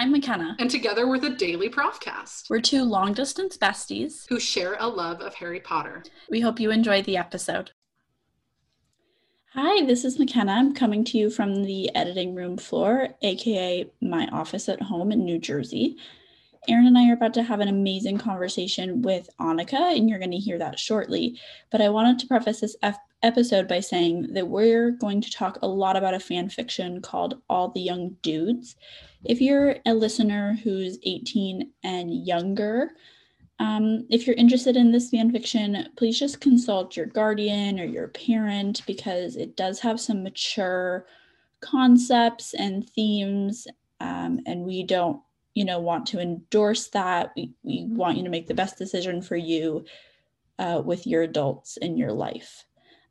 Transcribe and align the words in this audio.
I'm 0.00 0.12
McKenna. 0.12 0.56
And 0.58 0.70
together 0.70 1.06
we're 1.06 1.18
the 1.18 1.28
Daily 1.28 1.68
Prophcast. 1.68 2.48
We're 2.48 2.62
two 2.62 2.84
long 2.84 3.12
distance 3.12 3.58
besties 3.58 4.26
who 4.30 4.40
share 4.40 4.78
a 4.80 4.88
love 4.88 5.20
of 5.20 5.34
Harry 5.34 5.60
Potter. 5.60 6.02
We 6.30 6.40
hope 6.40 6.58
you 6.58 6.70
enjoy 6.70 7.02
the 7.02 7.18
episode. 7.18 7.72
Hi, 9.52 9.84
this 9.84 10.06
is 10.06 10.18
McKenna. 10.18 10.52
I'm 10.52 10.72
coming 10.72 11.04
to 11.04 11.18
you 11.18 11.28
from 11.28 11.64
the 11.64 11.94
editing 11.94 12.34
room 12.34 12.56
floor, 12.56 13.08
aka 13.20 13.90
my 14.00 14.26
office 14.32 14.70
at 14.70 14.80
home 14.80 15.12
in 15.12 15.22
New 15.22 15.38
Jersey. 15.38 15.98
Erin 16.66 16.86
and 16.86 16.96
I 16.96 17.10
are 17.10 17.14
about 17.14 17.34
to 17.34 17.42
have 17.42 17.60
an 17.60 17.68
amazing 17.68 18.16
conversation 18.16 19.02
with 19.02 19.28
Annika, 19.38 19.94
and 19.94 20.08
you're 20.08 20.18
going 20.18 20.30
to 20.30 20.38
hear 20.38 20.56
that 20.60 20.78
shortly. 20.78 21.38
But 21.70 21.82
I 21.82 21.90
wanted 21.90 22.18
to 22.20 22.26
preface 22.26 22.60
this 22.60 22.74
F- 22.82 22.96
episode 23.22 23.68
by 23.68 23.80
saying 23.80 24.32
that 24.32 24.48
we're 24.48 24.92
going 24.92 25.20
to 25.20 25.30
talk 25.30 25.58
a 25.60 25.68
lot 25.68 25.96
about 25.96 26.14
a 26.14 26.20
fan 26.20 26.48
fiction 26.48 27.02
called 27.02 27.42
All 27.50 27.68
the 27.68 27.82
Young 27.82 28.16
Dudes. 28.22 28.76
If 29.24 29.40
you're 29.40 29.76
a 29.86 29.94
listener 29.94 30.58
who's 30.62 30.98
18 31.02 31.70
and 31.84 32.26
younger, 32.26 32.92
um, 33.58 34.06
if 34.08 34.26
you're 34.26 34.36
interested 34.36 34.76
in 34.76 34.90
this 34.90 35.10
fan 35.10 35.30
fiction, 35.30 35.88
please 35.96 36.18
just 36.18 36.40
consult 36.40 36.96
your 36.96 37.06
guardian 37.06 37.78
or 37.78 37.84
your 37.84 38.08
parent 38.08 38.82
because 38.86 39.36
it 39.36 39.56
does 39.56 39.80
have 39.80 40.00
some 40.00 40.22
mature 40.22 41.06
concepts 41.60 42.54
and 42.54 42.88
themes, 42.88 43.66
um, 44.00 44.40
and 44.46 44.64
we 44.64 44.82
don't, 44.82 45.20
you 45.54 45.66
know, 45.66 45.78
want 45.78 46.06
to 46.06 46.20
endorse 46.20 46.88
that. 46.88 47.32
We 47.36 47.52
we 47.62 47.84
want 47.86 48.16
you 48.16 48.24
to 48.24 48.30
make 48.30 48.46
the 48.46 48.54
best 48.54 48.78
decision 48.78 49.20
for 49.20 49.36
you 49.36 49.84
uh, 50.58 50.80
with 50.82 51.06
your 51.06 51.22
adults 51.22 51.76
in 51.76 51.98
your 51.98 52.12
life. 52.12 52.64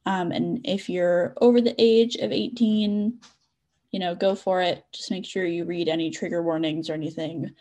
Um, 0.08 0.32
and 0.32 0.62
if 0.64 0.90
you're 0.90 1.36
over 1.42 1.62
the 1.62 1.76
age 1.78 2.16
of 2.16 2.32
18, 2.32 3.20
you 3.92 4.00
know, 4.00 4.16
go 4.16 4.36
for 4.36 4.62
it. 4.62 4.84
Just 4.92 5.12
make 5.12 5.26
sure 5.26 5.46
you 5.46 5.66
read 5.66 5.88
any 5.88 6.10
trigger 6.10 6.42
warnings 6.42 6.90
or 6.90 6.94
anything 6.94 7.52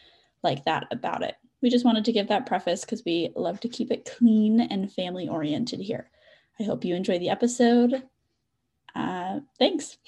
like 0.43 0.65
that 0.65 0.87
about 0.91 1.23
it 1.23 1.35
we 1.61 1.71
just 1.71 1.85
wanted 1.85 2.05
to 2.05 2.13
give 2.13 2.29
that 2.29 2.47
preface 2.47 2.83
because 2.83 3.05
we 3.05 3.31
love 3.35 3.61
to 3.61 3.69
keep 3.69 3.91
it 3.91 4.11
clean 4.17 4.61
and 4.61 4.93
family 4.93 5.29
oriented 5.29 5.81
here. 5.81 6.11
I 6.61 6.65
hope 6.65 6.85
you 6.85 6.95
enjoy 6.95 7.19
the 7.19 7.31
episode. 7.31 8.03
Uh, 8.95 9.41
thanks. 9.59 9.99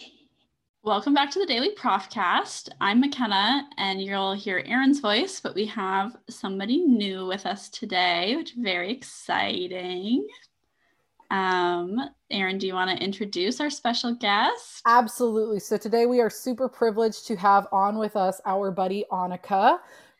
Welcome 0.82 1.12
back 1.12 1.30
to 1.32 1.38
the 1.38 1.46
Daily 1.46 1.74
Prophcast. 1.74 2.70
I'm 2.80 3.00
McKenna, 3.00 3.68
and 3.76 4.00
you'll 4.00 4.32
hear 4.32 4.64
Erin's 4.64 5.00
voice, 5.00 5.40
but 5.40 5.54
we 5.54 5.66
have 5.66 6.16
somebody 6.28 6.78
new 6.78 7.26
with 7.26 7.44
us 7.46 7.68
today, 7.68 8.36
which 8.36 8.52
is 8.52 8.58
very 8.58 8.90
exciting. 8.90 10.26
Um, 11.30 12.10
Erin, 12.30 12.58
do 12.58 12.66
you 12.66 12.74
want 12.74 12.90
to 12.90 13.04
introduce 13.04 13.60
our 13.60 13.70
special 13.70 14.14
guest? 14.14 14.82
Absolutely. 14.86 15.60
So 15.60 15.76
today 15.76 16.06
we 16.06 16.20
are 16.20 16.30
super 16.30 16.68
privileged 16.68 17.26
to 17.28 17.36
have 17.36 17.66
on 17.72 17.98
with 17.98 18.16
us 18.16 18.40
our 18.46 18.70
buddy 18.70 19.04
Annika. 19.12 19.78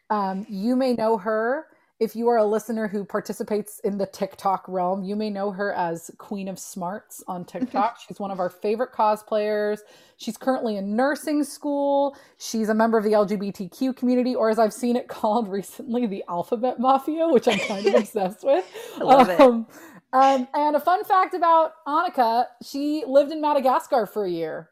Um, 0.09 0.47
you 0.49 0.77
may 0.77 0.95
know 0.95 1.19
her 1.19 1.67
if 2.01 2.17
you 2.17 2.29
are 2.29 2.39
a 2.39 2.45
listener 2.45 2.89
who 2.89 3.05
participates 3.05 3.79
in 3.81 3.99
the 3.99 4.07
TikTok 4.07 4.65
realm. 4.67 5.05
You 5.05 5.15
may 5.17 5.29
know 5.29 5.51
her 5.51 5.75
as 5.75 6.11
Queen 6.17 6.49
of 6.49 6.59
Smarts 6.59 7.23
on 7.29 7.45
TikTok. 7.45 7.99
She's 8.09 8.19
one 8.19 8.31
of 8.31 8.41
our 8.41 8.49
favorite 8.49 8.93
cosplayers. 8.93 9.81
She's 10.17 10.39
currently 10.39 10.79
in 10.79 10.97
nursing 10.97 11.45
school. 11.45 12.17
She's 12.39 12.71
a 12.71 12.75
member 12.75 12.97
of 12.97 13.05
the 13.05 13.13
LGBTQ 13.13 13.95
community, 13.97 14.35
or 14.35 14.49
as 14.49 14.59
I've 14.59 14.73
seen 14.73 14.97
it 14.97 15.09
called 15.09 15.49
recently, 15.49 16.07
the 16.07 16.25
Alphabet 16.29 16.81
Mafia, 16.81 17.29
which 17.29 17.47
I'm 17.47 17.59
kind 17.59 17.87
of 17.87 17.95
obsessed 17.97 18.45
with. 18.45 18.65
I 18.99 19.05
love 19.05 19.29
it. 19.29 19.67
Um, 20.13 20.49
and 20.55 20.75
a 20.75 20.81
fun 20.81 21.05
fact 21.05 21.35
about 21.35 21.73
Annika, 21.87 22.47
she 22.65 23.05
lived 23.07 23.31
in 23.33 23.41
Madagascar 23.41 24.07
for 24.07 24.25
a 24.25 24.31
year. 24.31 24.71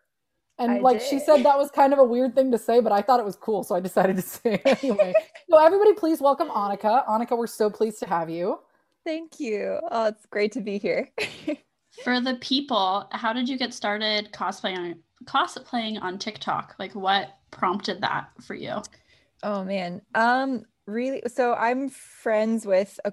And 0.58 0.72
I 0.72 0.78
like 0.78 0.98
did. 0.98 1.08
she 1.08 1.18
said, 1.20 1.44
that 1.44 1.56
was 1.56 1.70
kind 1.70 1.92
of 1.92 2.00
a 2.00 2.04
weird 2.04 2.34
thing 2.34 2.50
to 2.50 2.58
say, 2.58 2.80
but 2.80 2.90
I 2.90 3.00
thought 3.00 3.20
it 3.20 3.26
was 3.26 3.36
cool, 3.36 3.62
so 3.62 3.76
I 3.76 3.80
decided 3.80 4.16
to 4.16 4.22
say 4.22 4.60
it 4.64 4.82
anyway. 4.82 5.14
so 5.48 5.56
everybody, 5.56 5.94
please 5.94 6.20
welcome 6.20 6.48
Annika. 6.48 7.06
Annika, 7.06 7.38
we're 7.38 7.46
so 7.46 7.70
pleased 7.70 8.00
to 8.00 8.06
have 8.06 8.28
you. 8.28 8.58
Thank 9.04 9.38
you. 9.38 9.78
Oh, 9.90 10.06
it's 10.06 10.26
great 10.26 10.52
to 10.52 10.60
be 10.60 10.78
here. 10.78 11.08
For 12.04 12.20
the 12.20 12.36
people, 12.40 13.08
how 13.12 13.32
did 13.32 13.48
you 13.48 13.56
get 13.56 13.72
started 13.72 14.30
cosplaying 14.32 14.98
cosplaying 15.24 16.00
on 16.02 16.18
TikTok? 16.18 16.74
Like 16.78 16.94
what 16.94 17.30
prompted 17.50 18.00
that 18.02 18.28
for 18.44 18.54
you? 18.54 18.82
oh 19.42 19.64
man. 19.64 20.02
Um 20.14 20.64
really 20.86 21.22
so 21.26 21.54
I'm 21.54 21.88
friends 21.88 22.66
with 22.66 23.00
a 23.04 23.12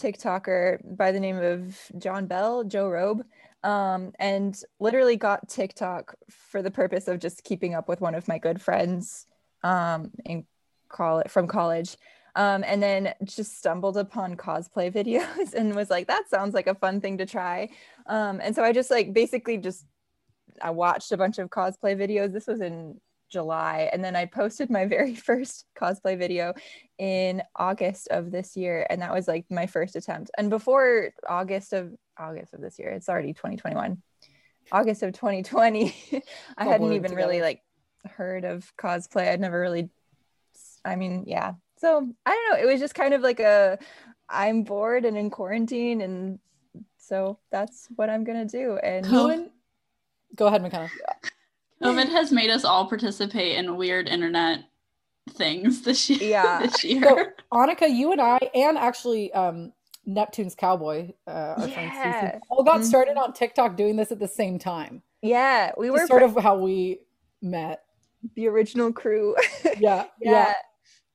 TikToker 0.00 0.96
by 0.96 1.12
the 1.12 1.20
name 1.20 1.38
of 1.38 1.78
John 1.98 2.26
Bell, 2.26 2.64
Joe 2.64 2.88
Robe. 2.88 3.24
Um, 3.62 4.12
and 4.18 4.58
literally 4.78 5.16
got 5.16 5.48
TikTok 5.48 6.14
for 6.30 6.62
the 6.62 6.70
purpose 6.70 7.08
of 7.08 7.18
just 7.18 7.44
keeping 7.44 7.74
up 7.74 7.88
with 7.88 8.00
one 8.00 8.14
of 8.14 8.26
my 8.26 8.38
good 8.38 8.60
friends 8.60 9.26
um 9.62 10.10
in 10.24 10.46
college 10.88 11.30
from 11.30 11.46
college. 11.46 11.96
Um, 12.36 12.64
and 12.66 12.82
then 12.82 13.12
just 13.24 13.58
stumbled 13.58 13.96
upon 13.96 14.36
cosplay 14.36 14.92
videos 15.00 15.54
and 15.54 15.74
was 15.74 15.90
like, 15.90 16.06
that 16.06 16.28
sounds 16.28 16.54
like 16.54 16.66
a 16.66 16.74
fun 16.74 17.00
thing 17.00 17.18
to 17.18 17.26
try. 17.26 17.68
Um, 18.06 18.40
and 18.42 18.54
so 18.54 18.62
I 18.62 18.72
just 18.72 18.90
like 18.90 19.12
basically 19.12 19.58
just 19.58 19.84
I 20.60 20.70
watched 20.70 21.12
a 21.12 21.16
bunch 21.16 21.38
of 21.38 21.48
cosplay 21.50 21.96
videos. 21.96 22.32
This 22.32 22.46
was 22.46 22.60
in 22.60 23.00
July, 23.30 23.88
and 23.92 24.04
then 24.04 24.16
I 24.16 24.26
posted 24.26 24.70
my 24.70 24.84
very 24.86 25.14
first 25.14 25.64
cosplay 25.80 26.18
video 26.18 26.54
in 26.98 27.42
August 27.56 28.08
of 28.10 28.30
this 28.30 28.56
year, 28.56 28.86
and 28.90 29.02
that 29.02 29.12
was 29.12 29.26
like 29.26 29.46
my 29.50 29.66
first 29.66 29.96
attempt. 29.96 30.30
And 30.36 30.50
before 30.50 31.10
August 31.28 31.72
of 31.72 31.92
August 32.18 32.54
of 32.54 32.60
this 32.60 32.78
year, 32.78 32.90
it's 32.90 33.08
already 33.08 33.32
2021. 33.32 34.02
August 34.72 35.02
of 35.02 35.12
2020, 35.12 35.94
I 36.58 36.64
All 36.64 36.70
hadn't 36.70 36.88
blurred 36.88 37.04
even 37.04 37.14
really 37.14 37.40
like 37.40 37.62
heard 38.04 38.44
of 38.44 38.70
cosplay. 38.76 39.28
I'd 39.28 39.40
never 39.40 39.58
really, 39.58 39.90
I 40.84 40.96
mean, 40.96 41.24
yeah. 41.26 41.54
So 41.78 42.08
I 42.26 42.30
don't 42.30 42.50
know. 42.50 42.68
It 42.68 42.70
was 42.70 42.80
just 42.80 42.94
kind 42.94 43.14
of 43.14 43.22
like 43.22 43.40
a, 43.40 43.78
I'm 44.28 44.62
bored 44.62 45.04
and 45.04 45.16
in 45.16 45.30
quarantine, 45.30 46.02
and 46.02 46.38
so 46.98 47.38
that's 47.50 47.88
what 47.96 48.10
I'm 48.10 48.22
gonna 48.22 48.44
do. 48.44 48.76
And 48.76 49.04
Cohen, 49.04 49.50
go 50.34 50.46
ahead, 50.46 50.62
McKenna. 50.62 50.88
COVID 51.82 52.08
has 52.10 52.30
made 52.32 52.50
us 52.50 52.64
all 52.64 52.86
participate 52.88 53.56
in 53.56 53.76
weird 53.76 54.08
internet 54.08 54.64
things 55.30 55.82
this 55.82 56.08
year. 56.10 56.18
Yeah. 56.22 56.58
this 56.66 56.84
year. 56.84 57.02
So, 57.02 57.26
Annika, 57.52 57.88
you 57.94 58.12
and 58.12 58.20
I, 58.20 58.38
and 58.54 58.76
actually 58.76 59.32
um, 59.32 59.72
Neptune's 60.06 60.54
Cowboy, 60.54 61.10
uh, 61.26 61.30
our 61.30 61.68
friend 61.68 61.90
Yeah. 61.94 62.32
Cece, 62.32 62.40
all 62.50 62.62
got 62.64 62.80
Mhm. 62.80 62.84
started 62.84 63.16
on 63.16 63.32
TikTok 63.32 63.76
doing 63.76 63.96
this 63.96 64.10
at 64.12 64.18
the 64.18 64.28
same 64.28 64.58
time. 64.58 65.02
yeah, 65.22 65.72
we 65.78 65.90
were 65.90 66.06
sort 66.06 66.22
of 66.22 66.36
how 66.36 66.56
we 66.58 67.00
met. 67.42 67.82
the 68.34 68.46
original 68.48 68.92
crew. 68.92 69.34
Yeah, 69.78 70.04
yeah. 70.20 70.30
yeah. 70.32 70.52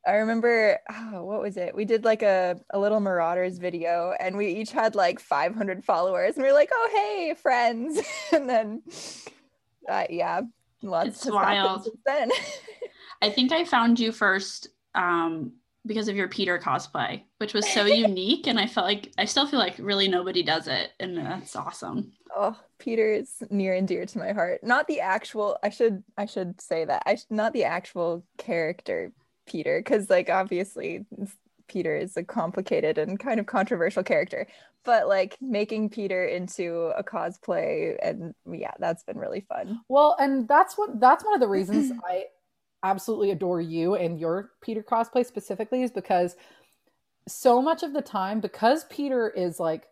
I 0.07 0.11
remember, 0.17 0.79
oh, 0.91 1.23
what 1.23 1.41
was 1.41 1.57
it? 1.57 1.75
We 1.75 1.83
did 1.85 2.03
like 2.03 2.21
a, 2.23 2.59
a 2.71 2.79
little 2.79 2.99
Marauders 2.99 3.57
video 3.59 4.13
and 4.19 4.37
we 4.37 4.47
each 4.47 4.71
had 4.71 4.93
like 4.95 5.19
500 5.19 5.83
followers 5.83 6.35
and 6.35 6.43
we 6.43 6.49
were 6.49 6.53
like, 6.55 6.69
oh, 6.73 6.89
hey, 6.93 7.33
friends. 7.35 7.99
and 8.31 8.47
then, 8.49 8.81
uh, 9.89 10.05
yeah, 10.09 10.41
lots 10.81 11.08
It's 11.08 11.25
wild. 11.31 11.88
then. 12.06 12.30
I 13.22 13.30
think 13.30 13.52
I 13.52 13.63
found 13.66 14.00
you 14.00 14.12
first 14.12 14.68
um, 14.94 15.54
because 15.86 16.07
of 16.07 16.16
your 16.16 16.27
Peter 16.27 16.60
cosplay, 16.60 17.24
which 17.38 17.54
was 17.54 17.68
so 17.72 17.86
unique. 18.07 18.48
And 18.48 18.60
I 18.60 18.68
felt 18.68 18.86
like 18.86 19.12
I 19.18 19.25
still 19.25 19.48
feel 19.48 19.60
like 19.60 19.75
really 19.80 20.07
nobody 20.07 20.44
does 20.44 20.68
it. 20.68 20.92
And 21.00 21.18
that's 21.18 21.56
awesome. 21.56 22.12
oh, 22.36 22.57
Peter 22.80 23.12
is 23.13 23.31
near 23.50 23.74
and 23.74 23.88
dear 23.88 24.06
to 24.06 24.18
my 24.18 24.33
heart. 24.33 24.63
Not 24.63 24.88
the 24.88 25.00
actual, 25.01 25.57
I 25.63 25.69
should, 25.69 26.04
I 26.18 26.25
should 26.25 26.60
say 26.62 26.86
that. 26.86 27.04
I 27.06 27.16
sh- 27.16 27.25
not 27.30 27.54
the 27.54 27.63
actual 27.63 28.25
character 28.38 29.12
Peter, 29.48 29.80
because 29.80 30.10
like 30.10 30.30
obviously 30.30 31.06
Peter 31.68 31.95
is 31.95 32.18
a 32.18 32.24
complicated 32.24 32.98
and 32.98 33.19
kind 33.19 33.39
of 33.39 33.45
controversial 33.45 34.04
character, 34.04 34.48
but 34.85 35.07
like 35.07 35.37
making 35.41 35.89
Peter 35.89 36.25
into 36.25 36.91
a 36.97 37.03
cosplay 37.03 37.95
and 38.01 38.33
yeah, 38.51 38.71
that's 38.79 39.03
been 39.03 39.17
really 39.17 39.41
fun. 39.41 39.81
Well, 39.89 40.15
and 40.19 40.47
that's 40.47 40.77
what 40.77 40.99
that's 40.99 41.23
one 41.25 41.33
of 41.33 41.41
the 41.41 41.47
reasons 41.47 41.91
I 42.07 42.25
absolutely 42.83 43.31
adore 43.31 43.61
you 43.61 43.95
and 43.95 44.19
your 44.19 44.51
Peter 44.61 44.83
cosplay 44.83 45.25
specifically 45.25 45.83
is 45.83 45.91
because 45.91 46.35
so 47.27 47.61
much 47.61 47.83
of 47.83 47.93
the 47.93 48.01
time 48.01 48.39
because 48.39 48.85
Peter 48.85 49.29
is 49.29 49.59
like 49.59 49.87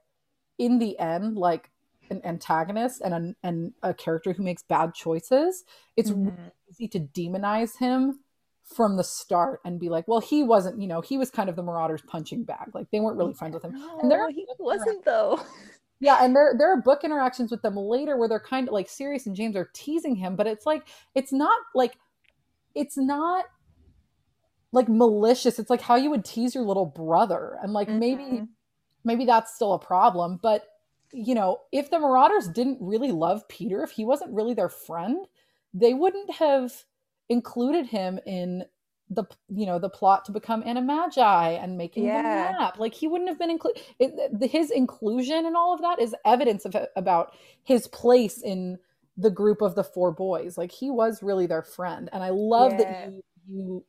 in 0.59 0.77
the 0.79 0.97
end 0.99 1.37
like 1.37 1.71
an 2.09 2.21
antagonist 2.25 3.01
and 3.01 3.13
a, 3.13 3.35
and 3.47 3.73
a 3.81 3.93
character 3.93 4.33
who 4.33 4.43
makes 4.43 4.63
bad 4.63 4.93
choices, 4.93 5.63
it's 5.97 6.11
Mhm. 6.11 6.25
really 6.25 6.37
easy 6.69 6.87
to 6.89 6.99
demonize 6.99 7.77
him 7.77 8.19
from 8.63 8.97
the 8.97 9.03
start 9.03 9.59
and 9.65 9.79
be 9.79 9.89
like, 9.89 10.07
well, 10.07 10.21
he 10.21 10.41
wasn't, 10.43 10.81
you 10.81 10.87
know, 10.87 11.01
he 11.01 11.17
was 11.17 11.29
kind 11.29 11.49
of 11.49 11.55
the 11.55 11.63
Marauders 11.63 12.01
punching 12.01 12.43
bag. 12.43 12.69
Like 12.73 12.89
they 12.91 12.99
weren't 12.99 13.17
really 13.17 13.33
friends 13.33 13.53
with 13.53 13.63
him. 13.63 13.75
And 14.01 14.09
there 14.09 14.29
he 14.29 14.47
wasn't 14.59 15.03
though. 15.05 15.41
yeah, 15.99 16.23
and 16.23 16.35
there 16.35 16.55
there 16.57 16.71
are 16.71 16.81
book 16.81 17.03
interactions 17.03 17.51
with 17.51 17.61
them 17.61 17.75
later 17.75 18.17
where 18.17 18.29
they're 18.29 18.39
kind 18.39 18.67
of 18.67 18.73
like 18.73 18.89
serious 18.89 19.25
and 19.27 19.35
James 19.35 19.55
are 19.55 19.69
teasing 19.73 20.15
him, 20.15 20.35
but 20.35 20.47
it's 20.47 20.65
like 20.65 20.87
it's 21.13 21.33
not 21.33 21.59
like 21.75 21.97
it's 22.73 22.97
not 22.97 23.45
like 24.71 24.89
malicious. 24.89 25.59
It's 25.59 25.69
like 25.69 25.81
how 25.81 25.95
you 25.95 26.09
would 26.09 26.25
tease 26.25 26.55
your 26.55 26.63
little 26.63 26.85
brother. 26.85 27.57
And 27.61 27.73
like 27.73 27.89
maybe 27.89 28.23
Mhm. 28.23 28.47
maybe 29.03 29.25
that's 29.25 29.53
still 29.53 29.73
a 29.73 29.79
problem, 29.79 30.39
but 30.41 30.67
you 31.11 31.35
know, 31.35 31.59
if 31.71 31.91
the 31.91 31.99
Marauders 31.99 32.47
didn't 32.47 32.79
really 32.81 33.11
love 33.11 33.47
Peter, 33.47 33.83
if 33.83 33.91
he 33.91 34.03
wasn't 34.03 34.33
really 34.33 34.55
their 34.55 34.69
friend, 34.69 35.27
they 35.73 35.93
wouldn't 35.93 36.31
have 36.35 36.85
included 37.33 37.85
him 37.87 38.19
in 38.25 38.63
the 39.09 39.25
you 39.49 39.65
know 39.65 39.77
the 39.77 39.89
plot 39.89 40.23
to 40.25 40.31
become 40.31 40.63
animagi 40.63 41.61
and 41.61 41.77
making 41.77 42.05
Yeah. 42.05 42.53
the 42.53 42.57
map 42.59 42.79
like 42.79 42.93
he 42.93 43.07
wouldn't 43.07 43.29
have 43.29 43.37
been 43.37 43.49
included 43.51 43.81
his 44.41 44.71
inclusion 44.71 45.45
and 45.45 45.57
all 45.57 45.73
of 45.73 45.81
that 45.81 45.99
is 45.99 46.15
evidence 46.25 46.63
of 46.65 46.73
about 46.95 47.35
his 47.63 47.87
place 47.87 48.41
in 48.41 48.79
the 49.17 49.29
group 49.29 49.61
of 49.61 49.75
the 49.75 49.83
four 49.83 50.11
boys 50.11 50.57
like 50.57 50.71
he 50.71 50.89
was 50.89 51.21
really 51.21 51.45
their 51.45 51.61
friend 51.61 52.09
and 52.13 52.23
i 52.23 52.29
love 52.29 52.71
Yeah. 52.71 52.77
that 52.77 53.11
you 53.11 53.23
you 53.47 53.85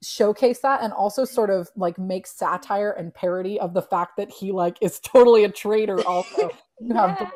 showcase 0.00 0.60
that 0.60 0.80
and 0.82 0.92
also 0.92 1.24
sort 1.24 1.50
of 1.50 1.68
like 1.76 1.98
make 1.98 2.26
satire 2.26 2.92
and 2.92 3.12
parody 3.12 3.58
of 3.58 3.74
the 3.74 3.82
fact 3.82 4.16
that 4.16 4.30
he 4.30 4.52
like 4.52 4.78
is 4.80 5.00
totally 5.00 5.42
a 5.44 5.50
traitor 5.50 6.00
also 6.06 6.50
you 6.80 6.94
have 6.94 7.18
yeah. 7.20 7.30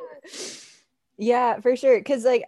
Yeah, 1.19 1.61
for 1.61 1.76
sure. 1.76 1.99
Because, 1.99 2.25
like, 2.25 2.44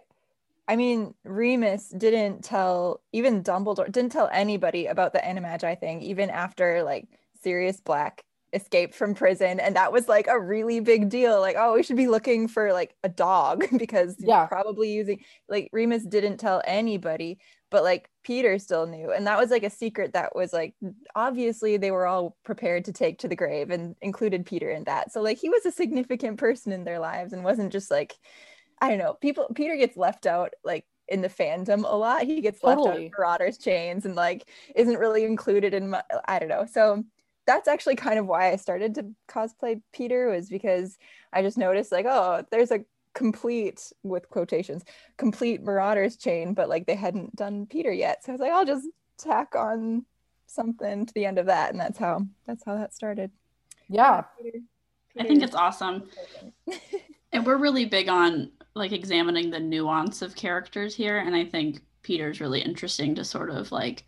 I 0.67 0.75
mean, 0.75 1.13
Remus 1.23 1.89
didn't 1.89 2.43
tell, 2.43 3.01
even 3.11 3.43
Dumbledore 3.43 3.91
didn't 3.91 4.11
tell 4.11 4.29
anybody 4.33 4.87
about 4.87 5.13
the 5.13 5.19
Animagi 5.19 5.79
thing, 5.79 6.01
even 6.01 6.29
after, 6.31 6.83
like, 6.83 7.07
Sirius 7.43 7.79
Black 7.81 8.25
escaped 8.51 8.95
from 8.95 9.13
prison. 9.13 9.59
And 9.59 9.75
that 9.75 9.91
was, 9.91 10.07
like, 10.07 10.27
a 10.27 10.39
really 10.39 10.79
big 10.79 11.09
deal. 11.09 11.39
Like, 11.39 11.55
oh, 11.59 11.73
we 11.75 11.83
should 11.83 11.97
be 11.97 12.07
looking 12.07 12.47
for, 12.47 12.73
like, 12.73 12.95
a 13.03 13.09
dog 13.09 13.65
because 13.77 14.25
Yeah. 14.25 14.49
probably 14.49 14.91
using, 14.91 15.23
like, 15.47 15.69
Remus 15.71 16.03
didn't 16.05 16.37
tell 16.37 16.63
anybody, 16.65 17.37
but, 17.69 17.83
like, 17.83 18.09
Peter 18.23 18.57
still 18.57 18.87
knew. 18.87 19.11
And 19.11 19.27
that 19.27 19.37
was, 19.37 19.51
like, 19.51 19.63
a 19.63 19.69
secret 19.69 20.13
that 20.13 20.35
was, 20.35 20.51
like, 20.51 20.73
obviously 21.15 21.77
they 21.77 21.91
were 21.91 22.07
all 22.07 22.37
prepared 22.43 22.85
to 22.85 22.93
take 22.93 23.19
to 23.19 23.27
the 23.27 23.35
grave 23.35 23.69
and 23.69 23.95
included 24.01 24.45
Peter 24.47 24.69
in 24.71 24.85
that. 24.85 25.11
So, 25.11 25.21
like, 25.21 25.37
he 25.37 25.49
was 25.49 25.63
a 25.65 25.71
significant 25.71 26.37
person 26.39 26.71
in 26.71 26.85
their 26.85 26.99
lives 26.99 27.33
and 27.33 27.43
wasn't 27.43 27.71
just, 27.71 27.91
like, 27.91 28.15
I 28.81 28.89
don't 28.89 28.99
know. 28.99 29.13
People 29.13 29.47
Peter 29.55 29.75
gets 29.75 29.97
left 29.97 30.25
out 30.25 30.53
like 30.63 30.85
in 31.07 31.21
the 31.21 31.29
fandom 31.29 31.83
a 31.83 31.95
lot. 31.95 32.23
He 32.23 32.41
gets 32.41 32.63
left 32.63 32.81
out 32.81 32.97
of 32.97 33.11
Marauders 33.11 33.57
chains 33.57 34.05
and 34.05 34.15
like 34.15 34.49
isn't 34.75 34.97
really 34.97 35.23
included 35.23 35.73
in 35.73 35.91
my, 35.91 36.03
I 36.27 36.39
don't 36.39 36.49
know. 36.49 36.65
So 36.69 37.03
that's 37.45 37.67
actually 37.67 37.95
kind 37.95 38.17
of 38.17 38.25
why 38.25 38.51
I 38.51 38.55
started 38.55 38.95
to 38.95 39.05
cosplay 39.29 39.81
Peter 39.93 40.29
was 40.29 40.49
because 40.49 40.97
I 41.31 41.41
just 41.41 41.57
noticed 41.57 41.91
like 41.91 42.05
oh 42.07 42.43
there's 42.51 42.71
a 42.71 42.83
complete 43.13 43.93
with 44.03 44.27
quotations 44.29 44.83
complete 45.15 45.63
Marauders 45.63 46.17
chain 46.17 46.53
but 46.53 46.67
like 46.67 46.85
they 46.85 46.95
hadn't 46.95 47.35
done 47.35 47.65
Peter 47.67 47.91
yet. 47.91 48.23
So 48.23 48.31
I 48.31 48.33
was 48.33 48.41
like 48.41 48.51
I'll 48.51 48.65
just 48.65 48.87
tack 49.17 49.55
on 49.55 50.05
something 50.47 51.05
to 51.05 51.13
the 51.13 51.25
end 51.25 51.39
of 51.39 51.45
that 51.45 51.71
and 51.71 51.79
that's 51.79 51.97
how 51.97 52.25
that's 52.45 52.63
how 52.65 52.75
that 52.75 52.93
started. 52.93 53.31
yeah 53.87 54.23
Peter, 54.41 54.59
I 55.17 55.23
think 55.23 55.43
it's 55.43 55.55
awesome. 55.55 56.09
And 57.35 57.45
we're 57.45 57.57
really 57.57 57.83
big 57.83 58.07
on 58.07 58.49
like 58.75 58.91
examining 58.91 59.49
the 59.49 59.59
nuance 59.59 60.21
of 60.21 60.35
characters 60.35 60.93
here. 60.93 61.17
And 61.19 61.33
I 61.35 61.45
think 61.45 61.81
Peter's 62.03 62.41
really 62.41 62.59
interesting 62.61 63.15
to 63.15 63.23
sort 63.23 63.49
of 63.49 63.71
like 63.71 64.03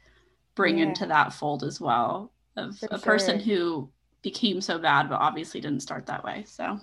bring 0.55 0.77
Yeah. 0.77 0.85
into 0.85 1.05
that 1.07 1.33
fold 1.33 1.63
as 1.63 1.79
well 1.79 2.33
of 2.57 2.77
For 2.77 2.87
a 2.91 2.99
person 2.99 3.39
who 3.39 3.89
became 4.21 4.59
so 4.61 4.77
bad, 4.77 5.09
but 5.09 5.21
obviously 5.21 5.61
didn't 5.61 5.81
start 5.81 6.05
that 6.07 6.23
way. 6.23 6.43
So 6.45 6.79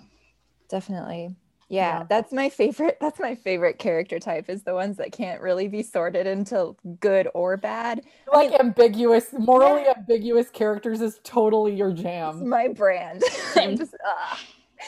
Definitely. 0.67 1.35
Yeah, 1.69 1.99
Yeah. 1.99 2.03
that's 2.09 2.31
my 2.33 2.49
favorite. 2.49 2.97
That's 2.99 3.19
my 3.19 3.35
favorite 3.35 3.77
character 3.77 4.17
type 4.19 4.49
is 4.49 4.63
the 4.63 4.73
ones 4.73 4.97
that 4.97 5.11
can't 5.11 5.41
really 5.41 5.67
be 5.67 5.83
sorted 5.83 6.25
into 6.25 6.75
good 6.99 7.27
or 7.35 7.55
bad. 7.55 8.01
I 8.31 8.35
like 8.35 8.49
mean- 8.51 8.59
ambiguous 8.61 9.31
morally 9.33 9.85
ambiguous 9.87 10.49
characters 10.49 11.01
is 11.01 11.19
totally 11.23 11.75
your 11.75 11.91
It's 11.91 12.01
jam 12.01 12.49
my 12.49 12.67
brand. 12.69 13.21
Same. 13.53 13.77
Just, 13.77 13.93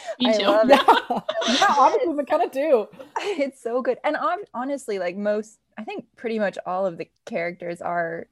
me 0.19 0.29
I 0.29 0.37
too. 0.37 0.45
love 0.45 0.69
yeah 0.69 0.83
it. 0.87 1.23
yeah 1.59 1.75
honestly 1.77 2.13
we 2.13 2.23
kind 2.25 2.43
of 2.43 2.51
do 2.51 2.87
it's 3.19 3.61
so 3.61 3.81
good. 3.81 3.97
And 4.03 4.15
hon- 4.15 4.45
honestly, 4.53 4.99
like 4.99 5.15
most, 5.17 5.59
I 5.77 5.83
think 5.83 6.05
pretty 6.15 6.39
much 6.39 6.57
all 6.65 6.85
of 6.85 6.97
the 6.97 7.09
characters 7.25 7.81
are 7.81 8.27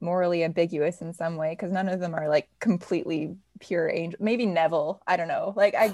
morally 0.00 0.44
ambiguous 0.44 1.00
in 1.00 1.12
some 1.14 1.36
way 1.36 1.52
because 1.52 1.72
none 1.72 1.88
of 1.88 2.00
them 2.00 2.14
are 2.14 2.28
like 2.28 2.48
completely 2.60 3.34
pure 3.60 3.90
angel. 3.90 4.18
Maybe 4.22 4.46
Neville. 4.46 5.00
I 5.06 5.16
don't 5.16 5.28
know. 5.28 5.52
Like 5.56 5.74
I 5.76 5.88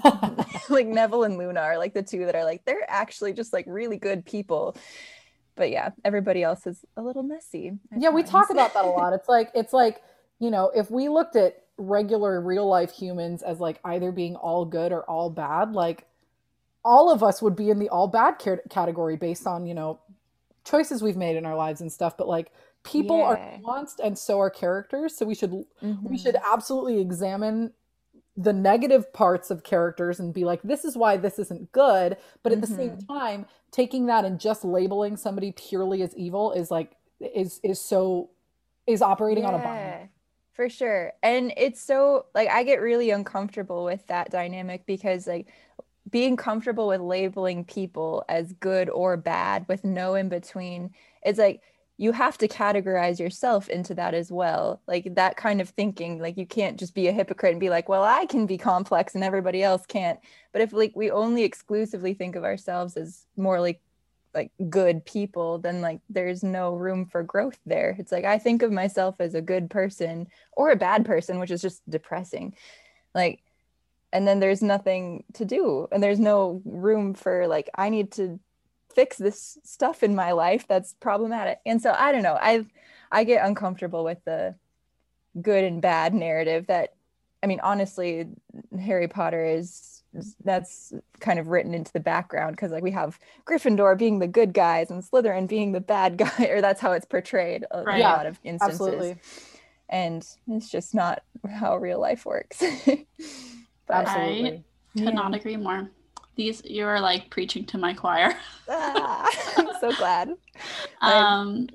like 0.69 0.87
Neville 0.87 1.25
and 1.25 1.39
Luna 1.39 1.61
are 1.61 1.79
like 1.79 1.95
the 1.95 2.03
two 2.03 2.27
that 2.27 2.35
are 2.35 2.45
like 2.45 2.65
they're 2.65 2.85
actually 2.89 3.33
just 3.33 3.53
like 3.53 3.65
really 3.69 3.97
good 3.97 4.25
people. 4.25 4.77
But 5.55 5.71
yeah, 5.71 5.91
everybody 6.05 6.43
else 6.43 6.67
is 6.67 6.85
a 6.97 7.03
little 7.03 7.23
messy. 7.23 7.73
at 7.93 8.01
yeah 8.01 8.11
we 8.11 8.23
talk 8.23 8.51
about 8.51 8.75
that 8.75 8.85
a 8.85 8.89
lot 8.89 9.13
it's 9.13 9.29
like 9.29 9.51
it's 9.55 9.73
like 9.73 10.03
you 10.41 10.51
know 10.51 10.71
if 10.75 10.91
we 10.91 11.09
looked 11.09 11.37
at 11.37 11.62
regular 11.79 12.41
real 12.41 12.69
life 12.69 12.93
humans 12.93 13.43
as 13.43 13.61
like 13.61 13.81
either 13.85 14.13
being 14.13 14.37
all 14.37 14.65
good 14.65 14.93
or 14.93 15.05
all 15.11 15.31
bad 15.31 15.73
like 15.73 16.07
all 16.85 17.11
of 17.11 17.23
us 17.23 17.43
would 17.43 17.57
be 17.57 17.71
in 17.71 17.79
the 17.79 17.89
all 17.89 18.09
bad 18.09 18.35
category 18.71 19.17
based 19.17 19.47
on 19.47 19.67
you 19.67 19.75
know 19.75 20.01
choices 20.65 21.03
we've 21.03 21.17
made 21.17 21.37
in 21.37 21.47
our 21.47 21.57
lives 21.57 21.81
and 21.81 21.93
stuff 21.93 22.17
but 22.17 22.29
like 22.29 22.53
people 22.85 23.23
are 23.23 23.39
nuanced 23.67 24.01
and 24.03 24.19
so 24.19 24.41
are 24.41 24.51
characters 24.51 25.17
so 25.17 25.27
we 25.27 25.35
should 25.35 25.53
we 26.05 26.17
Mhm. 26.17 26.19
should 26.19 26.37
absolutely 26.53 27.01
examine 27.01 27.73
the 28.37 28.53
negative 28.53 29.13
parts 29.13 29.51
of 29.51 29.65
characters 29.65 30.21
and 30.21 30.35
be 30.35 30.45
like 30.45 30.63
this 30.63 30.85
is 30.85 30.97
why 30.97 31.17
this 31.17 31.39
isn't 31.39 31.71
good 31.73 32.17
but 32.43 32.53
at 32.53 32.61
the 32.61 32.67
same 32.67 32.91
Mhm. 32.91 33.09
time 33.09 33.47
taking 33.73 34.07
that 34.07 34.25
and 34.25 34.41
just 34.41 34.65
labeling 34.65 35.17
somebody 35.17 35.53
purely 35.53 36.03
as 36.03 36.17
evil 36.17 36.53
is 36.53 36.71
like 36.71 36.97
is 37.21 37.61
is 37.65 37.81
so 37.81 38.31
is 38.87 39.03
operating 39.03 39.45
on 39.45 39.55
a 39.55 39.59
Yeah, 39.59 39.61
binary 39.61 40.12
For 40.53 40.69
sure. 40.69 41.13
And 41.23 41.53
it's 41.57 41.81
so 41.81 42.27
like 42.35 42.49
I 42.49 42.63
get 42.63 42.81
really 42.81 43.11
uncomfortable 43.11 43.85
with 43.85 44.07
that 44.09 44.31
dynamic 44.31 44.85
because 44.87 45.27
like 45.27 45.49
being 46.11 46.37
comfortable 46.37 46.89
with 46.89 47.01
labeling 47.01 47.65
people 47.65 48.25
as 48.29 48.53
good 48.55 48.91
or 48.91 49.17
bad 49.17 49.65
with 49.69 49.85
no 49.85 50.15
in 50.15 50.29
between, 50.29 50.91
it's 51.25 51.39
like 51.39 51.63
you 51.97 52.13
have 52.13 52.37
to 52.39 52.49
categorize 52.49 53.19
yourself 53.19 53.69
into 53.69 53.95
that 53.95 54.13
as 54.13 54.31
well. 54.31 54.83
Like 54.87 55.15
that 55.15 55.37
kind 55.37 55.61
of 55.61 55.71
thinking, 55.71 56.19
like 56.19 56.37
you 56.37 56.47
can't 56.47 56.79
just 56.79 56.95
be 56.95 57.09
a 57.09 57.13
hypocrite 57.13 57.53
and 57.53 57.61
be 57.61 57.71
like, 57.71 57.89
well, 57.89 58.03
I 58.03 58.27
can 58.27 58.45
be 58.45 58.59
complex 58.59 59.15
and 59.15 59.25
everybody 59.25 59.63
else 59.63 59.87
can't. 59.87 60.19
But 60.53 60.63
if 60.63 60.73
like 60.73 60.93
we 60.95 61.11
only 61.11 61.45
exclusively 61.45 62.13
think 62.13 62.37
of 62.37 62.45
ourselves 62.45 62.97
as 62.97 63.25
morally 63.37 63.81
like 64.35 64.51
good 64.71 65.05
people 65.05 65.59
then 65.59 65.81
like 65.81 66.01
there's 66.09 66.43
no 66.43 66.75
room 66.75 67.07
for 67.07 67.23
growth 67.23 67.59
there. 67.67 67.97
It's 67.99 68.13
like 68.13 68.25
i 68.25 68.39
think 68.39 68.63
of 68.63 68.73
myself 68.73 69.17
as 69.21 69.35
a 69.35 69.43
good 69.43 69.71
person 69.71 70.29
or 70.53 70.71
a 70.71 70.77
bad 70.77 71.05
person 71.05 71.39
which 71.39 71.51
is 71.51 71.63
just 71.63 71.89
depressing. 71.89 72.55
Like 73.15 73.43
and 74.13 74.29
then 74.29 74.41
there's 74.41 74.63
nothing 74.63 75.25
to 75.35 75.45
do 75.45 75.89
and 75.91 76.03
there's 76.03 76.21
no 76.21 76.61
room 76.65 77.15
for 77.15 77.47
like 77.47 77.71
i 77.77 77.89
need 77.89 78.13
to 78.13 78.39
fix 78.95 79.17
this 79.17 79.57
stuff 79.65 80.03
in 80.03 80.15
my 80.15 80.33
life 80.33 80.67
that's 80.69 80.95
problematic. 81.01 81.59
And 81.65 81.81
so 81.81 81.95
i 81.97 82.13
don't 82.13 82.23
know 82.23 82.39
i 82.41 82.67
i 83.11 83.25
get 83.25 83.47
uncomfortable 83.47 84.05
with 84.05 84.23
the 84.25 84.55
good 85.41 85.65
and 85.65 85.81
bad 85.81 86.13
narrative 86.13 86.67
that 86.67 86.95
i 87.43 87.47
mean 87.47 87.61
honestly 87.63 88.29
harry 88.79 89.09
potter 89.09 89.45
is 89.45 90.02
that's 90.45 90.93
kind 91.21 91.39
of 91.39 91.49
written 91.49 91.75
into 91.75 91.93
the 91.93 92.01
background 92.01 92.57
because 92.57 92.71
like 92.73 92.83
we 92.83 92.91
have 92.91 93.19
Gryffindor 93.47 93.97
being 93.97 94.19
the 94.19 94.27
good 94.27 94.53
guys 94.53 94.91
and 94.91 95.03
Slytherin 95.03 95.49
being 95.49 95.73
the 95.73 95.81
bad 95.81 96.17
guy, 96.25 96.45
or 96.51 96.61
that's 96.61 96.81
how 96.81 96.93
it's 96.93 97.07
portrayed 97.07 97.65
a, 97.71 97.83
Right. 97.85 97.97
a 97.97 97.99
Yeah, 98.01 98.13
lot 98.17 98.27
of 98.27 98.39
instances. 98.45 98.81
absolutely 98.81 99.17
And 99.89 100.27
it's 100.49 100.71
just 100.71 100.95
not 100.95 101.23
how 101.51 101.77
real 101.77 102.01
life 102.01 102.25
works. 102.27 102.63
But, 103.87 104.07
absolutely 104.07 104.65
Could 104.97 105.05
yeah. 105.05 105.11
not 105.11 105.35
agree 105.35 105.57
more. 105.57 105.91
These 106.37 106.63
you 106.65 106.87
are 106.87 107.01
like 107.01 107.29
preaching 107.31 107.67
to 107.67 107.79
my 107.79 107.93
choir. 107.93 108.33
Ah, 108.69 109.29
I'm 109.59 109.69
so 109.81 109.93
glad. 109.97 110.31
I- 111.01 111.13
Um 111.13 111.69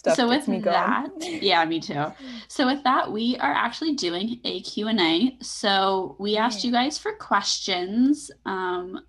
Stuff 0.00 0.16
so 0.16 0.28
with 0.28 0.48
me 0.48 0.60
that, 0.60 1.10
yeah, 1.20 1.62
me 1.66 1.78
too. 1.78 2.06
So 2.48 2.64
with 2.64 2.82
that, 2.84 3.12
we 3.12 3.36
are 3.36 3.52
actually 3.52 3.96
doing 3.96 4.40
a 4.44 4.62
Q&A. 4.62 5.36
So 5.42 6.16
we 6.18 6.38
asked 6.38 6.64
you 6.64 6.72
guys 6.72 6.96
for 6.96 7.12
questions, 7.16 8.30
um, 8.46 9.00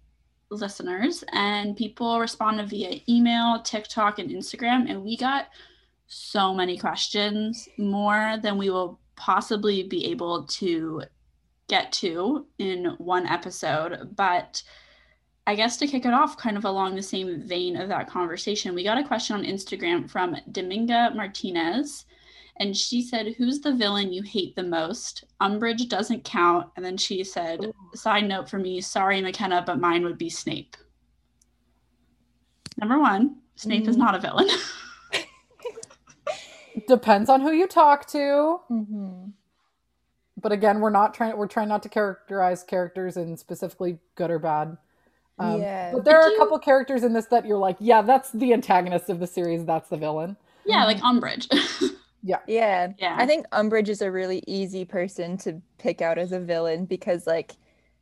listeners, 0.49 1.23
and 1.31 1.77
people 1.77 2.19
responded 2.19 2.69
via 2.69 2.99
email, 3.07 3.61
TikTok, 3.61 4.19
and 4.19 4.29
Instagram. 4.29 4.89
And 4.89 5.01
we 5.01 5.15
got 5.15 5.47
so 6.07 6.53
many 6.53 6.77
questions, 6.77 7.69
more 7.77 8.35
than 8.43 8.57
we 8.57 8.69
will 8.69 8.99
possibly 9.15 9.83
be 9.83 10.07
able 10.07 10.43
to 10.47 11.03
get 11.69 11.93
to 11.93 12.47
in 12.59 12.95
one 12.97 13.25
episode. 13.27 14.13
But 14.17 14.61
I 15.47 15.55
guess 15.55 15.77
to 15.77 15.87
kick 15.87 16.05
it 16.05 16.13
off, 16.13 16.37
kind 16.37 16.55
of 16.55 16.65
along 16.65 16.95
the 16.95 17.01
same 17.01 17.41
vein 17.41 17.75
of 17.75 17.89
that 17.89 18.09
conversation, 18.09 18.75
we 18.75 18.83
got 18.83 18.99
a 18.99 19.03
question 19.07 19.35
on 19.35 19.43
Instagram 19.43 20.09
from 20.09 20.35
Dominga 20.51 21.15
Martinez. 21.15 22.05
And 22.59 22.77
she 22.77 23.01
said, 23.01 23.33
Who's 23.37 23.59
the 23.59 23.73
villain 23.73 24.13
you 24.13 24.21
hate 24.21 24.55
the 24.55 24.63
most? 24.63 25.23
Umbridge 25.41 25.89
doesn't 25.89 26.23
count. 26.23 26.67
And 26.75 26.85
then 26.85 26.95
she 26.95 27.23
said, 27.23 27.65
Ooh. 27.65 27.73
Side 27.95 28.27
note 28.27 28.49
for 28.49 28.59
me, 28.59 28.79
sorry, 28.81 29.19
McKenna, 29.19 29.63
but 29.65 29.79
mine 29.79 30.03
would 30.03 30.17
be 30.17 30.29
Snape. 30.29 30.77
Number 32.77 32.99
one, 32.99 33.37
Snape 33.55 33.87
is 33.87 33.95
Mm. 33.95 33.99
not 33.99 34.15
a 34.15 34.19
villain. 34.19 34.47
depends 36.87 37.29
on 37.29 37.41
who 37.41 37.51
you 37.51 37.67
talk 37.67 38.07
to 38.07 38.59
Mhm. 38.69 39.33
but 40.37 40.51
again 40.53 40.79
we're 40.79 40.89
not 40.89 41.13
trying 41.13 41.35
we're 41.37 41.45
trying 41.47 41.67
not 41.67 41.83
to 41.83 41.89
characterize 41.89 42.63
characters 42.63 43.17
in 43.17 43.35
specifically 43.37 43.99
good 44.15 44.31
or 44.31 44.39
bad 44.39 44.77
um, 45.41 45.61
Yeah. 45.61 45.91
but 45.93 46.05
there 46.05 46.17
are 46.17 46.23
Did 46.23 46.29
a 46.29 46.31
you- 46.33 46.37
couple 46.39 46.59
characters 46.59 47.03
in 47.03 47.13
this 47.13 47.25
that 47.27 47.45
you're 47.45 47.57
like 47.57 47.77
yeah 47.79 48.01
that's 48.01 48.31
the 48.31 48.53
antagonist 48.53 49.09
of 49.09 49.19
the 49.19 49.27
series 49.27 49.65
that's 49.65 49.89
the 49.89 49.97
villain 49.97 50.37
yeah, 50.65 50.85
like 50.85 50.97
Umbridge. 50.99 51.47
Yeah. 52.23 52.37
Yeah. 52.45 52.93
Yeah. 52.99 53.15
I 53.17 53.25
think 53.25 53.47
Umbridge 53.49 53.89
is 53.89 53.99
a 54.03 54.11
really 54.11 54.43
easy 54.45 54.85
person 54.85 55.37
to 55.37 55.59
pick 55.79 56.03
out 56.03 56.19
as 56.19 56.31
a 56.31 56.39
villain 56.39 56.85
because 56.85 57.25
like 57.25 57.53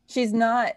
she's 0.07 0.33
not 0.33 0.73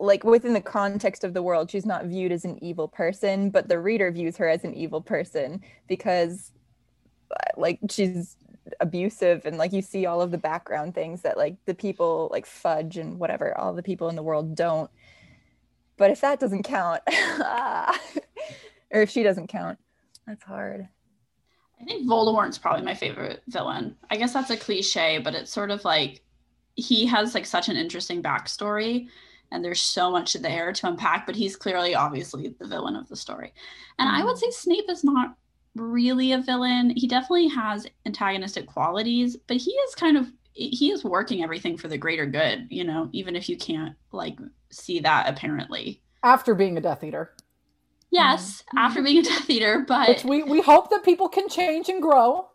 like 0.00 0.24
within 0.24 0.54
the 0.54 0.60
context 0.62 1.24
of 1.24 1.34
the 1.34 1.42
world, 1.42 1.70
she's 1.70 1.84
not 1.84 2.06
viewed 2.06 2.32
as 2.32 2.46
an 2.46 2.58
evil 2.64 2.88
person, 2.88 3.50
but 3.50 3.68
the 3.68 3.78
reader 3.78 4.10
views 4.10 4.38
her 4.38 4.48
as 4.48 4.64
an 4.64 4.72
evil 4.72 5.02
person 5.02 5.60
because 5.88 6.52
uh, 7.30 7.36
like 7.58 7.78
she's 7.90 8.36
abusive 8.80 9.44
and 9.44 9.58
like 9.58 9.74
you 9.74 9.82
see 9.82 10.06
all 10.06 10.22
of 10.22 10.30
the 10.30 10.38
background 10.38 10.94
things 10.94 11.20
that 11.20 11.36
like 11.36 11.56
the 11.66 11.74
people 11.74 12.30
like 12.32 12.46
fudge 12.46 12.96
and 12.96 13.18
whatever 13.18 13.56
all 13.58 13.74
the 13.74 13.82
people 13.82 14.08
in 14.08 14.16
the 14.16 14.22
world 14.22 14.54
don't 14.54 14.90
but 16.02 16.10
if 16.10 16.20
that 16.20 16.40
doesn't 16.40 16.64
count 16.64 17.00
or 18.90 19.02
if 19.02 19.08
she 19.08 19.22
doesn't 19.22 19.46
count 19.46 19.78
that's 20.26 20.42
hard 20.42 20.88
I 21.80 21.84
think 21.84 22.08
Voldemort's 22.08 22.58
probably 22.58 22.84
my 22.84 22.94
favorite 22.94 23.42
villain. 23.48 23.96
I 24.08 24.16
guess 24.16 24.32
that's 24.32 24.50
a 24.50 24.56
cliche, 24.56 25.18
but 25.18 25.34
it's 25.34 25.50
sort 25.50 25.72
of 25.72 25.84
like 25.84 26.22
he 26.76 27.06
has 27.06 27.34
like 27.34 27.44
such 27.44 27.68
an 27.68 27.76
interesting 27.76 28.22
backstory 28.22 29.08
and 29.50 29.64
there's 29.64 29.80
so 29.80 30.10
much 30.10 30.34
there 30.34 30.72
to 30.72 30.86
unpack, 30.88 31.26
but 31.26 31.34
he's 31.34 31.56
clearly 31.56 31.94
obviously 31.94 32.54
the 32.58 32.68
villain 32.68 32.94
of 32.94 33.08
the 33.08 33.16
story. 33.16 33.52
And 33.98 34.08
I 34.08 34.24
would 34.24 34.38
say 34.38 34.50
Snape 34.50 34.88
is 34.88 35.02
not 35.02 35.34
really 35.74 36.32
a 36.32 36.38
villain. 36.38 36.92
He 36.96 37.08
definitely 37.08 37.48
has 37.48 37.86
antagonistic 38.06 38.66
qualities, 38.66 39.36
but 39.48 39.56
he 39.56 39.72
is 39.72 39.94
kind 39.94 40.16
of 40.16 40.32
he 40.52 40.90
is 40.90 41.02
working 41.04 41.42
everything 41.42 41.76
for 41.78 41.88
the 41.88 41.98
greater 41.98 42.26
good, 42.26 42.66
you 42.70 42.84
know, 42.84 43.08
even 43.12 43.36
if 43.36 43.48
you 43.48 43.56
can't 43.56 43.96
like 44.12 44.38
see 44.70 45.00
that 45.00 45.28
apparently. 45.28 46.02
After 46.22 46.54
being 46.54 46.76
a 46.76 46.80
Death 46.80 47.02
Eater, 47.04 47.34
Yes, 48.10 48.62
after 48.76 49.02
being 49.02 49.18
a 49.18 49.22
Death 49.22 49.48
Eater, 49.48 49.84
but 49.88 50.08
which 50.08 50.24
we 50.24 50.42
we 50.42 50.60
hope 50.60 50.90
that 50.90 51.02
people 51.04 51.28
can 51.28 51.48
change 51.48 51.88
and 51.88 52.02
grow. 52.02 52.48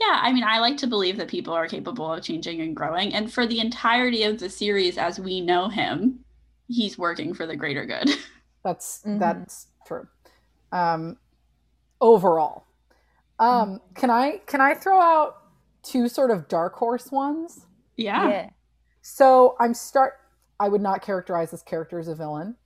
Yeah, 0.00 0.20
I 0.22 0.32
mean, 0.32 0.44
I 0.44 0.58
like 0.60 0.76
to 0.78 0.86
believe 0.86 1.16
that 1.16 1.28
people 1.28 1.54
are 1.54 1.66
capable 1.66 2.12
of 2.12 2.22
changing 2.22 2.60
and 2.60 2.74
growing. 2.76 3.14
And 3.14 3.32
for 3.32 3.46
the 3.46 3.58
entirety 3.60 4.22
of 4.24 4.38
the 4.38 4.48
series 4.48 4.96
as 4.98 5.18
we 5.18 5.40
know 5.40 5.68
him, 5.68 6.24
he's 6.68 6.96
working 6.98 7.34
for 7.34 7.46
the 7.46 7.56
greater 7.56 7.84
good. 7.84 8.10
That's 8.64 9.02
Mhm. 9.06 9.18
that's 9.20 9.68
true. 9.86 10.06
Um, 10.72 11.16
overall, 12.00 12.64
um, 13.38 13.80
can 13.94 14.10
I 14.10 14.38
can 14.46 14.60
I 14.60 14.74
throw 14.74 15.00
out 15.00 15.36
two 15.88 16.08
sort 16.08 16.30
of 16.30 16.48
dark 16.48 16.74
horse 16.74 17.10
ones? 17.10 17.66
yeah. 17.96 18.28
yeah 18.28 18.50
So 19.02 19.56
I'm 19.60 19.74
start. 19.74 20.14
I 20.60 20.68
would 20.68 20.80
not 20.80 21.02
characterize 21.02 21.50
this 21.52 21.62
character 21.62 21.98
as 21.98 22.08
a 22.08 22.14
villain, 22.14 22.56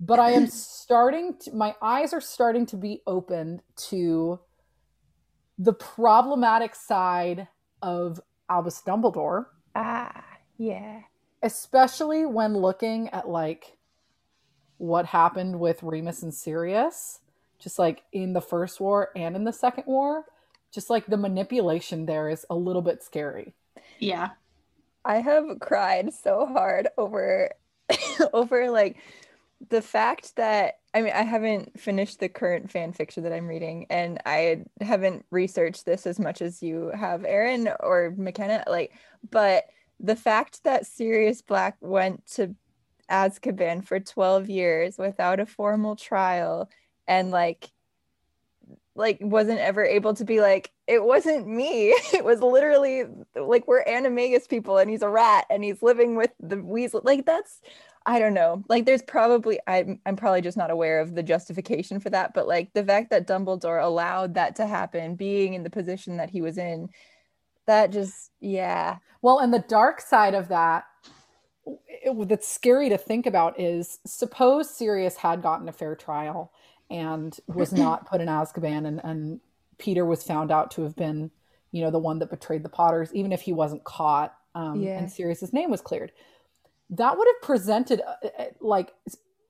but 0.00 0.18
I 0.18 0.32
am 0.32 0.46
starting 0.48 1.36
to. 1.40 1.52
My 1.52 1.74
eyes 1.82 2.12
are 2.12 2.20
starting 2.20 2.66
to 2.66 2.76
be 2.76 3.02
opened 3.06 3.62
to 3.88 4.40
the 5.58 5.72
problematic 5.72 6.74
side 6.74 7.48
of 7.82 8.20
Albus 8.48 8.82
Dumbledore, 8.86 9.46
ah 9.74 10.24
yeah 10.58 11.00
especially 11.44 12.24
when 12.24 12.56
looking 12.56 13.10
at 13.10 13.28
like 13.28 13.76
what 14.78 15.06
happened 15.06 15.60
with 15.60 15.82
Remus 15.82 16.22
and 16.22 16.34
Sirius, 16.34 17.20
just 17.60 17.78
like 17.78 18.02
in 18.12 18.32
the 18.32 18.40
first 18.40 18.80
war 18.80 19.10
and 19.14 19.36
in 19.36 19.44
the 19.44 19.52
second 19.52 19.84
war. 19.86 20.24
Just 20.74 20.90
like 20.90 21.06
the 21.06 21.16
manipulation 21.16 22.06
there 22.06 22.28
is 22.28 22.44
a 22.50 22.54
little 22.54 22.82
bit 22.82 23.02
scary. 23.02 23.54
Yeah. 24.00 24.30
I 25.04 25.16
have 25.16 25.60
cried 25.60 26.12
so 26.12 26.46
hard 26.46 26.88
over 26.98 27.50
over 28.32 28.70
like 28.70 28.96
the 29.70 29.82
fact 29.82 30.36
that 30.36 30.78
I 30.92 31.02
mean 31.02 31.12
I 31.12 31.22
haven't 31.22 31.78
finished 31.78 32.20
the 32.20 32.28
current 32.28 32.70
fan 32.70 32.92
fiction 32.92 33.22
that 33.22 33.32
I'm 33.32 33.46
reading 33.46 33.86
and 33.90 34.20
I 34.26 34.64
haven't 34.80 35.24
researched 35.30 35.84
this 35.84 36.06
as 36.06 36.18
much 36.18 36.42
as 36.42 36.62
you 36.62 36.90
have 36.94 37.24
Erin 37.24 37.70
or 37.80 38.14
McKenna 38.16 38.64
like 38.66 38.92
but 39.30 39.64
the 40.00 40.16
fact 40.16 40.64
that 40.64 40.86
Sirius 40.86 41.40
Black 41.40 41.76
went 41.80 42.26
to 42.34 42.54
Azkaban 43.10 43.84
for 43.84 44.00
12 44.00 44.48
years 44.48 44.98
without 44.98 45.40
a 45.40 45.46
formal 45.46 45.96
trial 45.96 46.68
and 47.06 47.30
like 47.30 47.70
like 48.96 49.18
wasn't 49.20 49.58
ever 49.58 49.84
able 49.84 50.14
to 50.14 50.24
be 50.24 50.40
like 50.40 50.70
it 50.86 51.02
wasn't 51.02 51.46
me. 51.46 51.96
It 52.14 52.24
was 52.24 52.40
literally 52.40 53.04
like 53.34 53.66
we're 53.66 53.84
animagus 53.84 54.48
people 54.48 54.78
and 54.78 54.90
he's 54.90 55.02
a 55.02 55.08
rat 55.08 55.46
and 55.50 55.64
he's 55.64 55.82
living 55.82 56.16
with 56.16 56.30
the 56.40 56.58
weasel. 56.62 57.00
Like 57.04 57.26
that's 57.26 57.60
i 58.06 58.18
don't 58.18 58.34
know. 58.34 58.64
Like 58.68 58.86
there's 58.86 59.02
probably 59.02 59.58
i'm, 59.66 60.00
I'm 60.06 60.16
probably 60.16 60.42
just 60.42 60.56
not 60.56 60.70
aware 60.70 61.00
of 61.00 61.14
the 61.14 61.22
justification 61.22 62.00
for 62.00 62.10
that 62.10 62.34
but 62.34 62.46
like 62.46 62.72
the 62.74 62.84
fact 62.84 63.10
that 63.10 63.26
dumbledore 63.26 63.82
allowed 63.82 64.34
that 64.34 64.56
to 64.56 64.66
happen 64.66 65.16
being 65.16 65.54
in 65.54 65.62
the 65.62 65.70
position 65.70 66.18
that 66.18 66.30
he 66.30 66.40
was 66.42 66.58
in 66.58 66.88
that 67.66 67.92
just 67.92 68.30
yeah. 68.40 68.98
Well, 69.22 69.38
and 69.38 69.52
the 69.52 69.64
dark 69.68 70.00
side 70.00 70.34
of 70.34 70.48
that, 70.48 70.84
it, 71.66 72.28
that's 72.28 72.48
scary 72.48 72.88
to 72.90 72.98
think 72.98 73.26
about 73.26 73.58
is 73.58 73.98
suppose 74.06 74.68
Sirius 74.68 75.16
had 75.16 75.42
gotten 75.42 75.68
a 75.68 75.72
fair 75.72 75.94
trial 75.94 76.52
and 76.90 77.38
was 77.46 77.72
not 77.72 78.06
put 78.06 78.20
in 78.20 78.28
Azkaban, 78.28 78.86
and, 78.86 79.00
and 79.04 79.40
Peter 79.78 80.04
was 80.04 80.22
found 80.22 80.50
out 80.52 80.70
to 80.72 80.82
have 80.82 80.94
been, 80.96 81.30
you 81.72 81.82
know, 81.82 81.90
the 81.90 81.98
one 81.98 82.18
that 82.20 82.30
betrayed 82.30 82.62
the 82.62 82.68
Potters, 82.68 83.12
even 83.14 83.32
if 83.32 83.42
he 83.42 83.52
wasn't 83.52 83.84
caught, 83.84 84.34
um, 84.54 84.80
Yeah. 84.82 84.98
and 84.98 85.10
Sirius's 85.10 85.52
name 85.52 85.70
was 85.70 85.80
cleared. 85.80 86.12
That 86.90 87.16
would 87.18 87.26
have 87.26 87.42
presented 87.42 88.00
uh, 88.02 88.28
uh, 88.38 88.44
like 88.60 88.92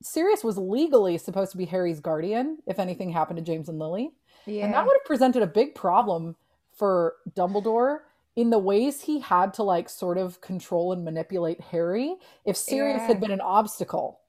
Sirius 0.02 0.44
was 0.44 0.56
legally 0.56 1.18
supposed 1.18 1.50
to 1.52 1.58
be 1.58 1.64
Harry's 1.66 2.00
guardian 2.00 2.58
if 2.66 2.78
anything 2.78 3.10
happened 3.10 3.38
to 3.38 3.42
James 3.44 3.68
and 3.68 3.78
Lily. 3.78 4.12
yeah 4.46 4.64
And 4.64 4.74
that 4.74 4.86
would 4.86 4.94
have 4.94 5.04
presented 5.04 5.42
a 5.42 5.46
big 5.46 5.74
problem 5.74 6.36
for 6.72 7.14
Dumbledore 7.34 7.98
in 8.36 8.50
the 8.50 8.58
ways 8.58 9.02
he 9.02 9.20
had 9.20 9.52
to 9.54 9.62
like 9.62 9.88
sort 9.88 10.18
of 10.18 10.40
control 10.40 10.92
and 10.92 11.04
manipulate 11.04 11.60
Harry 11.60 12.16
if 12.44 12.56
Sirius 12.56 13.00
Yeah. 13.02 13.06
had 13.08 13.20
been 13.20 13.30
an 13.30 13.40
obstacle 13.40 14.20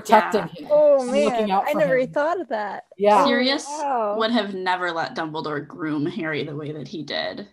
protecting 0.00 0.48
him. 0.48 0.68
oh 0.70 0.96
looking 1.04 1.12
man 1.46 1.50
out 1.50 1.64
i 1.68 1.72
never 1.74 1.98
him. 1.98 2.10
thought 2.10 2.40
of 2.40 2.48
that 2.48 2.84
Yeah. 2.98 3.22
Oh, 3.22 3.26
Sirius 3.26 3.66
wow. 3.66 4.16
would 4.18 4.30
have 4.30 4.54
never 4.54 4.90
let 4.92 5.14
Dumbledore 5.14 5.66
groom 5.66 6.06
Harry 6.06 6.44
the 6.44 6.56
way 6.56 6.72
that 6.72 6.88
he 6.88 7.02
did. 7.02 7.46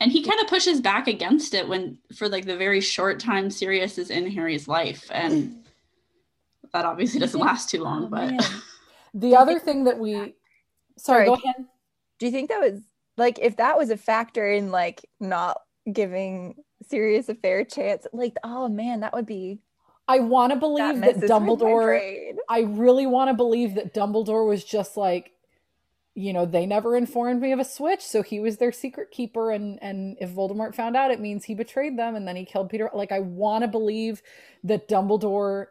And 0.00 0.10
he 0.10 0.22
kind 0.22 0.40
of 0.40 0.46
pushes 0.46 0.80
back 0.80 1.08
against 1.08 1.52
it 1.52 1.68
when, 1.68 1.98
for 2.16 2.26
like 2.28 2.46
the 2.46 2.56
very 2.56 2.80
short 2.80 3.20
time 3.20 3.50
Sirius 3.50 3.98
is 3.98 4.08
in 4.10 4.30
Harry's 4.30 4.66
life. 4.66 5.06
And 5.10 5.64
that 6.72 6.84
obviously 6.86 7.20
doesn't 7.20 7.38
last 7.40 7.68
too 7.68 7.82
long, 7.82 8.04
Oh, 8.04 8.08
but 8.08 8.30
man. 8.30 8.40
The 9.14 9.34
other 9.36 9.58
thing 9.58 9.84
that 9.84 9.98
we 9.98 10.12
sorry, 10.14 10.34
Sorry. 10.98 11.26
go 11.26 11.34
ahead. 11.34 11.66
do 12.20 12.26
you 12.26 12.32
think 12.32 12.48
that 12.50 12.60
was 12.60 12.80
like 13.16 13.38
if 13.42 13.56
that 13.56 13.76
was 13.76 13.90
a 13.90 13.96
factor 13.96 14.48
in 14.48 14.70
like 14.70 15.04
not 15.18 15.60
giving 15.92 16.54
Sirius 16.88 17.28
a 17.28 17.34
fair 17.34 17.64
chance 17.64 18.06
like 18.12 18.36
oh 18.44 18.68
man 18.68 19.00
that 19.00 19.12
would 19.12 19.26
be 19.26 19.58
I 20.10 20.18
want 20.18 20.52
to 20.52 20.58
believe 20.58 21.00
that, 21.00 21.20
my 21.20 21.26
Dumbledore. 21.26 22.34
I 22.48 22.62
really 22.62 23.06
want 23.06 23.28
to 23.30 23.34
believe 23.34 23.76
that 23.76 23.94
Dumbledore 23.94 24.44
was 24.44 24.64
just 24.64 24.96
like, 24.96 25.30
you 26.16 26.32
know, 26.32 26.44
they 26.44 26.66
never 26.66 26.96
informed 26.96 27.40
me 27.40 27.52
of 27.52 27.60
a 27.60 27.64
switch, 27.64 28.00
so 28.00 28.20
he 28.20 28.40
was 28.40 28.56
their 28.56 28.72
secret 28.72 29.12
keeper, 29.12 29.52
and 29.52 29.78
and 29.80 30.16
if 30.20 30.30
Voldemort 30.30 30.74
found 30.74 30.96
out, 30.96 31.12
it 31.12 31.20
means 31.20 31.44
he 31.44 31.54
betrayed 31.54 31.96
them, 31.96 32.16
and 32.16 32.26
then 32.26 32.34
he 32.34 32.44
killed 32.44 32.70
Peter. 32.70 32.90
Like, 32.92 33.12
I 33.12 33.20
want 33.20 33.62
to 33.62 33.68
believe 33.68 34.20
that 34.64 34.88
Dumbledore 34.88 35.66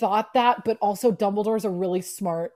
thought 0.00 0.32
that, 0.32 0.64
but 0.64 0.78
also 0.80 1.12
Dumbledore's 1.12 1.66
a 1.66 1.70
really 1.70 2.00
smart 2.00 2.52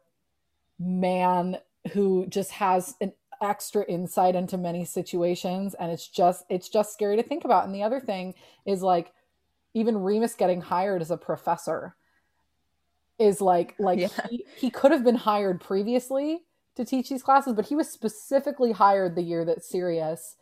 man 0.78 1.58
who 1.92 2.26
just 2.28 2.52
has 2.52 2.94
an 3.02 3.12
extra 3.42 3.84
insight 3.84 4.34
into 4.34 4.56
many 4.56 4.86
situations, 4.86 5.74
and 5.74 5.92
it's 5.92 6.08
just 6.08 6.46
it's 6.48 6.70
just 6.70 6.94
scary 6.94 7.16
to 7.16 7.22
think 7.22 7.44
about. 7.44 7.66
And 7.66 7.74
the 7.74 7.82
other 7.82 8.00
thing 8.00 8.32
is 8.64 8.80
like 8.80 9.12
even 9.74 9.98
Remus 10.02 10.34
getting 10.34 10.60
hired 10.60 11.02
as 11.02 11.10
a 11.10 11.16
professor 11.16 11.94
is 13.18 13.40
like 13.40 13.74
like 13.78 13.98
Yeah. 13.98 14.08
he, 14.28 14.44
he 14.56 14.70
could 14.70 14.92
have 14.92 15.04
been 15.04 15.14
hired 15.16 15.60
previously 15.60 16.40
to 16.76 16.84
teach 16.84 17.08
these 17.08 17.22
classes, 17.22 17.52
but 17.54 17.66
he 17.66 17.74
was 17.76 17.90
specifically 17.90 18.72
hired 18.72 19.14
the 19.14 19.22
year 19.22 19.44
that 19.44 19.62
Sirius 19.64 20.36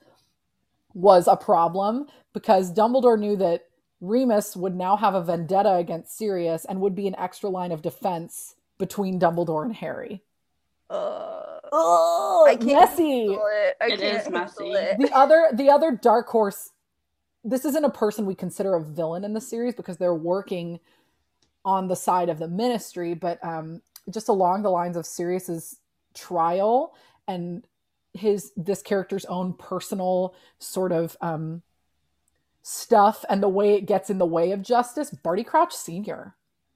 was 0.94 1.26
a 1.26 1.36
problem 1.36 2.06
because 2.32 2.72
Dumbledore 2.72 3.18
knew 3.18 3.36
that 3.36 3.62
Remus 4.00 4.56
would 4.56 4.76
now 4.76 4.96
have 4.96 5.14
a 5.14 5.22
vendetta 5.22 5.74
against 5.74 6.16
Sirius 6.16 6.64
and 6.64 6.80
would 6.80 6.94
be 6.94 7.08
an 7.08 7.16
extra 7.18 7.50
line 7.50 7.72
of 7.72 7.82
defense 7.82 8.54
between 8.78 9.18
Dumbledore 9.18 9.64
and 9.64 9.74
Harry. 9.74 10.22
Ugh. 10.90 11.44
Oh, 11.72 12.46
I 12.48 12.54
can't 12.56 12.80
messy. 12.80 13.18
handle 13.26 13.42
it. 13.50 13.76
I 13.80 13.86
It 13.88 14.00
can't 14.00 14.26
is 14.26 14.30
messy. 14.30 14.70
it. 14.72 14.98
the 14.98 15.12
other 15.14 15.48
the 15.52 15.68
other 15.68 15.90
dark 15.90 16.28
horse 16.28 16.70
this 17.50 17.64
isn't 17.64 17.84
a 17.84 17.90
person 17.90 18.26
we 18.26 18.34
consider 18.34 18.74
a 18.74 18.84
villain 18.84 19.24
in 19.24 19.32
the 19.34 19.40
series 19.40 19.74
because 19.74 19.96
they're 19.96 20.14
working 20.14 20.80
on 21.64 21.88
the 21.88 21.96
side 21.96 22.28
of 22.28 22.38
the 22.38 22.48
ministry 22.48 23.14
but 23.14 23.42
um 23.44 23.82
just 24.10 24.28
along 24.28 24.62
the 24.62 24.70
lines 24.70 24.96
of 24.96 25.06
Sirius's 25.06 25.78
trial 26.14 26.94
and 27.26 27.66
his 28.14 28.52
this 28.56 28.82
character's 28.82 29.24
own 29.26 29.52
personal 29.54 30.34
sort 30.58 30.92
of 30.92 31.16
um 31.20 31.62
stuff 32.62 33.24
and 33.28 33.42
the 33.42 33.48
way 33.48 33.74
it 33.74 33.86
gets 33.86 34.10
in 34.10 34.18
the 34.18 34.26
way 34.26 34.52
of 34.52 34.62
justice 34.62 35.10
Barty 35.10 35.44
Crouch 35.44 35.74
senior 35.74 36.34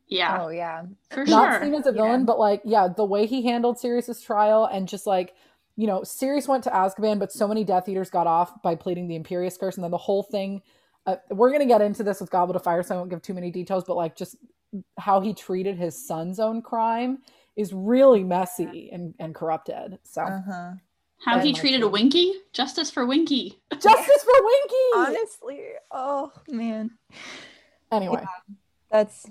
yeah, 0.09 0.43
Oh 0.43 0.49
yeah. 0.49 0.83
for 1.11 1.25
not 1.25 1.53
sure. 1.53 1.63
seen 1.63 1.75
as 1.75 1.87
a 1.87 1.93
villain, 1.93 2.21
Yeah. 2.21 2.25
but 2.27 2.39
like, 2.39 2.61
yeah, 2.65 2.89
the 2.95 3.05
way 3.05 3.25
he 3.27 3.47
handled 3.47 3.79
Sirius's 3.79 4.21
trial 4.21 4.67
and 4.67 4.87
just 4.87 5.07
like 5.07 5.35
you 5.77 5.87
know, 5.87 6.03
Sirius 6.05 6.49
went 6.49 6.65
to 6.65 6.71
Azkaban, 6.71 7.19
but 7.19 7.33
so 7.33 7.49
many 7.49 7.65
Death 7.65 7.89
Eaters 7.89 8.11
got 8.11 8.27
off 8.27 8.63
by 8.63 8.75
pleading 8.75 9.09
the 9.09 9.19
Imperius 9.19 9.59
Curse, 9.59 9.77
and 9.77 9.85
then 9.85 9.91
the 9.91 9.99
whole 9.99 10.23
thing. 10.23 10.63
Uh, 11.07 11.17
we're 11.31 11.51
gonna 11.51 11.67
get 11.67 11.83
into 11.83 12.05
this 12.05 12.21
with 12.21 12.31
Goblet 12.31 12.57
of 12.57 12.63
Fire, 12.63 12.83
so 12.83 12.95
I 12.95 12.99
won't 12.99 13.11
give 13.11 13.23
too 13.23 13.35
many 13.35 13.51
details. 13.51 13.85
But 13.85 13.97
like, 13.97 14.15
just 14.17 14.37
how 14.99 15.21
he 15.21 15.35
treated 15.35 15.77
his 15.77 16.07
son's 16.07 16.39
own 16.41 16.63
crime 16.63 17.19
is 17.57 17.73
really 17.73 18.25
messy 18.25 18.91
and, 18.93 19.15
and 19.19 19.35
corrupted. 19.35 19.99
So 20.05 20.23
Uh-huh. 20.23 20.73
How 21.25 21.39
he 21.39 21.53
treated 21.53 21.83
a 21.83 21.89
Winky? 21.89 22.33
Justice 22.53 22.91
for 22.91 23.07
Winky. 23.07 23.61
justice 23.71 24.25
for 24.25 24.45
Winky. 24.45 24.89
Honestly, 24.97 25.61
oh 25.93 26.33
man. 26.49 26.91
Anyway, 27.93 28.25
That's 28.91 29.27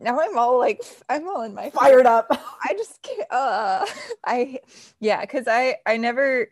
now 0.00 0.18
I'm 0.20 0.36
all 0.38 0.58
like 0.58 0.82
I'm 1.08 1.28
all 1.28 1.42
in 1.42 1.54
my 1.54 1.70
fired 1.70 2.06
up. 2.06 2.26
I 2.30 2.72
just 2.74 3.00
can't 3.02 3.30
uh 3.30 3.86
I 4.24 4.60
yeah, 5.00 5.24
cuz 5.26 5.44
I 5.46 5.76
I 5.86 5.96
never 5.96 6.50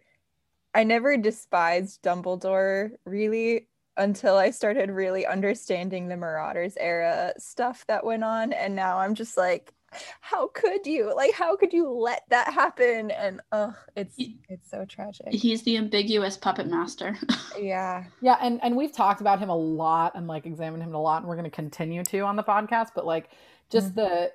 I 0.74 0.84
never 0.84 1.16
despised 1.16 2.02
Dumbledore 2.02 2.92
really 3.04 3.68
until 3.96 4.36
I 4.36 4.50
started 4.50 4.90
really 4.90 5.26
understanding 5.26 6.08
the 6.08 6.16
Marauders 6.16 6.76
era 6.78 7.32
stuff 7.38 7.84
that 7.88 8.04
went 8.04 8.22
on 8.24 8.52
and 8.52 8.76
now 8.76 8.98
I'm 8.98 9.14
just 9.14 9.36
like 9.36 9.72
how 10.20 10.48
could 10.48 10.86
you? 10.86 11.14
Like 11.14 11.32
how 11.32 11.56
could 11.56 11.72
you 11.72 11.88
let 11.90 12.22
that 12.28 12.52
happen? 12.52 13.10
And 13.10 13.40
oh, 13.52 13.74
it's 13.96 14.14
it's 14.18 14.70
so 14.70 14.84
tragic. 14.84 15.28
He's 15.30 15.62
the 15.62 15.76
ambiguous 15.76 16.36
puppet 16.36 16.66
master. 16.68 17.16
Yeah. 17.58 18.04
Yeah, 18.20 18.36
and 18.40 18.60
and 18.62 18.76
we've 18.76 18.92
talked 18.92 19.20
about 19.20 19.40
him 19.40 19.48
a 19.48 19.56
lot 19.56 20.12
and 20.14 20.28
like 20.28 20.46
examined 20.46 20.80
him 20.80 20.94
a 20.94 21.00
lot, 21.02 21.22
and 21.22 21.28
we're 21.28 21.34
going 21.34 21.42
to 21.42 21.50
continue 21.50 22.04
to 22.04 22.20
on 22.20 22.36
the 22.36 22.44
podcast. 22.44 22.90
But 22.94 23.04
like, 23.04 23.30
just 23.68 23.88
mm-hmm. 23.88 24.00
the 24.00 24.32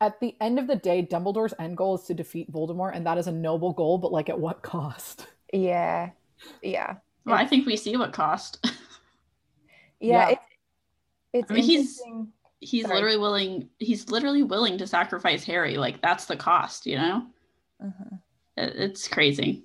at 0.00 0.18
the 0.20 0.34
end 0.40 0.58
of 0.58 0.66
the 0.66 0.76
day, 0.76 1.06
Dumbledore's 1.06 1.52
end 1.58 1.76
goal 1.76 1.96
is 1.96 2.04
to 2.04 2.14
defeat 2.14 2.50
Voldemort, 2.50 2.96
and 2.96 3.06
that 3.06 3.18
is 3.18 3.26
a 3.26 3.32
noble 3.32 3.74
goal. 3.74 3.98
But 3.98 4.10
like, 4.10 4.30
at 4.30 4.38
what 4.38 4.62
cost? 4.62 5.26
Yeah. 5.52 6.12
Yeah. 6.62 6.94
well, 7.26 7.34
I 7.36 7.46
think 7.46 7.66
we 7.66 7.76
see 7.76 7.94
what 7.96 8.12
cost. 8.14 8.64
Yeah, 10.00 10.28
Yeah. 10.28 10.28
it's 10.30 10.46
it's 11.34 11.50
I 11.50 11.54
mean, 11.54 11.64
he's- 11.64 12.00
interesting. 12.00 12.32
He's 12.62 12.84
Sorry. 12.84 12.94
literally 12.94 13.18
willing 13.18 13.68
he's 13.78 14.08
literally 14.10 14.42
willing 14.42 14.78
to 14.78 14.86
sacrifice 14.86 15.44
Harry. 15.44 15.76
Like 15.76 16.00
that's 16.00 16.24
the 16.26 16.36
cost, 16.36 16.86
you 16.86 16.96
know? 16.96 17.26
Uh-huh. 17.84 18.16
It- 18.56 18.76
It's 18.76 19.08
crazy. 19.08 19.64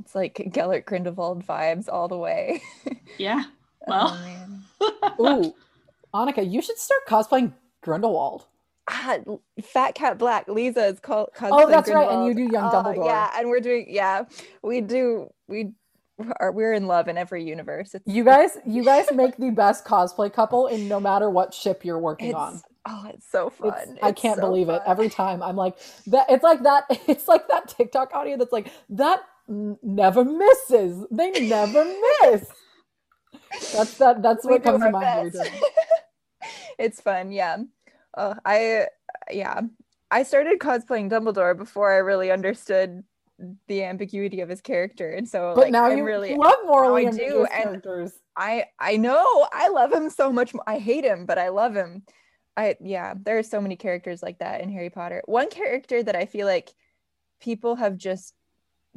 It's 0.00 0.14
like 0.14 0.48
Gellert 0.52 0.86
Grindelwald 0.86 1.44
vibes 1.46 1.88
all 1.88 2.08
the 2.08 2.18
way. 2.18 2.62
Yeah. 3.18 3.44
Well. 3.86 4.16
oh. 4.80 5.42
Ooh, 5.44 5.54
Annika, 6.14 6.48
you 6.48 6.62
should 6.62 6.78
start 6.78 7.00
cosplaying 7.08 7.52
Grindelwald. 7.82 8.44
Ah, 8.88 9.18
Fat 9.62 9.94
Cat 9.94 10.18
Black. 10.18 10.46
Lisa 10.48 10.86
is 10.86 11.00
called. 11.00 11.30
Oh, 11.42 11.68
that's 11.68 11.90
right, 11.90 12.08
and 12.08 12.26
you 12.26 12.34
do 12.34 12.52
young 12.52 12.70
Dumbledore. 12.70 13.06
Yeah, 13.06 13.30
and 13.36 13.48
we're 13.48 13.60
doing. 13.60 13.86
Yeah, 13.88 14.24
we 14.62 14.80
do. 14.80 15.30
We 15.48 15.72
are. 16.40 16.52
We're 16.52 16.72
in 16.72 16.86
love 16.86 17.08
in 17.08 17.16
every 17.18 17.44
universe. 17.44 17.94
It's, 17.94 18.06
You 18.06 18.24
guys, 18.24 18.58
you 18.66 18.84
guys 18.84 19.06
make 19.14 19.36
the 19.36 19.50
best 19.50 19.84
cosplay 19.84 20.32
couple 20.32 20.66
in 20.66 20.88
no 20.88 21.00
matter 21.00 21.30
what 21.30 21.54
ship 21.54 21.84
you're 21.84 21.98
working 21.98 22.34
on. 22.34 22.60
oh, 22.86 23.06
it's 23.12 23.30
so 23.30 23.50
fun. 23.50 23.68
It's- 23.68 23.98
I 24.02 24.12
can't 24.12 24.36
so 24.36 24.46
believe 24.46 24.68
it 24.68 24.82
every 24.86 25.08
time. 25.08 25.42
I'm 25.42 25.56
like 25.56 25.76
that. 26.08 26.26
It's 26.30 26.42
like 26.44 26.62
that. 26.62 26.84
It's 27.08 27.28
like 27.28 27.48
that 27.48 27.68
TikTok 27.68 28.14
audio 28.14 28.36
that's 28.36 28.52
like 28.52 28.70
that 28.90 29.20
never 29.48 30.24
misses. 30.24 31.04
They 31.10 31.30
never 31.48 31.84
miss. 32.22 32.46
That's 33.72 33.94
that. 33.98 34.22
That's 34.22 34.44
what 34.44 34.62
comes 34.62 34.82
to 34.82 34.90
mind 34.90 35.06
every 35.06 35.30
best. 35.30 35.50
time. 35.50 35.60
it's 36.78 37.00
fun. 37.00 37.32
Yeah. 37.32 37.58
Uh, 38.16 38.34
I 38.44 38.86
yeah. 39.30 39.60
I 40.10 40.22
started 40.22 40.58
cosplaying 40.58 41.10
Dumbledore 41.10 41.56
before 41.56 41.92
I 41.92 41.98
really 41.98 42.30
understood 42.30 43.04
the 43.68 43.84
ambiguity 43.84 44.40
of 44.40 44.48
his 44.48 44.60
character, 44.60 45.10
and 45.10 45.28
so 45.28 45.52
But 45.54 45.64
like 45.64 45.72
now 45.72 45.84
I'm 45.84 45.98
you 45.98 46.04
really 46.04 46.34
love 46.34 46.56
morally 46.64 47.06
I 47.06 47.10
do, 47.10 47.46
and- 47.52 47.64
characters. 47.64 48.12
I 48.36 48.66
I 48.78 48.96
know 48.96 49.48
I 49.52 49.68
love 49.68 49.92
him 49.92 50.10
so 50.10 50.32
much. 50.32 50.54
more. 50.54 50.62
I 50.66 50.78
hate 50.78 51.04
him, 51.04 51.26
but 51.26 51.38
I 51.38 51.48
love 51.48 51.74
him. 51.74 52.02
I 52.56 52.76
yeah, 52.80 53.14
there 53.20 53.38
are 53.38 53.42
so 53.42 53.60
many 53.60 53.76
characters 53.76 54.22
like 54.22 54.38
that 54.40 54.60
in 54.60 54.70
Harry 54.70 54.90
Potter. 54.90 55.22
One 55.26 55.48
character 55.50 56.02
that 56.02 56.16
I 56.16 56.26
feel 56.26 56.46
like 56.46 56.70
people 57.40 57.76
have 57.76 57.96
just 57.96 58.34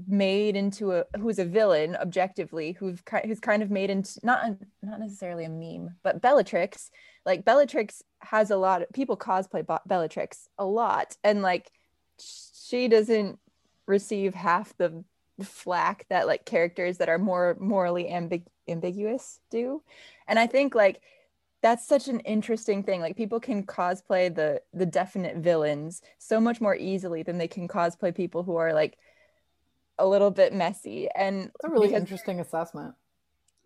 made 0.07 0.55
into 0.55 0.93
a 0.93 1.05
who's 1.19 1.37
a 1.39 1.45
villain 1.45 1.95
objectively, 1.95 2.71
who've 2.71 3.01
who's 3.25 3.39
kind 3.39 3.61
of 3.61 3.69
made 3.69 3.89
into 3.91 4.19
not 4.23 4.43
not 4.81 4.99
necessarily 4.99 5.45
a 5.45 5.49
meme, 5.49 5.95
but 6.03 6.21
Bellatrix. 6.21 6.89
Like 7.25 7.45
Bellatrix 7.45 8.01
has 8.19 8.49
a 8.49 8.57
lot 8.57 8.81
of 8.81 8.89
people 8.93 9.15
cosplay 9.17 9.63
Bellatrix 9.85 10.47
a 10.57 10.65
lot, 10.65 11.15
and 11.23 11.41
like 11.43 11.71
she 12.19 12.87
doesn't 12.87 13.39
receive 13.87 14.33
half 14.33 14.75
the 14.77 15.03
flack 15.43 16.05
that 16.09 16.27
like 16.27 16.45
characters 16.45 16.97
that 16.99 17.09
are 17.09 17.17
more 17.17 17.57
morally 17.59 18.03
ambig- 18.05 18.45
ambiguous 18.67 19.39
do. 19.49 19.81
And 20.27 20.37
i 20.37 20.47
think 20.47 20.75
like 20.75 21.01
that's 21.63 21.85
such 21.87 22.07
an 22.07 22.21
interesting 22.21 22.81
thing. 22.81 23.01
Like 23.01 23.15
people 23.15 23.39
can 23.39 23.63
cosplay 23.63 24.33
the 24.33 24.63
the 24.73 24.85
definite 24.85 25.37
villains 25.37 26.01
so 26.17 26.41
much 26.41 26.59
more 26.59 26.75
easily 26.75 27.21
than 27.21 27.37
they 27.37 27.47
can 27.47 27.67
cosplay 27.67 28.15
people 28.15 28.41
who 28.41 28.55
are 28.55 28.73
like 28.73 28.97
a 29.99 30.07
little 30.07 30.31
bit 30.31 30.53
messy. 30.53 31.07
And 31.15 31.45
It's 31.53 31.63
a 31.63 31.69
really 31.69 31.87
because- 31.89 32.01
interesting 32.01 32.39
assessment. 32.39 32.95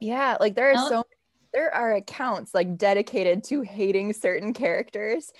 yeah 0.02 0.36
like 0.42 0.56
there 0.56 0.70
are 0.72 0.74
Well- 0.74 0.90
so 0.90 1.04
there 1.54 1.74
are 1.74 1.94
accounts 1.94 2.54
like 2.54 2.78
dedicated 2.78 3.46
to 3.46 3.62
hating 3.62 4.12
certain 4.12 4.52
characters. 4.54 5.32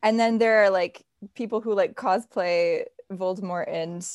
And 0.00 0.18
then 0.20 0.38
there 0.38 0.62
are 0.62 0.70
like 0.70 1.04
people 1.34 1.60
who 1.60 1.74
like 1.74 1.96
cosplay 1.96 2.84
voldemort 3.12 3.70
and 3.72 4.06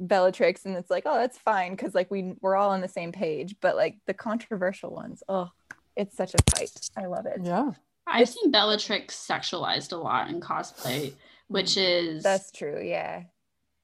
bellatrix 0.00 0.64
and 0.64 0.76
it's 0.76 0.90
like 0.90 1.02
oh 1.06 1.14
that's 1.16 1.38
fine 1.38 1.72
because 1.72 1.94
like 1.94 2.10
we 2.10 2.34
we're 2.40 2.54
all 2.54 2.70
on 2.70 2.80
the 2.80 2.88
same 2.88 3.10
page 3.10 3.56
but 3.60 3.74
like 3.74 3.96
the 4.06 4.14
controversial 4.14 4.90
ones 4.90 5.22
oh 5.28 5.50
it's 5.96 6.16
such 6.16 6.34
a 6.34 6.38
fight 6.56 6.70
i 6.96 7.06
love 7.06 7.26
it 7.26 7.40
Yeah. 7.42 7.72
I've 8.10 8.28
seen 8.30 8.50
Bellatrix 8.50 9.14
sexualized 9.28 9.92
a 9.92 9.96
lot 9.96 10.30
in 10.30 10.40
cosplay, 10.40 11.12
which 11.48 11.76
is 11.76 12.22
that's 12.22 12.50
true 12.50 12.80
yeah 12.82 13.24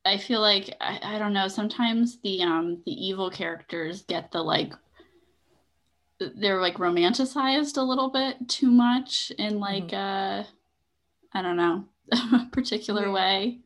I 0.07 0.17
feel 0.19 0.41
like 0.41 0.75
I, 0.81 0.99
I 1.03 1.19
don't 1.19 1.33
know. 1.33 1.49
Sometimes 1.49 2.19
the 2.23 2.43
um 2.43 2.83
the 2.87 2.93
evil 2.93 3.31
characters 3.31 4.03
get 4.03 4.31
the 4.33 4.43
like 4.43 4.73
they're 6.21 6.61
like 6.61 6.77
romanticized 6.77 7.77
a 7.77 7.83
little 7.83 8.09
bit 8.11 8.49
too 8.49 8.71
much 8.71 9.33
in 9.39 9.61
like 9.61 9.93
uh 9.93 10.45
I 11.33 11.43
don't 11.43 11.57
know 11.57 11.85
a 12.13 12.47
particular 12.53 13.07
Yeah. 13.07 13.13
way. 13.13 13.59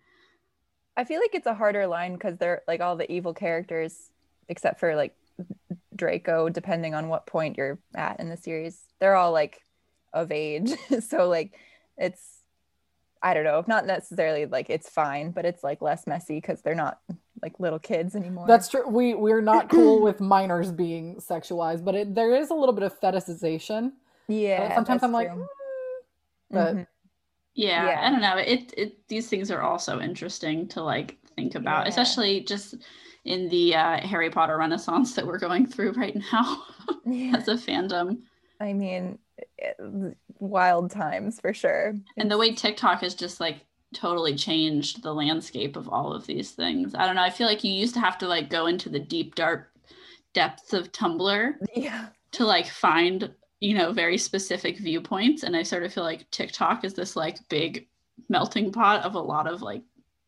I 0.99 1.05
feel 1.05 1.21
like 1.21 1.35
it's 1.35 1.47
a 1.47 1.55
harder 1.55 1.87
line 1.87 2.13
because 2.13 2.37
they're 2.37 2.63
like 2.69 2.81
all 2.83 2.97
the 2.97 3.11
evil 3.11 3.33
characters 3.33 4.11
except 4.49 4.79
for 4.79 4.95
like 4.95 5.15
draco 5.97 6.49
depending 6.51 6.95
on 6.95 7.09
what 7.09 7.27
point 7.27 7.57
you're 7.57 7.79
at 7.95 8.21
in 8.21 8.29
the 8.29 8.37
series 8.37 8.83
they're 9.01 9.15
all 9.17 9.33
like 9.33 9.63
of 10.13 10.31
age 10.31 10.71
so 11.01 11.29
like 11.29 11.55
it's 11.97 12.41
i 13.23 13.33
don't 13.35 13.45
know 13.45 13.65
not 13.67 13.87
necessarily 13.87 14.45
like 14.47 14.69
it's 14.71 14.89
fine 14.89 15.31
but 15.31 15.45
it's 15.47 15.65
like 15.65 15.81
less 15.81 16.07
messy 16.07 16.37
because 16.37 16.61
they're 16.63 16.75
not 16.75 17.01
like 17.43 17.59
little 17.61 17.79
kids 17.79 18.17
anymore 18.17 18.47
That's 18.49 18.69
true. 18.69 18.87
We 18.89 19.15
we're 19.15 19.41
not 19.41 19.69
cool 19.69 20.03
with 20.09 20.21
minors 20.21 20.73
being 20.73 21.17
sexualized, 21.17 21.85
but 21.85 21.95
it, 21.95 22.15
there 22.15 22.35
is 22.35 22.51
a 22.51 22.55
little 22.55 22.73
bit 22.75 22.83
of 22.83 22.99
fetishization. 23.01 23.93
yeah 24.27 24.75
sometimes 24.75 25.05
I'm 25.05 25.13
like, 25.13 25.31
"Mm," 25.31 25.47
but 26.51 26.75
Mhm. 26.75 26.87
Yeah, 27.59 27.87
Yeah. 27.87 28.07
I 28.07 28.11
don't 28.11 28.21
know. 28.21 28.37
It 28.37 28.73
it 28.77 29.09
these 29.09 29.29
things 29.29 29.51
are 29.51 29.63
also 29.63 30.01
interesting 30.01 30.69
to 30.69 30.83
like 30.83 31.19
think 31.37 31.55
about, 31.57 31.85
Yeah. 31.85 31.91
especially 31.91 32.41
just 32.41 32.77
in 33.25 33.49
the 33.49 33.75
uh, 33.75 33.99
Harry 34.07 34.31
Potter 34.31 34.57
renaissance 34.57 35.15
that 35.17 35.27
we're 35.27 35.39
going 35.49 35.67
through 35.67 35.93
right 35.93 36.17
now 36.33 36.63
yeah 37.05 37.37
as 37.37 37.49
a 37.49 37.55
fandom. 37.55 38.19
i 38.61 38.73
mean 38.73 39.19
wild 40.39 40.91
times 40.91 41.41
for 41.41 41.53
sure 41.53 41.95
and 42.17 42.31
the 42.31 42.39
way 42.39 42.55
TikTok 42.55 43.01
has 43.03 43.15
just 43.15 43.41
like 43.41 43.65
totally 43.95 44.35
changed 44.35 45.03
the 45.03 45.13
landscape 45.15 45.75
of 45.77 45.89
all 45.89 46.13
of 46.13 46.27
these 46.27 46.51
things. 46.53 46.95
I 46.95 47.07
don't 47.07 47.17
know. 47.17 47.23
I 47.23 47.31
feel 47.31 47.47
like 47.47 47.65
you 47.65 47.73
used 47.73 47.95
to 47.95 48.01
have 48.01 48.19
to 48.19 48.29
like 48.29 48.51
go 48.51 48.67
into 48.67 48.89
the 48.91 48.99
deep 48.99 49.35
dark 49.35 49.71
depths 50.35 50.73
of 50.75 50.93
Tumblr 50.93 51.55
yeah 51.75 52.09
to 52.33 52.45
like 52.45 52.67
find, 52.69 53.31
you 53.61 53.75
know, 53.75 53.93
very 53.93 54.19
specific 54.19 54.79
viewpoints 54.79 55.43
and 55.43 55.57
I 55.57 55.63
sort 55.63 55.83
of 55.83 55.93
feel 55.93 56.05
like 56.05 56.31
TikTok 56.31 56.85
is 56.85 56.95
this 56.95 57.17
like 57.17 57.37
big 57.49 57.89
melting 58.29 58.71
pot 58.73 59.05
of 59.05 59.15
a 59.15 59.21
lot 59.21 59.47
of 59.47 59.63
like 59.63 59.83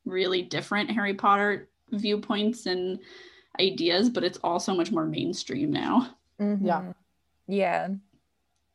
really 0.05 0.43
different 0.43 0.91
Harry 0.91 1.15
Potter 1.15 1.69
viewpoints 1.93 2.67
and 2.67 2.99
ideas, 3.61 4.09
but 4.11 4.25
it's 4.25 4.39
also 4.43 4.75
much 4.75 4.91
more 4.91 5.05
mainstream 5.07 5.71
now. 5.71 6.15
Yeah. 6.39 6.47
Mhm. 6.47 6.95
Yeah. 7.47 7.89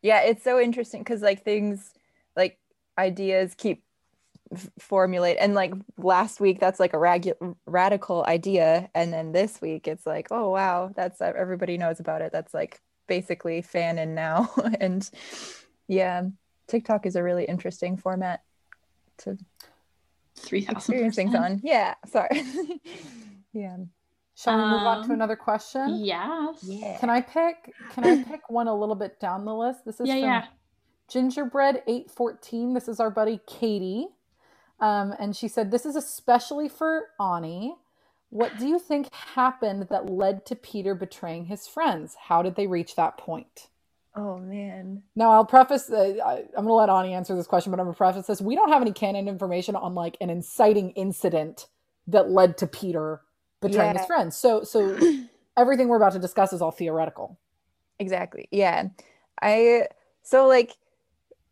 Yeah, 0.01 0.21
it's 0.21 0.43
so 0.43 0.59
interesting 0.59 1.01
because 1.01 1.21
like 1.21 1.43
things 1.43 1.93
like 2.35 2.59
ideas 2.97 3.55
keep 3.57 3.83
f- 4.53 4.69
formulate 4.79 5.37
and 5.39 5.55
like 5.55 5.73
last 5.97 6.39
week 6.39 6.59
that's 6.59 6.79
like 6.79 6.93
a 6.93 6.97
regu- 6.97 7.55
radical 7.65 8.23
idea 8.25 8.89
and 8.93 9.11
then 9.11 9.31
this 9.31 9.59
week 9.59 9.87
it's 9.87 10.05
like 10.05 10.27
oh 10.29 10.49
wow 10.51 10.91
that's 10.95 11.19
uh, 11.19 11.33
everybody 11.35 11.77
knows 11.77 11.99
about 11.99 12.21
it 12.21 12.31
that's 12.31 12.53
like 12.53 12.79
basically 13.07 13.61
fanon 13.61 14.09
now 14.09 14.49
and 14.79 15.09
yeah 15.87 16.23
TikTok 16.67 17.05
is 17.05 17.15
a 17.15 17.23
really 17.23 17.45
interesting 17.45 17.97
format 17.97 18.41
to 19.19 19.37
Three 20.37 20.61
thousand 20.61 20.77
experience 20.77 21.15
things 21.15 21.35
on 21.35 21.61
yeah 21.63 21.95
sorry 22.07 22.43
yeah 23.53 23.77
Shall 24.37 24.57
we 24.57 24.63
move 24.65 24.81
on 24.81 24.97
to 24.97 25.05
Um, 25.05 25.11
another 25.11 25.37
question? 25.37 26.03
Yes. 26.03 26.59
Yeah. 26.63 26.97
Can 26.99 27.09
I 27.09 27.21
pick? 27.21 27.73
Can 27.91 28.03
I 28.03 28.21
pick 28.21 28.41
one 28.49 28.67
a 28.67 28.75
little 28.75 28.95
bit 28.95 29.17
down 29.21 29.45
the 29.45 29.55
list? 29.55 29.85
This 29.85 30.01
is 30.01 30.09
Yeah, 30.09 30.15
from 30.15 30.23
yeah. 30.23 30.45
Gingerbread 31.07 31.83
eight 31.87 32.11
fourteen. 32.11 32.73
This 32.73 32.89
is 32.89 32.99
our 32.99 33.09
buddy 33.09 33.39
Katie, 33.47 34.07
um, 34.81 35.13
and 35.19 35.33
she 35.37 35.47
said 35.47 35.71
this 35.71 35.85
is 35.85 35.95
especially 35.95 36.67
for 36.67 37.11
Ani. 37.17 37.75
What 38.35 38.57
do 38.59 38.67
you 38.67 38.79
think 38.79 39.13
happened 39.13 39.87
that 39.89 40.09
led 40.09 40.45
to 40.47 40.57
Peter 40.57 40.93
betraying 40.93 41.45
his 41.45 41.69
friends? 41.69 42.17
How 42.27 42.41
did 42.41 42.55
they 42.55 42.67
reach 42.67 42.97
that 42.97 43.17
point? 43.17 43.69
Oh 44.13 44.39
man. 44.39 45.03
Now, 45.15 45.31
I'll 45.31 45.45
preface. 45.45 45.89
Uh, 45.89 46.15
I, 46.25 46.39
I'm 46.39 46.65
going 46.65 46.67
to 46.67 46.73
let 46.73 46.89
Ani 46.89 47.13
answer 47.13 47.33
this 47.33 47.47
question, 47.47 47.71
but 47.71 47.79
I'm 47.79 47.85
going 47.85 47.93
to 47.93 47.97
preface 47.97 48.27
this. 48.27 48.41
We 48.41 48.55
don't 48.55 48.67
have 48.67 48.81
any 48.81 48.91
canon 48.91 49.29
information 49.29 49.77
on 49.77 49.95
like 49.95 50.17
an 50.19 50.29
inciting 50.29 50.89
incident 50.97 51.67
that 52.07 52.29
led 52.29 52.57
to 52.57 52.67
Peter 52.67 53.21
betraying 53.61 53.95
his 53.97 54.05
friends. 54.05 54.35
So, 54.35 54.65
so 54.65 54.99
everything 55.57 55.87
we're 55.87 55.95
about 55.95 56.11
to 56.11 56.19
discuss 56.19 56.51
is 56.51 56.61
all 56.61 56.71
theoretical. 56.71 57.39
Exactly. 57.99 58.49
Yeah. 58.51 58.89
I 59.41 59.87
so 60.23 60.45
like 60.45 60.73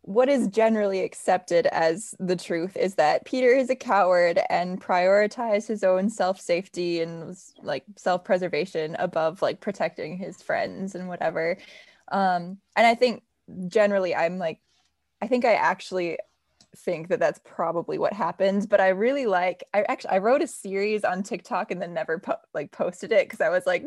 what 0.06 0.28
is 0.28 0.48
generally 0.48 1.00
accepted 1.00 1.66
as 1.68 2.14
the 2.18 2.36
truth 2.36 2.76
is 2.76 2.96
that 2.96 3.24
Peter 3.24 3.48
is 3.48 3.70
a 3.70 3.74
coward 3.74 4.38
and 4.50 4.78
prioritized 4.78 5.66
his 5.66 5.82
own 5.82 6.10
self-safety 6.10 7.00
and 7.00 7.34
like 7.62 7.84
self-preservation 7.96 8.96
above 8.98 9.40
like 9.40 9.60
protecting 9.60 10.18
his 10.18 10.42
friends 10.42 10.94
and 10.94 11.08
whatever. 11.08 11.56
Um 12.12 12.58
and 12.76 12.86
I 12.86 12.94
think 12.94 13.22
generally 13.68 14.14
I'm 14.14 14.38
like 14.38 14.60
I 15.22 15.26
think 15.26 15.46
I 15.46 15.54
actually 15.54 16.18
think 16.76 17.08
that 17.08 17.20
that's 17.20 17.40
probably 17.44 17.98
what 17.98 18.12
happened 18.12 18.68
but 18.68 18.80
i 18.80 18.88
really 18.88 19.26
like 19.26 19.62
i 19.72 19.82
actually 19.82 20.10
i 20.10 20.18
wrote 20.18 20.42
a 20.42 20.46
series 20.46 21.04
on 21.04 21.22
tiktok 21.22 21.70
and 21.70 21.80
then 21.80 21.94
never 21.94 22.18
po- 22.18 22.34
like 22.52 22.72
posted 22.72 23.12
it 23.12 23.28
because 23.28 23.40
i 23.40 23.48
was 23.48 23.64
like 23.64 23.84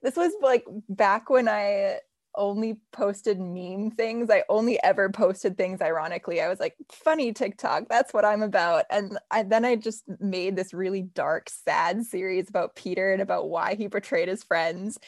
this 0.00 0.14
was 0.14 0.32
like 0.40 0.64
back 0.88 1.28
when 1.28 1.48
i 1.48 1.98
only 2.34 2.78
posted 2.92 3.40
meme 3.40 3.90
things. 3.90 4.30
I 4.30 4.44
only 4.48 4.82
ever 4.82 5.10
posted 5.10 5.56
things 5.56 5.80
ironically. 5.80 6.40
I 6.40 6.48
was 6.48 6.60
like 6.60 6.76
funny 6.90 7.32
tiktok 7.32 7.88
that's 7.88 8.12
what 8.14 8.24
i'm 8.24 8.42
about. 8.42 8.84
And 8.90 9.18
I, 9.30 9.42
then 9.42 9.64
i 9.64 9.76
just 9.76 10.04
made 10.20 10.56
this 10.56 10.72
really 10.72 11.02
dark 11.02 11.50
sad 11.50 12.04
series 12.04 12.48
about 12.48 12.76
peter 12.76 13.12
and 13.12 13.20
about 13.22 13.48
why 13.48 13.74
he 13.74 13.86
betrayed 13.88 14.28
his 14.28 14.44
friends. 14.44 14.98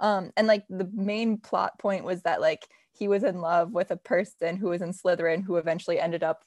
Um 0.00 0.32
and 0.36 0.46
like 0.46 0.64
the 0.68 0.90
main 0.92 1.38
plot 1.38 1.78
point 1.78 2.04
was 2.04 2.22
that 2.22 2.40
like 2.40 2.68
he 2.92 3.08
was 3.08 3.24
in 3.24 3.40
love 3.40 3.72
with 3.72 3.90
a 3.90 3.96
person 3.96 4.56
who 4.56 4.68
was 4.68 4.82
in 4.82 4.92
slytherin 4.92 5.42
who 5.44 5.56
eventually 5.56 6.00
ended 6.00 6.22
up 6.22 6.44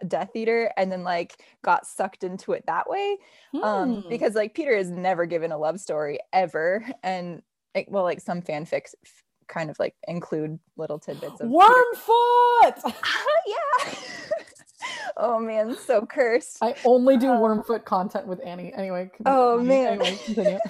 a 0.00 0.04
Death 0.06 0.30
Eater 0.34 0.72
and 0.76 0.90
then 0.90 1.04
like 1.04 1.42
got 1.62 1.86
sucked 1.86 2.24
into 2.24 2.52
it 2.52 2.64
that 2.66 2.88
way. 2.88 3.18
Um 3.62 3.96
Hmm. 4.02 4.08
because 4.08 4.34
like 4.34 4.54
peter 4.54 4.72
is 4.72 4.90
never 4.90 5.26
given 5.26 5.52
a 5.52 5.58
love 5.58 5.78
story 5.80 6.20
ever. 6.32 6.84
And 7.02 7.42
like, 7.74 7.88
well 7.90 8.04
like 8.04 8.20
some 8.20 8.40
fanfics 8.40 8.94
f- 9.04 9.23
kind 9.48 9.70
of 9.70 9.78
like 9.78 9.94
include 10.08 10.58
little 10.76 10.98
tidbits 10.98 11.40
of 11.40 11.48
Wormfoot. 11.48 12.82
yeah 13.46 13.94
oh 15.16 15.38
man 15.38 15.76
so 15.86 16.04
cursed 16.06 16.58
I 16.62 16.74
only 16.84 17.16
do 17.16 17.30
Um, 17.30 17.40
Wormfoot 17.40 17.84
content 17.84 18.26
with 18.26 18.40
Annie. 18.44 18.72
Anyway. 18.74 19.10
Oh, 19.26 19.58
man. 19.60 20.00
Anyway, 20.00 20.18
continue. 20.24 20.58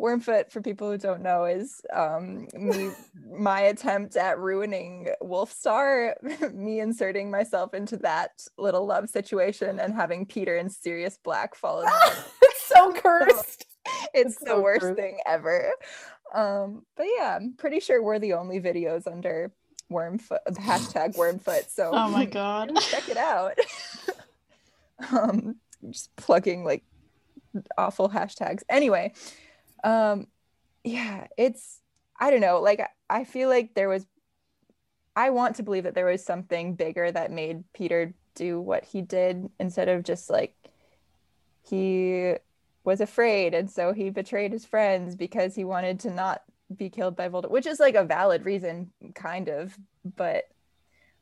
wormfoot 0.00 0.50
for 0.50 0.60
people 0.60 0.90
who 0.90 0.98
don't 0.98 1.22
know 1.22 1.44
is 1.44 1.80
um 1.92 2.48
me 2.52 2.90
my 3.38 3.60
attempt 3.60 4.16
at 4.16 4.36
ruining 4.40 5.06
wolfstar 5.22 6.14
me 6.52 6.80
inserting 6.80 7.30
myself 7.30 7.72
into 7.72 7.96
that 7.98 8.32
little 8.58 8.84
love 8.86 9.08
situation 9.08 9.78
and 9.78 9.94
having 9.94 10.26
peter 10.26 10.56
and 10.56 10.72
sirius 10.72 11.16
black 11.22 11.54
fall 11.54 11.78
in 11.80 11.84
love 11.86 12.32
it's 12.42 12.66
so 12.66 12.92
cursed. 12.92 13.66
it's 14.14 14.34
It's 14.34 14.38
the 14.40 14.46
so 14.50 14.60
worst 14.62 14.80
true. 14.80 14.94
thing 14.96 15.18
ever. 15.26 15.70
Um, 16.34 16.84
but 16.96 17.06
yeah, 17.16 17.36
I'm 17.36 17.54
pretty 17.56 17.80
sure 17.80 18.02
we're 18.02 18.18
the 18.18 18.32
only 18.34 18.60
videos 18.60 19.06
under 19.06 19.52
wormfoot 19.90 20.38
the 20.46 20.52
hashtag 20.60 21.14
wormfoot. 21.16 21.70
So 21.70 21.90
Oh 21.92 22.08
my 22.08 22.24
god. 22.40 22.72
check 22.80 23.08
it 23.08 23.16
out. 23.18 23.58
um, 25.12 25.56
just 25.90 26.14
plugging 26.16 26.64
like 26.64 26.82
awful 27.76 28.08
hashtags. 28.08 28.62
Anyway, 28.68 29.12
um, 29.84 30.26
yeah, 30.84 31.26
it's 31.36 31.80
I 32.18 32.30
don't 32.30 32.40
know. 32.40 32.60
Like 32.60 32.80
I- 32.80 32.88
I 33.10 33.24
feel 33.24 33.50
like 33.50 33.74
there 33.74 33.90
was. 33.90 34.06
I 35.14 35.28
want 35.28 35.56
to 35.56 35.62
believe 35.62 35.82
that 35.84 35.94
there 35.94 36.06
was 36.06 36.24
something 36.24 36.74
bigger 36.76 37.12
that 37.12 37.30
made 37.30 37.64
Peter 37.74 38.14
do 38.34 38.58
what 38.58 38.84
he 38.86 39.02
did 39.02 39.50
instead 39.60 39.90
of 39.90 40.02
just 40.04 40.30
like 40.30 40.54
he 41.68 42.36
was 42.84 43.00
afraid 43.00 43.54
and 43.54 43.70
so 43.70 43.92
he 43.92 44.10
betrayed 44.10 44.52
his 44.52 44.64
friends 44.64 45.14
because 45.14 45.54
he 45.54 45.64
wanted 45.64 46.00
to 46.00 46.10
not 46.10 46.42
be 46.76 46.90
killed 46.90 47.16
by 47.16 47.28
Voldemort, 47.28 47.50
which 47.50 47.66
is 47.66 47.78
like 47.80 47.94
a 47.94 48.04
valid 48.04 48.44
reason, 48.44 48.90
kind 49.14 49.48
of. 49.48 49.76
But 50.04 50.44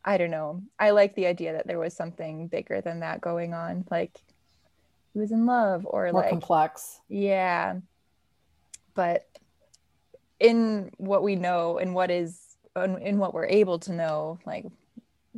I 0.05 0.17
don't 0.17 0.31
know. 0.31 0.63
I 0.79 0.91
like 0.91 1.15
the 1.15 1.27
idea 1.27 1.53
that 1.53 1.67
there 1.67 1.79
was 1.79 1.95
something 1.95 2.49
bigger 2.49 2.81
than 2.81 3.01
that 3.01 3.21
going 3.21 3.53
on. 3.53 3.85
Like 3.91 4.13
he 5.13 5.19
was 5.19 5.33
in 5.33 5.47
love, 5.47 5.87
or 5.87 6.11
More 6.13 6.23
like 6.23 6.31
complex. 6.31 7.01
yeah. 7.09 7.77
But 8.95 9.27
in 10.39 10.91
what 10.97 11.23
we 11.23 11.37
know 11.37 11.79
and 11.79 11.95
what 11.95 12.11
is 12.11 12.41
in, 12.77 12.99
in 12.99 13.19
what 13.19 13.35
we're 13.35 13.47
able 13.47 13.79
to 13.81 13.93
know, 13.93 14.39
like 14.47 14.67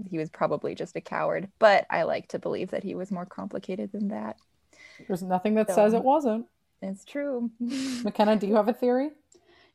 he 0.09 0.19
was 0.19 0.31
probably 0.31 0.75
just 0.75 0.97
a 0.97 1.01
coward. 1.01 1.49
But 1.59 1.87
I 1.91 2.05
like 2.05 2.29
to 2.29 2.39
believe 2.39 2.71
that 2.71 2.85
he 2.85 2.95
was 2.95 3.11
more 3.11 3.27
complicated 3.27 3.93
than 3.93 4.09
that. 4.09 4.37
There's 5.09 5.23
nothing 5.23 5.55
that 5.55 5.69
So- 5.69 5.75
says 5.75 5.95
it 5.95 6.05
wasn't. 6.05 6.47
It's 6.81 7.05
true. 7.05 7.51
McKenna, 7.61 8.37
do 8.37 8.47
you 8.47 8.57
have 8.57 8.69
a 8.69 8.73
theory? 8.73 9.11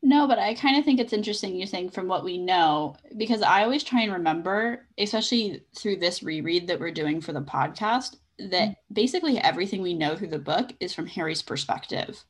No, 0.04 0.28
but 0.28 0.38
I 0.40 0.54
kind 0.54 0.78
of 0.78 0.86
think 0.86 1.00
it's 1.00 1.14
interesting 1.14 1.56
you're 1.56 1.66
saying 1.66 1.90
from 1.90 2.08
what 2.08 2.24
we 2.24 2.38
know, 2.38 2.96
because 3.16 3.42
I 3.42 3.64
always 3.64 3.84
try 3.84 4.02
and 4.02 4.14
remember, 4.14 4.86
especially 4.98 5.64
through 5.76 5.98
this 5.98 6.22
reread 6.22 6.68
that 6.68 6.80
we're 6.80 6.92
doing 6.92 7.20
for 7.20 7.34
the 7.34 7.42
podcast, 7.42 8.18
that 8.38 8.70
mm. 8.70 8.76
basically 8.94 9.40
everything 9.40 9.82
we 9.82 9.94
know 9.94 10.16
through 10.16 10.28
the 10.28 10.38
book 10.40 10.72
is 10.80 10.94
from 10.94 11.08
Harry's 11.08 11.42
perspective. 11.42 12.24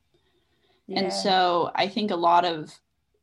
Yeah. 0.87 0.99
And 0.99 1.13
so 1.13 1.71
I 1.75 1.87
think 1.87 2.11
a 2.11 2.15
lot 2.15 2.45
of 2.45 2.73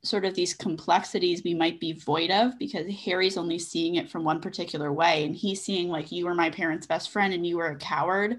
sort 0.02 0.26
of 0.26 0.34
these 0.34 0.52
complexities 0.52 1.42
we 1.42 1.54
might 1.54 1.80
be 1.80 1.92
void 1.92 2.30
of 2.30 2.58
because 2.58 2.86
Harry's 3.06 3.38
only 3.38 3.58
seeing 3.58 3.94
it 3.94 4.10
from 4.10 4.22
one 4.22 4.40
particular 4.40 4.92
way. 4.92 5.24
And 5.24 5.34
he's 5.34 5.62
seeing, 5.62 5.88
like, 5.88 6.12
you 6.12 6.26
were 6.26 6.34
my 6.34 6.50
parents' 6.50 6.86
best 6.86 7.10
friend 7.10 7.32
and 7.32 7.46
you 7.46 7.56
were 7.56 7.68
a 7.68 7.76
coward. 7.76 8.36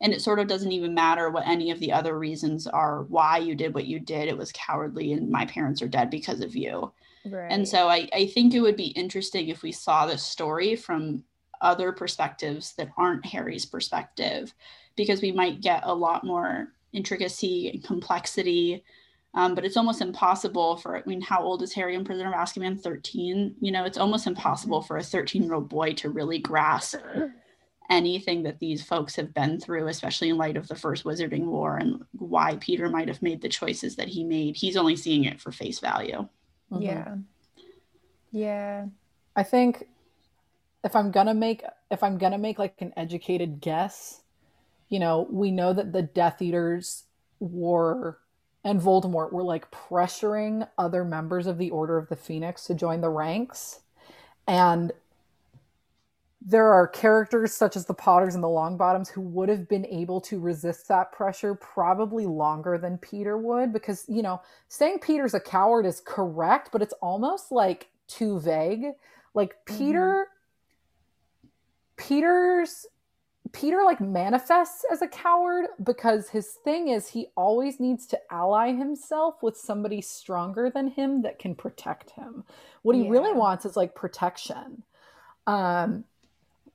And 0.00 0.12
it 0.12 0.22
sort 0.22 0.38
of 0.38 0.46
doesn't 0.46 0.72
even 0.72 0.94
matter 0.94 1.28
what 1.28 1.46
any 1.46 1.70
of 1.70 1.80
the 1.80 1.92
other 1.92 2.18
reasons 2.18 2.66
are 2.66 3.02
why 3.04 3.38
you 3.38 3.54
did 3.54 3.74
what 3.74 3.86
you 3.86 3.98
did. 3.98 4.28
It 4.28 4.38
was 4.38 4.52
cowardly 4.52 5.12
and 5.12 5.28
my 5.28 5.44
parents 5.46 5.82
are 5.82 5.88
dead 5.88 6.08
because 6.08 6.40
of 6.40 6.54
you. 6.54 6.92
right. 7.26 7.50
And 7.50 7.66
so 7.66 7.88
I, 7.88 8.08
I 8.12 8.26
think 8.26 8.54
it 8.54 8.60
would 8.60 8.76
be 8.76 8.88
interesting 8.88 9.48
if 9.48 9.62
we 9.62 9.72
saw 9.72 10.06
this 10.06 10.22
story 10.22 10.76
from 10.76 11.24
other 11.60 11.92
perspectives 11.92 12.74
that 12.74 12.90
aren't 12.96 13.26
Harry's 13.26 13.66
perspective, 13.66 14.54
because 14.96 15.22
we 15.22 15.32
might 15.32 15.60
get 15.60 15.82
a 15.84 15.94
lot 15.94 16.24
more 16.24 16.68
intricacy 16.92 17.70
and 17.70 17.84
complexity. 17.84 18.84
Um, 19.34 19.54
but 19.54 19.64
it's 19.64 19.76
almost 19.76 20.00
impossible 20.00 20.76
for, 20.76 20.96
I 20.96 21.02
mean, 21.06 21.20
how 21.20 21.42
old 21.42 21.62
is 21.62 21.72
Harry 21.74 21.94
in 21.94 22.04
Prisoner 22.04 22.28
of 22.28 22.34
Azkaban? 22.34 22.80
13? 22.80 23.56
You 23.60 23.72
know, 23.72 23.84
it's 23.84 23.98
almost 23.98 24.26
impossible 24.26 24.82
for 24.82 24.96
a 24.96 25.02
13 25.02 25.42
year 25.42 25.54
old 25.54 25.68
boy 25.68 25.92
to 25.94 26.10
really 26.10 26.38
grasp 26.38 26.96
anything 27.90 28.42
that 28.42 28.58
these 28.58 28.82
folks 28.82 29.16
have 29.16 29.32
been 29.32 29.58
through, 29.58 29.88
especially 29.88 30.28
in 30.28 30.36
light 30.36 30.56
of 30.56 30.68
the 30.68 30.74
first 30.74 31.04
Wizarding 31.04 31.44
War 31.44 31.76
and 31.76 32.04
why 32.12 32.56
Peter 32.56 32.88
might 32.88 33.08
have 33.08 33.22
made 33.22 33.40
the 33.40 33.48
choices 33.48 33.96
that 33.96 34.08
he 34.08 34.24
made. 34.24 34.56
He's 34.56 34.76
only 34.76 34.96
seeing 34.96 35.24
it 35.24 35.40
for 35.40 35.52
face 35.52 35.78
value. 35.78 36.28
Mhm. 36.70 36.82
yeah. 36.82 37.16
Yeah. 38.30 38.86
I 39.34 39.42
think 39.42 39.88
if 40.84 40.94
I'm 40.94 41.10
gonna 41.10 41.34
make 41.34 41.64
if 41.90 42.02
I'm 42.02 42.18
gonna 42.18 42.38
make 42.38 42.58
like 42.58 42.74
an 42.80 42.92
educated 42.96 43.60
guess, 43.60 44.22
you 44.88 44.98
know, 44.98 45.26
we 45.30 45.50
know 45.50 45.72
that 45.72 45.92
the 45.92 46.02
Death 46.02 46.42
Eaters 46.42 47.04
were 47.40 48.18
and 48.64 48.80
Voldemort 48.80 49.32
were 49.32 49.42
like 49.42 49.70
pressuring 49.70 50.68
other 50.76 51.04
members 51.04 51.46
of 51.46 51.58
the 51.58 51.70
Order 51.70 51.96
of 51.96 52.08
the 52.08 52.16
Phoenix 52.16 52.66
to 52.66 52.74
join 52.74 53.00
the 53.00 53.08
ranks. 53.08 53.80
And 54.46 54.92
there 56.40 56.72
are 56.72 56.86
characters 56.86 57.52
such 57.52 57.76
as 57.76 57.86
the 57.86 57.94
Potters 57.94 58.34
and 58.34 58.44
the 58.44 58.48
Longbottoms 58.48 59.08
who 59.08 59.20
would 59.20 59.48
have 59.48 59.68
been 59.68 59.84
able 59.86 60.20
to 60.22 60.38
resist 60.38 60.86
that 60.88 61.10
pressure 61.10 61.54
probably 61.54 62.26
longer 62.26 62.78
than 62.78 62.96
Peter 62.98 63.36
would 63.36 63.72
because, 63.72 64.04
you 64.08 64.22
know, 64.22 64.40
saying 64.68 65.00
Peter's 65.00 65.34
a 65.34 65.40
coward 65.40 65.84
is 65.84 66.00
correct, 66.04 66.70
but 66.72 66.80
it's 66.80 66.94
almost 67.02 67.50
like 67.50 67.88
too 68.06 68.38
vague. 68.38 68.86
Like 69.34 69.56
Peter 69.66 70.28
Peter's 71.96 72.86
Peter 73.52 73.82
like 73.84 74.00
manifests 74.00 74.84
as 74.92 75.02
a 75.02 75.08
coward 75.08 75.66
because 75.82 76.28
his 76.28 76.46
thing 76.64 76.88
is 76.88 77.08
he 77.08 77.28
always 77.36 77.80
needs 77.80 78.06
to 78.06 78.20
ally 78.30 78.72
himself 78.72 79.42
with 79.42 79.56
somebody 79.56 80.00
stronger 80.00 80.70
than 80.70 80.88
him 80.88 81.22
that 81.22 81.38
can 81.38 81.54
protect 81.54 82.10
him. 82.10 82.44
What 82.82 82.94
he 82.94 83.08
really 83.08 83.32
wants 83.32 83.64
is 83.64 83.76
like 83.76 83.94
protection. 83.94 84.84
Um 85.46 86.04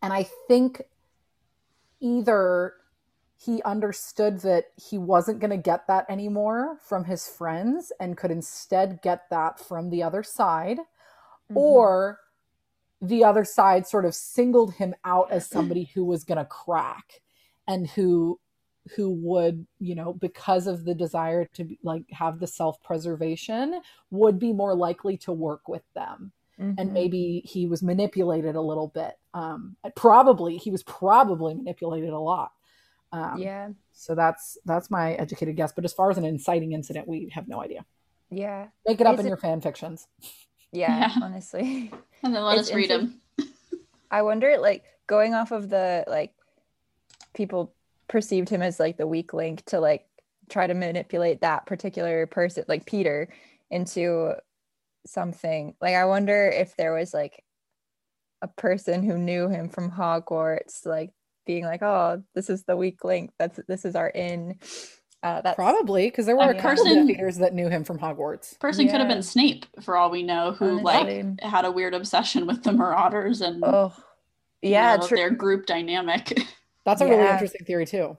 and 0.03 0.13
I 0.13 0.27
think 0.47 0.83
either 2.01 2.73
he 3.37 3.61
understood 3.63 4.41
that 4.41 4.65
he 4.75 4.97
wasn't 4.97 5.39
going 5.39 5.51
to 5.51 5.57
get 5.57 5.87
that 5.87 6.05
anymore 6.09 6.77
from 6.81 7.05
his 7.05 7.27
friends 7.27 7.91
and 7.99 8.17
could 8.17 8.31
instead 8.31 9.01
get 9.01 9.29
that 9.31 9.59
from 9.59 9.89
the 9.89 10.03
other 10.03 10.21
side 10.23 10.77
Mhm. 11.49 11.57
or 11.57 12.19
the 13.01 13.23
other 13.23 13.43
side 13.43 13.87
sort 13.87 14.05
of 14.05 14.15
singled 14.15 14.73
him 14.75 14.95
out 15.03 15.31
as 15.31 15.47
somebody 15.47 15.85
who 15.85 16.05
was 16.05 16.23
going 16.23 16.37
to 16.37 16.45
crack 16.45 17.21
and 17.67 17.87
who 17.87 18.39
who 18.95 19.09
would 19.11 19.65
you 19.79 19.95
know 19.95 20.13
because 20.13 20.67
of 20.67 20.83
the 20.85 20.93
desire 20.95 21.45
to 21.45 21.75
like 21.83 22.03
have 22.11 22.39
the 22.39 22.47
self-preservation 22.47 23.81
would 24.11 24.37
be 24.39 24.51
more 24.53 24.75
likely 24.75 25.17
to 25.17 25.31
work 25.31 25.67
with 25.69 25.83
them 25.93 26.33
and 26.59 26.77
Mhm. 26.77 26.91
maybe 26.91 27.41
he 27.45 27.65
was 27.67 27.81
manipulated 27.83 28.55
a 28.55 28.61
little 28.61 28.87
bit 28.87 29.17
um 29.33 29.75
probably 29.95 30.57
he 30.57 30.69
was 30.71 30.83
probably 30.83 31.53
manipulated 31.55 32.09
a 32.09 32.19
lot 32.19 32.51
um 33.11 33.37
yeah, 33.37 33.69
so 33.91 34.15
that's 34.15 34.57
that's 34.65 34.89
my 34.91 35.13
educated 35.13 35.55
guess 35.55 35.71
but 35.71 35.83
as 35.85 35.93
far 35.93 36.09
as 36.11 36.17
an 36.17 36.25
inciting 36.25 36.71
incident 36.73 37.07
we 37.07 37.29
have 37.33 37.47
no 37.47 37.61
idea 37.61 37.83
yeah, 38.29 38.67
make 38.87 38.99
it 39.01 39.07
up 39.07 39.15
Is 39.15 39.19
in 39.21 39.25
it- 39.25 39.29
your 39.29 39.37
fan 39.37 39.61
fictions 39.61 40.07
yeah. 40.71 40.99
Yeah. 41.01 41.11
Honestly. 41.23 41.91
And 42.23 42.33
then 42.33 42.43
let 42.43 42.57
It's 42.57 42.69
us 42.69 42.73
read 42.75 42.89
them. 42.89 43.21
I 44.09 44.23
wonder, 44.23 44.57
like, 44.57 44.83
going 45.05 45.35
off 45.35 45.51
of 45.51 45.69
the 45.69 46.03
like, 46.07 46.33
people 47.33 47.73
perceived 48.07 48.49
him 48.49 48.61
as 48.63 48.79
like 48.79 48.97
the 48.97 49.05
weak 49.07 49.33
link 49.33 49.63
to 49.65 49.79
like 49.79 50.05
try 50.49 50.65
to 50.67 50.73
manipulate 50.73 51.41
that 51.41 51.65
particular 51.67 52.25
person, 52.27 52.65
like 52.67 52.85
Peter, 52.87 53.29
into 53.69 54.33
something. 55.05 55.75
Like, 55.81 55.95
I 55.95 56.05
wonder 56.05 56.47
if 56.49 56.75
there 56.75 56.93
was 56.93 57.13
like 57.13 57.43
a 58.41 58.47
person 58.47 59.03
who 59.03 59.17
knew 59.17 59.47
him 59.49 59.69
from 59.69 59.91
Hogwarts, 59.91 60.85
like 60.85 61.11
being 61.45 61.63
like, 61.65 61.81
"Oh, 61.81 62.23
this 62.35 62.49
is 62.49 62.63
the 62.63 62.75
weak 62.77 63.03
link. 63.03 63.31
That's 63.39 63.59
this 63.67 63.85
is 63.85 63.95
our 63.95 64.09
in." 64.09 64.59
Uh, 65.21 65.39
that's 65.41 65.55
Probably 65.55 66.07
because 66.07 66.25
there 66.25 66.35
were 66.35 66.51
A 66.51 66.57
a 66.57 66.61
person- 66.61 67.07
Death 67.07 67.35
that 67.37 67.53
knew 67.53 67.69
him 67.69 67.85
from 67.85 67.97
Hogwarts. 67.97 68.59
Person 68.59 68.89
could 68.89 68.99
have 68.99 69.07
been 69.07 69.23
Snape, 69.23 69.65
for 69.81 69.95
all 69.95 70.09
we 70.11 70.21
know, 70.21 70.51
who 70.51 70.81
Honestly. 70.85 71.23
like 71.23 71.41
had 71.41 71.63
a 71.63 71.71
weird 71.71 71.93
obsession 71.93 72.45
with 72.45 72.61
the 72.63 72.73
Marauders 72.73 73.39
and 73.39 73.63
Oh, 73.63 73.93
you 74.61 74.71
yeah, 74.71 74.97
know, 74.97 75.07
true. 75.07 75.15
their 75.15 75.29
group 75.29 75.65
dynamic. 75.65 76.37
That's 76.85 76.99
a 76.99 77.07
really 77.07 77.25
interesting 77.29 77.65
theory 77.65 77.85
too. 77.85 78.17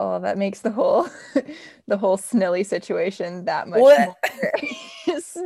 Oh, 0.00 0.18
that 0.20 0.38
makes 0.38 0.60
the 0.60 0.70
whole 0.70 1.06
the 1.86 1.98
whole 1.98 2.16
Snilly 2.16 2.64
situation 2.64 3.44
that 3.44 3.68
much 3.68 3.80
What? 3.80 4.00
more 4.06 4.16
tra- 4.24 4.52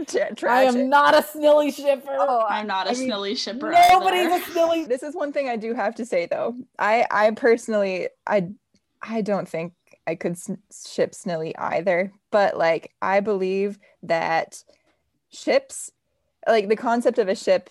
tragic. 0.07 0.45
I 0.45 0.63
am 0.65 0.89
not 0.89 1.15
a 1.15 1.19
Snilly 1.23 1.75
shipper. 1.75 2.09
Oh, 2.19 2.45
I'm 2.49 2.67
not 2.67 2.87
a 2.87 2.91
I 2.91 2.95
mean, 2.95 3.11
Snilly 3.11 3.37
shipper. 3.37 3.71
Nobody's 3.91 4.27
either. 4.27 4.37
a 4.37 4.41
Snilly. 4.41 4.89
This 4.89 5.03
is 5.03 5.15
one 5.15 5.33
thing 5.33 5.49
I 5.49 5.57
do 5.57 5.75
have 5.75 5.95
to 5.97 6.07
say 6.07 6.27
though. 6.27 6.55
I 6.79 7.07
I 7.11 7.31
personally 7.33 8.09
I 8.27 8.49
I 9.03 9.21
don't 9.23 9.49
think 9.49 9.73
I 10.07 10.15
could 10.15 10.33
s- 10.33 10.51
ship 10.89 11.13
Snilly 11.13 11.53
either, 11.59 12.13
but 12.31 12.57
like 12.57 12.93
I 13.03 13.21
believe 13.21 13.79
that 14.03 14.63
ships 15.31 15.91
like 16.49 16.69
the 16.69 16.77
concept 16.77 17.19
of 17.19 17.29
a 17.29 17.35
ship 17.35 17.71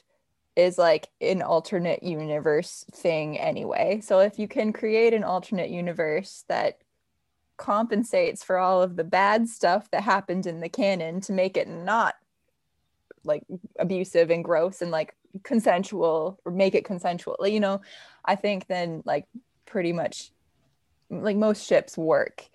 is 0.55 0.77
like 0.77 1.07
an 1.21 1.41
alternate 1.41 2.03
universe 2.03 2.85
thing 2.91 3.37
anyway. 3.39 4.01
So 4.01 4.19
if 4.19 4.37
you 4.37 4.47
can 4.47 4.73
create 4.73 5.13
an 5.13 5.23
alternate 5.23 5.69
universe 5.69 6.43
that 6.49 6.79
compensates 7.59 8.43
for 8.43 8.57
all 8.57 8.81
of 8.81 8.95
the 8.95 9.03
bad 9.03 9.47
stuff 9.47 9.91
that 9.91 10.01
happened 10.01 10.47
in 10.47 10.61
the 10.61 10.69
canon 10.69 11.21
to 11.21 11.33
make 11.33 11.57
it 11.57 11.67
not 11.67 12.15
like 13.23 13.43
abusive 13.77 14.31
and 14.31 14.43
gross 14.43 14.81
and 14.81 14.89
like 14.89 15.13
consensual 15.43 16.39
or 16.45 16.51
make 16.51 16.73
it 16.73 16.85
consensual. 16.85 17.37
You 17.45 17.59
know 17.59 17.81
i 18.25 18.35
think 18.35 18.67
then 18.67 19.01
like 19.05 19.25
pretty 19.65 19.93
much 19.93 20.31
like 21.09 21.37
most 21.37 21.65
ships 21.65 21.97
work. 21.97 22.47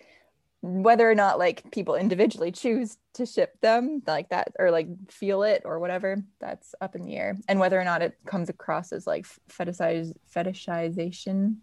Whether 0.62 1.10
or 1.10 1.14
not 1.14 1.38
like 1.38 1.70
people 1.72 1.94
individually 1.94 2.50
choose 2.50 2.96
to 3.14 3.26
ship 3.26 3.60
them 3.60 4.02
like 4.06 4.30
that 4.30 4.52
or 4.58 4.70
like 4.70 4.88
feel 5.10 5.42
it 5.42 5.62
or 5.64 5.78
whatever 5.78 6.24
that's 6.40 6.74
up 6.80 6.94
in 6.96 7.02
the 7.02 7.16
air. 7.16 7.36
And 7.48 7.60
whether 7.60 7.78
or 7.78 7.84
not 7.84 8.00
it 8.00 8.16
comes 8.24 8.48
across 8.48 8.92
as 8.92 9.06
like 9.06 9.26
fetishize 9.50 10.14
fetishization 10.34 11.56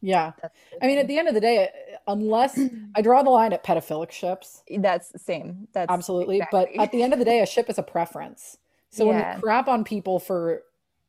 Yeah. 0.00 0.32
I 0.80 0.86
mean, 0.86 0.98
at 0.98 1.08
the 1.08 1.18
end 1.18 1.28
of 1.28 1.34
the 1.34 1.40
day, 1.40 1.68
unless 2.06 2.58
I 2.94 3.02
draw 3.02 3.22
the 3.22 3.30
line 3.30 3.52
at 3.52 3.64
pedophilic 3.64 4.10
ships, 4.10 4.62
that's 4.78 5.10
the 5.10 5.18
same 5.18 5.68
that's 5.72 5.90
absolutely. 5.90 6.42
But 6.50 6.68
at 6.78 6.92
the 6.92 7.02
end 7.02 7.12
of 7.12 7.18
the 7.18 7.24
day, 7.24 7.40
a 7.40 7.46
ship 7.46 7.68
is 7.68 7.78
a 7.78 7.82
preference. 7.82 8.58
So 8.90 9.06
when 9.06 9.18
you 9.18 9.40
crap 9.40 9.68
on 9.68 9.84
people 9.84 10.18
for 10.18 10.62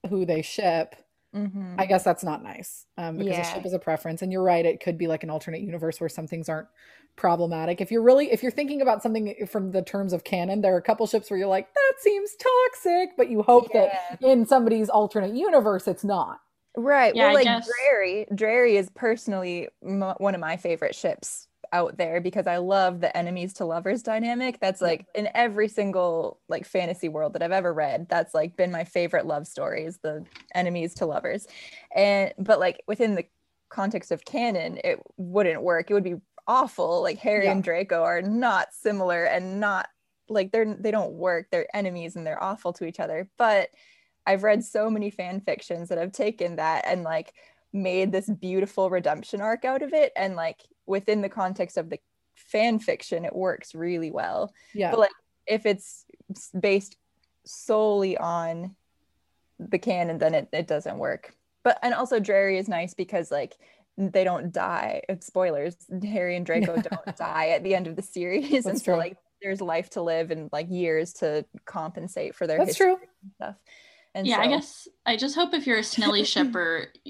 who 0.10 0.26
they 0.26 0.42
ship, 0.42 0.96
Mhm. 1.34 1.76
I 1.78 1.86
guess 1.86 2.04
that's 2.04 2.24
not 2.24 2.42
nice 2.42 2.88
um, 2.98 3.18
because 3.18 3.38
a 3.38 3.44
ship 3.44 3.64
is 3.64 3.74
a 3.74 3.78
preference. 3.78 4.24
And 4.24 4.32
you're 4.32 4.42
right; 4.42 4.66
it 4.66 4.80
could 4.80 4.98
be 4.98 5.06
like 5.06 5.22
an 5.22 5.30
alternate 5.30 5.62
universe 5.62 6.00
where 6.02 6.10
some 6.10 6.26
things 6.26 6.50
aren't 6.50 6.68
problematic. 7.16 7.82
If 7.82 7.92
you're 7.92 8.02
really, 8.02 8.32
if 8.32 8.42
you're 8.42 8.52
thinking 8.52 8.82
about 8.82 9.04
something 9.04 9.46
from 9.46 9.72
the 9.72 9.84
terms 9.84 10.12
of 10.12 10.24
canon, 10.24 10.62
there 10.62 10.74
are 10.74 10.78
a 10.78 10.82
couple 10.82 11.06
ships 11.06 11.30
where 11.30 11.38
you're 11.38 11.48
like, 11.48 11.72
that 11.72 11.94
seems 12.00 12.32
toxic, 12.36 13.10
but 13.16 13.30
you 13.30 13.44
hope 13.44 13.72
that 13.74 14.18
in 14.22 14.46
somebody's 14.48 14.90
alternate 14.90 15.36
universe, 15.36 15.88
it's 15.88 16.04
not. 16.04 16.40
Right. 16.80 17.16
Yeah, 17.16 17.26
well, 17.28 17.34
like 17.36 17.44
guess- 17.46 17.70
Drary, 17.90 18.26
Drary 18.34 18.78
is 18.78 18.90
personally 18.96 19.68
m- 19.84 20.02
one 20.18 20.34
of 20.36 20.42
my 20.42 20.58
favorite 20.58 20.96
ships 20.96 21.48
out 21.72 21.98
there 21.98 22.20
because 22.20 22.48
I 22.48 22.58
love 22.58 23.00
the 23.00 23.16
enemies 23.16 23.54
to 23.56 23.66
lovers 23.66 24.02
dynamic. 24.02 24.60
That's 24.60 24.82
like 24.82 25.06
in 25.14 25.30
every 25.36 25.68
single 25.68 26.40
like 26.50 26.66
fantasy 26.66 27.10
world 27.10 27.34
that 27.34 27.44
I've 27.44 27.52
ever 27.52 27.74
read. 27.74 28.08
That's 28.10 28.34
like 28.34 28.56
been 28.58 28.72
my 28.72 28.84
favorite 28.86 29.26
love 29.28 29.46
stories, 29.46 30.00
the 30.02 30.26
enemies 30.56 30.96
to 30.96 31.06
lovers. 31.06 31.46
And 31.96 32.34
but 32.40 32.60
like 32.60 32.82
within 32.88 33.14
the 33.16 33.26
context 33.70 34.12
of 34.12 34.26
canon, 34.26 34.80
it 34.84 35.00
wouldn't 35.18 35.62
work. 35.62 35.92
It 35.92 35.94
would 35.94 36.04
be 36.04 36.16
awful. 36.48 37.04
Like 37.04 37.20
Harry 37.20 37.46
Yeah. 37.46 37.52
and 37.52 37.64
Draco 37.64 38.02
are 38.02 38.22
not 38.24 38.74
similar 38.74 39.26
and 39.26 39.60
not 39.60 39.90
like 40.28 40.52
they're 40.52 40.74
they 40.74 40.90
don't 40.92 41.14
work. 41.14 41.48
They're 41.52 41.68
enemies 41.76 42.16
and 42.16 42.26
they're 42.26 42.42
awful 42.44 42.74
to 42.74 42.86
each 42.86 43.00
other. 43.00 43.30
But 43.38 43.70
I've 44.26 44.44
read 44.44 44.64
so 44.64 44.90
many 44.90 45.10
fan 45.10 45.42
fictions 45.42 45.90
that 45.90 45.98
have 45.98 46.12
taken 46.12 46.58
that 46.58 46.86
and 46.86 47.04
like 47.04 47.34
made 47.74 48.12
this 48.12 48.30
beautiful 48.30 48.90
redemption 48.90 49.42
arc 49.42 49.66
out 49.66 49.82
of 49.82 49.94
it. 49.94 50.12
And 50.16 50.36
like 50.36 50.62
within 50.86 51.22
the 51.22 51.30
context 51.30 51.78
of 51.78 51.90
the 51.90 52.00
fan 52.36 52.80
fiction, 52.80 53.26
it 53.26 53.36
works 53.36 53.76
really 53.76 54.12
well. 54.12 54.54
Yeah. 54.74 54.92
But 54.92 55.00
like 55.02 55.12
if 55.48 55.66
it's 55.66 56.06
based 56.60 56.96
solely 57.46 58.18
on 58.18 58.76
the 59.60 59.80
canon, 59.80 60.18
then 60.20 60.34
it, 60.36 60.50
it 60.54 60.68
doesn't 60.68 60.98
work. 60.98 61.34
But 61.64 61.80
and 61.84 61.94
also 61.94 62.20
Drary 62.20 62.58
is 62.58 62.70
nice 62.70 62.94
because 62.94 63.32
like 63.32 63.56
they 63.98 64.24
don't 64.24 64.54
die. 64.54 65.02
uh, 65.10 65.16
Spoilers, 65.20 65.76
Harry 66.04 66.36
and 66.36 66.46
Draco 66.46 66.76
don't 66.82 67.16
die 67.18 67.50
at 67.50 67.64
the 67.64 67.76
end 67.76 67.88
of 67.88 67.96
the 67.96 68.02
series. 68.02 68.66
and 68.66 68.76
That's 68.76 68.80
so 68.86 68.94
true. 68.94 68.98
like 68.98 69.18
there's 69.42 69.62
life 69.62 69.90
to 69.92 70.02
live 70.02 70.32
and 70.32 70.50
like 70.52 70.70
years 70.70 71.14
to 71.14 71.46
compensate 71.66 72.36
for 72.36 72.48
their 72.48 72.58
That's 72.58 72.70
history 72.70 72.96
true. 72.96 72.98
and 73.24 73.32
stuff. 73.36 73.56
And 74.14 74.30
yeah, 74.30 74.38
I 74.38 74.48
guess 74.48 74.88
I 75.06 75.16
just 75.18 75.36
hope 75.36 75.54
if 75.54 75.66
you're 75.68 75.78
a 75.80 75.82
Snilly 75.82 76.26
shipper, 76.26 76.88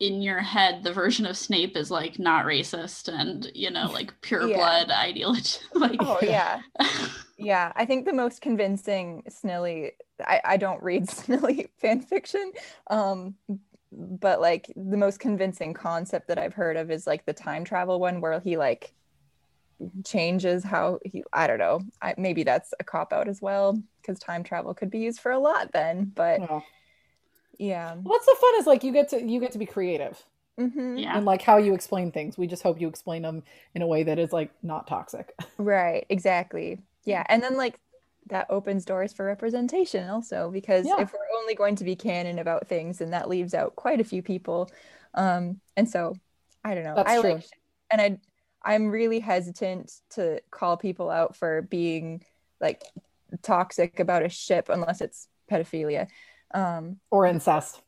in 0.00 0.22
your 0.22 0.40
head, 0.40 0.82
the 0.84 0.92
version 0.92 1.26
of 1.26 1.36
Snape 1.36 1.76
is 1.76 1.90
like 1.90 2.18
not 2.18 2.46
racist 2.46 3.08
and 3.12 3.50
you 3.54 3.70
know 3.70 3.90
like 3.92 4.20
pure 4.22 4.48
Yeah. 4.48 4.48
blood 4.48 4.90
ideology. 4.90 5.58
like, 5.74 6.00
Oh 6.00 6.20
yeah. 6.20 6.62
Yeah, 7.38 7.72
I 7.76 7.86
think 7.86 8.06
the 8.06 8.12
most 8.14 8.42
convincing 8.42 9.24
Snilly 9.30 9.92
I, 10.20 10.40
I 10.44 10.56
don't 10.58 10.82
read 10.82 11.04
Snilly 11.08 11.70
fan 11.78 12.00
fiction. 12.02 12.52
Um 12.90 13.36
but 13.92 14.40
like 14.40 14.72
the 14.76 14.96
most 14.98 15.20
convincing 15.20 15.74
concept 15.74 16.28
that 16.28 16.38
I've 16.38 16.54
heard 16.54 16.76
of 16.76 16.90
is 16.90 17.06
like 17.06 17.26
the 17.26 17.32
time 17.34 17.64
travel 17.64 18.00
one 18.00 18.20
where 18.20 18.40
he 18.40 18.56
like 18.58 18.94
changes 20.04 20.64
how 20.64 20.98
he 21.04 21.22
I 21.32 21.46
don't 21.46 21.58
know. 21.58 21.80
I, 22.02 22.14
maybe 22.18 22.42
that's 22.42 22.74
a 22.80 22.84
cop 22.84 23.12
out 23.12 23.28
as 23.28 23.40
well 23.40 23.80
because 24.02 24.18
time 24.18 24.42
travel 24.42 24.74
could 24.74 24.90
be 24.90 24.98
used 24.98 25.20
for 25.20 25.30
a 25.32 25.38
lot 25.38 25.72
then, 25.72 26.12
but 26.14 26.40
Well, 26.40 26.64
yeah. 27.58 27.94
what's 27.94 28.26
the 28.26 28.36
fun 28.40 28.54
is 28.58 28.66
like 28.66 28.84
you 28.84 28.92
get 28.92 29.08
to 29.10 29.22
you 29.22 29.40
get 29.40 29.52
to 29.52 29.58
be 29.58 29.66
creative 29.66 30.22
Mhm. 30.58 31.00
yeah. 31.00 31.16
and 31.16 31.24
like 31.24 31.42
how 31.42 31.56
you 31.58 31.72
explain 31.74 32.10
things. 32.10 32.36
We 32.36 32.46
just 32.48 32.62
hope 32.64 32.80
you 32.80 32.88
explain 32.88 33.22
them 33.22 33.44
in 33.74 33.82
a 33.82 33.86
way 33.86 34.02
that 34.02 34.18
is 34.18 34.32
like 34.32 34.50
not 34.62 34.86
toxic. 34.86 35.32
Right, 35.58 36.04
exactly. 36.08 36.80
Yeah. 37.04 37.24
And 37.28 37.42
then 37.42 37.56
like 37.56 37.78
that 38.26 38.46
opens 38.50 38.84
doors 38.84 39.12
for 39.12 39.24
representation 39.24 40.08
also 40.10 40.50
because 40.50 40.86
Yeah. 40.86 41.00
if 41.00 41.12
we're 41.12 41.38
only 41.40 41.54
going 41.54 41.76
to 41.76 41.84
be 41.84 41.94
canon 41.96 42.38
about 42.40 42.66
things 42.68 42.98
then 42.98 43.10
that 43.10 43.28
leaves 43.28 43.54
out 43.54 43.76
quite 43.76 44.00
a 44.00 44.04
few 44.04 44.22
people. 44.22 44.70
Um 45.14 45.60
and 45.76 45.88
so 45.88 46.14
I 46.64 46.74
don't 46.74 46.84
know. 46.84 46.96
That's 46.96 47.10
I 47.10 47.20
true. 47.20 47.32
like 47.34 47.44
and 47.92 48.00
I 48.00 48.18
I'm 48.64 48.88
really 48.90 49.20
hesitant 49.20 49.92
to 50.10 50.40
call 50.50 50.76
people 50.76 51.10
out 51.10 51.36
for 51.36 51.62
being 51.62 52.22
like 52.60 52.82
toxic 53.42 54.00
about 54.00 54.24
a 54.24 54.28
ship 54.28 54.68
unless 54.68 55.00
it's 55.00 55.28
pedophilia. 55.50 56.08
Um 56.52 56.98
or 57.10 57.26
incest. 57.26 57.80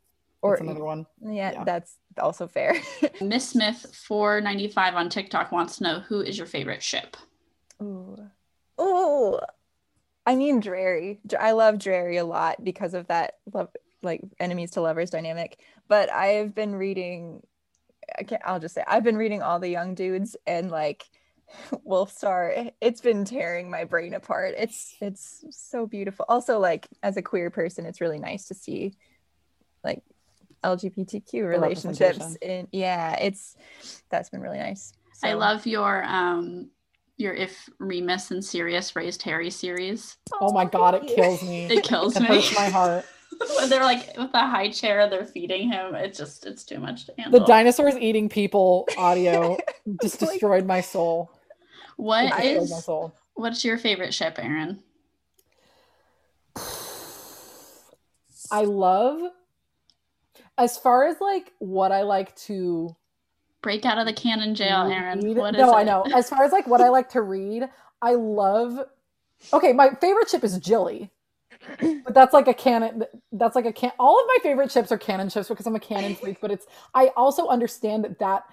or 0.42 0.52
That's 0.52 0.62
another 0.62 0.84
one. 0.84 1.06
yeah, 1.22 1.52
yeah. 1.52 1.64
that's 1.64 1.96
also 2.18 2.46
fair. 2.46 2.74
Miss 3.20 3.48
Smith 3.50 3.86
495 4.06 4.94
on 4.94 5.08
TikTok 5.08 5.52
wants 5.52 5.78
to 5.78 5.84
know 5.84 6.00
who 6.00 6.20
is 6.20 6.36
your 6.38 6.46
favorite 6.46 6.82
ship? 6.82 7.16
Ooh. 7.82 8.16
Ooh. 8.80 9.38
I 10.26 10.36
mean 10.36 10.60
Drary. 10.60 11.20
I 11.38 11.52
love 11.52 11.78
Drary 11.78 12.18
a 12.18 12.24
lot 12.24 12.62
because 12.62 12.94
of 12.94 13.06
that 13.08 13.34
love 13.52 13.68
like 14.02 14.22
enemies 14.38 14.72
to 14.72 14.80
lovers 14.80 15.10
dynamic. 15.10 15.58
But 15.88 16.10
I've 16.10 16.54
been 16.54 16.74
reading 16.74 17.42
I 18.18 18.22
can't, 18.22 18.42
I'll 18.44 18.60
just 18.60 18.74
say 18.74 18.84
I've 18.86 19.04
been 19.04 19.16
reading 19.16 19.42
all 19.42 19.58
the 19.58 19.68
young 19.68 19.94
dudes 19.94 20.36
and 20.46 20.70
like 20.70 21.04
Wolfstar. 21.86 22.72
It's 22.80 23.00
been 23.00 23.24
tearing 23.24 23.70
my 23.70 23.84
brain 23.84 24.14
apart. 24.14 24.54
It's 24.56 24.94
it's 25.00 25.44
so 25.50 25.86
beautiful. 25.86 26.24
Also, 26.28 26.58
like 26.58 26.88
as 27.02 27.16
a 27.16 27.22
queer 27.22 27.50
person, 27.50 27.86
it's 27.86 28.00
really 28.00 28.18
nice 28.18 28.46
to 28.46 28.54
see 28.54 28.94
like 29.82 30.02
LGBTQ 30.62 31.48
relationships. 31.48 32.18
representation. 32.18 32.36
In 32.42 32.68
yeah, 32.72 33.16
it's 33.16 33.56
that's 34.10 34.30
been 34.30 34.40
really 34.40 34.58
nice. 34.58 34.92
I 35.22 35.34
love 35.34 35.66
your 35.66 36.04
um 36.04 36.70
your 37.16 37.34
if 37.34 37.68
Remus 37.78 38.30
and 38.30 38.44
Sirius 38.44 38.96
raised 38.96 39.22
Harry 39.22 39.50
series. 39.50 40.16
Oh 40.40 40.52
my 40.52 40.64
god, 40.64 40.94
it 40.94 41.06
kills 41.06 41.42
me. 41.42 41.66
It 41.70 41.84
kills 41.84 42.16
It 42.16 42.22
me. 42.22 42.28
hurts 42.28 42.54
my 42.54 42.68
heart. 42.68 43.04
When 43.56 43.68
they're 43.70 43.84
like 43.84 44.16
with 44.18 44.32
the 44.32 44.38
high 44.38 44.70
chair, 44.70 45.08
they're 45.08 45.24
feeding 45.24 45.70
him. 45.72 45.94
It's 45.94 46.18
just 46.18 46.44
it's 46.46 46.64
too 46.64 46.78
much 46.78 47.06
to 47.06 47.14
handle. 47.16 47.40
The 47.40 47.46
dinosaurs 47.46 47.96
eating 47.96 48.28
people 48.28 48.86
audio 48.98 49.56
just 50.02 50.20
Like- 50.20 50.32
destroyed 50.32 50.66
my 50.66 50.80
soul. 50.82 51.30
What 51.96 52.42
is 52.44 52.84
soul. 52.84 53.14
what's 53.34 53.64
your 53.64 53.76
favorite 53.78 54.12
ship, 54.14 54.38
Erin? 54.38 54.82
I 58.50 58.62
love 58.64 59.20
as 60.58 60.76
far 60.78 61.06
as 61.06 61.20
like 61.20 61.52
what 61.58 61.92
I 61.92 62.02
like 62.02 62.34
to 62.46 62.96
Break 63.62 63.84
out 63.84 63.98
of 63.98 64.06
the 64.06 64.14
canon 64.14 64.54
jail, 64.54 64.90
Erin. 64.90 65.20
read- 65.20 65.36
What 65.36 65.54
is 65.54 65.60
no, 65.60 65.72
it? 65.72 65.74
I 65.76 65.82
know. 65.84 66.02
As 66.14 66.30
far 66.30 66.44
as 66.44 66.50
like 66.52 66.66
what 66.66 66.80
I 66.80 66.88
like 66.96 67.10
to 67.10 67.20
read, 67.20 67.68
I 68.00 68.14
love 68.14 68.78
Okay, 69.52 69.72
my 69.74 69.90
favorite 70.00 70.28
ship 70.30 70.44
is 70.44 70.58
Jily. 70.58 71.10
But 72.04 72.14
that's 72.14 72.32
like 72.34 72.48
a 72.48 72.54
canon 72.54 73.04
that's 73.32 73.56
like 73.56 73.66
a 73.66 73.72
can 73.72 73.92
all 73.98 74.18
of 74.20 74.26
my 74.28 74.38
favorite 74.42 74.72
ships 74.72 74.90
are 74.92 74.98
canon 74.98 75.28
ships 75.28 75.48
because 75.48 75.66
I'm 75.66 75.76
a 75.76 75.80
canon 75.80 76.14
freak, 76.16 76.40
but 76.40 76.50
it's 76.50 76.66
I 76.94 77.08
also 77.16 77.48
understand 77.48 78.04
that 78.04 78.18
that 78.20 78.44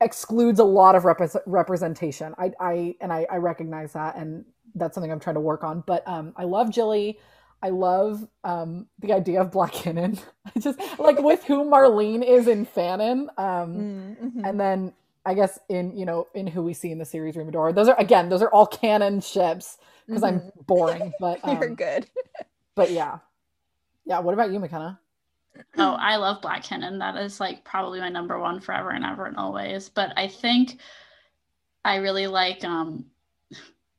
excludes 0.00 0.58
a 0.60 0.64
lot 0.64 0.94
of 0.94 1.04
repres 1.04 1.36
representation. 1.46 2.34
I 2.38 2.52
I 2.60 2.96
and 3.00 3.12
I, 3.12 3.26
I 3.30 3.36
recognize 3.36 3.92
that 3.94 4.16
and 4.16 4.44
that's 4.74 4.94
something 4.94 5.10
I'm 5.12 5.20
trying 5.20 5.34
to 5.36 5.40
work 5.40 5.64
on. 5.64 5.82
But 5.86 6.06
um 6.06 6.34
I 6.36 6.44
love 6.44 6.70
Jily. 6.70 7.18
I 7.62 7.70
love 7.70 8.26
um 8.44 8.86
the 9.00 9.12
idea 9.14 9.40
of 9.40 9.50
Blackinnon. 9.50 10.20
I 10.56 10.60
just 10.60 10.78
like 10.98 11.18
with 11.20 11.44
who 11.44 11.64
Marlene 11.64 12.24
is 12.26 12.48
in 12.48 12.66
Fanon. 12.66 13.28
Um 13.38 13.88
Mm, 14.16 14.16
mhm. 14.22 14.48
and 14.48 14.60
then 14.60 14.92
I 15.26 15.34
guess 15.34 15.58
in 15.68 15.96
you 15.96 16.04
know 16.04 16.28
in 16.34 16.46
who 16.46 16.62
we 16.62 16.74
see 16.74 16.90
in 16.90 16.98
the 16.98 17.04
series 17.04 17.34
Remadora, 17.34 17.74
those 17.74 17.88
are 17.88 17.98
again 17.98 18.28
those 18.28 18.42
are 18.42 18.50
all 18.50 18.66
canon 18.66 19.20
ships 19.20 19.78
because 20.06 20.22
I'm 20.22 20.52
boring, 20.66 21.12
but 21.20 21.40
You're 21.46 21.68
um, 21.68 21.74
good. 21.74 22.06
but 22.74 22.90
yeah, 22.90 23.18
yeah. 24.04 24.18
What 24.18 24.34
about 24.34 24.52
you, 24.52 24.58
McKenna? 24.58 25.00
Oh, 25.78 25.92
I 25.92 26.16
love 26.16 26.40
Blackinnon. 26.40 26.98
That 26.98 27.16
is 27.16 27.40
like 27.40 27.64
probably 27.64 28.00
my 28.00 28.08
number 28.08 28.38
one 28.38 28.60
forever 28.60 28.90
and 28.90 29.04
ever 29.04 29.26
and 29.26 29.36
always. 29.36 29.88
But 29.88 30.12
I 30.16 30.28
think 30.28 30.78
I 31.84 31.96
really 31.96 32.26
like 32.26 32.64
um 32.64 33.06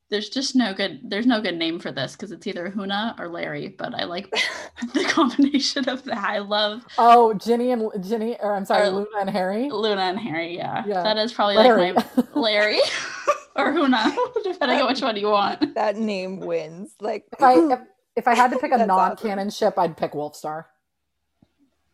there's 0.09 0.29
just 0.29 0.55
no 0.55 0.73
good 0.73 0.99
there's 1.03 1.25
no 1.25 1.41
good 1.41 1.55
name 1.57 1.79
for 1.79 1.91
this 1.91 2.13
because 2.13 2.31
it's 2.31 2.45
either 2.45 2.69
Huna 2.69 3.19
or 3.19 3.27
Larry, 3.27 3.69
but 3.69 3.93
I 3.95 4.03
like 4.05 4.29
the 4.93 5.03
combination 5.05 5.89
of 5.89 6.03
that. 6.03 6.17
I 6.23 6.39
love 6.39 6.85
Oh, 6.97 7.33
Ginny 7.33 7.71
and 7.71 7.89
Ginny, 8.03 8.37
or 8.39 8.53
I'm 8.55 8.65
sorry, 8.65 8.87
Or- 8.87 8.91
Luna 8.91 9.17
and 9.21 9.29
Harry. 9.29 9.69
Luna 9.69 10.01
and 10.01 10.19
Harry, 10.19 10.55
yeah. 10.55 10.83
Yeah. 10.85 11.01
That 11.03 11.17
is 11.17 11.33
probably 11.33 11.55
Larry. 11.55 11.93
like 11.93 12.17
my 12.17 12.23
Larry 12.41 12.79
or 13.55 13.71
Huna, 13.73 14.15
depending 14.43 14.79
on 14.81 14.87
which 14.87 15.01
one 15.01 15.15
you 15.17 15.27
want. 15.29 15.73
that 15.75 15.95
name 15.97 16.39
wins. 16.39 16.93
Like 17.01 17.25
if 17.33 17.41
I 17.41 17.53
if, 17.73 17.79
if 18.15 18.27
I 18.27 18.35
had 18.35 18.51
to 18.51 18.59
pick 18.59 18.71
a 18.71 18.85
non-canon 18.85 19.49
ship, 19.49 19.73
I'd 19.77 19.97
pick 19.97 20.11
Wolfstar. 20.13 20.65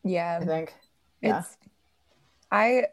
yeah, 0.04 0.40
I 0.42 0.46
think. 0.46 0.74
Yeah. 1.22 1.40
It's 1.40 1.58
I 2.52 2.86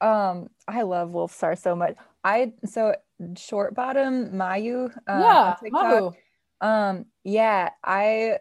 um 0.00 0.50
I 0.68 0.82
love 0.82 1.10
Wolfstar 1.10 1.56
so 1.58 1.74
much. 1.74 1.96
I 2.22 2.52
so 2.66 2.94
short 3.36 3.74
bottom 3.74 4.32
Mayu 4.32 4.90
uh, 5.08 5.12
on 5.12 5.20
yeah, 5.20 5.56
TikTok, 5.60 5.82
Mabu. 5.82 6.14
Um 6.60 7.06
yeah, 7.24 7.70
I 7.84 8.38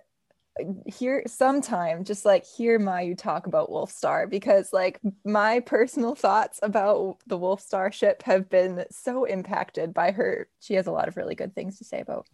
hear 0.86 1.24
sometime 1.28 2.06
just 2.06 2.24
like 2.24 2.46
hear 2.46 2.80
Mayu 2.80 3.18
talk 3.18 3.48
about 3.48 3.70
Wolf 3.70 3.92
Star 3.92 4.26
because 4.26 4.70
like 4.72 5.02
my 5.26 5.60
personal 5.60 6.16
thoughts 6.16 6.60
about 6.64 7.18
the 7.28 7.38
Wolfstar 7.38 7.92
ship 7.92 8.24
have 8.24 8.50
been 8.50 8.86
so 8.90 9.26
impacted 9.26 9.94
by 9.94 10.12
her. 10.12 10.48
She 10.62 10.76
has 10.76 10.88
a 10.88 10.92
lot 10.92 11.10
of 11.10 11.18
really 11.18 11.36
good 11.36 11.54
things 11.54 11.78
to 11.80 11.84
say 11.84 12.00
about 12.00 12.26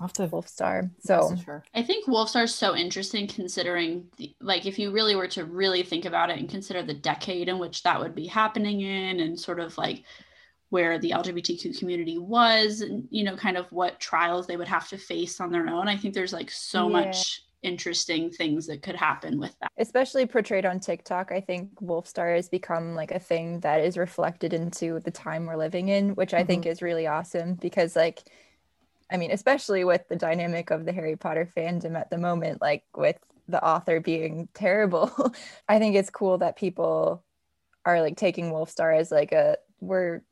I'll 0.00 0.06
have 0.06 0.14
to. 0.14 0.28
Wolfstar. 0.28 0.90
So 1.00 1.36
I 1.74 1.82
think 1.82 2.06
Wolfstar 2.06 2.44
is 2.44 2.54
so 2.54 2.74
interesting 2.74 3.26
considering, 3.26 4.06
the, 4.16 4.34
like, 4.40 4.64
if 4.64 4.78
you 4.78 4.92
really 4.92 5.14
were 5.14 5.28
to 5.28 5.44
really 5.44 5.82
think 5.82 6.06
about 6.06 6.30
it 6.30 6.38
and 6.38 6.48
consider 6.48 6.82
the 6.82 6.94
decade 6.94 7.50
in 7.50 7.58
which 7.58 7.82
that 7.82 8.00
would 8.00 8.14
be 8.14 8.26
happening 8.26 8.80
in, 8.80 9.20
and 9.20 9.38
sort 9.38 9.60
of 9.60 9.76
like 9.76 10.04
where 10.70 10.98
the 10.98 11.10
LGBTQ 11.10 11.78
community 11.78 12.16
was, 12.18 12.82
you 13.10 13.24
know, 13.24 13.36
kind 13.36 13.56
of 13.56 13.70
what 13.72 14.00
trials 14.00 14.46
they 14.46 14.56
would 14.56 14.68
have 14.68 14.88
to 14.88 14.96
face 14.96 15.40
on 15.40 15.50
their 15.50 15.68
own. 15.68 15.88
I 15.88 15.96
think 15.96 16.14
there's 16.14 16.32
like 16.32 16.50
so 16.50 16.86
Yeah. 16.86 17.04
much 17.04 17.44
interesting 17.62 18.30
things 18.30 18.66
that 18.66 18.80
could 18.82 18.96
happen 18.96 19.38
with 19.38 19.54
that. 19.60 19.70
especially 19.76 20.26
portrayed 20.26 20.64
on 20.64 20.80
TikTok, 20.80 21.30
I 21.32 21.40
think 21.40 21.74
Wolfstar 21.80 22.34
has 22.36 22.48
become 22.48 22.94
like 22.94 23.10
a 23.10 23.18
thing 23.18 23.60
that 23.60 23.80
is 23.80 23.98
reflected 23.98 24.52
into 24.54 25.00
the 25.00 25.10
time 25.10 25.44
we're 25.46 25.56
living 25.56 25.88
in, 25.88 26.10
which 26.14 26.32
I 26.32 26.44
think 26.44 26.62
mm-hmm. 26.62 26.72
is 26.72 26.82
really 26.82 27.06
awesome 27.06 27.54
because, 27.54 27.96
like, 27.96 28.22
I 29.12 29.16
mean, 29.16 29.30
especially 29.32 29.84
with 29.84 30.08
the 30.08 30.16
dynamic 30.16 30.70
of 30.70 30.84
the 30.84 30.92
Harry 30.92 31.16
Potter 31.16 31.48
fandom 31.54 31.98
at 31.98 32.10
the 32.10 32.18
moment, 32.18 32.62
like 32.62 32.84
with 32.96 33.18
the 33.48 33.62
author 33.62 34.00
being 34.00 34.48
terrible, 34.54 35.10
I 35.68 35.78
think 35.78 35.96
it's 35.96 36.10
cool 36.10 36.38
that 36.38 36.56
people 36.56 37.24
are 37.84 38.00
like 38.00 38.16
taking 38.16 38.52
Wolfstar 38.52 38.96
as 38.96 39.10
like 39.10 39.32
a 39.32 39.56
we're 39.80 40.22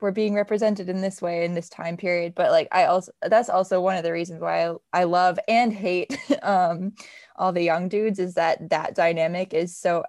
we're 0.00 0.10
being 0.10 0.34
represented 0.34 0.88
in 0.88 1.00
this 1.00 1.22
way 1.22 1.44
in 1.44 1.54
this 1.54 1.68
time 1.68 1.96
period 1.96 2.34
but 2.34 2.50
like 2.50 2.68
i 2.72 2.84
also 2.84 3.12
that's 3.22 3.48
also 3.48 3.80
one 3.80 3.96
of 3.96 4.02
the 4.02 4.12
reasons 4.12 4.40
why 4.40 4.68
i, 4.68 4.74
I 4.92 5.04
love 5.04 5.38
and 5.48 5.72
hate 5.72 6.16
um 6.42 6.92
all 7.36 7.52
the 7.52 7.62
young 7.62 7.88
dudes 7.88 8.18
is 8.18 8.34
that 8.34 8.70
that 8.70 8.94
dynamic 8.94 9.54
is 9.54 9.76
so 9.76 10.04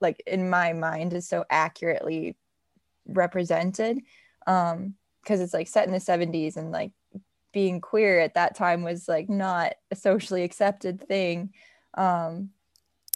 like 0.00 0.22
in 0.26 0.50
my 0.50 0.72
mind 0.72 1.12
is 1.12 1.28
so 1.28 1.44
accurately 1.50 2.36
represented 3.06 4.00
um 4.46 4.94
because 5.22 5.40
it's 5.40 5.54
like 5.54 5.68
set 5.68 5.86
in 5.86 5.92
the 5.92 5.98
70s 5.98 6.56
and 6.56 6.70
like 6.70 6.92
being 7.52 7.80
queer 7.80 8.20
at 8.20 8.34
that 8.34 8.54
time 8.54 8.82
was 8.82 9.08
like 9.08 9.28
not 9.28 9.74
a 9.90 9.96
socially 9.96 10.42
accepted 10.44 11.00
thing 11.08 11.52
um 11.94 12.50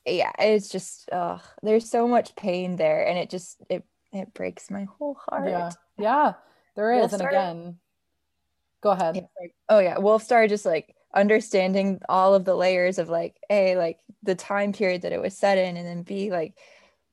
yeah 0.06 0.32
it's 0.38 0.70
just 0.70 1.10
uh 1.12 1.38
there's 1.62 1.90
so 1.90 2.08
much 2.08 2.34
pain 2.36 2.76
there 2.76 3.06
and 3.06 3.18
it 3.18 3.28
just 3.28 3.60
it 3.68 3.84
it 4.12 4.34
breaks 4.34 4.70
my 4.70 4.84
whole 4.84 5.18
heart. 5.28 5.48
Yeah, 5.48 5.70
yeah, 6.00 6.34
there 6.76 6.92
is. 6.92 7.12
And 7.12 7.22
again, 7.22 7.78
go 8.80 8.90
ahead. 8.90 9.16
it's 9.16 9.28
like 9.40 9.54
oh 9.68 9.78
yeah 9.78 9.96
wolfstar 9.96 10.48
just 10.48 10.64
like 10.64 10.94
understanding 11.14 12.00
all 12.08 12.34
of 12.34 12.44
the 12.44 12.54
layers 12.54 12.98
of 12.98 13.08
like 13.08 13.36
a 13.50 13.76
like 13.76 13.98
the 14.22 14.34
time 14.34 14.72
period 14.72 15.02
that 15.02 15.12
it 15.12 15.20
was 15.20 15.36
set 15.36 15.58
in 15.58 15.76
and 15.76 15.86
then 15.86 16.02
b 16.02 16.30
like 16.30 16.56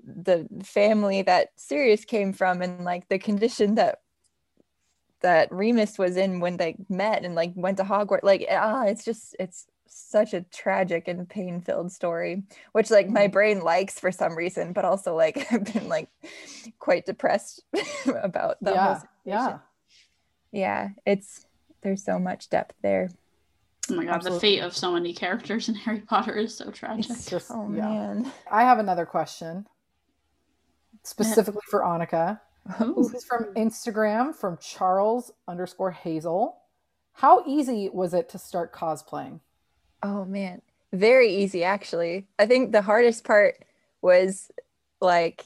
the 0.04 0.48
family 0.64 1.22
that 1.22 1.50
sirius 1.56 2.06
came 2.06 2.32
from 2.32 2.62
and 2.62 2.86
like 2.86 3.08
the 3.10 3.20
condition 3.20 3.76
that 3.76 4.00
that 5.22 5.52
remus 5.52 5.98
was 5.98 6.16
in 6.16 6.40
when 6.40 6.58
they 6.58 6.76
met 6.90 7.26
and 7.26 7.34
like 7.34 7.52
went 7.56 7.78
to 7.78 7.84
hogwarts 7.84 8.24
like 8.24 8.46
ah 8.52 8.84
it's 8.84 9.04
just 9.04 9.36
it's 9.40 9.68
such 9.90 10.34
a 10.34 10.42
tragic 10.42 11.08
and 11.08 11.28
pain 11.28 11.62
filled 11.62 11.92
story 11.92 12.44
which 12.72 12.92
like 12.92 13.10
my 13.10 13.24
mm-hmm. 13.24 13.32
brain 13.32 13.60
likes 13.62 14.00
for 14.00 14.12
some 14.12 14.36
reason 14.36 14.74
but 14.74 14.86
also 14.86 15.16
like 15.16 15.48
i've 15.52 15.74
been 15.74 15.88
like 15.88 16.10
quite 16.80 17.06
depressed 17.06 17.64
about 18.24 18.58
the 18.62 18.72
yeah, 18.72 19.02
yeah. 19.26 19.58
yeah 20.52 20.90
it's 21.06 21.46
there's 21.82 22.04
so 22.04 22.20
much 22.20 22.50
depth 22.50 22.76
there 22.82 23.10
Oh 23.90 23.96
my 23.96 24.04
god, 24.04 24.16
Absolutely. 24.16 24.36
the 24.36 24.42
fate 24.42 24.64
of 24.64 24.76
so 24.76 24.92
many 24.92 25.14
characters 25.14 25.70
in 25.70 25.76
Harry 25.86 26.02
Potter 26.02 26.34
is 26.34 26.54
so 26.54 26.70
tragic. 26.72 27.06
It's- 27.06 27.30
Just- 27.30 27.52
oh 27.52 27.72
yeah. 27.74 27.88
man 27.88 28.34
I 28.52 28.64
have 28.64 28.80
another 28.80 29.06
question, 29.06 29.66
specifically 31.04 31.62
for 31.70 31.82
Annika. 31.82 32.42
This 32.80 33.14
is 33.14 33.24
from 33.24 33.54
Instagram 33.56 34.36
from 34.36 34.58
Charles 34.58 35.32
underscore 35.48 35.92
Hazel. 35.92 36.58
How 37.14 37.44
easy 37.48 37.90
was 37.90 38.14
it 38.14 38.30
to 38.30 38.38
start 38.38 38.74
cosplaying? 38.74 39.40
Oh 40.04 40.26
man. 40.26 40.62
Very 40.94 41.36
easy 41.36 41.64
actually. 41.64 42.28
I 42.40 42.46
think 42.46 42.72
the 42.72 42.82
hardest 42.82 43.24
part 43.24 43.64
was 44.02 44.50
like 45.02 45.44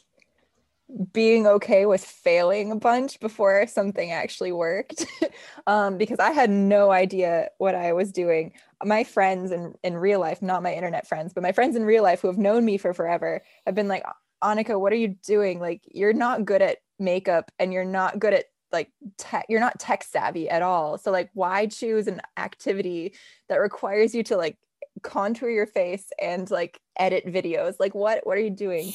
being 1.14 1.48
okay 1.48 1.86
with 1.86 2.04
failing 2.04 2.72
a 2.72 2.76
bunch 2.76 3.20
before 3.20 3.66
something 3.68 4.12
actually 4.12 4.52
worked. 4.52 5.06
Um, 5.68 5.98
because 5.98 6.18
i 6.20 6.32
had 6.32 6.50
no 6.50 6.92
idea 6.92 7.50
what 7.60 7.76
i 7.76 7.94
was 7.94 8.12
doing. 8.12 8.54
My 8.84 9.04
friends 9.04 9.52
in, 9.52 9.76
in 9.84 9.96
real 9.96 10.20
life 10.20 10.42
not 10.42 10.64
my 10.64 10.74
internet 10.74 11.08
friends 11.08 11.34
but 11.34 11.44
my 11.44 11.52
friends 11.52 11.76
in 11.76 11.86
real 11.86 12.02
life 12.04 12.22
who 12.22 12.28
have 12.28 12.38
known 12.38 12.66
me 12.66 12.78
for 12.78 12.94
forever 12.94 13.44
have 13.66 13.76
been 13.76 13.88
like 13.88 14.04
annika 14.44 14.80
what 14.80 14.92
are 14.92 14.98
you 14.98 15.10
doing? 15.26 15.60
Like 15.60 15.82
you're 15.94 16.14
not 16.14 16.46
good 16.46 16.62
at 16.62 16.78
makeup 17.00 17.52
and 17.60 17.72
you're 17.72 17.86
not 17.86 18.20
good 18.20 18.34
at 18.34 18.46
like 18.72 18.90
tech 19.18 19.46
you're 19.50 19.60
not 19.60 19.80
tech 19.80 20.04
savvy 20.04 20.50
at 20.50 20.62
all 20.62 20.98
so 20.98 21.12
like 21.12 21.30
why 21.34 21.66
choose 21.66 22.08
an 22.08 22.22
activity 22.38 23.14
that 23.50 23.58
requires 23.58 24.16
you 24.16 24.24
to 24.24 24.38
like 24.38 24.58
contour 25.04 25.50
your 25.50 25.66
face 25.66 26.12
and 26.22 26.52
like 26.52 26.80
edit 26.98 27.26
videos 27.26 27.76
like 27.80 27.96
what 27.96 28.26
what 28.26 28.38
are 28.38 28.42
you 28.42 28.50
doing 28.50 28.94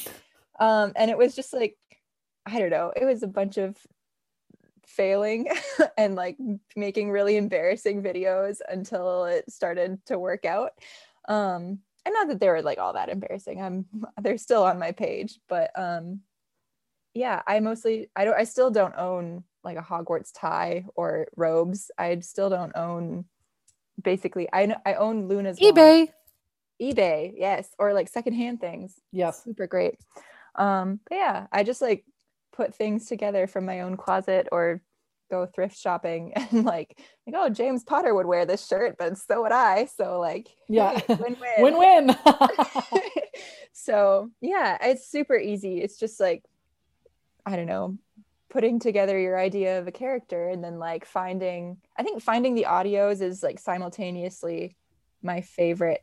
um 0.61 0.93
and 0.97 1.11
it 1.11 1.19
was 1.19 1.35
just 1.35 1.53
like 1.53 1.77
I 2.47 2.61
don't 2.61 2.71
know, 2.71 2.93
it 2.95 3.05
was 3.05 3.23
a 3.25 3.29
bunch 3.29 3.59
of 3.59 3.77
failing 4.87 5.49
and 5.99 6.15
like 6.15 6.37
making 6.77 7.11
really 7.11 7.37
embarrassing 7.37 8.03
videos 8.03 8.59
until 8.69 9.25
it 9.25 9.51
started 9.51 9.99
to 10.07 10.19
work 10.19 10.45
out. 10.45 10.71
Um, 11.29 11.81
and 12.05 12.13
not 12.13 12.29
that 12.29 12.39
they 12.39 12.49
were 12.49 12.63
like 12.63 12.79
all 12.79 12.93
that 12.93 13.09
embarrassing. 13.09 13.61
I'm 13.61 13.87
they're 14.23 14.39
still 14.39 14.63
on 14.63 14.79
my 14.79 14.93
page, 14.93 15.41
but 15.49 15.71
um 15.77 16.21
yeah, 17.15 17.43
I 17.47 17.61
mostly 17.61 18.11
I 18.15 18.25
don't 18.25 18.39
I 18.39 18.45
still 18.45 18.71
don't 18.71 18.97
own 18.97 19.43
like 19.67 19.79
a 19.79 19.83
Hogwarts 19.83 20.31
tie 20.35 20.87
or 20.95 21.27
robes. 21.37 21.91
I 21.99 22.19
still 22.21 22.49
don't 22.49 22.75
own 22.77 23.27
basically 24.03 24.49
I 24.53 24.75
I 24.85 24.95
own 24.95 25.29
Luna's 25.29 25.59
eBay. 25.59 26.09
eBay, 26.81 27.33
yes, 27.37 27.69
or 27.79 27.93
like 27.93 28.09
secondhand 28.09 28.61
things. 28.61 28.95
Yes. 29.13 29.43
Super 29.45 29.67
great. 29.67 29.97
Um, 30.55 31.01
but 31.09 31.17
yeah, 31.17 31.47
I 31.53 31.63
just 31.65 31.83
like 31.83 32.05
put 32.53 32.75
things 32.75 33.07
together 33.07 33.47
from 33.47 33.67
my 33.67 33.81
own 33.83 33.97
closet 33.97 34.49
or 34.53 34.81
go 35.31 35.45
thrift 35.45 35.77
shopping 35.77 36.33
and 36.37 36.65
like 36.65 36.99
like 37.27 37.35
oh 37.35 37.49
James 37.49 37.85
Potter 37.85 38.15
would 38.15 38.27
wear 38.27 38.47
this 38.47 38.67
shirt, 38.67 38.97
but 38.99 39.19
so 39.19 39.43
would 39.43 39.53
I. 39.53 39.87
So 39.87 40.21
like 40.21 40.49
Yeah. 40.69 40.99
hey, 40.99 41.15
win-win. 41.15 41.37
Win-win. 41.59 42.17
so 43.73 44.31
yeah, 44.41 44.79
it's 44.81 45.07
super 45.09 45.37
easy. 45.37 45.81
It's 45.81 45.99
just 45.99 46.21
like 46.21 46.45
I 47.45 47.55
don't 47.57 47.67
know, 47.67 47.97
putting 48.49 48.79
together 48.79 49.19
your 49.19 49.39
idea 49.39 49.79
of 49.79 49.89
a 49.89 49.93
character 49.93 50.49
and 50.49 50.63
then 50.63 50.79
like 50.79 51.05
finding 51.05 51.79
I 51.97 52.03
think 52.03 52.23
finding 52.23 52.55
the 52.55 52.67
audios 52.69 53.21
is 53.21 53.43
like 53.43 53.59
simultaneously 53.59 54.77
my 55.23 55.41
favorite 55.41 56.03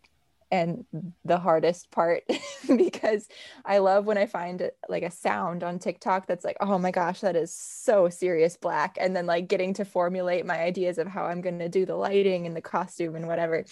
and 0.53 0.85
the 1.25 1.39
hardest 1.39 1.89
part 1.89 2.23
because 2.77 3.27
I 3.65 3.79
love 3.79 4.05
when 4.05 4.19
I 4.19 4.27
find 4.27 4.69
like 4.87 5.01
a 5.01 5.09
sound 5.09 5.63
on 5.63 5.79
TikTok 5.79 6.27
that's 6.27 6.45
like, 6.45 6.57
oh 6.61 6.77
my 6.77 6.91
gosh, 6.91 7.21
that 7.21 7.35
is 7.35 7.51
so 7.51 8.07
Sirius 8.07 8.55
Black. 8.55 8.95
And 9.01 9.15
then 9.15 9.25
like 9.25 9.47
getting 9.47 9.73
to 9.73 9.83
formulate 9.83 10.45
my 10.45 10.59
ideas 10.61 10.99
of 10.99 11.07
how 11.07 11.25
I'm 11.25 11.41
going 11.41 11.57
to 11.57 11.69
do 11.69 11.87
the 11.87 11.95
lighting 11.95 12.45
and 12.45 12.55
the 12.55 12.61
costume 12.61 13.15
and 13.15 13.27
whatever. 13.27 13.65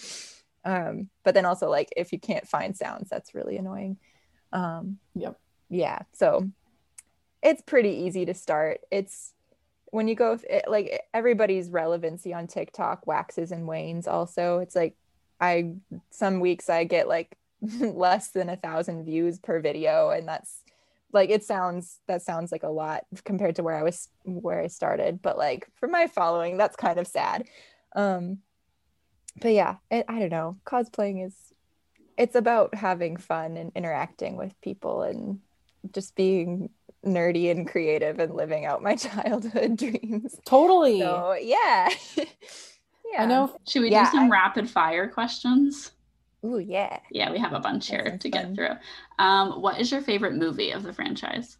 Um, 0.64 1.08
but 1.22 1.34
then 1.34 1.44
also 1.44 1.70
like 1.70 1.88
if 1.96 2.12
you 2.12 2.18
can't 2.18 2.48
find 2.48 2.76
sounds, 2.76 3.08
that's 3.08 3.32
really 3.32 3.56
annoying. 3.58 3.98
Um, 4.52 4.98
Yep. 5.14 5.38
Yeah. 5.70 6.00
So 6.12 6.50
it's 7.42 7.62
pretty 7.62 7.90
easy 7.90 8.24
to 8.26 8.34
start. 8.34 8.80
It's 8.90 9.32
when 9.86 10.08
you 10.08 10.14
go 10.14 10.38
it, 10.48 10.64
like 10.68 11.02
everybody's 11.12 11.68
relevancy 11.68 12.32
on 12.32 12.46
TikTok 12.46 13.06
waxes 13.06 13.52
and 13.52 13.66
wanes. 13.66 14.06
Also, 14.06 14.58
it's 14.58 14.76
like 14.76 14.96
I 15.40 15.74
some 16.10 16.40
weeks 16.40 16.70
I 16.70 16.84
get 16.84 17.08
like 17.08 17.36
less 17.60 18.28
than 18.28 18.48
a 18.48 18.56
thousand 18.56 19.04
views 19.04 19.38
per 19.38 19.60
video, 19.60 20.10
and 20.10 20.26
that's 20.26 20.62
like 21.12 21.30
it 21.30 21.44
sounds 21.44 21.98
that 22.08 22.22
sounds 22.22 22.52
like 22.52 22.62
a 22.62 22.68
lot 22.68 23.04
compared 23.24 23.56
to 23.56 23.62
where 23.62 23.76
I 23.76 23.82
was 23.82 24.08
where 24.24 24.60
I 24.60 24.68
started. 24.68 25.20
But 25.20 25.36
like 25.36 25.68
for 25.74 25.88
my 25.88 26.06
following, 26.06 26.56
that's 26.56 26.76
kind 26.76 26.98
of 26.98 27.06
sad. 27.06 27.48
Um, 27.94 28.38
but 29.40 29.52
yeah, 29.52 29.76
it, 29.90 30.04
I 30.08 30.20
don't 30.20 30.30
know. 30.30 30.58
Cosplaying 30.64 31.26
is 31.26 31.34
it's 32.16 32.36
about 32.36 32.74
having 32.74 33.16
fun 33.16 33.56
and 33.56 33.72
interacting 33.74 34.36
with 34.36 34.58
people 34.60 35.02
and 35.02 35.40
just 35.92 36.14
being 36.14 36.70
nerdy 37.04 37.50
and 37.50 37.66
creative 37.68 38.18
and 38.18 38.34
living 38.34 38.64
out 38.64 38.82
my 38.82 38.94
childhood 38.96 39.76
dreams. 39.76 40.36
totally. 40.44 41.00
So 41.00 41.34
yeah. 41.40 41.88
yeah. 42.16 42.24
I 43.18 43.26
know. 43.26 43.54
Should 43.68 43.82
we 43.82 43.90
Yeah, 43.90 44.04
do 44.06 44.12
some 44.18 44.24
I- 44.24 44.28
rapid 44.28 44.68
fire 44.70 45.08
questions? 45.08 45.92
Ooh, 46.44 46.58
yeah. 46.58 46.98
Yeah, 47.12 47.30
we 47.30 47.38
have 47.38 47.52
a 47.52 47.60
bunch 47.60 47.88
here 47.88 48.04
sounds 48.04 48.22
to 48.22 48.28
get 48.28 48.52
through. 48.54 48.70
Um, 49.20 49.62
what 49.62 49.80
is 49.80 49.92
your 49.92 50.00
favorite 50.00 50.34
movie 50.34 50.72
of 50.72 50.82
the 50.82 50.92
franchise? 50.92 51.56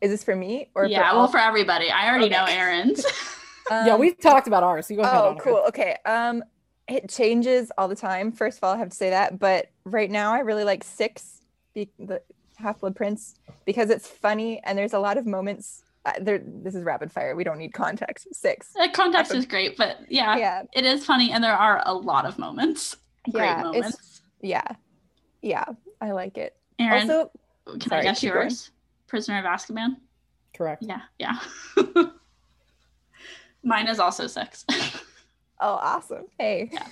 Is 0.00 0.10
this 0.10 0.24
for 0.24 0.34
me 0.34 0.70
or 0.74 0.86
yeah, 0.86 1.10
for 1.10 1.16
well, 1.16 1.28
for 1.28 1.38
everybody. 1.38 1.90
I 1.90 2.08
already 2.08 2.28
know 2.28 2.44
Okay. 2.44 2.56
Erin's. 2.58 3.04
yeah, 3.70 3.92
Um, 3.94 4.00
we've 4.00 4.18
talked 4.18 4.48
about 4.48 4.62
ours. 4.62 4.86
So 4.86 4.94
you 4.94 5.00
go 5.00 5.04
ahead. 5.04 5.16
Oh, 5.22 5.34
Annika. 5.34 5.40
cool. 5.42 5.62
Okay. 5.68 5.96
Um, 6.06 6.42
it 6.88 7.08
changes 7.08 7.70
all 7.78 7.86
the 7.88 7.94
time. 7.94 8.32
First 8.32 8.58
of 8.58 8.64
all, 8.64 8.74
I 8.74 8.78
have 8.78 8.88
to 8.88 8.96
say 8.96 9.10
that, 9.10 9.38
but 9.38 9.66
right 9.84 10.10
now 10.10 10.32
I 10.32 10.40
really 10.40 10.64
like 10.64 10.82
six, 10.82 11.41
be- 11.74 11.90
the 11.98 12.22
Half 12.56 12.80
Blood 12.80 12.94
Prince, 12.96 13.34
because 13.64 13.90
it's 13.90 14.06
funny 14.08 14.60
and 14.64 14.76
there's 14.78 14.92
a 14.92 14.98
lot 14.98 15.18
of 15.18 15.26
moments. 15.26 15.82
Uh, 16.04 16.12
there, 16.20 16.40
this 16.44 16.74
is 16.74 16.82
rapid 16.82 17.12
fire. 17.12 17.36
We 17.36 17.44
don't 17.44 17.58
need 17.58 17.72
context. 17.72 18.26
Six. 18.34 18.72
the 18.72 18.88
context 18.92 19.32
is 19.34 19.46
great, 19.46 19.76
but 19.76 19.98
yeah, 20.08 20.36
Yeah. 20.36 20.62
it 20.72 20.84
is 20.84 21.04
funny, 21.06 21.30
and 21.32 21.42
there 21.44 21.56
are 21.56 21.80
a 21.86 21.94
lot 21.94 22.24
of 22.26 22.38
moments. 22.38 22.96
Great 23.30 23.42
Yeah, 23.44 23.58
it's- 23.60 23.64
moments. 23.74 24.22
Yeah. 24.40 24.62
Yeah. 25.42 25.64
I 26.00 26.10
like 26.12 26.38
it. 26.38 26.56
Erin, 26.80 27.08
also, 27.08 27.30
can 27.66 27.80
I 27.82 27.86
sorry, 27.88 28.02
guess 28.02 28.20
keep 28.20 28.32
going. 28.32 28.42
yours? 28.46 28.70
Prisoner 29.06 29.38
of 29.38 29.44
Azkaban. 29.44 29.96
Correct. 30.54 30.82
Yeah, 30.82 31.02
yeah. 31.18 31.38
Mine 33.62 33.86
is 33.88 34.00
also 34.00 34.26
six. 34.26 34.64
oh, 34.70 34.94
awesome. 35.60 36.24
Hey. 36.38 36.68
Yeah. 36.72 36.86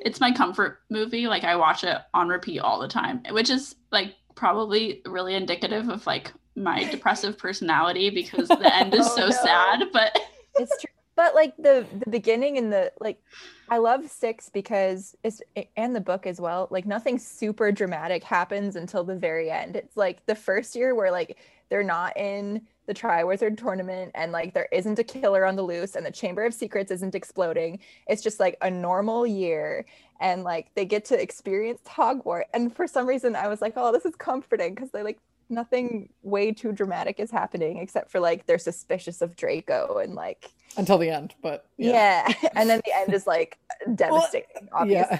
It's 0.00 0.20
my 0.20 0.32
comfort 0.32 0.80
movie. 0.90 1.26
Like 1.26 1.44
I 1.44 1.56
watch 1.56 1.84
it 1.84 1.96
on 2.14 2.28
repeat 2.28 2.60
all 2.60 2.80
the 2.80 2.88
time, 2.88 3.22
which 3.30 3.50
is 3.50 3.74
like 3.90 4.14
probably 4.34 5.02
really 5.06 5.34
indicative 5.34 5.88
of 5.88 6.06
like 6.06 6.32
my 6.54 6.84
depressive 6.90 7.36
personality 7.38 8.10
because 8.10 8.48
the 8.48 8.74
end 8.74 8.94
is 8.94 9.06
Oh, 9.10 9.16
so 9.16 9.24
no. 9.26 9.30
sad. 9.30 9.84
But 9.92 10.18
it's 10.56 10.72
true 10.80 10.90
but 11.16 11.34
like 11.34 11.56
the 11.56 11.86
the 12.04 12.10
beginning 12.10 12.58
and 12.58 12.72
the 12.72 12.92
like 13.00 13.20
i 13.68 13.78
love 13.78 14.08
six 14.08 14.48
because 14.48 15.16
it's 15.24 15.40
and 15.76 15.96
the 15.96 16.00
book 16.00 16.26
as 16.26 16.40
well 16.40 16.68
like 16.70 16.86
nothing 16.86 17.18
super 17.18 17.72
dramatic 17.72 18.22
happens 18.22 18.76
until 18.76 19.04
the 19.04 19.14
very 19.16 19.50
end. 19.50 19.76
It's 19.76 19.96
like 19.96 20.24
the 20.26 20.34
first 20.34 20.74
year 20.74 20.94
where 20.94 21.10
like 21.10 21.38
they're 21.68 21.82
not 21.82 22.16
in 22.16 22.62
the 22.86 22.94
triwizard 22.94 23.58
tournament 23.58 24.12
and 24.14 24.30
like 24.30 24.54
there 24.54 24.68
isn't 24.70 24.98
a 24.98 25.04
killer 25.04 25.44
on 25.44 25.56
the 25.56 25.62
loose 25.62 25.96
and 25.96 26.06
the 26.06 26.10
chamber 26.10 26.44
of 26.44 26.54
secrets 26.54 26.90
isn't 26.92 27.14
exploding. 27.14 27.80
It's 28.06 28.22
just 28.22 28.38
like 28.38 28.56
a 28.60 28.70
normal 28.70 29.26
year 29.26 29.86
and 30.20 30.44
like 30.44 30.72
they 30.74 30.84
get 30.84 31.04
to 31.06 31.20
experience 31.20 31.80
hogwarts. 31.86 32.44
And 32.54 32.74
for 32.74 32.86
some 32.86 33.06
reason 33.06 33.34
i 33.34 33.48
was 33.48 33.60
like 33.60 33.74
oh 33.76 33.92
this 33.92 34.04
is 34.04 34.14
comforting 34.16 34.74
because 34.74 34.90
they 34.90 35.02
like 35.02 35.18
nothing 35.48 36.08
way 36.22 36.52
too 36.52 36.72
dramatic 36.72 37.20
is 37.20 37.30
happening 37.30 37.78
except 37.78 38.10
for 38.10 38.18
like 38.18 38.46
they're 38.46 38.58
suspicious 38.58 39.22
of 39.22 39.36
draco 39.36 39.98
and 39.98 40.14
like 40.14 40.50
Until 40.76 40.98
the 40.98 41.10
end, 41.10 41.34
but 41.42 41.66
yeah. 41.78 42.26
and 42.54 42.68
then 42.68 42.80
the 42.84 42.92
end 42.96 43.12
is 43.14 43.26
like 43.26 43.58
devastating, 43.94 44.68
obviously. 44.72 45.16
yeah. 45.16 45.18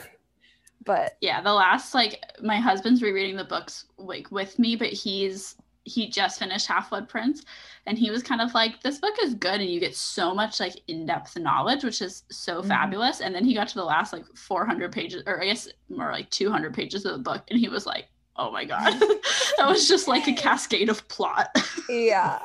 But 0.84 1.16
yeah, 1.20 1.40
the 1.40 1.52
last 1.52 1.94
like 1.94 2.20
my 2.42 2.59
husband's 2.59 3.02
rereading 3.02 3.36
the 3.36 3.44
books 3.44 3.86
like 3.98 4.30
with 4.30 4.59
me, 4.59 4.76
but 4.76 4.88
he's 4.92 5.57
he 5.88 6.09
just 6.09 6.38
finished 6.40 6.66
Half 6.66 6.90
Blood 6.90 7.09
Prince, 7.09 7.44
and 7.86 7.96
he 7.96 8.11
was 8.11 8.22
kind 8.22 8.40
of 8.40 8.52
like, 8.54 8.82
"This 8.82 8.98
book 8.98 9.14
is 9.22 9.34
good, 9.34 9.61
and 9.61 9.70
you 9.70 9.78
get 9.80 9.94
so 9.96 10.34
much 10.34 10.59
like 10.61 10.74
in-depth 10.88 11.38
knowledge, 11.38 11.84
which 11.84 12.02
is 12.02 12.24
so 12.30 12.61
Mhm. 12.61 12.68
fabulous." 12.68 13.20
And 13.20 13.34
then 13.34 13.44
he 13.44 13.54
got 13.54 13.68
to 13.68 13.74
the 13.76 13.84
last 13.84 14.12
like 14.12 14.24
400 14.36 14.90
pages, 14.92 15.22
or 15.26 15.40
I 15.42 15.46
guess 15.46 15.68
more 15.88 16.11
like 16.12 16.28
200 16.30 16.74
pages 16.74 17.04
of 17.04 17.12
the 17.12 17.18
book, 17.18 17.44
and 17.50 17.59
he 17.59 17.68
was 17.68 17.86
like, 17.86 18.09
"Oh 18.36 18.50
my 18.50 18.64
god, 18.64 18.92
that 19.59 19.66
was 19.68 19.88
just 19.88 20.07
like 20.09 20.26
a 20.28 20.32
cascade 20.44 20.88
of 20.88 21.07
plot." 21.09 21.48
yeah. 21.88 22.38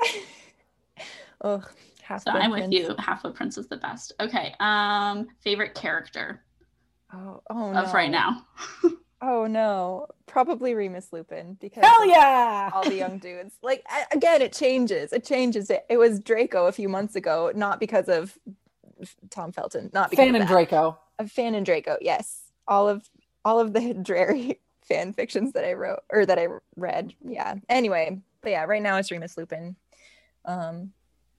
Ugh. 1.41 1.67
Half 2.11 2.23
so 2.23 2.31
I'm 2.31 2.51
with 2.51 2.59
Prince. 2.61 2.73
you. 2.75 2.95
Half 2.99 3.21
Blood 3.23 3.35
Prince 3.35 3.57
is 3.57 3.67
the 3.67 3.77
best. 3.77 4.13
Okay, 4.19 4.53
um, 4.59 5.27
favorite 5.41 5.73
character 5.75 6.43
Oh, 7.13 7.41
oh 7.49 7.73
of 7.73 7.93
right 7.93 8.11
now. 8.11 8.45
Oh 9.23 9.45
no. 9.45 10.07
Probably 10.25 10.73
Remus 10.73 11.13
Lupin 11.13 11.55
because 11.61 11.83
Hell 11.85 12.07
yeah. 12.07 12.71
all 12.73 12.83
the 12.83 12.95
young 12.95 13.17
dudes. 13.19 13.53
Like 13.61 13.85
again, 14.11 14.41
it 14.41 14.51
changes. 14.51 15.13
It 15.13 15.23
changes. 15.23 15.69
It, 15.69 15.85
it 15.89 15.97
was 15.97 16.19
Draco 16.19 16.65
a 16.65 16.71
few 16.71 16.89
months 16.89 17.15
ago, 17.15 17.51
not 17.53 17.79
because 17.79 18.09
of 18.09 18.35
Tom 19.29 19.51
Felton, 19.51 19.91
not 19.93 20.09
because 20.09 20.23
of 20.23 20.25
Fan 20.25 20.35
of 20.35 20.41
and 20.41 20.49
that. 20.49 20.53
Draco. 20.53 20.97
a 21.19 21.27
fan 21.27 21.53
and 21.53 21.63
Draco. 21.63 21.97
Yes, 22.01 22.41
all 22.67 22.89
of 22.89 23.07
all 23.45 23.59
of 23.59 23.73
the 23.73 23.93
dreary 24.01 24.59
fan 24.81 25.13
fictions 25.13 25.53
that 25.53 25.65
I 25.65 25.73
wrote 25.73 25.99
or 26.09 26.25
that 26.25 26.39
I 26.39 26.47
read. 26.75 27.13
Yeah. 27.23 27.55
Anyway, 27.69 28.19
but 28.41 28.49
yeah, 28.49 28.63
right 28.63 28.81
now 28.81 28.97
it's 28.97 29.11
Remus 29.11 29.37
Lupin. 29.37 29.75
Um, 30.45 30.93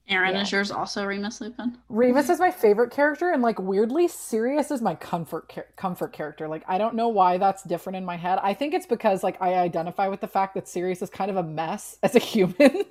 Erin, 0.09 0.35
Yeah. 0.35 0.41
is 0.41 0.51
yours 0.51 0.69
also 0.69 1.05
Remus 1.05 1.39
Lupin? 1.39 1.77
Remus 1.87 2.29
is 2.29 2.37
my 2.39 2.51
favorite 2.51 2.91
character, 2.91 3.31
and 3.31 3.41
like 3.41 3.57
weirdly, 3.57 4.07
Sirius 4.09 4.69
is 4.69 4.81
my 4.81 4.95
comfort 4.95 5.47
char- 5.49 5.67
comfort 5.77 6.11
character. 6.11 6.47
Like 6.49 6.63
I 6.67 6.77
don't 6.77 6.95
know 6.95 7.07
why 7.07 7.37
that's 7.37 7.63
different 7.63 7.95
in 7.95 8.03
my 8.03 8.17
head. 8.17 8.37
I 8.43 8.53
think 8.53 8.73
it's 8.73 8.85
because 8.85 9.23
like 9.23 9.41
I 9.41 9.53
identify 9.55 10.09
with 10.09 10.19
the 10.19 10.27
fact 10.27 10.55
that 10.55 10.67
Sirius 10.67 11.01
is 11.01 11.09
kind 11.09 11.31
of 11.31 11.37
a 11.37 11.43
mess 11.43 11.97
as 12.03 12.15
a 12.15 12.19
human. 12.19 12.83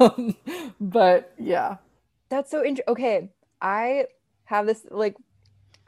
um, 0.00 0.36
but 0.80 1.32
yeah, 1.38 1.78
that's 2.28 2.50
so 2.50 2.58
interesting. 2.64 2.92
Okay, 2.92 3.30
I 3.60 4.06
have 4.44 4.66
this 4.66 4.86
like 4.90 5.16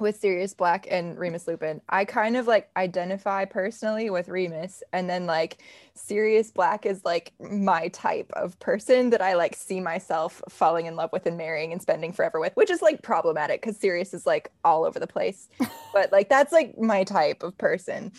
with 0.00 0.18
Sirius 0.20 0.54
Black 0.54 0.86
and 0.90 1.18
Remus 1.18 1.48
Lupin. 1.48 1.80
I 1.88 2.04
kind 2.04 2.36
of 2.36 2.46
like 2.46 2.70
identify 2.76 3.44
personally 3.46 4.10
with 4.10 4.28
Remus, 4.28 4.82
and 4.92 5.10
then 5.10 5.26
like 5.26 5.58
Sirius 5.94 6.50
Black 6.50 6.86
is 6.86 7.04
like 7.04 7.32
my 7.40 7.88
type 7.88 8.30
of 8.34 8.58
person 8.60 9.10
that 9.10 9.22
I 9.22 9.34
like 9.34 9.56
see 9.56 9.80
myself 9.80 10.42
falling 10.48 10.86
in 10.86 10.96
love 10.96 11.10
with 11.12 11.26
and 11.26 11.36
marrying 11.38 11.72
and 11.72 11.82
spending 11.82 12.12
forever 12.12 12.40
with, 12.40 12.54
which 12.56 12.70
is 12.70 12.82
like 12.82 13.02
problematic 13.02 13.62
because 13.62 13.76
Sirius 13.78 14.14
is 14.14 14.26
like 14.26 14.52
all 14.64 14.84
over 14.84 15.00
the 15.00 15.06
place. 15.06 15.48
but 15.92 16.12
like 16.12 16.28
that's 16.28 16.52
like 16.52 16.78
my 16.78 17.04
type 17.04 17.42
of 17.42 17.58
person. 17.58 18.12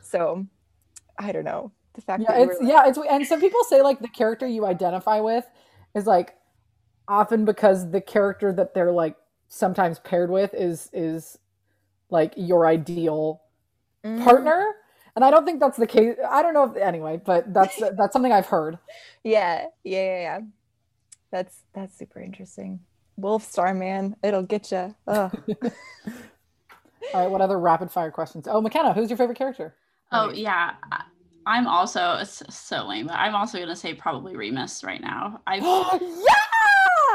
So 0.00 0.46
I 1.18 1.32
don't 1.32 1.44
know. 1.44 1.72
The 1.94 2.02
fact 2.02 2.26
Yeah, 2.26 2.28
that 2.28 2.40
it's 2.40 2.58
were 2.58 2.60
yeah, 2.60 2.88
it's 2.88 2.98
and 2.98 3.26
some 3.26 3.40
people 3.40 3.64
say 3.64 3.82
like 3.82 4.00
the 4.00 4.08
character 4.08 4.46
you 4.46 4.66
identify 4.66 5.20
with 5.20 5.44
is 5.94 6.06
like 6.06 6.36
often 7.08 7.44
because 7.44 7.90
the 7.90 8.00
character 8.00 8.52
that 8.52 8.74
they're 8.74 8.92
like 8.92 9.16
sometimes 9.54 9.98
paired 10.00 10.30
with 10.30 10.52
is 10.54 10.90
is 10.92 11.38
like 12.10 12.32
your 12.36 12.66
ideal 12.66 13.40
like, 14.02 14.12
mm, 14.12 14.24
partner. 14.24 14.66
And 15.16 15.24
I 15.24 15.30
don't 15.30 15.44
think 15.44 15.60
that's 15.60 15.76
the 15.76 15.86
case. 15.86 16.16
I 16.28 16.42
don't 16.42 16.54
know 16.54 16.64
if 16.70 16.76
anyway, 16.76 17.20
but 17.24 17.52
that's 17.54 17.76
that's 17.96 18.12
something 18.12 18.32
I've 18.32 18.46
heard. 18.46 18.78
Yeah, 19.22 19.66
yeah, 19.84 20.04
yeah, 20.04 20.20
yeah. 20.20 20.40
That's 21.30 21.62
that's 21.72 21.96
super 21.96 22.20
interesting. 22.20 22.80
Wolf 23.16 23.44
Star 23.44 23.72
Man, 23.74 24.16
it'll 24.24 24.42
get 24.42 24.72
you. 24.72 24.94
All 25.06 25.30
right, 27.14 27.30
what 27.30 27.40
other 27.40 27.60
rapid 27.60 27.90
fire 27.92 28.10
questions? 28.10 28.48
Oh, 28.48 28.60
McKenna, 28.60 28.92
who's 28.92 29.08
your 29.08 29.16
favorite 29.16 29.38
character? 29.38 29.76
Oh 30.10 30.28
Right. 30.28 30.36
yeah, 30.36 30.74
I- 30.90 31.04
I'm 31.46 31.66
also 31.68 32.14
it's 32.14 32.42
so 32.48 32.86
lame, 32.86 33.06
but 33.06 33.16
I'm 33.16 33.34
also 33.34 33.58
gonna 33.58 33.76
say 33.76 33.92
probably 33.94 34.34
Remus 34.34 34.82
right 34.82 35.00
now. 35.00 35.40
I 35.46 35.56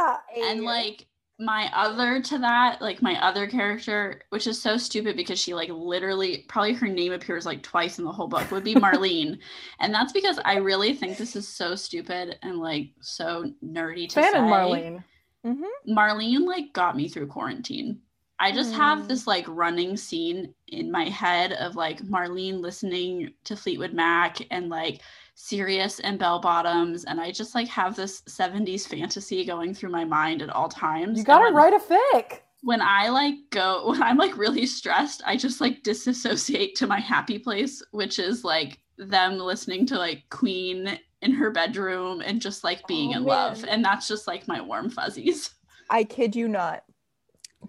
yeah! 0.06 0.18
and 0.50 0.64
like 0.64 1.08
my 1.40 1.70
other 1.74 2.22
to 2.22 2.38
that, 2.40 2.82
like 2.82 3.02
my 3.02 3.16
other 3.26 3.48
character, 3.48 4.22
which 4.30 4.46
is 4.46 4.62
so 4.62 4.76
stupid 4.78 5.16
because 5.16 5.40
she 5.40 5.54
like 5.54 5.70
literally 5.70 6.46
probably 6.50 6.74
her 6.74 6.88
name 6.88 7.14
appears 7.14 7.46
like 7.46 7.64
twice 7.64 7.98
in 7.98 8.06
the 8.06 8.12
whole 8.12 8.28
book 8.28 8.52
would 8.52 8.64
be 8.66 8.76
Marlene, 8.76 9.40
and 9.80 9.94
that's 9.94 10.12
because 10.14 10.40
I 10.44 10.58
really 10.58 10.94
think 10.94 11.18
this 11.18 11.36
is 11.36 11.48
so 11.48 11.76
stupid 11.76 12.38
and 12.44 12.58
like 12.58 12.90
so 13.02 13.52
nerdy 13.64 14.08
to 14.10 14.16
Fan 14.22 14.32
say. 14.34 14.38
Marlene. 14.40 15.04
Mhm. 15.46 15.64
Marlene 15.88 16.46
like 16.46 16.74
got 16.74 16.98
me 16.98 17.08
through 17.08 17.28
quarantine. 17.28 18.00
I 18.42 18.52
just 18.52 18.74
have 18.74 19.00
Mm. 19.00 19.08
this 19.08 19.28
like 19.28 19.46
running 19.48 19.98
scene 19.98 20.54
in 20.68 20.92
my 20.92 21.06
head 21.06 21.54
of 21.54 21.76
like 21.76 22.02
Marlene 22.02 22.60
listening 22.62 23.34
to 23.46 23.56
Fleetwood 23.56 23.94
Mac 23.94 24.38
and 24.52 24.70
like 24.70 25.02
Sirius 25.50 26.02
and 26.02 26.20
Bell 26.20 26.40
Bottoms, 26.40 27.06
and 27.06 27.20
I 27.20 27.32
just 27.32 27.56
like 27.56 27.70
have 27.70 27.96
this 27.96 28.22
70s 28.24 28.86
fantasy 28.86 29.46
going 29.46 29.74
through 29.74 29.90
my 29.90 30.04
mind 30.04 30.42
at 30.42 30.50
all 30.50 30.68
times. 30.68 31.18
You 31.18 31.24
gotta 31.24 31.46
when- 31.46 31.54
write 31.54 31.74
a 31.74 31.80
fic. 31.80 32.40
when 32.62 32.82
I 32.82 33.08
like 33.08 33.36
go 33.50 33.88
when 33.90 34.04
I'm 34.04 34.18
like 34.18 34.38
really 34.38 34.66
stressed, 34.66 35.22
I 35.26 35.38
just 35.38 35.62
like 35.62 35.82
disassociate 35.82 36.76
to 36.76 36.88
my 36.88 37.00
happy 37.00 37.40
place, 37.40 37.82
which 37.92 38.20
is 38.20 38.44
like 38.44 38.80
them 38.98 39.38
listening 39.40 39.86
to 39.88 39.98
like 39.98 40.24
Queen 40.30 41.00
in 41.22 41.32
her 41.32 41.52
bedroom 41.52 42.22
and 42.22 42.42
just 42.42 42.66
like 42.66 42.86
being 42.86 43.14
Oh, 43.14 43.18
in 43.20 43.24
love. 43.24 43.64
And 43.66 43.84
that's 43.84 44.10
just 44.10 44.28
like 44.28 44.46
my 44.46 44.60
warm 44.60 44.90
fuzzies. 44.90 45.52
I 45.90 46.04
kid 46.04 46.36
you 46.36 46.50
not. 46.50 46.84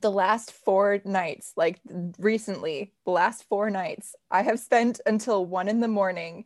The 0.01 0.11
last 0.11 0.51
four 0.53 1.01
nights, 1.05 1.53
like 1.57 1.79
recently, 2.19 2.93
the 3.05 3.11
last 3.13 3.45
four 3.49 3.71
nights, 3.71 4.17
I 4.31 4.43
have 4.43 4.59
spent 4.59 5.01
until 5.07 5.47
one 5.47 5.69
in 5.69 5.79
the 5.81 5.89
morning 5.89 6.45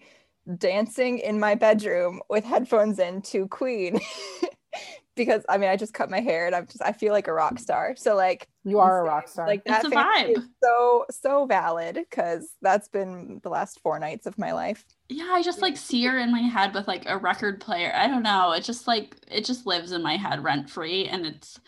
dancing 0.59 1.19
in 1.19 1.39
my 1.41 1.55
bedroom 1.55 2.21
with 2.29 2.45
headphones 2.45 2.99
in 2.99 3.23
to 3.23 3.49
Queen. 3.49 4.01
because 5.17 5.45
I 5.49 5.59
mean, 5.59 5.71
I 5.71 5.77
just 5.77 5.95
cut 5.95 6.11
my 6.11 6.21
hair 6.21 6.47
and 6.47 6.55
I'm 6.57 6.67
just, 6.67 6.83
I 6.83 6.93
feel 6.93 7.13
like 7.13 7.29
a 7.29 7.33
rock 7.33 7.59
star. 7.61 7.95
So, 7.97 8.17
like, 8.17 8.49
You 8.65 8.81
are 8.81 9.01
a 9.01 9.05
rock 9.05 9.29
star. 9.29 9.47
like 9.47 9.63
It's 9.65 9.83
that 9.83 9.85
a 9.85 9.95
vibe. 9.95 10.43
so, 10.63 11.07
so 11.11 11.47
valid 11.47 11.95
because 11.95 12.49
that's 12.61 12.89
been 12.89 13.41
the 13.45 13.49
last 13.49 13.79
four 13.81 13.99
nights 14.01 14.27
of 14.27 14.37
my 14.39 14.53
life. 14.53 14.85
Yeah, 15.09 15.29
I 15.31 15.43
just 15.43 15.63
like 15.63 15.77
see 15.77 16.05
her 16.05 16.19
in 16.19 16.33
my 16.33 16.41
head 16.41 16.75
with 16.75 16.89
like 16.89 17.05
a 17.07 17.17
record 17.17 17.61
player. 17.61 17.93
I 17.95 18.09
don't 18.09 18.23
know. 18.25 18.53
It 18.53 18.65
just 18.65 18.89
like 18.89 19.17
it 19.31 19.45
just 19.45 19.67
lives 19.67 19.93
in 19.93 20.03
my 20.03 20.17
head 20.17 20.43
rent 20.43 20.69
free. 20.69 21.07
And 21.07 21.25
it's 21.27 21.61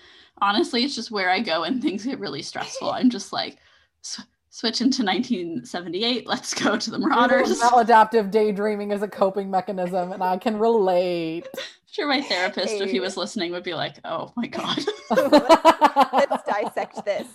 honestly, 0.42 0.84
it's 0.84 0.96
just 0.96 1.12
where 1.12 1.30
I 1.30 1.40
go 1.40 1.60
when 1.60 1.80
things 1.80 2.04
get 2.04 2.18
really 2.18 2.42
stressful. 2.42 2.90
I'm 2.90 3.10
just 3.10 3.32
like 3.32 3.58
sw- 4.02 4.22
switch 4.56 4.80
into 4.80 5.04
1978. 5.04 6.26
Let's 6.26 6.54
go 6.54 6.78
to 6.78 6.90
the 6.90 6.98
Marauders. 6.98 7.60
Maladaptive 7.60 8.30
daydreaming 8.30 8.90
is 8.90 9.02
a 9.02 9.08
coping 9.08 9.50
mechanism, 9.50 10.12
and 10.12 10.22
I 10.22 10.38
can 10.38 10.58
relate. 10.58 11.46
sure 11.92 12.08
my 12.08 12.22
therapist 12.22 12.74
if 12.80 12.90
he 12.90 13.00
was 13.00 13.16
listening 13.16 13.52
would 13.52 13.62
be 13.62 13.72
like 13.72 13.96
oh 14.04 14.30
my 14.36 14.46
god 14.46 14.78
Let's 16.12 16.42
dissect 16.42 17.02
this. 17.06 17.26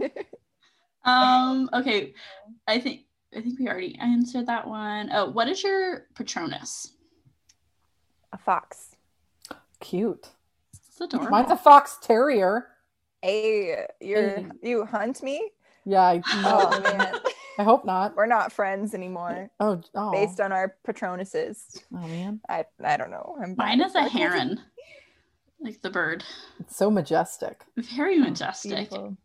um 1.04 1.68
okay 1.74 2.14
i 2.66 2.80
think 2.80 3.02
i 3.36 3.42
think 3.42 3.58
we 3.58 3.68
already 3.68 3.98
answered 3.98 4.46
that 4.46 4.66
one. 4.66 5.10
Oh, 5.12 5.28
what 5.30 5.48
is 5.48 5.62
your 5.62 6.06
patronus 6.14 6.92
a 8.32 8.38
fox. 8.38 8.96
Cute. 9.80 10.28
it's 10.72 11.00
adorable 11.00 11.30
Mine's 11.30 11.50
a 11.50 11.56
fox 11.56 11.98
terrier. 12.00 12.68
Hey, 13.20 13.86
you're 14.00 14.30
Hey. 14.30 14.46
you 14.62 14.84
hunt 14.86 15.22
me? 15.22 15.50
Yeah, 15.86 16.02
I, 16.02 16.22
Oh 16.44 16.80
man, 16.82 17.14
I 17.58 17.62
hope 17.62 17.84
not. 17.84 18.16
we're 18.16 18.26
not 18.26 18.52
friends 18.52 18.92
anymore. 18.92 19.50
Oh, 19.60 19.80
oh, 19.94 20.12
Based 20.12 20.40
on 20.40 20.52
our 20.52 20.76
patronuses, 20.86 21.80
oh 21.94 22.06
man, 22.06 22.40
I 22.48 22.66
I 22.84 22.96
don't 22.96 23.10
know. 23.10 23.36
I'm 23.40 23.54
mine 23.56 23.80
is 23.80 23.94
a 23.94 24.08
heron 24.08 24.60
like 25.60 25.80
the 25.80 25.90
bird 25.90 26.22
it's 26.60 26.76
so 26.76 26.90
majestic. 26.90 27.64
very 27.76 28.18
majestic 28.18 28.90
Beautiful. 28.90 29.16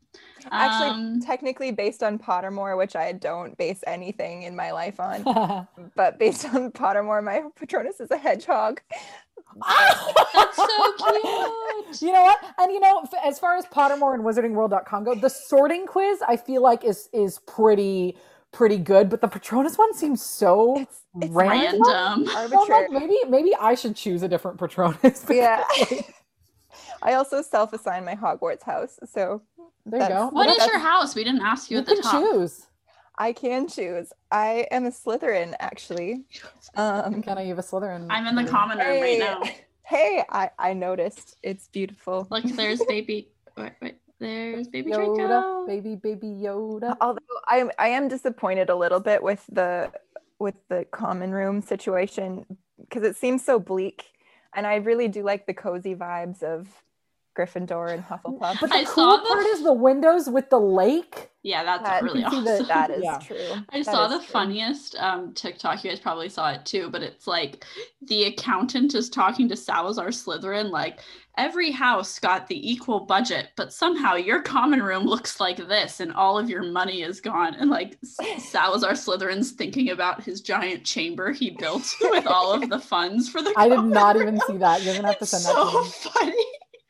Actually, 0.49 0.89
Um, 0.89 1.19
technically 1.21 1.71
based 1.71 2.01
on 2.01 2.17
Pottermore, 2.17 2.77
which 2.77 2.95
I 2.95 3.11
don't 3.11 3.55
base 3.57 3.83
anything 3.85 4.43
in 4.43 4.55
my 4.55 4.71
life 4.71 4.99
on, 4.99 5.67
but 5.95 6.17
based 6.17 6.45
on 6.45 6.71
Pottermore, 6.71 7.23
my 7.23 7.43
patronus 7.55 7.99
is 7.99 8.09
a 8.11 8.17
hedgehog. 8.17 8.81
That's 10.33 10.55
so 10.55 10.93
cute 10.97 12.01
You 12.01 12.13
know 12.13 12.23
what? 12.23 12.39
And 12.59 12.71
you 12.71 12.79
know, 12.79 13.01
f- 13.03 13.13
as 13.23 13.39
far 13.39 13.55
as 13.57 13.65
Pottermore 13.65 14.13
and 14.15 14.23
WizardingWorld.com 14.23 15.03
go, 15.03 15.15
the 15.15 15.29
sorting 15.29 15.85
quiz 15.87 16.21
I 16.27 16.37
feel 16.37 16.61
like 16.61 16.83
is 16.83 17.09
is 17.13 17.39
pretty 17.39 18.17
pretty 18.51 18.77
good, 18.77 19.09
but 19.09 19.21
the 19.21 19.27
Patronus 19.27 19.77
one 19.77 19.93
seems 19.93 20.21
so 20.23 20.77
It's 20.79 21.01
it's 21.21 21.31
random. 21.31 21.81
random 21.85 22.25
So 22.27 22.37
arbitrary. 22.37 22.87
like, 22.89 22.91
maybe 22.91 23.17
maybe 23.29 23.55
I 23.59 23.75
should 23.75 23.95
choose 23.95 24.23
a 24.23 24.27
different 24.27 24.57
Patronus. 24.59 25.25
Yeah. 25.29 25.63
because- 25.79 26.03
I 27.03 27.13
also 27.15 27.41
self-assign 27.41 28.05
my 28.05 28.15
Hogwarts 28.15 28.61
house, 28.63 28.99
so 29.11 29.41
There 29.85 30.01
you 30.03 30.07
go. 30.07 30.27
what 30.31 30.47
is 30.49 30.57
that's- 30.57 30.69
your 30.69 30.79
house 30.79 31.15
we 31.15 31.23
didn't 31.23 31.41
ask 31.41 31.71
you, 31.71 31.77
you 31.77 31.81
at 31.81 31.87
the 31.87 31.95
can 31.95 32.03
top 32.03 32.21
choose. 32.23 32.67
I 33.17 33.33
can 33.33 33.67
choose. 33.67 34.11
I 34.31 34.67
am 34.71 34.85
a 34.85 34.91
Slytherin, 34.91 35.55
actually. 35.59 36.23
Um, 36.75 37.21
Can 37.21 37.37
I 37.37 37.45
give 37.45 37.59
a 37.59 37.61
Slytherin? 37.61 38.07
i'm 38.09 38.25
in 38.27 38.35
the 38.35 38.45
common 38.45 38.77
room 38.77 39.01
right 39.01 39.19
now 39.19 39.41
Hey, 39.83 40.23
I, 40.29 40.49
I 40.57 40.73
noticed. 40.73 41.35
It's 41.43 41.67
beautiful. 41.67 42.25
look 42.31 42.45
there's 42.45 42.81
baby 42.85 43.27
wait, 43.57 43.73
wait, 43.81 43.95
there's 44.19 44.69
baby 44.69 44.89
Yoda, 44.91 45.27
draco 45.27 45.65
baby, 45.67 45.95
baby 45.95 46.27
Yoda. 46.27 46.95
Although 47.01 47.19
I 47.49 47.57
am 47.57 47.71
I 47.77 47.89
am 47.89 48.07
disappointed 48.07 48.69
a 48.69 48.75
little 48.75 49.01
bit 49.01 49.21
with 49.21 49.43
the 49.51 49.91
with 50.39 50.55
the 50.69 50.85
common 50.91 51.31
room 51.33 51.61
situation 51.61 52.45
because 52.79 53.03
it 53.03 53.17
seems 53.17 53.43
so 53.43 53.59
bleak, 53.59 54.05
and 54.55 54.65
I 54.65 54.75
really 54.75 55.09
do 55.09 55.23
like 55.23 55.45
the 55.45 55.53
cozy 55.53 55.93
vibes 55.93 56.41
of 56.41 56.69
Gryffindor 57.37 57.91
and 57.93 58.03
Hufflepuff. 58.03 58.59
But 58.59 58.69
the 58.69 58.75
I 58.75 58.83
cool 58.83 58.93
saw 58.93 59.17
the- 59.17 59.27
part 59.27 59.45
is 59.47 59.63
the 59.63 59.73
windows 59.73 60.29
with 60.29 60.49
the 60.49 60.59
lake. 60.59 61.29
yeah 61.43 61.63
that's 61.63 61.83
That- 61.83 62.03
really 62.03 62.19
you 62.19 62.29
can 62.29 62.43
see 62.45 62.51
awesome 62.51 62.67
that- 62.67 62.87
that 62.89 62.97
is 62.97 63.03
Yeah. 63.03 63.17
true. 63.19 63.63
I 63.69 63.77
That 63.83 63.85
saw 63.85 64.07
the 64.07 64.17
true. 64.17 64.25
funniest 64.27 64.95
um, 64.99 65.33
TikTok. 65.33 65.83
You 65.83 65.89
guys 65.89 65.99
probably 65.99 66.29
saw 66.29 66.51
it 66.51 66.65
too, 66.65 66.89
but 66.89 67.01
it's 67.01 67.27
like 67.27 67.63
the 68.01 68.25
accountant 68.25 68.93
is 68.95 69.09
talking 69.09 69.47
to 69.49 69.55
Salazar 69.55 70.07
Slytherin, 70.09 70.69
like 70.71 70.99
every 71.37 71.71
house 71.71 72.19
got 72.19 72.45
the 72.47 72.69
equal 72.69 72.99
budget, 72.99 73.47
but 73.55 73.71
somehow 73.71 74.15
your 74.15 74.41
common 74.41 74.83
room 74.83 75.05
looks 75.05 75.39
like 75.39 75.55
this, 75.57 76.01
and 76.01 76.11
all 76.13 76.37
of 76.37 76.49
your 76.49 76.61
money 76.63 77.01
is 77.03 77.21
gone. 77.21 77.55
And 77.55 77.69
like 77.69 77.97
Salazar 78.37 78.91
Slytherin's 78.91 79.51
thinking 79.51 79.89
about 79.91 80.21
his 80.21 80.41
giant 80.41 80.83
chamber 80.83 81.31
he 81.31 81.51
built 81.51 81.89
with 82.01 82.27
all 82.27 82.51
of 82.51 82.69
the 82.69 82.79
funds 82.79 83.29
for 83.29 83.41
the. 83.41 83.53
I 83.55 83.69
did 83.69 83.81
not 83.85 84.15
room. 84.17 84.27
even 84.27 84.39
see 84.47 84.57
that. 84.57 84.83
You're 84.83 84.95
gonna 84.95 85.07
have 85.07 85.17
to 85.19 85.23
It's 85.23 85.31
send 85.31 85.45
that 85.45 85.63
to 85.63 85.71
so 85.71 85.81
me. 85.83 85.89
funny. 86.13 86.45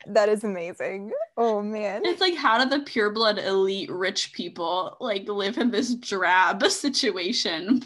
That 0.06 0.28
is 0.28 0.44
amazing. 0.44 1.12
Oh 1.36 1.62
man. 1.62 2.02
It's 2.04 2.20
like 2.20 2.34
how 2.36 2.62
do 2.62 2.68
the 2.68 2.84
pureblood 2.84 3.44
elite 3.44 3.90
rich 3.90 4.32
people 4.32 4.96
like 5.00 5.28
live 5.28 5.58
in 5.58 5.70
this 5.70 5.94
drab 5.94 6.62
situation? 6.68 7.82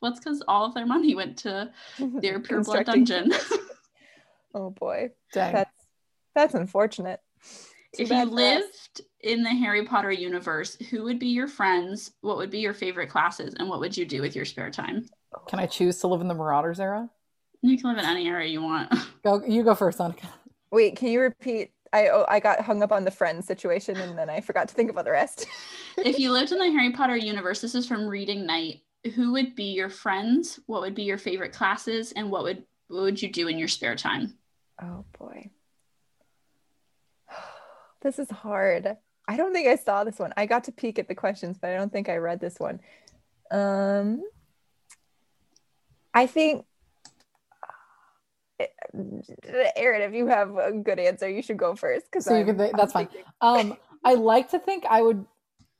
What's 0.00 0.18
because 0.20 0.42
all 0.48 0.66
of 0.66 0.74
their 0.74 0.86
money 0.86 1.14
went 1.14 1.38
to 1.38 1.70
their 1.98 2.40
pureblood 2.40 2.84
Constructing- 2.84 3.04
dungeon. 3.04 3.32
Oh 4.56 4.70
boy. 4.70 5.10
Dang. 5.32 5.52
That's 5.52 5.70
that's 6.34 6.54
unfortunate. 6.54 7.20
Too 7.96 8.04
if 8.04 8.10
you 8.10 8.14
for 8.14 8.14
us. 8.14 8.28
lived 8.28 9.00
in 9.20 9.42
the 9.42 9.50
Harry 9.50 9.84
Potter 9.84 10.12
universe, 10.12 10.76
who 10.90 11.02
would 11.04 11.18
be 11.18 11.26
your 11.28 11.48
friends? 11.48 12.12
What 12.20 12.36
would 12.36 12.50
be 12.50 12.60
your 12.60 12.72
favorite 12.72 13.08
classes? 13.10 13.54
And 13.58 13.68
what 13.68 13.80
would 13.80 13.96
you 13.96 14.04
do 14.06 14.20
with 14.22 14.36
your 14.36 14.44
spare 14.44 14.70
time? 14.70 15.06
Can 15.48 15.58
I 15.58 15.66
choose 15.66 15.98
to 16.00 16.06
live 16.06 16.20
in 16.20 16.28
the 16.28 16.34
Marauders 16.34 16.78
era? 16.78 17.10
You 17.62 17.76
can 17.78 17.90
live 17.90 17.98
in 17.98 18.04
any 18.04 18.28
area 18.28 18.48
you 18.48 18.62
want. 18.62 18.92
Go, 19.24 19.42
you 19.44 19.64
go 19.64 19.74
first, 19.74 19.98
Annika. 19.98 20.26
Wait, 20.74 20.96
can 20.96 21.08
you 21.08 21.20
repeat? 21.20 21.70
I 21.92 22.08
oh, 22.08 22.24
I 22.28 22.40
got 22.40 22.60
hung 22.60 22.82
up 22.82 22.90
on 22.90 23.04
the 23.04 23.10
friend 23.12 23.44
situation 23.44 23.96
and 23.96 24.18
then 24.18 24.28
I 24.28 24.40
forgot 24.40 24.68
to 24.68 24.74
think 24.74 24.90
about 24.90 25.04
the 25.04 25.12
rest. 25.12 25.46
if 25.98 26.18
you 26.18 26.32
lived 26.32 26.50
in 26.50 26.58
the 26.58 26.68
Harry 26.68 26.90
Potter 26.90 27.16
universe, 27.16 27.60
this 27.60 27.76
is 27.76 27.86
from 27.86 28.08
Reading 28.08 28.44
Night. 28.44 28.82
Who 29.14 29.30
would 29.32 29.54
be 29.54 29.66
your 29.66 29.88
friends? 29.88 30.58
What 30.66 30.80
would 30.80 30.96
be 30.96 31.04
your 31.04 31.16
favorite 31.16 31.52
classes? 31.52 32.10
And 32.10 32.28
what 32.28 32.42
would 32.42 32.64
what 32.88 33.02
would 33.02 33.22
you 33.22 33.30
do 33.30 33.46
in 33.46 33.56
your 33.56 33.68
spare 33.68 33.94
time? 33.94 34.34
Oh 34.82 35.04
boy. 35.18 35.50
This 38.02 38.18
is 38.18 38.28
hard. 38.28 38.98
I 39.26 39.36
don't 39.38 39.54
think 39.54 39.66
I 39.66 39.76
saw 39.76 40.04
this 40.04 40.18
one. 40.18 40.34
I 40.36 40.44
got 40.44 40.64
to 40.64 40.72
peek 40.72 40.98
at 40.98 41.08
the 41.08 41.14
questions, 41.14 41.56
but 41.56 41.70
I 41.70 41.76
don't 41.76 41.90
think 41.90 42.10
I 42.10 42.16
read 42.16 42.40
this 42.40 42.58
one. 42.58 42.80
Um 43.52 44.24
I 46.12 46.26
think 46.26 46.66
Erin, 49.76 50.02
if 50.02 50.14
you 50.14 50.26
have 50.28 50.56
a 50.56 50.72
good 50.72 50.98
answer, 50.98 51.28
you 51.28 51.42
should 51.42 51.56
go 51.56 51.74
first. 51.74 52.06
Because 52.06 52.24
so 52.24 52.36
you 52.36 52.44
can. 52.44 52.58
Th- 52.58 52.72
that's 52.76 52.92
fine. 52.92 53.08
Um, 53.40 53.76
I 54.04 54.14
like 54.14 54.50
to 54.50 54.58
think 54.58 54.84
I 54.88 55.02
would, 55.02 55.24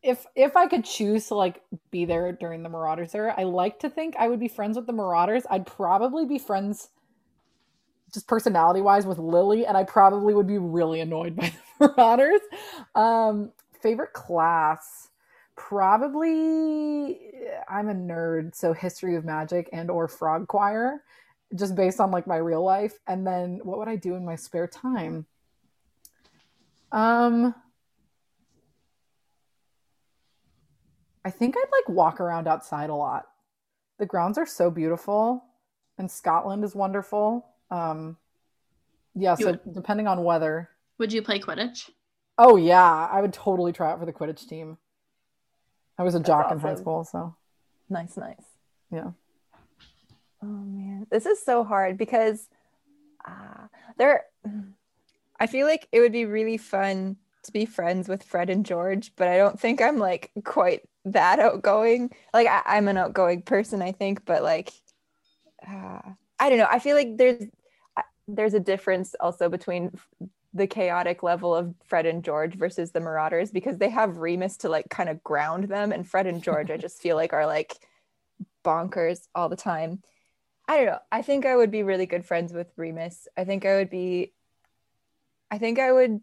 if 0.02 0.26
if 0.34 0.56
I 0.56 0.66
could 0.66 0.84
choose 0.84 1.28
to 1.28 1.34
like 1.34 1.62
be 1.90 2.04
there 2.04 2.32
during 2.32 2.62
the 2.62 2.68
Marauders 2.68 3.14
era, 3.14 3.34
I 3.36 3.44
like 3.44 3.80
to 3.80 3.90
think 3.90 4.16
I 4.18 4.28
would 4.28 4.40
be 4.40 4.48
friends 4.48 4.76
with 4.76 4.86
the 4.86 4.92
Marauders. 4.92 5.44
I'd 5.48 5.66
probably 5.66 6.26
be 6.26 6.38
friends, 6.38 6.88
just 8.12 8.26
personality 8.26 8.80
wise, 8.80 9.06
with 9.06 9.18
Lily, 9.18 9.66
and 9.66 9.76
I 9.76 9.84
probably 9.84 10.34
would 10.34 10.48
be 10.48 10.58
really 10.58 11.00
annoyed 11.00 11.36
by 11.36 11.52
the 11.78 11.88
Marauders. 11.96 12.40
Um, 12.94 13.52
favorite 13.80 14.14
class, 14.14 15.10
probably. 15.56 17.20
I'm 17.68 17.88
a 17.88 17.94
nerd, 17.94 18.56
so 18.56 18.72
History 18.72 19.14
of 19.14 19.24
Magic 19.24 19.68
and 19.72 19.90
or 19.90 20.08
Frog 20.08 20.48
Choir 20.48 21.03
just 21.54 21.74
based 21.74 22.00
on 22.00 22.10
like 22.10 22.26
my 22.26 22.36
real 22.36 22.62
life 22.64 22.98
and 23.06 23.26
then 23.26 23.60
what 23.62 23.78
would 23.78 23.88
i 23.88 23.96
do 23.96 24.14
in 24.14 24.24
my 24.24 24.36
spare 24.36 24.66
time? 24.66 25.26
Um 26.92 27.54
i 31.24 31.30
think 31.30 31.56
i'd 31.56 31.72
like 31.72 31.88
walk 31.88 32.20
around 32.20 32.46
outside 32.48 32.90
a 32.90 32.94
lot. 32.94 33.26
The 33.98 34.06
grounds 34.06 34.38
are 34.38 34.46
so 34.46 34.70
beautiful 34.70 35.44
and 35.98 36.10
scotland 36.10 36.64
is 36.64 36.74
wonderful. 36.74 37.46
Um 37.70 38.16
yeah 39.14 39.34
so 39.34 39.52
would, 39.52 39.74
depending 39.74 40.06
on 40.06 40.24
weather. 40.24 40.70
Would 40.98 41.12
you 41.12 41.22
play 41.22 41.38
quidditch? 41.38 41.90
Oh 42.36 42.56
yeah 42.56 43.08
i 43.10 43.20
would 43.20 43.32
totally 43.32 43.72
try 43.72 43.92
out 43.92 44.00
for 44.00 44.06
the 44.06 44.12
quidditch 44.12 44.48
team. 44.48 44.78
I 45.96 46.02
was 46.02 46.16
a 46.16 46.18
That's 46.18 46.26
jock 46.26 46.46
awesome. 46.46 46.58
in 46.58 46.64
high 46.64 46.74
school 46.74 47.04
so. 47.04 47.36
Nice 47.88 48.16
nice. 48.16 48.44
Yeah 48.90 49.10
Oh 50.44 50.64
man, 50.64 51.06
this 51.10 51.24
is 51.24 51.42
so 51.42 51.64
hard 51.64 51.96
because 51.96 52.48
uh, 53.26 53.68
there. 53.96 54.24
I 55.40 55.46
feel 55.46 55.66
like 55.66 55.88
it 55.90 56.00
would 56.00 56.12
be 56.12 56.26
really 56.26 56.58
fun 56.58 57.16
to 57.44 57.52
be 57.52 57.64
friends 57.64 58.08
with 58.08 58.22
Fred 58.22 58.50
and 58.50 58.64
George, 58.64 59.12
but 59.16 59.28
I 59.28 59.36
don't 59.36 59.58
think 59.58 59.80
I'm 59.80 59.98
like 59.98 60.30
quite 60.44 60.82
that 61.06 61.38
outgoing. 61.38 62.10
Like 62.32 62.46
I, 62.46 62.76
am 62.76 62.88
an 62.88 62.98
outgoing 62.98 63.42
person, 63.42 63.80
I 63.82 63.92
think, 63.92 64.24
but 64.24 64.42
like 64.42 64.70
uh, 65.66 66.00
I 66.38 66.48
don't 66.48 66.58
know. 66.58 66.68
I 66.70 66.78
feel 66.78 66.96
like 66.96 67.16
there's 67.16 67.44
there's 68.28 68.54
a 68.54 68.60
difference 68.60 69.14
also 69.20 69.48
between 69.48 69.92
the 70.52 70.66
chaotic 70.66 71.22
level 71.22 71.54
of 71.54 71.74
Fred 71.84 72.06
and 72.06 72.22
George 72.22 72.54
versus 72.54 72.92
the 72.92 73.00
Marauders 73.00 73.50
because 73.50 73.76
they 73.76 73.90
have 73.90 74.18
Remus 74.18 74.58
to 74.58 74.68
like 74.68 74.88
kind 74.88 75.08
of 75.08 75.22
ground 75.24 75.64
them, 75.64 75.92
and 75.92 76.08
Fred 76.08 76.26
and 76.26 76.42
George 76.42 76.70
I 76.70 76.76
just 76.76 77.00
feel 77.00 77.16
like 77.16 77.32
are 77.32 77.46
like 77.46 77.76
bonkers 78.64 79.26
all 79.34 79.48
the 79.48 79.56
time. 79.56 80.02
I 80.66 80.76
don't 80.76 80.86
know. 80.86 80.98
I 81.12 81.22
think 81.22 81.44
I 81.46 81.56
would 81.56 81.70
be 81.70 81.82
really 81.82 82.06
good 82.06 82.24
friends 82.24 82.52
with 82.52 82.72
Remus. 82.76 83.28
I 83.36 83.44
think 83.44 83.66
I 83.66 83.76
would 83.76 83.90
be 83.90 84.32
I 85.50 85.58
think 85.58 85.78
I 85.78 85.92
would 85.92 86.20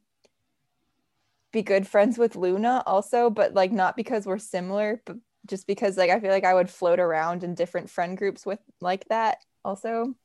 be 1.51 1.61
good 1.61 1.87
friends 1.87 2.17
with 2.17 2.35
Luna 2.35 2.83
also, 2.85 3.29
but 3.29 3.53
like 3.53 3.71
not 3.71 3.95
because 3.95 4.25
we're 4.25 4.37
similar, 4.37 5.01
but 5.05 5.17
just 5.45 5.67
because 5.67 5.97
like 5.97 6.09
I 6.09 6.19
feel 6.19 6.31
like 6.31 6.43
I 6.43 6.53
would 6.53 6.69
float 6.69 6.99
around 6.99 7.43
in 7.43 7.55
different 7.55 7.89
friend 7.89 8.17
groups 8.17 8.45
with 8.45 8.59
like 8.79 9.07
that 9.09 9.37
also. 9.63 10.15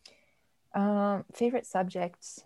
Um 0.75 1.25
favorite 1.35 1.67
subjects. 1.67 2.45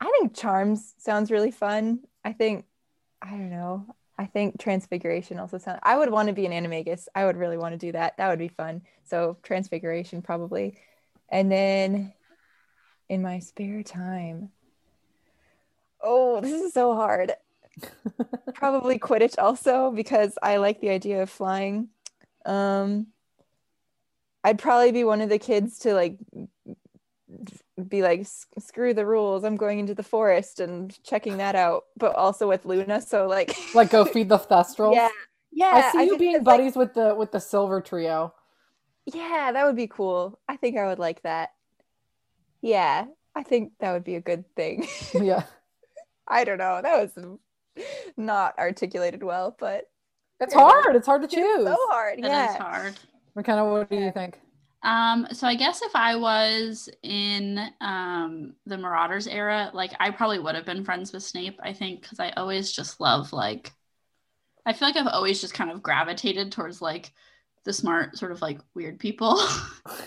I 0.00 0.10
think 0.18 0.34
charms 0.36 0.94
sounds 0.98 1.30
really 1.30 1.50
fun. 1.50 2.00
I 2.24 2.32
think 2.32 2.66
I 3.22 3.30
don't 3.30 3.50
know. 3.50 3.86
I 4.16 4.26
think 4.26 4.60
transfiguration 4.60 5.38
also 5.38 5.58
sounds. 5.58 5.80
I 5.82 5.96
would 5.96 6.10
want 6.10 6.28
to 6.28 6.34
be 6.34 6.46
an 6.46 6.52
animagus. 6.52 7.08
I 7.14 7.24
would 7.24 7.36
really 7.36 7.58
want 7.58 7.72
to 7.72 7.78
do 7.78 7.92
that. 7.92 8.16
That 8.16 8.28
would 8.28 8.38
be 8.38 8.48
fun. 8.48 8.82
So 9.04 9.36
transfiguration 9.42 10.22
probably, 10.22 10.78
and 11.28 11.50
then 11.50 12.12
in 13.08 13.22
my 13.22 13.40
spare 13.40 13.82
time. 13.82 14.50
Oh, 16.00 16.40
this 16.40 16.60
is 16.60 16.72
so 16.72 16.94
hard. 16.94 17.32
probably 18.54 18.98
Quidditch 18.98 19.34
also 19.38 19.90
because 19.90 20.38
I 20.42 20.58
like 20.58 20.80
the 20.80 20.90
idea 20.90 21.22
of 21.22 21.30
flying. 21.30 21.88
Um, 22.46 23.08
I'd 24.44 24.58
probably 24.58 24.92
be 24.92 25.04
one 25.04 25.22
of 25.22 25.28
the 25.28 25.38
kids 25.38 25.78
to 25.80 25.94
like 25.94 26.18
be 27.88 28.02
like 28.02 28.26
screw 28.58 28.94
the 28.94 29.04
rules 29.04 29.42
i'm 29.42 29.56
going 29.56 29.80
into 29.80 29.94
the 29.94 30.02
forest 30.02 30.60
and 30.60 31.02
checking 31.02 31.38
that 31.38 31.56
out 31.56 31.84
but 31.96 32.14
also 32.14 32.48
with 32.48 32.64
luna 32.64 33.00
so 33.00 33.26
like 33.26 33.56
like 33.74 33.90
go 33.90 34.04
feed 34.12 34.28
the 34.28 34.38
thestrals? 34.38 34.94
Yeah. 34.94 35.08
Yeah 35.50 35.90
i 35.92 35.92
see 35.92 36.06
you 36.06 36.18
being 36.18 36.42
buddies 36.44 36.76
like, 36.76 36.86
with 36.86 36.94
the 36.94 37.14
with 37.14 37.32
the 37.32 37.40
silver 37.40 37.80
trio. 37.80 38.32
Yeah 39.06 39.52
that 39.52 39.66
would 39.66 39.76
be 39.76 39.86
cool. 39.86 40.38
I 40.48 40.56
think 40.56 40.76
i 40.78 40.86
would 40.86 40.98
like 40.98 41.22
that. 41.22 41.50
Yeah 42.62 43.06
i 43.34 43.42
think 43.42 43.72
that 43.80 43.92
would 43.92 44.04
be 44.04 44.16
a 44.16 44.20
good 44.20 44.44
thing. 44.54 44.86
Yeah. 45.14 45.44
I 46.28 46.44
don't 46.44 46.58
know 46.58 46.80
that 46.80 47.14
was 47.16 47.38
not 48.16 48.56
articulated 48.58 49.22
well 49.22 49.56
but 49.58 49.90
it's 50.40 50.54
hard 50.54 50.94
it's 50.94 51.06
hard 51.06 51.22
to 51.22 51.28
choose 51.28 51.60
it's 51.60 51.68
so 51.68 51.76
hard 51.90 52.18
it 52.20 52.24
yeah. 52.24 52.52
is 52.52 52.56
hard. 52.56 52.94
Mckenna 53.34 53.68
what 53.68 53.90
do 53.90 53.96
you 53.96 54.12
think 54.12 54.38
um, 54.84 55.26
so 55.32 55.46
I 55.46 55.54
guess 55.54 55.82
if 55.82 55.96
I 55.96 56.16
was 56.16 56.88
in 57.02 57.58
um, 57.80 58.54
the 58.66 58.78
Marauders 58.78 59.26
era, 59.26 59.70
like 59.74 59.92
I 59.98 60.10
probably 60.10 60.38
would 60.38 60.54
have 60.54 60.66
been 60.66 60.84
friends 60.84 61.12
with 61.12 61.22
Snape, 61.22 61.58
I 61.62 61.72
think, 61.72 62.02
because 62.02 62.20
I 62.20 62.30
always 62.30 62.70
just 62.70 63.00
love 63.00 63.32
like 63.32 63.72
I 64.66 64.72
feel 64.72 64.88
like 64.88 64.96
I've 64.96 65.06
always 65.06 65.40
just 65.40 65.54
kind 65.54 65.70
of 65.70 65.82
gravitated 65.82 66.52
towards 66.52 66.80
like 66.80 67.12
the 67.64 67.72
smart, 67.72 68.16
sort 68.16 68.32
of 68.32 68.42
like 68.42 68.60
weird 68.74 68.98
people. 68.98 69.38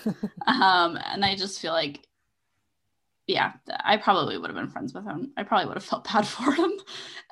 um, 0.48 0.98
and 1.06 1.24
I 1.26 1.36
just 1.36 1.62
feel 1.62 1.74
like 1.74 2.08
yeah, 3.28 3.54
I 3.84 3.98
probably 3.98 4.38
would 4.38 4.50
have 4.50 4.56
been 4.56 4.70
friends 4.70 4.94
with 4.94 5.04
him. 5.04 5.34
I 5.36 5.44
probably 5.44 5.68
would 5.68 5.76
have 5.76 5.84
felt 5.84 6.04
bad 6.12 6.26
for 6.26 6.52
him. 6.54 6.72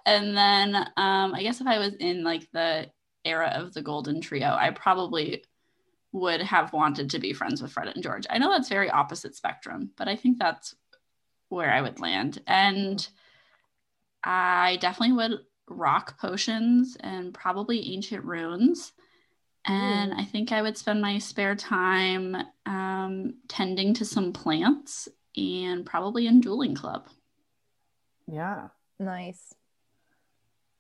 And 0.06 0.36
then 0.36 0.76
um, 0.98 1.34
I 1.34 1.42
guess 1.42 1.62
if 1.62 1.68
I 1.68 1.80
was 1.80 1.94
in 1.96 2.24
like 2.24 2.50
the 2.52 2.90
era 3.24 3.52
of 3.56 3.74
the 3.74 3.82
Golden 3.82 4.22
Trio, 4.22 4.50
I 4.50 4.72
probably 4.72 5.44
would 6.16 6.42
have 6.42 6.72
wanted 6.72 7.10
to 7.10 7.20
be 7.20 7.34
friends 7.34 7.62
with 7.62 7.74
Fred 7.74 7.90
and 7.90 8.02
George. 8.02 8.26
I 8.30 8.38
know 8.38 8.50
that's 8.50 8.70
very 8.70 8.90
opposite 8.90 9.36
spectrum, 9.36 9.92
but 9.98 10.08
I 10.08 10.16
think 10.16 10.40
that's 10.40 10.74
where 11.50 11.70
I 11.70 11.82
would 11.82 12.00
land. 12.00 12.42
And 12.48 13.06
I 14.24 14.78
definitely 14.80 15.18
would 15.18 15.40
rock 15.68 16.18
potions 16.18 16.96
and 17.02 17.34
probably 17.34 17.94
ancient 17.94 18.24
runes. 18.24 18.94
And 19.66 20.14
I 20.14 20.24
think 20.24 20.54
I 20.54 20.62
would 20.62 20.78
spend 20.78 21.02
my 21.02 21.18
spare 21.18 21.56
time 21.56 22.38
um, 22.66 23.34
tending 23.50 23.94
to 23.96 24.06
some 24.06 24.32
plants 24.32 25.10
and 25.36 25.86
probably 25.86 26.28
in 26.28 26.40
dueling 26.40 26.76
club. 26.76 27.10
Yeah. 28.32 28.70
Nice. 29.00 29.54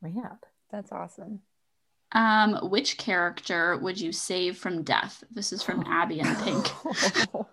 Rad. 0.01 0.37
That's 0.71 0.93
awesome. 0.93 1.41
Um, 2.11 2.69
which 2.69 2.97
character 2.97 3.77
would 3.77 3.99
you 3.99 4.11
save 4.11 4.57
from 4.57 4.83
death? 4.83 5.23
This 5.31 5.51
is 5.51 5.61
from 5.61 5.83
Abby 5.85 6.21
and 6.21 6.37
Pink. 6.39 6.71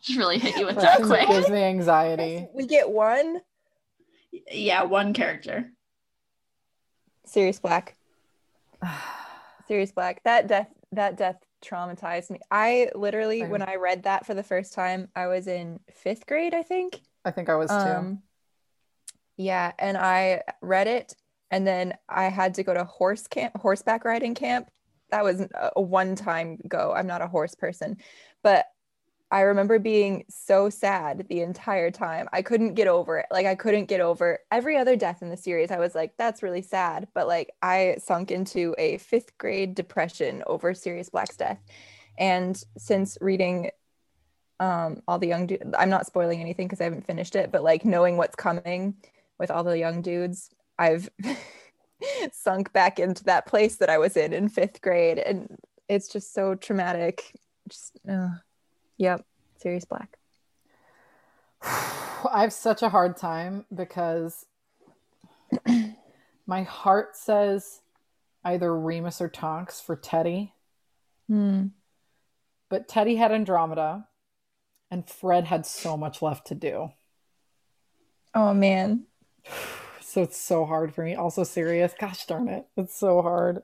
Just 0.00 0.18
really 0.18 0.38
hit 0.38 0.56
you 0.56 0.64
with 0.66 0.76
that 0.76 1.02
quick. 1.02 1.28
Gives 1.28 1.50
me 1.50 1.62
anxiety. 1.62 2.46
We 2.54 2.66
get 2.66 2.88
one. 2.88 3.40
Yeah, 4.50 4.84
one 4.84 5.12
character. 5.12 5.70
Sirius 7.26 7.60
Black. 7.60 7.96
Sirius 9.68 9.92
Black. 9.92 10.22
That 10.24 10.46
death. 10.46 10.68
That 10.92 11.16
death 11.16 11.36
traumatized 11.64 12.30
me. 12.30 12.40
I 12.50 12.90
literally, 12.94 13.40
Same. 13.40 13.50
when 13.50 13.62
I 13.62 13.76
read 13.76 14.04
that 14.04 14.26
for 14.26 14.34
the 14.34 14.42
first 14.42 14.72
time, 14.72 15.08
I 15.14 15.26
was 15.26 15.46
in 15.46 15.80
fifth 15.92 16.26
grade, 16.26 16.54
I 16.54 16.62
think. 16.62 17.00
I 17.24 17.30
think 17.30 17.48
I 17.48 17.56
was 17.56 17.70
too. 17.70 17.76
Um, 17.76 18.22
yeah, 19.36 19.72
and 19.78 19.96
I 19.96 20.42
read 20.60 20.86
it, 20.86 21.14
and 21.50 21.66
then 21.66 21.94
I 22.08 22.24
had 22.24 22.54
to 22.54 22.62
go 22.62 22.74
to 22.74 22.84
horse 22.84 23.26
camp, 23.26 23.56
horseback 23.60 24.04
riding 24.04 24.34
camp. 24.34 24.70
That 25.10 25.24
was 25.24 25.40
a- 25.40 25.80
one-time 25.80 26.58
go. 26.68 26.92
I'm 26.92 27.06
not 27.06 27.22
a 27.22 27.26
horse 27.26 27.54
person, 27.54 27.96
but 28.42 28.66
I 29.32 29.42
remember 29.42 29.78
being 29.78 30.24
so 30.28 30.70
sad 30.70 31.26
the 31.28 31.40
entire 31.40 31.90
time. 31.92 32.28
I 32.32 32.42
couldn't 32.42 32.74
get 32.74 32.88
over 32.88 33.18
it. 33.18 33.26
Like 33.30 33.46
I 33.46 33.54
couldn't 33.54 33.86
get 33.86 34.00
over 34.00 34.40
every 34.50 34.76
other 34.76 34.96
death 34.96 35.22
in 35.22 35.30
the 35.30 35.36
series. 35.36 35.70
I 35.70 35.78
was 35.78 35.94
like, 35.94 36.14
that's 36.16 36.42
really 36.42 36.62
sad. 36.62 37.06
But 37.14 37.28
like 37.28 37.52
I 37.62 37.96
sunk 37.98 38.32
into 38.32 38.74
a 38.76 38.98
fifth 38.98 39.38
grade 39.38 39.76
depression 39.76 40.42
over 40.46 40.74
Sirius 40.74 41.10
Black's 41.10 41.36
death. 41.36 41.60
And 42.18 42.60
since 42.76 43.16
reading 43.20 43.70
um 44.58 45.00
all 45.08 45.18
the 45.18 45.28
young 45.28 45.48
I'm 45.78 45.88
not 45.88 46.06
spoiling 46.06 46.40
anything 46.40 46.66
because 46.66 46.80
I 46.80 46.84
haven't 46.84 47.06
finished 47.06 47.36
it, 47.36 47.52
but 47.52 47.62
like 47.62 47.84
knowing 47.84 48.16
what's 48.16 48.36
coming 48.36 48.96
with 49.38 49.50
all 49.50 49.62
the 49.62 49.78
young 49.78 50.02
dudes, 50.02 50.50
I've 50.80 51.10
sunk 52.32 52.72
back 52.72 52.98
into 52.98 53.22
that 53.24 53.46
place 53.46 53.76
that 53.76 53.90
I 53.90 53.98
was 53.98 54.16
in 54.16 54.32
in 54.32 54.48
fifth 54.48 54.80
grade. 54.80 55.18
And 55.18 55.58
it's 55.88 56.08
just 56.08 56.32
so 56.32 56.54
traumatic. 56.54 57.32
Just 57.68 58.00
uh, 58.10 58.30
Yep, 58.96 59.24
Sirius 59.58 59.84
Black. 59.84 60.16
I 61.62 62.40
have 62.40 62.52
such 62.52 62.82
a 62.82 62.88
hard 62.88 63.18
time 63.18 63.66
because 63.74 64.46
my 66.46 66.62
heart 66.62 67.14
says 67.14 67.82
either 68.42 68.74
Remus 68.74 69.20
or 69.20 69.28
Tonks 69.28 69.80
for 69.80 69.94
Teddy. 69.96 70.54
Hmm. 71.28 71.66
but 72.68 72.88
Teddy 72.88 73.14
had 73.14 73.30
Andromeda, 73.30 74.08
and 74.90 75.08
Fred 75.08 75.44
had 75.44 75.64
so 75.64 75.96
much 75.96 76.22
left 76.22 76.48
to 76.48 76.56
do. 76.56 76.90
Oh 78.34 78.52
man. 78.52 79.04
So 80.10 80.22
it's 80.22 80.36
so 80.36 80.64
hard 80.64 80.92
for 80.92 81.04
me. 81.04 81.14
Also, 81.14 81.44
Sirius. 81.44 81.94
Gosh 81.96 82.26
darn 82.26 82.48
it. 82.48 82.66
It's 82.76 82.96
so 82.98 83.22
hard. 83.22 83.62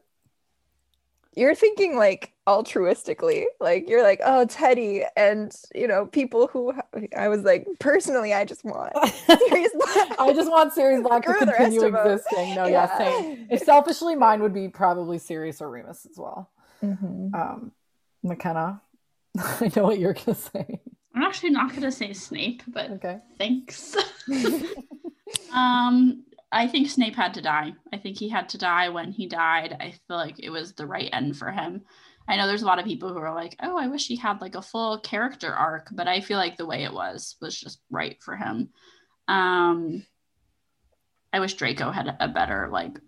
You're 1.34 1.56
thinking 1.56 1.96
like 1.96 2.32
altruistically. 2.46 3.46
Like 3.58 3.88
you're 3.90 4.04
like, 4.04 4.20
oh, 4.24 4.44
Teddy, 4.46 5.02
and 5.16 5.52
you 5.74 5.88
know, 5.88 6.06
people 6.06 6.46
who 6.46 6.72
I 7.18 7.26
was 7.26 7.42
like, 7.42 7.66
personally, 7.80 8.32
I 8.32 8.44
just 8.44 8.64
want 8.64 8.92
Sirius 9.26 9.72
Black. 9.74 10.08
I 10.20 10.32
just 10.32 10.48
want 10.48 10.72
Sirius 10.72 11.02
Black 11.02 11.24
to 11.24 11.30
Screw 11.32 11.40
the 11.46 11.52
rest 11.52 11.62
continue 11.64 11.88
of 11.88 11.94
'em. 11.96 12.12
existing. 12.12 12.54
No, 12.54 12.66
yeah, 12.66 12.70
Yeah. 12.70 12.98
same. 12.98 13.46
If 13.50 13.62
selfishly, 13.64 14.14
mine 14.14 14.40
would 14.40 14.54
be 14.54 14.68
probably 14.68 15.18
Sirius 15.18 15.60
or 15.60 15.68
Remus 15.68 16.06
as 16.08 16.16
well. 16.16 16.48
Mhm. 16.80 17.34
Um, 17.34 17.72
McKenna, 18.22 18.80
I 19.36 19.72
know 19.74 19.82
what 19.82 19.98
you're 19.98 20.14
gonna 20.14 20.36
say. 20.36 20.80
I'm 21.12 21.22
actually 21.24 21.50
not 21.50 21.74
gonna 21.74 21.90
say 21.90 22.12
Snape, 22.12 22.62
but 22.68 22.92
Okay. 22.92 23.18
thanks. 23.36 23.96
um, 25.52 26.22
I 26.52 26.68
think 26.68 26.88
Snape 26.88 27.16
had 27.16 27.34
to 27.34 27.42
die. 27.42 27.74
I 27.92 27.98
think 27.98 28.18
he 28.18 28.28
had 28.28 28.48
to 28.50 28.58
die 28.58 28.88
when 28.88 29.12
he 29.12 29.26
died. 29.26 29.76
I 29.80 29.90
feel 30.06 30.16
like 30.16 30.36
it 30.38 30.50
was 30.50 30.72
the 30.72 30.86
right 30.86 31.10
end 31.12 31.36
for 31.36 31.50
him. 31.50 31.82
I 32.28 32.36
know 32.36 32.46
there's 32.46 32.62
a 32.62 32.66
lot 32.66 32.78
of 32.78 32.84
people 32.84 33.12
who 33.12 33.18
are 33.18 33.34
like, 33.34 33.56
"Oh, 33.62 33.76
I 33.78 33.86
wish 33.88 34.06
he 34.06 34.16
had 34.16 34.40
like 34.40 34.54
a 34.54 34.62
full 34.62 34.98
character 35.00 35.52
arc," 35.52 35.88
but 35.92 36.08
I 36.08 36.20
feel 36.20 36.38
like 36.38 36.56
the 36.56 36.66
way 36.66 36.84
it 36.84 36.92
was 36.92 37.36
was 37.40 37.58
just 37.58 37.80
right 37.90 38.16
for 38.22 38.36
him. 38.36 38.70
Um, 39.28 40.04
I 41.32 41.40
wish 41.40 41.54
Draco 41.54 41.90
had 41.90 42.16
a 42.20 42.28
better 42.28 42.68
like 42.70 42.98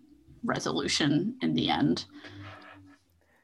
resolution 0.43 1.37
in 1.41 1.53
the 1.53 1.69
end. 1.69 2.05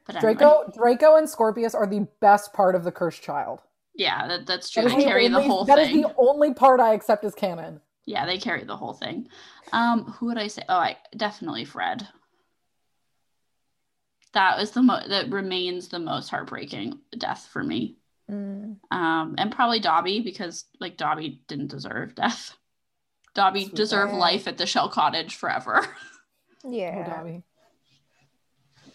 But 0.06 0.16
anyway. 0.16 0.34
Draco, 0.34 0.72
Draco, 0.76 1.16
and 1.16 1.28
Scorpius 1.28 1.74
are 1.74 1.86
the 1.86 2.06
best 2.20 2.52
part 2.52 2.74
of 2.74 2.84
the 2.84 2.92
cursed 2.92 3.22
child. 3.22 3.60
yeah, 3.94 4.28
that, 4.28 4.46
that's 4.46 4.70
true. 4.70 4.84
That 4.84 4.90
is 4.90 4.96
They 4.96 5.04
carry 5.04 5.28
the 5.28 5.42
whole 5.42 5.64
that 5.64 5.78
is 5.78 5.88
thing. 5.88 6.02
the 6.02 6.14
only 6.16 6.54
part 6.54 6.80
I 6.80 6.94
accept 6.94 7.24
as 7.24 7.34
canon. 7.34 7.80
Yeah, 8.06 8.24
they 8.24 8.38
carry 8.38 8.64
the 8.64 8.76
whole 8.76 8.92
thing. 8.94 9.28
Um, 9.72 10.04
who 10.04 10.26
would 10.26 10.38
I 10.38 10.46
say? 10.46 10.62
Oh, 10.68 10.76
I 10.76 10.96
definitely 11.16 11.64
Fred. 11.64 12.06
That 14.32 14.58
was 14.58 14.70
the 14.70 14.82
mo 14.82 15.00
that 15.08 15.30
remains 15.30 15.88
the 15.88 15.98
most 15.98 16.28
heartbreaking 16.28 16.98
death 17.18 17.48
for 17.52 17.64
me. 17.64 17.96
Mm. 18.30 18.76
Um, 18.90 19.34
and 19.38 19.50
probably 19.52 19.80
Dobby 19.80 20.20
because 20.20 20.64
like 20.80 20.96
Dobby 20.96 21.40
didn't 21.48 21.68
deserve 21.68 22.14
death. 22.14 22.56
Dobby 23.34 23.64
Sweet 23.64 23.74
deserved 23.74 24.12
guy. 24.12 24.18
life 24.18 24.48
at 24.48 24.56
the 24.56 24.66
Shell 24.66 24.88
Cottage 24.90 25.36
forever. 25.36 25.86
Oh, 26.64 26.70
Yeah. 26.70 27.08
Dobby. 27.08 27.42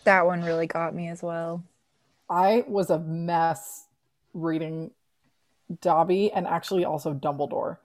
That 0.03 0.25
one 0.25 0.41
really 0.43 0.67
got 0.67 0.95
me 0.95 1.09
as 1.09 1.21
well. 1.21 1.63
I 2.29 2.63
was 2.67 2.89
a 2.89 2.99
mess 2.99 3.85
reading 4.33 4.91
Dobby 5.81 6.31
and 6.31 6.47
actually 6.47 6.85
also 6.85 7.13
Dumbledore. 7.13 7.77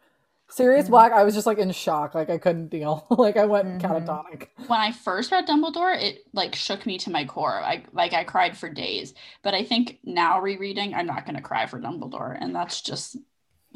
Mhm. 0.51 0.89
Black, 0.89 1.13
I 1.13 1.25
was 1.25 1.35
just 1.35 1.47
like 1.47 1.59
in 1.59 1.71
shock. 1.73 2.15
Like 2.15 2.31
I 2.31 2.39
couldn't 2.39 2.69
deal. 2.69 3.07
like 3.11 3.37
I 3.37 3.45
went 3.47 3.67
Mhm. 3.67 3.81
catatonic. 3.81 4.49
when 4.69 4.81
I 4.81 4.93
first 4.93 5.33
read 5.33 5.47
Dumbledore, 5.47 6.01
it 6.01 6.21
like 6.33 6.55
shook 6.55 6.87
me 6.87 6.99
to 6.99 7.11
my 7.11 7.25
core. 7.25 7.61
I 7.63 7.85
like 7.93 8.13
I 8.13 8.25
cried 8.25 8.57
for 8.57 8.69
days. 8.69 9.13
But 9.43 9.55
I 9.55 9.65
think 9.65 9.99
now 10.05 10.41
rereading, 10.41 10.95
I'm 10.95 11.07
not 11.07 11.27
gonna 11.27 11.43
cry 11.43 11.67
for 11.67 11.81
Dumbledore, 11.81 12.37
and 12.41 12.55
that's 12.55 12.81
just 12.81 13.17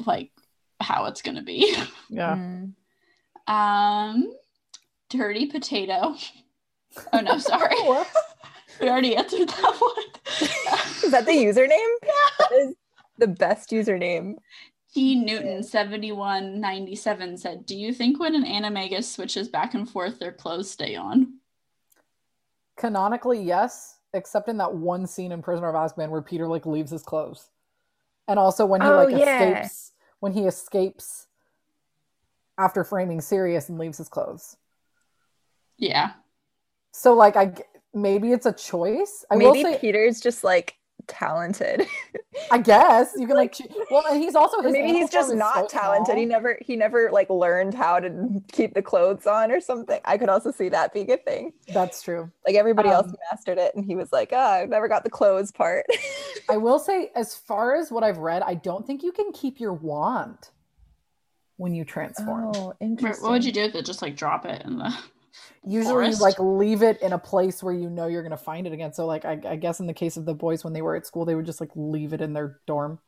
like 0.05 0.31
how 0.79 1.05
it's 1.05 1.21
gonna 1.21 1.43
be. 1.43 1.75
Yeah. 2.09 2.35
Mm. 2.35 2.73
Um, 3.47 4.33
dirty 5.09 5.47
potato. 5.47 6.15
Oh 7.13 7.19
no, 7.19 7.37
sorry. 7.51 7.75
We 8.79 8.89
already 8.89 9.15
answered 9.15 9.47
that 9.49 9.77
one. 9.79 10.49
Is 11.03 11.11
that 11.11 11.25
the 11.25 11.31
username? 11.31 11.95
That 12.39 12.51
is 12.53 12.75
the 13.17 13.27
best 13.27 13.69
username. 13.71 14.35
T 14.93 15.15
Newton 15.15 15.63
seventy 15.63 16.11
one 16.11 16.59
ninety 16.59 16.95
seven 16.95 17.37
said, 17.37 17.65
"Do 17.65 17.77
you 17.77 17.93
think 17.93 18.19
when 18.19 18.35
an 18.35 18.43
animagus 18.45 19.05
switches 19.05 19.47
back 19.47 19.73
and 19.73 19.89
forth, 19.89 20.19
their 20.19 20.33
clothes 20.33 20.69
stay 20.69 20.95
on?" 20.95 21.39
Canonically, 22.77 23.41
yes, 23.41 23.99
except 24.13 24.49
in 24.49 24.57
that 24.57 24.73
one 24.73 25.07
scene 25.07 25.31
in 25.31 25.41
Prisoner 25.41 25.69
of 25.69 25.75
Azkaban 25.75 26.09
where 26.09 26.21
Peter 26.21 26.47
like 26.47 26.65
leaves 26.65 26.91
his 26.91 27.03
clothes, 27.03 27.49
and 28.27 28.37
also 28.37 28.65
when 28.65 28.81
he 28.81 28.87
Oh, 28.87 28.95
like 28.97 29.11
yeah. 29.11 29.61
escapes 29.61 29.93
when 30.19 30.33
he 30.33 30.45
escapes 30.45 31.27
after 32.57 32.83
framing 32.83 33.21
Sirius 33.21 33.69
and 33.69 33.79
leaves 33.79 33.97
his 33.97 34.09
clothes. 34.09 34.57
Yeah, 35.77 36.11
So 36.91 37.13
like 37.13 37.35
I 37.35 37.53
maybe 37.93 38.31
it's 38.33 38.45
a 38.45 38.53
choice. 38.53 39.25
I 39.31 39.35
will 39.35 39.53
Maybe 39.53 39.73
say 39.73 39.79
Peter's 39.79 40.19
just 40.19 40.43
like 40.43 40.75
talented. 41.11 41.85
I 42.49 42.57
guess 42.57 43.11
you 43.17 43.27
can 43.27 43.35
like, 43.35 43.55
well, 43.91 44.03
and 44.09 44.21
he's 44.21 44.33
also 44.35 44.61
his 44.61 44.71
maybe 44.71 44.93
he's 44.93 45.09
just 45.09 45.33
not 45.35 45.55
so 45.55 45.67
talented. 45.67 46.07
small. 46.07 46.17
He 46.17 46.25
never 46.25 46.57
he 46.61 46.75
never 46.75 47.11
like 47.11 47.29
learned 47.29 47.73
how 47.73 47.99
to 47.99 48.41
keep 48.51 48.73
the 48.73 48.81
clothes 48.81 49.27
on 49.27 49.51
or 49.51 49.59
something. 49.59 49.99
I 50.05 50.17
could 50.17 50.29
also 50.29 50.51
see 50.51 50.69
that 50.69 50.93
being 50.93 51.11
a 51.11 51.17
thing. 51.17 51.53
That's 51.73 52.01
true. 52.01 52.31
Like 52.47 52.55
everybody 52.55 52.89
else 52.89 53.07
Um, 53.07 53.15
mastered 53.31 53.57
it 53.57 53.75
and 53.75 53.85
he 53.85 53.95
was 53.95 54.11
like, 54.11 54.29
"Ah, 54.33 54.53
I've 54.53 54.69
never 54.69 54.87
got 54.87 55.03
the 55.03 55.09
clothes 55.09 55.51
part." 55.51 55.85
I 56.49 56.57
will 56.57 56.79
say, 56.79 57.11
as 57.15 57.35
far 57.35 57.75
as 57.75 57.91
what 57.91 58.03
I've 58.03 58.17
read, 58.17 58.41
I 58.41 58.55
don't 58.55 58.87
think 58.87 59.03
you 59.03 59.11
can 59.11 59.31
keep 59.33 59.59
your 59.59 59.73
wand 59.73 60.49
when 61.57 61.73
you 61.75 61.85
transform. 61.85 62.51
oh, 62.55 62.73
interesting. 62.79 63.23
what 63.23 63.31
would 63.33 63.45
you 63.45 63.51
do 63.51 63.61
if 63.61 63.75
it? 63.75 63.85
Just 63.85 64.01
like 64.01 64.15
drop 64.15 64.45
it 64.45 64.63
in 64.65 64.77
the. 64.79 64.93
Usually, 65.65 65.93
forest? 65.93 66.19
you 66.19 66.25
like 66.25 66.39
leave 66.39 66.83
it 66.83 67.01
in 67.01 67.13
a 67.13 67.19
place 67.19 67.61
where 67.63 67.73
you 67.73 67.89
know 67.89 68.07
you're 68.07 68.23
going 68.23 68.31
to 68.31 68.37
find 68.37 68.67
it 68.67 68.73
again. 68.73 68.93
So, 68.93 69.05
like, 69.05 69.25
I, 69.25 69.39
I 69.45 69.55
guess 69.55 69.79
in 69.79 69.87
the 69.87 69.93
case 69.93 70.17
of 70.17 70.25
the 70.25 70.33
boys 70.33 70.63
when 70.63 70.73
they 70.73 70.81
were 70.81 70.95
at 70.95 71.05
school, 71.05 71.25
they 71.25 71.35
would 71.35 71.45
just 71.45 71.61
like 71.61 71.71
leave 71.75 72.13
it 72.13 72.21
in 72.21 72.33
their 72.33 72.59
dorm. 72.67 72.99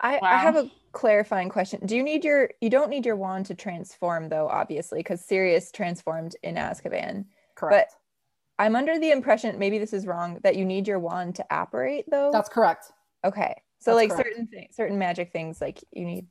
I, 0.00 0.18
I 0.22 0.38
have 0.38 0.56
a 0.56 0.70
clarifying 0.92 1.48
question. 1.48 1.84
Do 1.84 1.96
you 1.96 2.02
need 2.02 2.24
your 2.24 2.50
you 2.60 2.70
don't 2.70 2.90
need 2.90 3.04
your 3.06 3.16
wand 3.16 3.46
to 3.46 3.54
transform 3.54 4.28
though, 4.28 4.48
obviously, 4.48 5.00
because 5.00 5.24
Sirius 5.24 5.70
transformed 5.70 6.34
in 6.42 6.56
Azkaban. 6.56 7.26
Correct. 7.54 7.94
but 7.94 8.64
I'm 8.64 8.76
under 8.76 8.98
the 8.98 9.10
impression, 9.10 9.58
maybe 9.58 9.78
this 9.78 9.92
is 9.92 10.06
wrong, 10.06 10.38
that 10.42 10.56
you 10.56 10.64
need 10.64 10.86
your 10.88 10.98
wand 10.98 11.36
to 11.36 11.46
apparate 11.50 12.04
though. 12.10 12.30
That's 12.32 12.48
correct. 12.48 12.92
okay. 13.24 13.54
So 13.80 13.90
that's 13.90 13.96
like 13.96 14.10
correct. 14.10 14.28
certain 14.28 14.46
things, 14.46 14.76
certain 14.76 14.98
magic 14.98 15.30
things, 15.32 15.60
like 15.60 15.82
you 15.92 16.04
need 16.04 16.26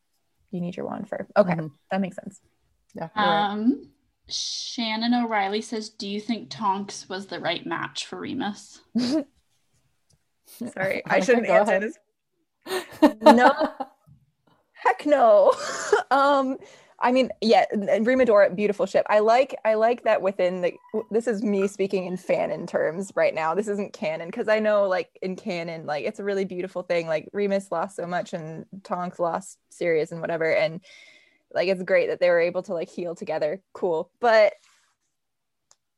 you 0.51 0.59
need 0.61 0.75
your 0.75 0.85
wand 0.85 1.07
for. 1.07 1.27
Okay, 1.37 1.53
Mhm. 1.53 1.71
that 1.91 2.01
makes 2.01 2.15
sense. 2.15 2.41
Yeah. 2.95 3.09
you're 3.15 3.25
right. 3.25 3.75
Shannon 4.29 5.13
O'Reilly 5.13 5.61
says, 5.61 5.89
"Do 5.89 6.07
you 6.07 6.19
think 6.19 6.49
Tonks 6.49 7.09
was 7.09 7.27
the 7.27 7.39
right 7.39 7.65
match 7.65 8.05
for 8.05 8.19
Remus?" 8.19 8.81
Sorry, 10.45 11.03
I 11.07 11.19
shouldn't 11.19 11.47
go 11.47 11.53
answer 11.55 11.71
ahead. 11.71 11.83
this. 11.83 11.97
No. 13.21 13.51
Heck 14.73 15.05
no. 15.05 15.53
um, 16.11 16.57
I 16.99 17.11
mean, 17.11 17.29
yeah, 17.41 17.65
and 17.71 18.05
Remadora, 18.05 18.53
beautiful 18.55 18.85
ship. 18.85 19.05
I 19.09 19.19
like, 19.19 19.55
I 19.65 19.73
like 19.73 20.03
that 20.03 20.21
within 20.21 20.61
the. 20.61 20.73
This 21.11 21.27
is 21.27 21.43
me 21.43 21.67
speaking 21.67 22.05
in 22.05 22.15
fanon 22.15 22.65
terms 22.67 23.11
right 23.15 23.33
now. 23.35 23.55
This 23.55 23.67
isn't 23.67 23.91
canon 23.93 24.29
because 24.29 24.47
I 24.47 24.59
know, 24.59 24.87
like 24.87 25.09
in 25.21 25.35
canon, 25.35 25.85
like 25.85 26.05
it's 26.05 26.19
a 26.19 26.23
really 26.23 26.45
beautiful 26.45 26.81
thing. 26.83 27.07
Like 27.07 27.29
Remus 27.33 27.71
lost 27.71 27.97
so 27.97 28.05
much, 28.07 28.33
and 28.33 28.65
Tonks 28.83 29.19
lost 29.19 29.57
Sirius 29.69 30.11
and 30.13 30.21
whatever, 30.21 30.53
and 30.53 30.79
like 31.53 31.67
it's 31.67 31.83
great 31.83 32.07
that 32.07 32.19
they 32.19 32.29
were 32.29 32.39
able 32.39 32.63
to 32.63 32.73
like 32.73 32.89
heal 32.89 33.15
together. 33.15 33.61
Cool, 33.73 34.09
but 34.19 34.53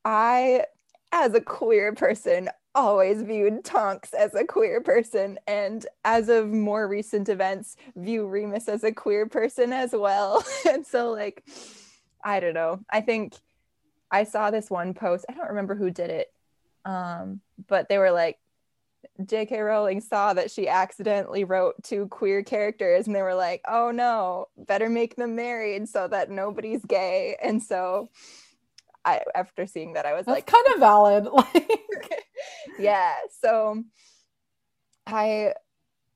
I, 0.04 0.66
as 1.12 1.34
a 1.34 1.42
queer 1.42 1.94
person, 1.94 2.50
always 2.76 3.22
viewed 3.22 3.64
Tonks 3.64 4.14
as 4.14 4.36
a 4.36 4.46
queer 4.46 4.82
person, 4.82 5.40
and 5.48 5.86
as 6.04 6.30
of 6.30 6.50
more 6.50 6.88
recent 6.88 7.30
events, 7.30 7.76
view 7.96 8.28
Remus 8.28 8.68
as 8.68 8.84
a 8.84 8.92
queer 8.92 9.26
person 9.26 9.74
as 9.74 9.94
well. 9.94 10.46
and 10.70 10.86
so, 10.86 11.12
like, 11.12 11.44
I 12.24 12.40
don't 12.40 12.54
know. 12.54 12.82
I 12.90 13.02
think 13.02 13.34
I 14.12 14.26
saw 14.26 14.52
this 14.52 14.70
one 14.70 14.94
post. 14.94 15.26
I 15.30 15.34
don't 15.34 15.50
remember 15.50 15.76
who 15.76 15.90
did 15.90 16.10
it, 16.12 16.28
um, 16.86 17.42
but 17.68 17.90
they 17.90 17.98
were 17.98 18.12
like, 18.12 18.38
J.K. 19.26 19.60
Rowling 19.60 20.02
saw 20.02 20.34
that 20.34 20.52
she 20.52 20.68
accidentally 20.68 21.44
wrote 21.44 21.76
two 21.84 22.08
queer 22.08 22.44
characters, 22.44 23.08
and 23.08 23.16
they 23.16 23.22
were 23.22 23.36
like, 23.36 23.62
"Oh 23.68 23.92
no, 23.92 24.48
better 24.58 24.90
make 24.90 25.16
them 25.16 25.36
married 25.36 25.88
so 25.90 26.08
that 26.08 26.30
nobody's 26.30 26.84
gay." 26.86 27.38
And 27.42 27.62
so, 27.62 28.10
I 29.04 29.22
after 29.34 29.68
seeing 29.68 29.94
that, 29.94 30.06
I 30.06 30.14
was 30.14 30.26
That's 30.26 30.36
like, 30.36 30.46
kind 30.46 30.66
of 30.68 30.74
oh. 30.76 30.80
valid. 30.80 31.28
Like, 31.34 32.26
yeah 32.80 33.14
so 33.42 33.84
i 35.08 35.54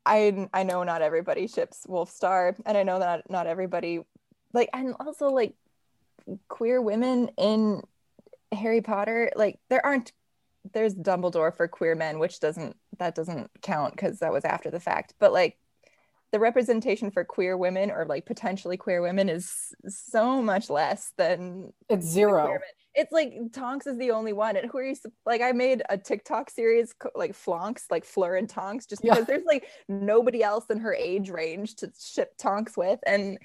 i 0.05 0.47
i 0.53 0.63
know 0.63 0.83
not 0.83 1.01
everybody 1.01 1.47
ships 1.47 1.85
Wolf 1.87 2.09
Star 2.09 2.55
and 2.65 2.77
i 2.77 2.83
know 2.83 2.99
that 2.99 3.29
not 3.29 3.47
everybody 3.47 4.01
like 4.53 4.69
and 4.73 4.95
also 4.99 5.29
like 5.29 5.53
queer 6.47 6.81
women 6.81 7.29
in 7.37 7.81
harry 8.51 8.81
potter 8.81 9.31
like 9.35 9.59
there 9.69 9.85
aren't 9.85 10.11
there's 10.73 10.95
dumbledore 10.95 11.55
for 11.55 11.67
queer 11.67 11.95
men 11.95 12.19
which 12.19 12.39
doesn't 12.39 12.75
that 12.97 13.15
doesn't 13.15 13.49
count 13.61 13.93
because 13.95 14.19
that 14.19 14.31
was 14.33 14.45
after 14.45 14.69
the 14.69 14.79
fact 14.79 15.13
but 15.19 15.31
like 15.33 15.57
the 16.31 16.39
representation 16.39 17.09
for 17.09 17.23
queer 17.23 17.57
women 17.57 17.89
or 17.89 18.05
like 18.05 18.25
potentially 18.25 18.77
queer 18.77 19.01
women 19.01 19.29
is 19.29 19.51
so 19.87 20.41
much 20.41 20.69
less 20.69 21.11
than 21.17 21.73
It's 21.89 22.05
zero. 22.05 22.59
It's 22.93 23.11
like 23.11 23.33
Tonks 23.51 23.87
is 23.87 23.97
the 23.97 24.11
only 24.11 24.33
one, 24.33 24.55
and 24.55 24.69
who 24.69 24.77
are 24.79 24.83
you? 24.83 24.95
Like 25.25 25.41
I 25.41 25.53
made 25.53 25.81
a 25.89 25.97
TikTok 25.97 26.49
series 26.49 26.93
like 27.15 27.31
Flonks, 27.33 27.83
like 27.89 28.03
Fleur 28.05 28.35
and 28.35 28.49
Tonks, 28.49 28.85
just 28.85 29.03
Yeah. 29.03 29.13
because 29.13 29.25
there's 29.27 29.45
like 29.45 29.67
nobody 29.87 30.43
else 30.43 30.65
in 30.69 30.79
her 30.79 30.93
age 30.93 31.29
range 31.29 31.75
to 31.77 31.91
ship 31.99 32.33
Tonks 32.37 32.75
with, 32.77 32.99
and 33.07 33.39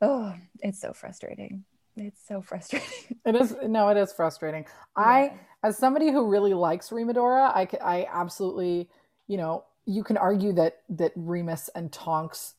oh, 0.00 0.34
it's 0.60 0.80
so 0.80 0.92
frustrating. 0.92 1.64
It's 1.96 2.20
so 2.26 2.42
frustrating. 2.42 2.88
It 3.24 3.36
is 3.36 3.54
no, 3.66 3.88
it 3.88 3.96
is 3.96 4.12
frustrating. 4.12 4.66
I 4.96 5.32
as 5.62 5.78
somebody 5.78 6.10
who 6.10 6.28
really 6.28 6.54
likes 6.54 6.90
Remadora, 6.90 7.50
I, 7.54 7.68
I 7.82 8.06
absolutely, 8.10 8.88
you 9.28 9.36
know, 9.36 9.64
you 9.86 10.02
can 10.04 10.16
argue 10.16 10.52
that 10.54 10.82
that 10.90 11.12
Remus 11.16 11.68
and 11.74 11.92
Tonks 11.92 12.54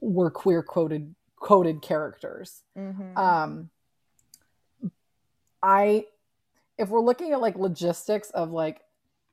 were 0.00 0.30
queer 0.30 0.62
coded 0.62 1.14
quoted 1.36 1.82
characters. 1.82 2.62
Mhm. 2.76 3.16
Um 3.16 3.70
I 5.62 6.06
if 6.76 6.88
we're 6.88 7.00
looking 7.00 7.32
at 7.32 7.40
like 7.40 7.56
logistics 7.56 8.30
of 8.30 8.50
like 8.50 8.80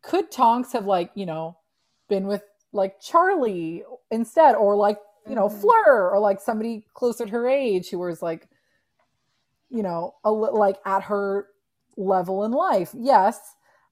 could 0.01 0.31
Tonks 0.31 0.71
have 0.73 0.85
like, 0.85 1.11
you 1.15 1.25
know, 1.25 1.57
been 2.07 2.27
with 2.27 2.43
like 2.71 2.99
Charlie 3.01 3.83
instead 4.09 4.55
or 4.55 4.75
like, 4.75 4.97
you 5.27 5.35
know, 5.35 5.47
Mhm. 5.49 5.59
Fleur 5.61 6.09
or 6.11 6.19
like 6.19 6.39
somebody 6.39 6.85
closer 6.93 7.25
to 7.25 7.31
her 7.31 7.47
age 7.47 7.89
who 7.89 7.99
was 7.99 8.21
like 8.21 8.47
you 9.69 9.83
know, 9.83 10.15
a 10.25 10.31
li- 10.31 10.49
like 10.51 10.77
at 10.85 11.03
her 11.03 11.47
level 11.97 12.43
in 12.45 12.51
life. 12.51 12.91
Yes. 12.97 13.39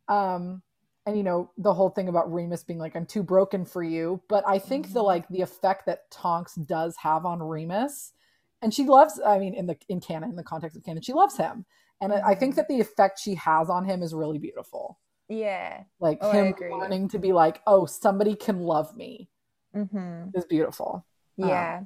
Um 0.08 0.62
and 1.06 1.18
you 1.18 1.24
know, 1.24 1.50
the 1.58 1.74
whole 1.74 1.89
thing 1.89 2.08
about 2.08 2.32
Remus 2.32 2.64
being 2.64 2.80
like 2.80 2.95
I'm 2.95 3.06
too 3.06 3.24
broken 3.24 3.66
for 3.66 3.82
you, 3.82 4.22
but 4.30 4.43
I 4.47 4.60
think 4.60 4.93
the 4.93 5.00
Mhm. 5.00 5.06
like 5.06 5.28
the 5.30 5.41
effect 5.41 5.86
that 5.88 6.10
Tonks 6.12 6.56
does 6.56 6.95
have 6.97 7.26
on 7.26 7.41
Remus 7.41 8.14
and 8.62 8.74
she 8.74 8.84
loves 8.84 9.22
i 9.26 9.39
mean 9.39 9.54
in 9.54 9.66
the 9.68 9.78
in 9.88 10.02
canon 10.02 10.30
in 10.32 10.36
the 10.36 10.43
context 10.43 10.76
of 10.76 10.84
canon 10.84 11.02
she 11.02 11.14
loves 11.14 11.38
him 11.38 11.66
and 12.02 12.12
I- 12.12 12.32
i 12.32 12.36
think 12.36 12.54
Mhm. 12.54 12.56
that 12.58 12.68
the 12.68 12.82
effect 12.82 13.18
she 13.18 13.36
has 13.36 13.70
on 13.70 13.86
him 13.86 14.04
is 14.04 14.14
really 14.14 14.38
beautiful 14.38 15.00
yeah. 15.30 15.86
like 16.02 16.18
Oh, 16.20 16.30
him 16.32 16.54
learning 16.70 17.08
to 17.10 17.20
be 17.20 17.32
like 17.32 17.62
oh 17.68 17.86
somebody 17.86 18.36
can 18.36 18.60
love 18.60 18.97
me 18.97 19.30
Mm-hmm. 19.74 20.32
is 20.34 20.43
beautiful 20.45 21.06
Um, 21.41 21.47
Yeah. 21.47 21.84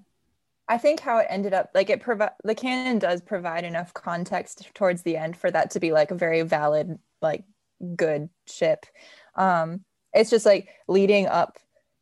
I 0.68 0.78
think 0.78 1.00
how 1.00 1.18
it 1.18 1.28
ended 1.30 1.54
up 1.54 1.72
like 1.74 1.90
it 1.90 2.02
provide 2.02 2.32
the 2.44 2.56
canon 2.56 3.00
does 3.00 3.22
provide 3.22 3.66
enough 3.66 3.94
context 3.94 4.70
towards 4.74 5.04
the 5.04 5.18
end 5.18 5.36
for 5.36 5.52
that 5.52 5.72
to 5.72 5.80
be 5.80 5.92
like 5.92 6.12
a 6.12 6.16
very 6.16 6.42
valid 6.44 6.98
like 7.22 7.44
good 7.96 8.30
ship. 8.48 8.86
Um 9.36 9.82
it's 10.14 10.30
just 10.30 10.46
like 10.46 10.70
leading 10.88 11.28
up 11.28 11.58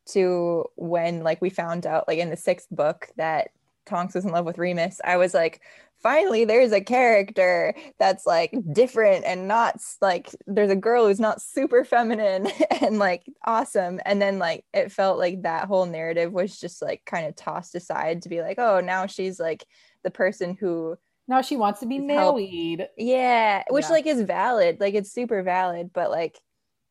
to 0.09 0.65
when 0.75 1.23
like 1.23 1.41
we 1.41 1.49
found 1.49 1.85
out 1.85 2.07
like 2.07 2.19
in 2.19 2.29
the 2.29 2.37
sixth 2.37 2.67
book 2.69 3.07
that 3.17 3.51
Tonks 3.85 4.15
was 4.15 4.25
in 4.25 4.31
love 4.31 4.45
with 4.45 4.57
Remus. 4.57 4.99
I 5.03 5.17
was 5.17 5.33
like 5.33 5.61
finally 6.01 6.45
there's 6.45 6.71
a 6.71 6.81
character 6.81 7.73
that's 7.99 8.25
like 8.25 8.53
different 8.73 9.23
and 9.25 9.47
not 9.47 9.79
like 10.01 10.29
there's 10.47 10.71
a 10.71 10.75
girl 10.75 11.07
who's 11.07 11.19
not 11.19 11.41
super 11.41 11.83
feminine 11.85 12.47
and 12.81 12.97
like 12.97 13.23
awesome 13.45 13.99
and 14.05 14.21
then 14.21 14.39
like 14.39 14.65
it 14.73 14.91
felt 14.91 15.17
like 15.17 15.43
that 15.43 15.67
whole 15.67 15.85
narrative 15.85 16.31
was 16.31 16.59
just 16.59 16.81
like 16.81 17.01
kind 17.05 17.27
of 17.27 17.35
tossed 17.35 17.75
aside 17.75 18.21
to 18.21 18.29
be 18.29 18.41
like 18.41 18.57
oh 18.57 18.79
now 18.79 19.05
she's 19.05 19.39
like 19.39 19.63
the 20.03 20.11
person 20.11 20.57
who 20.59 20.97
now 21.27 21.41
she 21.41 21.55
wants 21.55 21.79
to 21.79 21.85
be 21.85 21.99
married 21.99 22.87
yeah 22.97 23.63
which 23.69 23.85
Yeah. 23.85 23.91
like 23.91 24.07
is 24.07 24.21
valid 24.21 24.79
like 24.79 24.95
it's 24.95 25.11
super 25.11 25.43
valid 25.43 25.91
but 25.93 26.09
like 26.09 26.37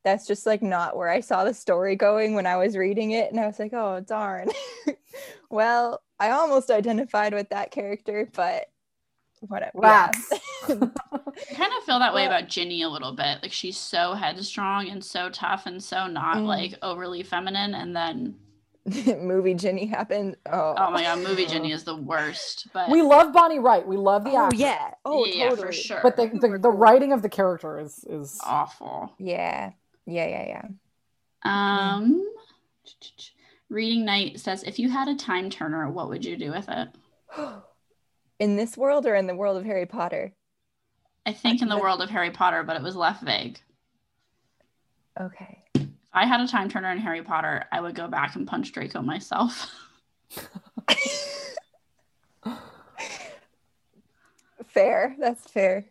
that's 0.03 0.27
just 0.27 0.47
like 0.47 0.63
not 0.63 0.97
where 0.97 1.11
I 1.11 1.21
saw 1.21 1.45
the 1.45 1.53
story 1.53 1.95
going 1.95 2.35
when 2.35 2.47
I 2.47 2.57
was 2.57 2.77
reading 2.77 3.11
it 3.11 3.31
and 3.31 3.41
I 3.41 3.47
was 3.47 3.59
like 3.59 3.73
oh 3.75 4.01
darn 4.01 4.49
well 5.51 6.01
I 6.21 6.31
almost 6.31 6.71
identified 6.71 7.35
with 7.35 7.49
that 7.49 7.71
character 7.73 8.29
but 8.35 8.67
whatever 9.41 9.73
yeah. 9.83 10.07
rats 10.07 10.33
I 10.69 11.55
kind 11.55 11.73
of 11.79 11.85
feel 11.87 11.99
that 11.99 12.13
way 12.15 12.27
about 12.27 12.47
Ginny 12.49 12.83
a 12.83 12.89
little 12.91 13.13
bit. 13.13 13.39
Like 13.43 13.53
she's 13.53 13.79
so 13.79 14.13
headstrong 14.13 14.91
and 14.91 15.03
so 15.03 15.31
tough 15.31 15.65
and 15.67 15.83
so 15.83 16.07
not 16.07 16.37
Mm. 16.37 16.47
like 16.47 16.75
overly 16.83 17.23
feminine. 17.23 17.75
And 17.75 17.97
then, 17.97 18.37
movie 19.19 19.55
Ginny 19.55 19.87
happened 19.87 20.37
oh 20.53 20.75
oh 20.77 20.91
my 20.91 21.03
god, 21.03 21.21
movie 21.21 21.47
Ginny 21.47 21.73
is 21.73 21.85
the 21.85 21.97
worst. 21.97 22.67
But 22.75 22.91
we 22.91 23.01
love 23.01 23.33
bonnie 23.33 23.59
wright 23.59 23.87
we 23.87 23.97
love 23.97 24.25
the 24.25 24.33
oh 24.33 24.45
actor 24.47 24.57
yeah 24.57 24.91
oh 25.07 25.25
yeah, 25.25 25.49
totally 25.49 25.67
for 25.69 25.73
sure. 25.73 26.01
but 26.03 26.17
the, 26.17 26.27
the, 26.29 26.59
the 26.59 26.71
writing 26.71 27.13
of 27.15 27.23
the 27.23 27.29
character 27.31 27.79
is 27.81 28.05
is 28.09 28.39
awful. 28.45 29.15
yeah 29.19 29.71
yeah 30.07 30.27
yeah 30.27 30.47
Yeah. 31.45 31.95
Um, 31.95 32.23
reading 33.71 34.05
night 34.05 34.39
says 34.41 34.63
if 34.65 34.79
you 34.79 34.91
had 34.91 35.09
a 35.09 35.15
time 35.17 35.49
turner, 35.49 35.89
what 35.89 36.09
would 36.11 36.25
you 36.25 36.37
do 36.37 36.51
with 36.51 36.69
it? 36.69 36.89
in 38.39 38.57
this 38.57 38.77
world 38.77 39.07
or 39.07 39.15
in 39.15 39.27
the 39.27 39.35
world 39.35 39.57
of 39.57 39.65
Harry 39.65 39.87
Potter 39.87 40.33
I 41.27 41.33
think 41.33 41.63
in 41.63 41.69
the 41.69 41.77
the- 41.77 41.81
world 41.81 42.03
of 42.03 42.11
Harry 42.11 42.31
Potter, 42.31 42.63
but 42.63 42.77
it 42.77 42.83
was 42.83 42.97
left 42.97 43.23
vague. 43.23 43.59
okay 45.21 45.63
If 45.75 45.89
I 46.13 46.27
had 46.27 46.41
a 46.41 46.49
time 46.49 46.69
turner 46.69 46.91
in 46.91 46.99
Harry 46.99 47.23
Potter, 47.23 47.65
I 47.71 47.81
would 47.81 47.95
go 47.95 48.09
back 48.09 48.35
and 48.37 48.47
punch 48.47 48.73
Draco 48.73 49.01
myself. 49.03 49.73
fair 54.69 55.17
that's 55.19 55.51
fair 55.51 55.85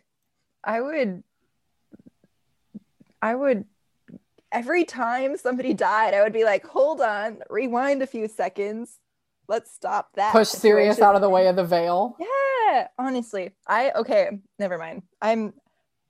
i 0.63 0.79
would 0.79 1.21
i 3.21 3.35
would 3.35 3.65
every 4.51 4.83
time 4.83 5.37
somebody 5.37 5.73
died 5.73 6.13
i 6.13 6.23
would 6.23 6.33
be 6.33 6.43
like 6.43 6.65
hold 6.65 7.01
on 7.01 7.39
rewind 7.49 8.01
a 8.01 8.07
few 8.07 8.27
seconds. 8.27 8.99
Let's 9.47 9.71
stop 9.71 10.09
that 10.13 10.31
push 10.31 10.47
sirius 10.49 10.99
out 11.01 11.15
of 11.15 11.21
the 11.21 11.29
way 11.29 11.47
of 11.47 11.55
the 11.55 11.63
veil. 11.65 12.15
Yeah 12.19 12.87
honestly 12.99 13.51
i 13.67 13.91
okay 13.95 14.29
never 14.59 14.77
mind. 14.77 15.03
I'm 15.21 15.53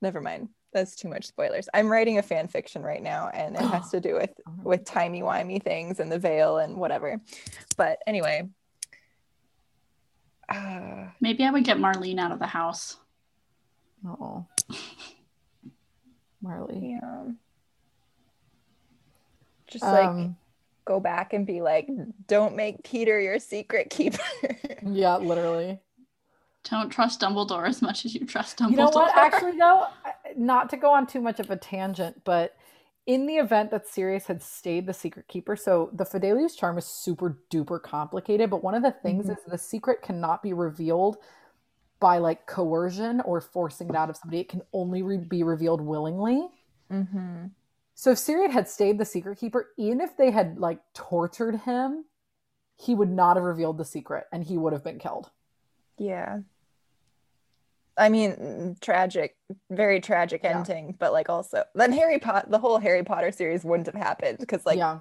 never 0.01 0.21
mind. 0.21 0.49
That's 0.73 0.95
too 0.95 1.07
much 1.09 1.25
spoilers. 1.25 1.67
I'm 1.73 1.89
writing 1.89 2.19
a 2.19 2.21
fan 2.21 2.47
fiction 2.47 2.83
right 2.83 3.01
now 3.01 3.29
and 3.33 3.55
it 3.55 3.61
has 3.61 3.89
to 3.91 3.99
do 3.99 4.15
with 4.15 4.31
with 4.63 4.83
timey 4.85 5.21
wimey 5.21 5.61
things 5.63 5.99
and 5.99 6.11
the 6.11 6.19
veil 6.19 6.57
and 6.57 6.77
whatever. 6.77 7.19
But 7.77 7.99
anyway. 8.05 8.49
Uh, 10.47 11.07
Maybe 11.21 11.43
I 11.43 11.51
would 11.51 11.63
get 11.63 11.77
Marlene 11.77 12.19
out 12.19 12.31
of 12.31 12.39
the 12.39 12.47
house. 12.47 12.97
oh 14.07 14.45
marley 16.41 16.97
Yeah. 17.01 17.23
Just 19.69 19.83
like 19.85 20.07
um 20.07 20.35
go 20.85 20.99
back 20.99 21.33
and 21.33 21.45
be 21.45 21.61
like, 21.61 21.87
don't 22.27 22.55
make 22.55 22.83
Peter 22.83 23.19
your 23.19 23.39
secret 23.39 23.89
keeper. 23.89 24.23
yeah 24.83 25.17
literally 25.17 25.79
Don't 26.69 26.89
trust 26.89 27.21
Dumbledore 27.21 27.67
as 27.67 27.81
much 27.81 28.05
as 28.05 28.15
you 28.15 28.25
trust 28.25 28.57
Dumbledore. 28.57 28.71
You 28.71 28.77
know 28.77 28.89
what? 28.89 29.15
Actually, 29.15 29.57
though, 29.57 29.85
not 30.35 30.69
to 30.71 30.77
go 30.77 30.91
on 30.91 31.05
too 31.07 31.21
much 31.21 31.39
of 31.39 31.49
a 31.51 31.55
tangent, 31.55 32.21
but 32.25 32.55
in 33.05 33.25
the 33.27 33.37
event 33.37 33.71
that 33.71 33.87
Sirius 33.87 34.25
had 34.27 34.41
stayed 34.43 34.85
the 34.85 34.93
secret 34.93 35.27
keeper, 35.27 35.55
so 35.55 35.89
the 35.93 36.03
Fidelius 36.03 36.55
charm 36.57 36.77
is 36.77 36.85
super 36.85 37.39
duper 37.49 37.81
complicated. 37.81 38.49
But 38.49 38.63
one 38.63 38.75
of 38.75 38.83
the 38.83 38.91
things 38.91 39.27
Mhm. 39.27 39.31
is 39.37 39.43
the 39.47 39.57
secret 39.57 40.01
cannot 40.01 40.43
be 40.43 40.53
revealed 40.53 41.17
by 41.99 42.17
like 42.17 42.45
coercion 42.45 43.21
or 43.21 43.41
forcing 43.41 43.89
it 43.89 43.95
out 43.95 44.09
of 44.09 44.17
somebody. 44.17 44.39
It 44.41 44.49
can 44.49 44.61
only 44.73 45.01
re- 45.01 45.17
be 45.17 45.43
revealed 45.43 45.81
willingly. 45.81 46.49
mm-hmm. 46.91 47.45
So 47.99 48.11
if 48.11 48.17
Sirius 48.17 48.53
had 48.53 48.69
stayed 48.69 48.97
the 48.97 49.03
secret 49.03 49.39
keeper, 49.39 49.71
even 49.77 49.99
if 49.99 50.15
they 50.15 50.31
had 50.31 50.57
like 50.57 50.79
tortured 50.93 51.57
him, 51.57 52.05
he 52.77 52.95
would 52.95 53.09
not 53.11 53.35
have 53.35 53.43
revealed 53.43 53.77
the 53.77 53.83
secret, 53.83 54.23
and 54.31 54.41
he 54.41 54.57
would 54.57 54.71
have 54.71 54.85
been 54.85 54.99
killed. 54.99 55.31
Yeah. 55.97 56.39
I 57.97 58.07
mean, 58.07 58.77
tragic, 58.79 59.35
very 59.69 59.99
tragic 59.99 60.43
Yeah. 60.45 60.59
ending, 60.59 60.95
but 60.97 61.11
like 61.11 61.27
also 61.27 61.65
then 61.75 61.91
Harry 61.91 62.19
Potter, 62.19 62.47
the 62.49 62.57
whole 62.59 62.77
Harry 62.77 63.03
Potter 63.03 63.33
series 63.33 63.65
wouldn't 63.65 63.87
have 63.87 63.95
happened 64.01 64.37
because 64.39 64.65
like, 64.65 64.77
yeah, 64.77 64.99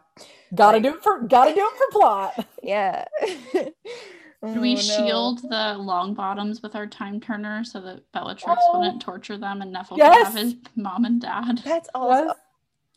gotta 0.53 0.79
like- 0.79 0.83
do 0.83 0.95
it 0.97 1.03
for 1.05 1.21
gotta 1.21 1.55
do 1.55 1.61
it 1.73 1.79
for 1.79 2.01
plot. 2.01 2.47
yeah. 2.65 3.05
Should 3.55 4.61
we 4.61 4.73
Oh, 4.73 4.75
no. 4.75 4.81
shield 4.81 5.39
the 5.43 5.77
Longbottoms 5.79 6.65
with 6.65 6.75
our 6.75 6.89
time 6.89 7.21
turner 7.21 7.63
so 7.63 7.81
that 7.81 8.11
Bellatrix 8.11 8.61
Oh. 8.67 8.81
wouldn't 8.81 9.01
torture 9.01 9.39
them 9.39 9.63
and 9.63 9.71
Neville 9.71 9.99
Yes. 9.99 10.17
could 10.17 10.27
have 10.27 10.35
his 10.35 10.55
mom 10.75 11.05
and 11.05 11.21
dad? 11.21 11.59
That's 11.65 11.89
also 11.95 12.27
Was 12.27 12.37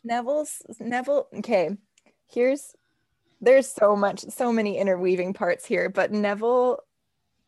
Neville's 0.04 0.62
Neville. 0.80 1.28
Okay, 1.38 1.76
here's 2.28 2.74
there's 3.40 3.68
so 3.68 3.96
much, 3.96 4.20
so 4.20 4.52
many 4.52 4.78
interweaving 4.78 5.34
parts 5.34 5.64
here, 5.66 5.88
but 5.88 6.12
Neville, 6.12 6.78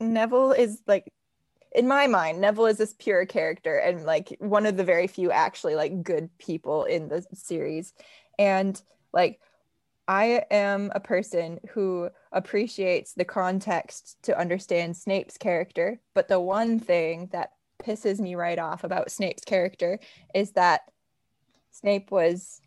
Neville 0.00 0.52
is 0.52 0.82
like, 0.86 1.12
in 1.72 1.86
my 1.86 2.06
mind, 2.06 2.40
Neville 2.40 2.66
is 2.66 2.78
this 2.78 2.94
pure 2.98 3.26
character 3.26 3.76
and 3.76 4.04
like 4.04 4.36
one 4.40 4.66
of 4.66 4.76
the 4.76 4.84
very 4.84 5.06
few 5.06 5.30
actually 5.30 5.74
like 5.76 6.02
good 6.02 6.28
people 6.38 6.84
in 6.84 7.08
the 7.08 7.24
series, 7.32 7.92
and 8.38 8.80
like. 9.12 9.40
I 10.06 10.42
am 10.50 10.92
a 10.94 11.00
person 11.00 11.60
who 11.70 12.10
appreciates 12.30 13.14
the 13.14 13.24
context 13.24 14.18
to 14.24 14.38
understand 14.38 14.98
Snape's 14.98 15.38
character, 15.38 15.98
but 16.12 16.28
the 16.28 16.38
one 16.38 16.78
thing 16.78 17.30
that 17.32 17.52
pisses 17.82 18.20
me 18.20 18.34
right 18.34 18.58
off 18.58 18.84
about 18.84 19.10
Snape's 19.10 19.44
character 19.46 19.98
is 20.34 20.50
that 20.52 20.82
Snape 21.74 22.12
was 22.12 22.60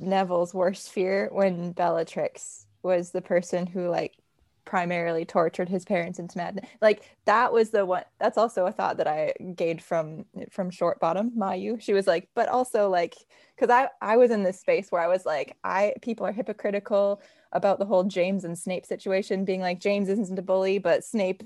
Neville's 0.00 0.52
worst 0.52 0.90
fear 0.90 1.28
when 1.30 1.72
Bellatrix 1.72 2.66
was 2.82 3.12
the 3.12 3.22
person 3.22 3.66
who 3.66 3.88
like 3.88 4.16
primarily 4.64 5.24
tortured 5.24 5.68
his 5.68 5.84
parents 5.84 6.18
into 6.18 6.38
madness. 6.38 6.68
Like 6.80 7.16
that 7.24 7.52
was 7.52 7.70
the 7.70 7.86
one 7.86 8.04
that's 8.18 8.38
also 8.38 8.66
a 8.66 8.72
thought 8.72 8.96
that 8.96 9.06
I 9.06 9.32
gained 9.54 9.80
from 9.80 10.24
from 10.50 10.70
short 10.70 10.98
bottom 10.98 11.30
Mayu. 11.38 11.80
She 11.80 11.92
was 11.92 12.08
like, 12.08 12.28
but 12.34 12.48
also 12.48 12.88
like 12.88 13.14
because 13.54 13.70
I 13.70 13.88
I 14.00 14.16
was 14.16 14.32
in 14.32 14.42
this 14.42 14.60
space 14.60 14.90
where 14.90 15.02
I 15.02 15.08
was 15.08 15.24
like, 15.24 15.56
I 15.62 15.94
people 16.02 16.26
are 16.26 16.32
hypocritical 16.32 17.22
about 17.52 17.78
the 17.78 17.86
whole 17.86 18.04
James 18.04 18.44
and 18.44 18.58
Snape 18.58 18.86
situation, 18.86 19.44
being 19.44 19.60
like 19.60 19.78
James 19.78 20.08
isn't 20.08 20.38
a 20.38 20.42
bully, 20.42 20.78
but 20.78 21.04
Snape 21.04 21.44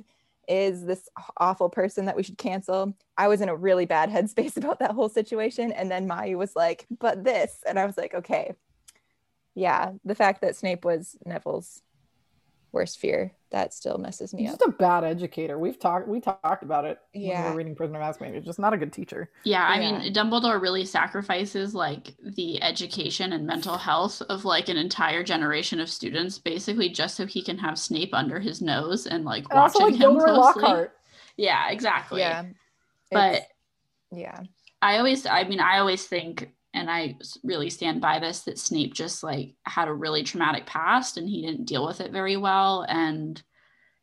is 0.49 0.85
this 0.85 1.09
awful 1.39 1.69
person 1.69 2.07
that 2.07 2.17
we 2.17 2.23
should 2.23 2.39
cancel. 2.39 2.97
I 3.17 3.29
was 3.29 3.41
in 3.41 3.49
a 3.49 3.57
really 3.57 3.87
bad 3.87 4.11
headspace 4.11 4.57
about 4.57 4.79
that 4.81 4.93
whole 4.93 5.09
situation. 5.09 5.73
And 5.73 5.91
then 5.91 6.09
Mayu 6.09 6.37
was 6.37 6.55
like, 6.57 6.87
but 6.99 7.25
this. 7.25 7.63
And 7.67 7.79
I 7.79 7.87
was 7.87 7.97
like, 7.97 8.15
okay. 8.15 8.55
Yeah, 9.55 9.93
the 10.05 10.15
fact 10.15 10.43
that 10.43 10.57
Snape 10.57 10.85
was 10.85 11.17
Neville's 11.25 11.83
worst 12.77 12.99
fear 12.99 13.33
that 13.51 13.73
still 13.73 13.97
messes 13.97 14.35
me 14.35 14.43
He's 14.43 14.53
up. 14.53 14.59
just 14.59 14.69
a 14.69 14.73
bad 14.73 15.03
educator. 15.05 15.59
We've 15.59 15.79
talked 15.79 16.07
we 16.09 16.21
talked 16.21 16.63
about 16.63 16.85
it 16.85 16.99
when 17.13 17.23
we 17.23 17.29
Yeah. 17.31 17.51
were 17.51 17.57
reading 17.57 17.75
Prisoner 17.75 18.01
of 18.01 18.17
Azkaban. 18.17 18.35
He's 18.35 18.45
just 18.45 18.59
not 18.59 18.75
a 18.75 18.77
good 18.77 18.93
teacher. 18.93 19.31
Yeah, 19.45 19.65
I 19.67 19.81
Yeah. 19.81 19.99
mean, 19.99 20.13
Dumbledore 20.13 20.61
really 20.61 20.85
sacrifices 20.85 21.75
like 21.75 22.15
the 22.23 22.63
education 22.63 23.33
and 23.33 23.47
mental 23.47 23.79
health 23.79 24.21
of 24.29 24.45
like 24.45 24.69
an 24.69 24.77
entire 24.77 25.23
generation 25.25 25.81
of 25.81 25.89
students, 25.89 26.39
basically 26.39 26.89
just 26.91 27.17
so 27.17 27.25
he 27.27 27.43
can 27.43 27.59
have 27.59 27.79
Snape 27.79 28.13
under 28.13 28.39
his 28.41 28.61
nose 28.61 29.07
and 29.07 29.25
like 29.25 29.45
And 29.51 29.59
also 29.59 29.81
watching 29.81 29.95
like 29.99 30.03
him 30.05 30.11
Gilderoy 30.19 30.35
closely. 30.35 30.63
Lockhart. 30.63 30.97
Yeah, 31.39 31.71
exactly. 31.71 32.21
yeah. 32.21 32.45
But 33.11 33.35
It's- 33.35 33.49
yeah. 34.13 34.41
I 34.83 34.99
always, 34.99 35.25
I 35.27 35.45
mean, 35.45 35.61
I 35.61 35.79
always 35.79 36.07
think, 36.07 36.53
and 36.77 36.91
I 36.91 37.17
really 37.43 37.71
stand 37.71 38.03
by 38.03 38.19
this, 38.19 38.41
that 38.41 38.59
Snape 38.59 38.93
just 38.93 39.23
like 39.23 39.55
had 39.65 39.89
a 39.89 39.95
really 39.95 40.23
traumatic 40.23 40.67
past 40.67 41.17
and 41.17 41.27
he 41.27 41.41
didn't 41.41 41.65
deal 41.65 41.87
with 41.87 42.03
it 42.03 42.13
very 42.13 42.37
well. 42.37 42.85
And 42.87 43.43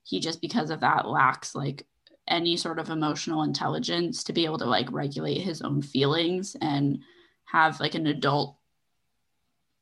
he 0.04 0.20
just, 0.20 0.42
because 0.42 0.72
of 0.72 0.80
that, 0.80 1.08
lacks 1.08 1.54
like 1.54 1.86
any 2.28 2.58
sort 2.58 2.80
of 2.80 2.90
emotional 2.90 3.44
intelligence 3.44 4.24
to 4.24 4.34
be 4.34 4.46
able 4.46 4.58
to 4.58 4.66
like 4.66 4.92
regulate 4.92 5.42
his 5.42 5.62
own 5.62 5.84
feelings 5.84 6.56
and 6.62 6.98
have 7.46 7.80
like 7.80 7.94
an 7.94 8.08
adult 8.08 8.58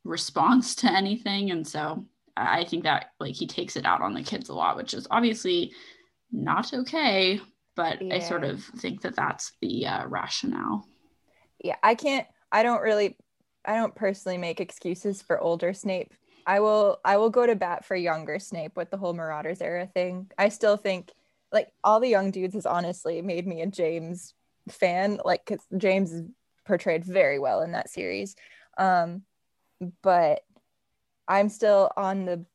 response 0.04 0.76
to 0.82 0.92
anything. 0.92 1.50
And 1.50 1.66
so 1.66 2.06
I 2.36 2.66
think 2.66 2.84
that 2.84 3.12
like 3.22 3.36
he 3.36 3.48
takes 3.48 3.78
it 3.78 3.86
out 3.86 4.02
on 4.02 4.14
the 4.14 4.22
kids 4.22 4.50
a 4.50 4.54
lot, 4.54 4.76
which 4.76 4.94
is 4.94 5.08
obviously 5.10 5.74
not 6.30 6.74
okay. 6.74 7.40
But 7.78 8.04
I 8.04 8.20
sort 8.20 8.44
of 8.44 8.62
think 8.80 9.02
that 9.04 9.16
that's 9.16 9.54
the 9.62 9.88
uh, 9.88 10.06
rationale. 10.08 10.86
yeah 11.64 11.78
i 11.82 11.96
can't 11.96 12.28
i 12.52 12.64
don't 12.64 12.82
really 12.82 13.18
i 13.66 13.76
don't 13.76 13.96
personally 13.96 14.38
make 14.38 14.60
excuses 14.60 15.22
for 15.22 15.40
older 15.40 15.74
snape. 15.74 16.14
I 16.46 16.60
will 16.60 17.00
i 17.06 17.18
will 17.18 17.30
go 17.30 17.46
to 17.46 17.56
bat 17.56 17.86
for 17.86 17.96
younger 17.96 18.40
snape 18.40 18.76
with 18.76 18.90
the 18.90 18.98
whole 18.98 19.14
marauders 19.14 19.62
era 19.62 19.86
thing. 19.88 20.32
I 20.38 20.50
still 20.50 20.78
think 20.78 21.12
like 21.52 21.72
all 21.84 22.00
the 22.00 22.10
young 22.10 22.32
dudes 22.32 22.56
has 22.56 22.66
honestly 22.66 23.22
made 23.22 23.46
me 23.46 23.62
a 23.62 23.68
james 23.68 24.34
fan 24.70 25.20
like 25.26 25.46
'cause 25.46 25.60
james 25.78 26.12
is 26.12 26.24
portrayed 26.66 27.04
very 27.06 27.40
well 27.40 27.62
in 27.62 27.72
that 27.74 27.90
series. 27.90 28.36
Um 28.78 29.24
but 30.02 30.42
i'm 31.28 31.50
still 31.50 31.92
on 31.98 32.26
the 32.26 32.46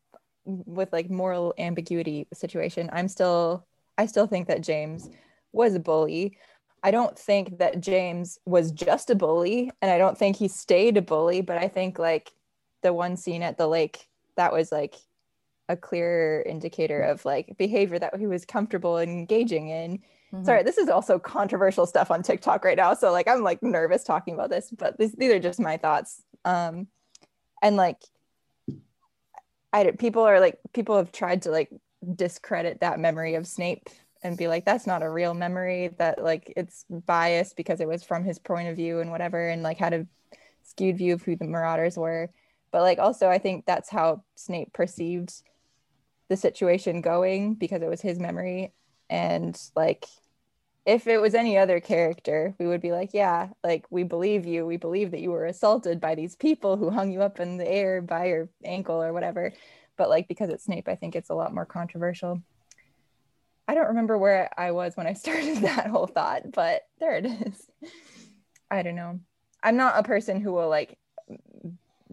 with 0.44 0.92
like 0.92 1.11
moral 1.11 1.55
ambiguity 1.59 2.26
situation. 2.32 2.88
I'm 2.92 3.09
still 3.09 3.66
i 3.99 4.07
still 4.07 4.26
think 4.26 4.49
that 4.49 4.61
james 4.62 5.09
was 5.53 5.74
a 5.74 5.80
bully 5.80 6.36
I 6.87 6.93
don't 6.93 7.18
think 7.18 7.59
that 7.59 7.80
James 7.80 8.39
was 8.47 8.70
just 8.70 9.11
a 9.11 9.16
bully, 9.16 9.72
and 9.82 9.91
I 9.91 9.99
don't 9.99 10.16
think 10.16 10.37
he 10.37 10.47
stayed 10.47 10.97
a 10.97 11.03
bully, 11.03 11.41
but 11.41 11.59
I 11.59 11.66
think 11.66 11.99
like 11.99 12.30
the 12.84 12.93
one 12.93 13.16
scene 13.16 13.43
at 13.43 13.59
the 13.59 13.66
lake 13.66 14.07
that 14.37 14.53
was 14.53 14.70
like 14.70 14.95
a 15.68 15.76
clear 15.76 16.45
indicator 16.47 17.03
of 17.03 17.24
like 17.24 17.57
behavior 17.59 17.99
that 17.99 18.14
he 18.16 18.28
was 18.28 18.45
comfortable 18.45 19.01
engaging 19.01 19.66
in. 19.68 19.99
Mhm. 20.32 20.45
Sorry, 20.47 20.62
this 20.62 20.78
is 20.78 20.89
also 20.89 21.18
controversial 21.18 21.87
stuff 21.87 22.12
on 22.12 22.22
TikTok 22.22 22.64
right 22.64 22.76
now, 22.76 22.95
so 22.95 23.11
like 23.11 23.26
I'm 23.26 23.43
like 23.43 23.64
nervous 23.64 24.05
talking 24.05 24.34
about 24.34 24.51
this, 24.51 24.70
but 24.70 24.97
this, 24.97 25.11
these 25.11 25.32
are 25.32 25.41
just 25.41 25.59
my 25.59 25.78
thoughts. 25.78 26.22
Um, 26.45 26.87
and 27.62 27.74
like, 27.74 27.99
I 29.72 29.91
people 29.91 30.22
are 30.22 30.39
like 30.39 30.61
people 30.72 30.97
have 30.99 31.11
tried 31.11 31.43
to 31.43 31.51
like 31.51 31.68
discredit 32.14 32.78
that 32.78 33.01
memory 33.01 33.34
of 33.34 33.45
Snape 33.45 33.89
and 34.27 34.37
be 34.37 34.49
like 34.49 34.64
that's 34.64 34.87
not 34.87 35.03
a 35.03 35.11
real 35.11 35.35
memory 35.35 35.89
that 35.99 36.22
like 36.22 36.53
it's 36.57 36.85
biased 37.07 37.57
because 37.57 37.81
it 37.81 37.89
was 37.89 38.03
from 38.03 38.24
his 38.24 38.39
point 38.39 38.68
of 38.68 38.77
view 38.77 39.01
and 39.01 39.11
whatever 39.11 39.49
and 39.49 39.62
like 39.62 39.79
had 39.79 39.95
a 39.95 40.07
skewed 40.62 40.99
view 40.99 41.14
of 41.14 41.22
who 41.22 41.37
the 41.37 41.45
marauders 41.45 41.97
were. 41.97 42.29
But 42.72 42.83
like 42.83 42.99
also 42.99 43.29
i 43.29 43.39
think 43.39 43.64
that's 43.64 43.89
how 43.89 44.22
snape 44.35 44.72
perceived 44.72 45.33
the 46.29 46.37
situation 46.37 47.01
going 47.01 47.55
because 47.55 47.83
it 47.83 47.89
was 47.89 48.01
his 48.01 48.18
memory. 48.18 48.72
And 49.09 49.59
like 49.77 50.07
if 50.85 51.07
it 51.07 51.20
was 51.20 51.35
any 51.35 51.57
other 51.57 51.81
character 51.81 52.55
we 52.59 52.66
would 52.66 52.81
be 52.81 52.93
like 52.93 53.11
yeah 53.12 53.49
like 53.62 53.87
we 53.91 54.03
believe 54.03 54.45
you. 54.45 54.66
We 54.66 54.77
believe 54.77 55.12
that 55.12 55.20
you 55.20 55.31
were 55.31 55.47
assaulted 55.47 56.01
by 56.01 56.16
these 56.16 56.35
people 56.35 56.77
who 56.77 56.91
hung 56.91 57.12
you 57.12 57.22
up 57.22 57.39
in 57.39 57.59
the 57.59 57.68
air 57.68 58.03
by 58.03 58.27
your 58.27 58.49
ankle 58.64 59.01
or 59.03 59.12
whatever. 59.12 59.53
But 59.97 60.11
like 60.11 60.29
because 60.29 60.51
it's 60.51 60.64
snape 60.64 60.89
i 60.89 60.97
think 60.97 61.14
it's 61.14 61.31
a 61.31 61.35
lot 61.35 61.55
more 61.55 61.64
controversial 61.64 62.43
I 63.69 63.75
don't 63.75 63.89
remember 63.89 64.17
where 64.17 64.51
I 64.57 64.71
was 64.71 64.97
when 64.97 65.07
I 65.07 65.12
started 65.14 65.59
that 65.59 65.89
whole 65.89 66.07
thought, 66.07 66.53
but 66.53 66.83
there 67.01 67.17
it 67.17 67.27
is. 67.27 67.67
I 68.71 68.83
don't 68.83 68.97
know. 68.97 69.21
I'm 69.62 69.77
not 69.77 69.99
a 69.99 70.03
person 70.03 70.41
who 70.41 70.53
will 70.53 70.69
like 70.69 70.99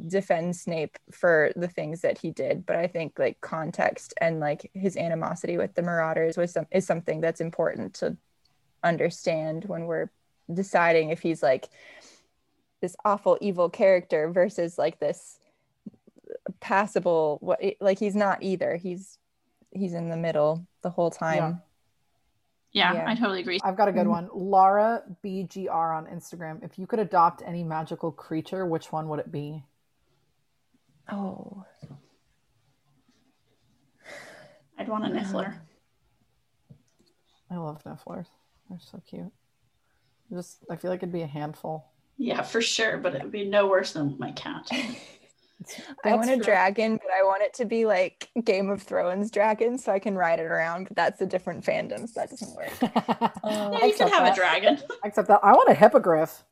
defend 0.08 0.56
Snape 0.56 0.97
for 1.12 1.51
the 1.56 1.68
things 1.68 2.01
that 2.01 2.18
he 2.18 2.32
did, 2.32 2.66
but 2.66 2.78
I 2.78 2.88
think 2.88 3.20
like 3.20 3.41
context 3.41 4.14
and 4.20 4.39
like 4.39 4.70
his 4.74 4.97
animosity 4.97 5.58
with 5.58 5.76
the 5.76 5.82
Marauders 5.82 6.38
was 6.38 6.51
some 6.51 6.68
is 6.72 6.86
something 6.86 7.22
that's 7.22 7.41
important 7.41 7.93
to 7.95 8.18
understand 8.84 9.66
when 9.66 9.86
we're 9.86 10.10
deciding 10.51 11.10
if 11.10 11.22
he's 11.22 11.41
like 11.41 11.70
this 12.82 12.95
awful 13.06 13.38
evil 13.39 13.70
character 13.70 14.30
versus 14.30 14.78
like 14.78 14.99
this 14.99 15.39
passable 16.60 17.38
what 17.41 17.62
like 17.80 17.99
he's 17.99 18.16
not 18.16 18.41
either. 18.41 18.76
He's 18.76 19.18
he's 19.76 19.93
in 19.93 20.09
the 20.09 20.17
middle 20.17 20.65
the 20.82 20.89
whole 20.89 21.11
time. 21.11 21.61
Yeah, 22.71 22.93
Yeah. 22.93 23.05
I 23.07 23.15
totally 23.15 23.41
agree. 23.41 23.59
I've 23.63 23.76
got 23.78 23.88
a 23.88 23.91
good 23.91 24.07
Mhm. 24.07 24.11
one. 24.11 24.30
Laura 24.34 25.03
BGR 25.24 25.93
on 25.95 26.07
Instagram. 26.07 26.63
If 26.63 26.80
you 26.80 26.88
could 26.88 26.99
adopt 26.99 27.41
any 27.43 27.63
magical 27.63 28.11
creature, 28.11 28.65
which 28.65 28.91
one 28.91 29.09
would 29.09 29.19
it 29.19 29.32
be? 29.32 29.63
Oh. 31.11 31.65
I'd 34.78 34.88
want 34.89 35.05
a 35.05 35.09
Niffler. 35.09 35.59
I 37.51 37.57
love 37.57 37.84
Nifflers. 37.84 38.28
They're 38.69 38.80
so 38.80 38.99
cute. 39.05 39.32
Just 40.32 40.63
I 40.69 40.76
feel 40.76 40.89
like 40.89 40.99
it'd 40.99 41.11
be 41.13 41.21
a 41.21 41.28
handful. 41.28 41.86
Yeah, 42.17 42.41
for 42.41 42.61
sure, 42.61 42.97
but 42.97 43.13
it 43.15 43.21
would 43.21 43.32
be 43.32 43.47
no 43.47 43.67
worse 43.67 43.93
than 43.93 44.17
my 44.17 44.32
cat. 44.32 44.67
I 46.04 46.16
want 46.16 46.30
a 46.30 46.36
That's 46.36 46.45
dragon, 46.45 46.97
but 46.97 47.12
I 47.18 47.24
want 47.24 47.41
it 47.43 47.54
to 47.56 47.66
be 47.66 47.86
like 47.86 48.30
Game 48.43 48.70
of 48.70 48.82
Thrones 48.82 49.32
dragon 49.32 49.78
so 49.78 49.91
I 49.91 49.99
can 49.99 50.16
ride 50.16 50.39
it 50.39 50.45
around, 50.45 50.88
but 50.89 50.95
that's 50.97 51.22
a 51.22 51.26
different 51.26 51.64
fandom, 51.64 52.08
so 52.08 52.20
that 52.20 52.30
doesn't 52.30 52.56
work. 52.56 52.72
Uh, 52.82 53.30
yeah, 53.43 53.80
I 53.82 53.86
you 53.86 53.93
can 53.93 54.10
have 54.10 54.24
that. 54.26 54.34
a 54.34 54.36
dragon. 54.36 54.80
Except 55.06 55.28
that. 55.30 55.39
I 55.43 55.54
want 55.54 55.70
a 55.70 55.74
hippogriff. 55.74 56.43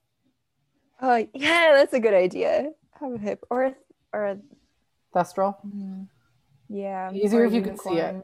Oh 1.02 1.28
yeah, 1.34 1.74
that's 1.76 1.94
a 1.94 2.00
good 2.00 2.14
idea. 2.14 2.70
Have 3.00 3.14
a 3.14 3.18
hip 3.18 3.44
or 3.50 3.64
a, 3.64 3.76
or 4.14 4.26
a, 4.28 4.38
Thestral. 5.16 5.56
mm, 5.66 6.08
yeah. 6.70 7.12
Easier 7.12 7.44
if 7.46 7.54
you 7.54 7.62
can 7.64 7.78
see 7.78 7.96
it. 7.98 8.24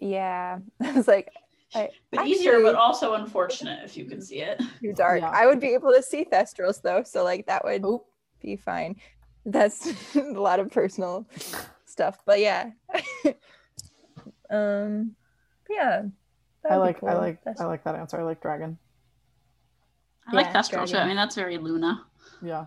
Yeah. 0.00 0.58
I 0.82 0.92
was 0.92 1.06
like, 1.06 1.30
I, 1.74 1.90
But 2.10 2.26
easier, 2.26 2.60
but 2.62 2.74
also 2.74 3.14
unfortunate 3.14 3.84
if 3.84 3.96
you 3.96 4.06
could 4.06 4.24
see 4.24 4.40
it. 4.40 4.60
too 4.80 4.92
dark. 4.92 5.20
Yeah. 5.20 5.30
I 5.30 5.46
would 5.46 5.60
be 5.60 5.74
able 5.74 5.92
to 5.92 6.02
see 6.02 6.24
Thestrals 6.24 6.80
though, 6.82 7.02
so 7.02 7.22
like 7.22 7.46
that 7.46 7.64
would 7.64 7.84
Oop. 7.84 8.04
be 8.40 8.56
fine. 8.56 8.96
That's 9.46 10.14
a 10.16 10.20
lot 10.20 10.60
of 10.60 10.70
personal 10.70 11.26
stuff, 11.86 12.18
but 12.26 12.40
yeah. 12.40 12.70
um, 14.50 15.14
yeah. 15.70 16.02
I 16.64 16.76
that'd 16.76 16.76
be 16.76 16.76
like 16.78 17.04
I 17.04 17.14
like 17.18 17.44
That's- 17.44 17.60
I 17.60 17.64
like 17.66 17.84
that 17.84 17.94
answer. 17.94 18.18
I 18.18 18.22
like 18.22 18.40
dragon. 18.42 18.78
I 20.26 20.36
like 20.36 20.46
Yeah, 20.46 20.52
Thestral 20.52 20.86
too. 20.90 20.96
I 20.98 21.06
mean, 21.06 21.16
that's 21.16 21.34
very 21.34 21.56
Luna. 21.58 22.04
Yeah. 22.42 22.66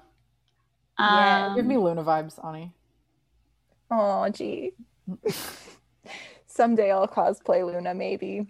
Yeah, 0.99 1.47
Um, 1.47 1.55
Give 1.55 1.65
me 1.65 1.77
Luna 1.77 2.03
vibes, 2.03 2.43
Ani. 2.45 2.71
Oh, 3.89 4.29
gee. 4.29 4.73
Someday 6.47 6.91
I'll 6.91 7.07
cosplay 7.07 7.65
Luna, 7.65 7.93
maybe. 7.93 8.47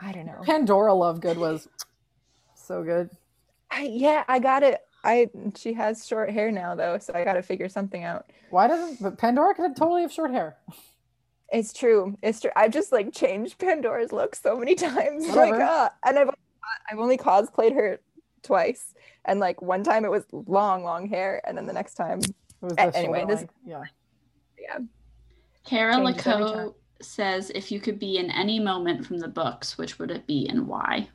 I 0.00 0.12
don't 0.12 0.26
know. 0.26 0.40
Pandora 0.44 0.92
Lovegood 0.92 1.36
was 1.36 1.68
so 2.54 2.82
good. 2.82 3.10
I, 3.70 3.82
yeah, 3.82 4.24
I 4.28 4.38
got 4.38 4.62
it. 4.62 4.83
I 5.04 5.28
she 5.56 5.74
has 5.74 6.06
short 6.06 6.30
hair 6.30 6.50
now 6.50 6.74
though, 6.74 6.98
so 6.98 7.12
I 7.14 7.24
got 7.24 7.34
to 7.34 7.42
figure 7.42 7.68
something 7.68 8.02
out. 8.04 8.26
Why 8.50 8.66
doesn't 8.66 9.02
but 9.02 9.18
Pandora 9.18 9.54
could 9.54 9.76
totally 9.76 10.02
have 10.02 10.12
short 10.12 10.30
hair? 10.32 10.56
It's 11.52 11.72
true. 11.72 12.16
It's 12.22 12.40
true. 12.40 12.50
I've 12.56 12.72
just 12.72 12.90
like 12.90 13.12
changed 13.12 13.58
Pandora's 13.58 14.12
look 14.12 14.34
so 14.34 14.56
many 14.56 14.74
times. 14.88 15.26
Like, 15.28 15.52
Whatever. 15.52 15.62
uh, 15.62 15.88
and 16.06 16.18
I've 16.18 16.30
I've 16.90 16.98
only 16.98 17.18
cosplayed 17.18 17.74
her 17.74 18.00
twice, 18.42 18.94
and 19.26 19.38
like 19.40 19.60
one 19.62 19.84
time 19.84 20.04
it 20.04 20.10
was 20.10 20.24
long, 20.32 20.82
long 20.84 21.06
hair, 21.08 21.40
and 21.46 21.56
then 21.56 21.66
the 21.66 21.72
next 21.72 21.94
time 21.94 22.18
It 22.20 22.34
was 22.62 22.72
A- 22.78 22.96
anyway, 22.96 23.20
shoulder 23.20 23.32
this- 23.32 23.40
length. 23.40 23.54
yeah. 23.66 23.82
Yeah. 24.58 24.78
Kara 25.66 25.94
Changes 25.96 26.26
every 26.26 26.42
Laco 26.44 26.54
time. 26.54 26.74
says, 27.02 27.50
if 27.54 27.70
you 27.72 27.80
could 27.80 27.98
be 27.98 28.16
in 28.18 28.30
any 28.30 28.58
moment 28.60 29.06
from 29.06 29.18
the 29.18 29.28
books, 29.28 29.76
which 29.78 29.98
would 29.98 30.10
it 30.10 30.26
be 30.26 30.46
and 30.48 30.66
why? 30.66 31.08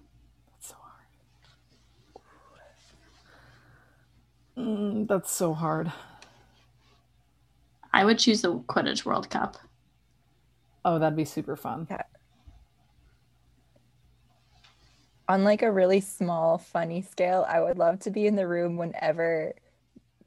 That's 0.52 0.68
so 0.70 0.76
hard. 0.80 2.24
Mm, 4.60 5.08
that's 5.08 5.32
so 5.32 5.54
hard. 5.54 5.92
I 7.94 8.04
would 8.06 8.20
choose 8.20 8.42
the 8.42 8.54
Quidditch 8.60 9.06
World 9.06 9.30
Cup. 9.30 9.58
Oh, 10.86 11.00
that'd 11.00 11.16
be 11.16 11.26
super 11.26 11.56
fun. 11.56 11.88
On 15.28 15.44
like 15.44 15.62
a 15.62 15.72
really 15.72 16.02
small, 16.02 16.58
funny 16.58 17.02
scale, 17.02 17.46
I 17.48 17.62
would 17.62 17.78
love 17.78 18.00
to 18.02 18.12
be 18.12 18.26
in 18.28 18.36
the 18.36 18.48
room 18.48 18.78
whenever 18.78 19.54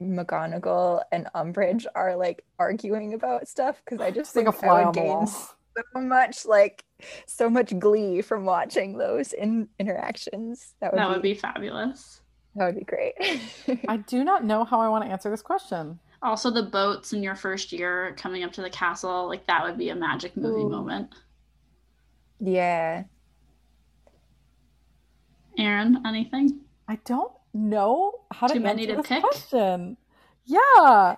McGonagall 0.01 1.01
and 1.11 1.27
Umbridge 1.35 1.85
are 1.95 2.15
like 2.15 2.43
arguing 2.57 3.13
about 3.13 3.47
stuff 3.47 3.81
because 3.83 4.01
I 4.01 4.11
just 4.11 4.33
Just 4.33 4.35
like 4.35 4.47
a 4.47 4.51
think 4.51 4.63
I 4.71 4.75
would 4.79 4.85
on 4.87 4.93
the 4.93 5.01
wall. 5.01 5.25
gain 5.25 5.27
so 5.27 6.01
much 6.01 6.45
like 6.45 6.83
so 7.25 7.49
much 7.49 7.77
glee 7.79 8.21
from 8.21 8.45
watching 8.45 8.97
those 8.97 9.33
in 9.33 9.67
interactions. 9.79 10.75
That 10.81 10.93
would, 10.93 10.99
That 10.99 11.07
be, 11.07 11.13
would 11.13 11.21
be 11.21 11.33
fabulous. 11.33 12.21
That 12.55 12.65
would 12.65 12.77
be 12.77 12.83
great. 12.85 13.13
I 13.87 13.97
do 13.97 14.23
not 14.23 14.43
know 14.43 14.63
how 14.63 14.79
I 14.79 14.89
want 14.89 15.03
to 15.05 15.11
answer 15.11 15.29
this 15.29 15.41
question. 15.41 15.99
Also, 16.21 16.49
the 16.51 16.63
boats 16.63 17.11
in 17.13 17.21
your 17.23 17.35
first 17.35 17.71
year 17.71 18.15
coming 18.17 18.43
up 18.43 18.53
to 18.53 18.61
the 18.61 18.69
castle, 18.69 19.27
like 19.27 19.45
that 19.47 19.63
would 19.63 19.77
be 19.77 19.89
a 19.89 19.95
magic 19.95 20.37
movie 20.37 20.61
Ooh. 20.63 20.69
moment. 20.69 21.09
yeah. 22.39 23.03
Erin, 25.57 26.01
anything? 26.05 26.61
I 26.87 26.97
don't 27.05 27.31
know 27.53 28.13
how 28.31 28.47
to 28.47 28.59
many 28.59 28.83
answer 28.83 28.95
to 28.95 29.01
this 29.01 29.07
pick? 29.07 29.21
question. 29.23 29.97
Yeah. 30.45 31.15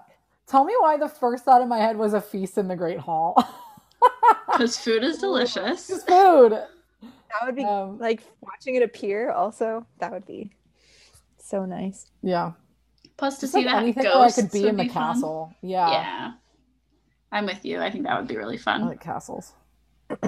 Tell 0.47 0.65
me 0.65 0.73
why 0.79 0.97
the 0.97 1.07
first 1.07 1.45
thought 1.45 1.61
in 1.61 1.69
my 1.69 1.77
head 1.79 1.97
was 1.97 2.13
a 2.13 2.21
feast 2.21 2.57
in 2.57 2.67
the 2.67 2.75
Great 2.75 2.99
Hall. 2.99 3.35
Because 4.51 4.77
food 4.77 5.03
is 5.03 5.17
delicious. 5.17 5.87
Just 5.87 6.07
food. 6.07 6.51
That 6.51 7.45
would 7.45 7.55
be 7.55 7.63
Um, 7.65 7.97
like 7.99 8.23
watching 8.41 8.75
it 8.75 8.83
appear 8.83 9.31
also. 9.31 9.85
That 9.99 10.11
would 10.13 10.25
be 10.25 10.51
so 11.45 11.65
nice. 11.65 12.07
yeah. 12.21 12.53
Plus, 13.17 13.35
to 13.39 13.41
Just 13.41 13.53
see 13.53 13.63
like 13.65 13.67
that 13.67 13.77
anything 13.83 14.03
ghosts 14.03 14.37
where 14.37 14.45
I 14.45 14.49
could 14.49 14.51
be 14.51 14.67
in 14.67 14.75
the 14.77 14.83
be 14.83 14.89
fun. 14.89 15.15
castle. 15.15 15.53
Yeah. 15.61 15.89
Yeah. 15.89 16.33
I'm 17.31 17.45
with 17.45 17.63
you. 17.65 17.79
I 17.81 17.89
think 17.91 18.03
that 18.05 18.17
would 18.19 18.27
be 18.27 18.37
really 18.37 18.57
I 18.57 18.61
fun. 18.61 18.85
like 18.85 18.99
castles. 19.01 19.53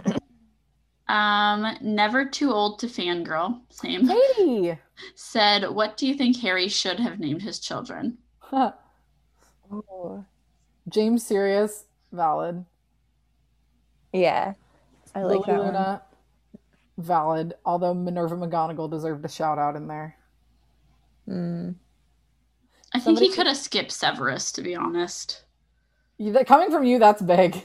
Um, 1.09 1.78
never 1.82 2.26
too 2.26 2.51
old 2.51 2.80
to 2.80 2.88
fangirl. 2.88 3.61
Same. 3.70 4.07
Katie. 4.07 4.78
Said, 5.15 5.70
what 5.70 5.95
do 5.95 6.05
you 6.05 6.13
think 6.13 6.36
Harry 6.38 6.68
should 6.68 6.99
have 6.99 7.20
named 7.20 7.41
his 7.41 7.59
children? 7.59 8.18
Huh. 8.39 8.72
Oh. 9.72 10.24
James 10.88 11.26
Sirius, 11.26 11.84
valid. 12.13 12.63
Yeah. 14.13 14.53
I 15.13 15.24
like 15.24 15.45
Lily 15.47 15.72
that 15.72 15.74
one. 15.74 16.01
Valid. 16.97 17.53
Although 17.65 17.93
Minerva 17.93 18.36
McGonagall 18.38 18.89
deserved 18.89 19.26
a 19.26 19.30
shout 19.30 19.59
out 19.59 19.76
in 19.76 19.88
there. 19.88 20.15
Mm. 21.28 21.76
I 22.94 23.00
think 23.00 23.04
Somebody 23.04 23.28
he 23.28 23.34
could 23.34 23.48
have 23.48 23.58
skipped 23.58 23.92
Severus, 23.92 24.52
to 24.54 24.62
be 24.62 24.76
honest. 24.76 25.44
You- 26.18 26.34
Coming 26.46 26.72
from 26.72 26.84
you, 26.84 27.00
that's 27.00 27.22
big. 27.22 27.56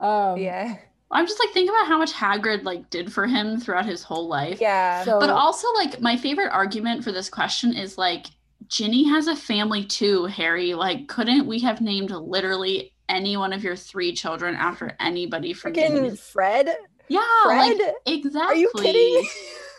Um, 0.00 0.38
Yeah. 0.38 0.76
I'm 1.10 1.26
just 1.26 1.38
like 1.38 1.50
think 1.52 1.68
about 1.68 1.86
how 1.86 1.98
much 1.98 2.12
Hagrid 2.12 2.64
like 2.64 2.88
did 2.88 3.12
for 3.12 3.26
him 3.26 3.60
throughout 3.60 3.84
his 3.84 4.02
whole 4.02 4.28
life. 4.28 4.60
Yeah. 4.60 5.04
So, 5.04 5.20
But 5.20 5.28
also, 5.28 5.68
like, 5.74 6.00
my 6.00 6.16
favorite 6.16 6.48
argument 6.50 7.04
for 7.04 7.12
this 7.12 7.28
question 7.28 7.74
is 7.74 7.98
like, 7.98 8.26
Ginny 8.68 9.06
has 9.10 9.26
a 9.26 9.36
family 9.36 9.84
too, 9.84 10.24
Harry. 10.24 10.72
Like, 10.72 11.08
couldn't 11.08 11.46
we 11.46 11.58
have 11.60 11.82
named 11.82 12.10
literally 12.10 12.94
any 13.10 13.36
one 13.36 13.52
of 13.52 13.62
your 13.62 13.76
three 13.76 14.12
children 14.14 14.54
after 14.54 14.96
anybody 14.98 15.52
from 15.52 15.74
freaking 15.74 16.18
Fred. 16.18 16.74
Yeah, 17.08 17.20
Fred. 17.44 17.76
like 17.78 17.94
exactly. 18.06 18.40
Are 18.40 18.54
you 18.56 18.70
kidding? 18.78 19.28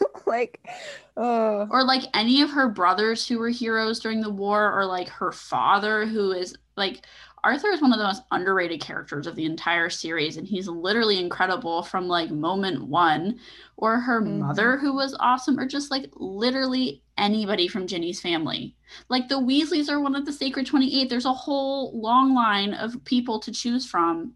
like, 0.25 0.59
oh. 1.17 1.67
Or 1.69 1.83
like 1.83 2.03
any 2.13 2.41
of 2.41 2.51
her 2.51 2.69
brothers 2.69 3.27
who 3.27 3.39
were 3.39 3.49
heroes 3.49 3.99
during 3.99 4.21
the 4.21 4.29
war, 4.29 4.77
or 4.77 4.85
like 4.85 5.09
her 5.09 5.31
father 5.31 6.05
who 6.05 6.31
is 6.31 6.55
like 6.75 7.05
Arthur 7.45 7.67
is 7.67 7.81
one 7.81 7.91
of 7.91 7.99
the 7.99 8.05
most 8.05 8.23
underrated 8.31 8.79
characters 8.79 9.27
of 9.27 9.35
the 9.35 9.43
entire 9.45 9.89
series, 9.89 10.37
and 10.37 10.47
he's 10.47 10.67
literally 10.69 11.19
incredible 11.19 11.83
from 11.83 12.07
like 12.07 12.31
moment 12.31 12.81
one. 12.87 13.37
Or 13.77 13.99
her 13.99 14.21
Mhm. 14.21 14.39
mother 14.39 14.77
who 14.77 14.93
was 14.93 15.15
awesome, 15.19 15.59
or 15.59 15.65
just 15.65 15.91
like 15.91 16.09
literally 16.15 17.03
anybody 17.17 17.67
from 17.67 17.85
Ginny's 17.85 18.21
family. 18.21 18.75
Like 19.09 19.27
the 19.27 19.39
Weasleys 19.39 19.89
are 19.89 19.99
one 19.99 20.15
of 20.15 20.25
the 20.25 20.31
Sacred 20.33 20.65
28. 20.65 21.09
There's 21.09 21.25
a 21.25 21.33
whole 21.33 21.99
long 21.99 22.33
line 22.33 22.73
of 22.73 23.03
people 23.05 23.39
to 23.41 23.51
choose 23.51 23.85
from. 23.85 24.33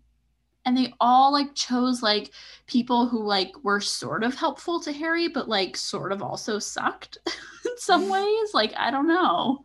And 0.67 0.75
they 0.75 0.93
all 0.99 1.31
like 1.31 1.55
chose 1.55 2.03
like 2.03 2.31
people 2.65 3.07
who 3.07 3.23
like 3.23 3.53
were 3.63 3.79
sort 3.79 4.21
of 4.21 4.35
helpful 4.35 4.81
to 4.81 4.91
Harry, 4.91 5.29
but 5.29 5.47
like 5.47 5.77
sort 5.77 6.11
of 6.11 6.21
also 6.21 6.59
sucked 6.59 7.19
in 7.65 7.71
some 7.77 8.09
ways. 8.17 8.53
Like, 8.53 8.73
I 8.75 8.91
don't 8.91 9.07
know. 9.07 9.63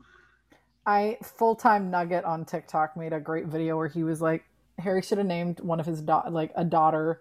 I 0.86 1.18
full 1.24 1.56
time 1.56 1.90
Nugget 1.90 2.24
on 2.24 2.44
TikTok 2.44 2.96
made 2.96 3.12
a 3.12 3.18
great 3.18 3.46
video 3.46 3.76
where 3.76 3.88
he 3.88 4.04
was 4.04 4.22
like, 4.22 4.44
Harry 4.78 5.02
should 5.02 5.18
have 5.18 5.26
named 5.26 5.58
one 5.58 5.80
of 5.80 5.86
his 5.86 6.02
da- 6.02 6.28
like 6.30 6.52
a 6.54 6.64
daughter, 6.64 7.20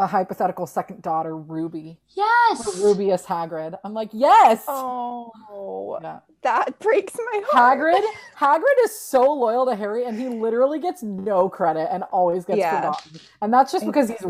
a 0.00 0.06
hypothetical 0.06 0.66
second 0.66 1.02
daughter, 1.02 1.36
Ruby. 1.36 1.98
Yes. 2.16 2.66
Rubeus 2.80 3.24
Hagrid. 3.26 3.78
I'm 3.84 3.92
like, 3.92 4.08
yes. 4.12 4.64
Oh, 4.66 5.98
Yeah. 6.02 6.20
that 6.42 6.78
breaks 6.78 7.14
my 7.32 7.42
heart. 7.46 7.78
Hagrid. 7.78 8.02
Hagrid 8.36 8.84
is 8.84 8.98
so 8.98 9.30
loyal 9.32 9.66
to 9.66 9.76
Harry, 9.76 10.06
and 10.06 10.18
he 10.18 10.28
literally 10.28 10.80
gets 10.80 11.02
no 11.02 11.50
credit 11.50 11.92
and 11.92 12.02
always 12.04 12.46
gets 12.46 12.58
Yeah. 12.60 12.80
forgotten. 12.80 13.20
And 13.42 13.52
that's 13.52 13.70
just 13.72 13.84
It's 13.84 13.88
because 13.88 14.08
he's 14.08 14.24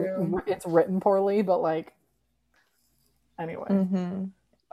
it's 0.49 0.67
written 0.67 0.99
poorly. 0.99 1.43
But 1.43 1.63
like, 1.63 1.93
anyway, 3.39 3.69
hmm 3.69 4.25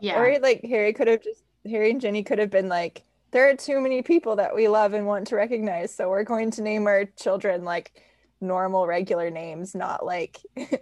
Yeah. 0.01 0.19
Or 0.19 0.39
like 0.39 0.63
Harry 0.63 0.93
could 0.93 1.07
have 1.07 1.21
just 1.21 1.43
Harry 1.69 1.91
and 1.91 2.01
Ginny 2.01 2.23
could 2.23 2.39
have 2.39 2.49
been 2.49 2.69
like, 2.69 3.03
there 3.31 3.47
are 3.49 3.55
too 3.55 3.79
many 3.81 4.01
people 4.01 4.35
that 4.37 4.55
we 4.55 4.67
love 4.67 4.93
and 4.93 5.05
want 5.05 5.27
to 5.27 5.35
recognize, 5.35 5.93
so 5.93 6.09
we're 6.09 6.23
going 6.23 6.49
to 6.51 6.61
name 6.63 6.87
our 6.87 7.05
children 7.05 7.63
like 7.65 8.01
normal, 8.41 8.87
regular 8.87 9.29
names, 9.29 9.73
not 9.75 10.05
like 10.05 10.39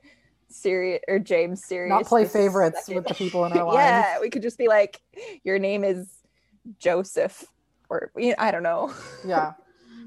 Sirius 0.50 1.02
or 1.08 1.20
James 1.20 1.64
Sirius. 1.64 1.90
not 1.90 2.06
play 2.06 2.26
favorites 2.26 2.86
second. 2.86 2.96
with 3.04 3.08
the 3.08 3.14
people 3.24 3.46
in 3.46 3.54
our 3.54 3.66
lives. 3.66 3.78
yeah, 3.78 4.20
we 4.22 4.30
could 4.30 4.42
just 4.42 4.58
be 4.58 4.68
like, 4.68 5.02
your 5.44 5.60
name 5.60 5.84
is 5.84 6.10
Joseph, 6.80 7.46
or 7.90 8.12
you 8.18 8.30
know, 8.30 8.36
I 8.38 8.52
don't 8.52 8.64
know. 8.64 8.94
Yeah. 9.26 9.54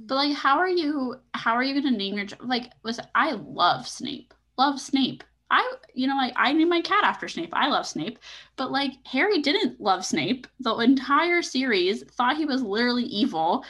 But 0.07 0.15
like, 0.15 0.35
how 0.35 0.57
are 0.59 0.69
you? 0.70 1.16
How 1.35 1.53
are 1.53 1.62
you 1.62 1.79
going 1.79 1.93
to 1.93 1.99
name 1.99 2.15
your 2.15 2.25
ch- 2.25 2.41
like? 2.41 2.73
Was 2.83 2.99
I 3.15 3.33
love 3.33 3.87
Snape. 3.87 4.33
Love 4.57 4.81
Snape. 4.81 5.23
I, 5.51 5.70
you 5.93 6.07
know, 6.07 6.16
like 6.16 6.33
I 6.35 6.51
named 6.55 6.70
my 6.70 6.81
cat 6.81 7.05
after 7.05 7.29
Snape. 7.29 7.51
I 7.53 7.69
love 7.69 7.87
Snape. 7.87 8.19
But 8.57 8.73
like 8.73 8.93
Harry 9.05 9.43
didn't 9.43 9.79
love 9.83 10.07
Snape. 10.07 10.47
The 10.61 10.75
entire 10.77 11.43
series 11.43 12.05
thought 12.05 12.39
he 12.39 12.47
was 12.47 12.62
literally 12.62 13.05
evil, 13.05 13.65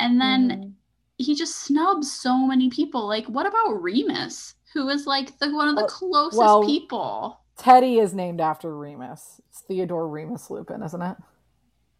and 0.00 0.18
then 0.18 0.48
Mhm. 0.50 0.72
He 1.22 1.34
just 1.34 1.56
snubs 1.56 2.10
so 2.12 2.36
many 2.46 2.68
people. 2.68 3.06
Like, 3.06 3.26
what 3.26 3.46
about 3.46 3.82
Remus, 3.82 4.54
who 4.74 4.88
is 4.88 5.06
like 5.06 5.38
the 5.38 5.52
one 5.54 5.68
of 5.68 5.76
the 5.76 5.82
Well- 5.82 5.88
closest 5.88 6.38
well- 6.38 6.64
people? 6.64 7.38
Teddy 7.58 7.98
is 7.98 8.14
named 8.14 8.40
after 8.40 8.76
Remus. 8.76 9.40
It's 9.48 9.60
Theodore 9.60 10.08
Remus 10.08 10.50
Lupin, 10.50 10.82
isn't 10.82 11.02
it? 11.02 11.16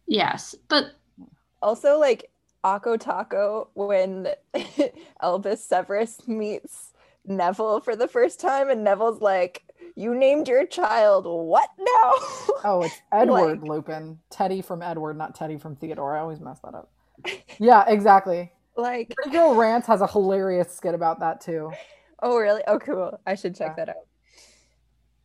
Yes, 0.07 0.55
but 0.67 0.93
Also, 1.61 1.97
like 1.97 2.29
Akko 2.65 2.99
Taco 2.99 3.69
when 3.73 4.27
Albus 5.21 5.63
Severus 5.63 6.27
meets 6.27 6.91
Neville 7.25 7.79
for 7.79 7.95
the 7.95 8.07
first 8.07 8.39
time, 8.41 8.69
and 8.69 8.83
Neville's 8.83 9.21
like, 9.21 9.63
"You 9.95 10.13
named 10.13 10.49
your 10.49 10.65
child 10.65 11.25
what 11.25 11.69
now?" 11.79 12.13
Oh, 12.65 12.81
it's 12.83 13.01
Edward 13.13 13.61
Like- 13.61 13.69
Lupin. 13.69 14.19
Teddy 14.29 14.61
from 14.61 14.81
Edward, 14.81 15.17
not 15.17 15.35
Teddy 15.35 15.57
from 15.57 15.75
Theodore. 15.77 16.17
I 16.17 16.19
always 16.21 16.41
mess 16.41 16.59
that 16.65 16.75
up. 16.75 16.89
Yeah, 17.59 17.85
exactly. 17.87 18.51
Like, 18.75 19.13
Pretty 19.15 19.31
Girl 19.31 19.55
Rants 19.55 19.87
has 19.87 20.01
a 20.01 20.07
hilarious 20.07 20.73
skit 20.75 20.93
about 20.95 21.19
that 21.19 21.41
too. 21.41 21.71
oh 22.21 22.37
really? 22.37 22.61
Oh, 22.67 22.79
cool. 22.79 23.19
I 23.27 23.35
should 23.35 23.55
check 23.55 23.75
Yeah. 23.77 23.85
that 23.85 23.89
out. 23.89 24.05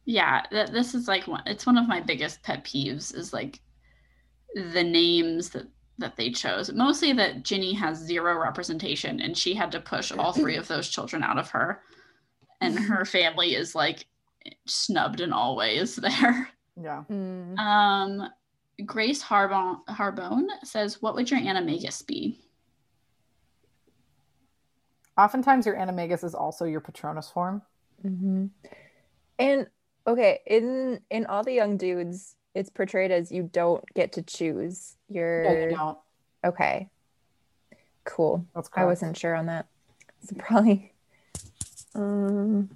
yeah, 0.05 0.43
th- 0.51 0.71
this 0.71 0.95
is 0.95 1.09
like 1.09 1.27
one. 1.27 1.43
It's 1.47 1.67
one 1.67 1.79
of 1.79 1.87
my 1.89 2.01
biggest 2.01 2.43
pet 2.43 2.65
peeves. 2.65 3.15
Is 3.15 3.33
like 3.33 3.61
the 4.55 4.83
names 4.83 5.51
that 5.51 5.67
that 5.99 6.17
they 6.17 6.31
chose. 6.31 6.73
Mostly 6.73 7.13
that 7.15 7.43
Ginny 7.45 7.73
has 7.75 7.99
zero 7.99 8.39
representation, 8.41 9.21
and 9.21 9.37
she 9.37 9.53
had 9.55 9.71
to 9.73 9.81
push 9.81 10.13
all 10.13 10.33
three 10.33 10.57
of 10.57 10.69
those 10.69 10.89
children 10.89 11.23
out 11.23 11.39
of 11.39 11.51
her, 11.51 11.83
and 12.61 12.79
her 12.79 13.05
family 13.05 13.55
is 13.55 13.75
like 13.75 14.07
snubbed 14.67 15.21
in 15.21 15.33
all 15.33 15.57
ways 15.57 15.97
there. 15.97 16.49
Yeah. 16.81 17.03
Mm. 17.11 17.59
Um, 17.59 18.31
Grace 18.87 19.21
Harbon 19.21 19.79
Harbone 19.91 20.47
says, 20.65 21.03
"What 21.03 21.15
would 21.17 21.31
your 21.31 21.41
animagus 21.41 22.07
be?" 22.07 22.41
Oftentimes, 25.19 25.67
your 25.67 25.75
animagus 25.75 26.23
is 26.23 26.35
also 26.35 26.65
your 26.65 26.81
Patronus 26.81 27.29
form. 27.29 27.63
hmm 28.03 28.47
And 29.39 29.67
okay, 30.07 30.41
in 30.47 31.01
in 31.11 31.27
all 31.27 31.43
the 31.43 31.53
young 31.53 31.77
dudes, 31.77 32.37
it's 32.55 32.71
portrayed 32.71 33.11
as 33.11 33.33
you 33.33 33.43
don't 33.53 33.85
get 33.95 34.13
to 34.13 34.23
choose 34.23 34.97
your. 35.09 35.43
Yeah, 35.45 35.65
you 35.65 35.77
don't. 35.77 35.99
Okay, 36.45 36.89
cool. 38.05 38.47
That's 38.55 38.71
I 38.75 38.85
wasn't 38.85 39.17
sure 39.17 39.35
on 39.35 39.47
that. 39.47 39.67
So 40.25 40.37
probably. 40.39 40.93
Um, 41.97 42.71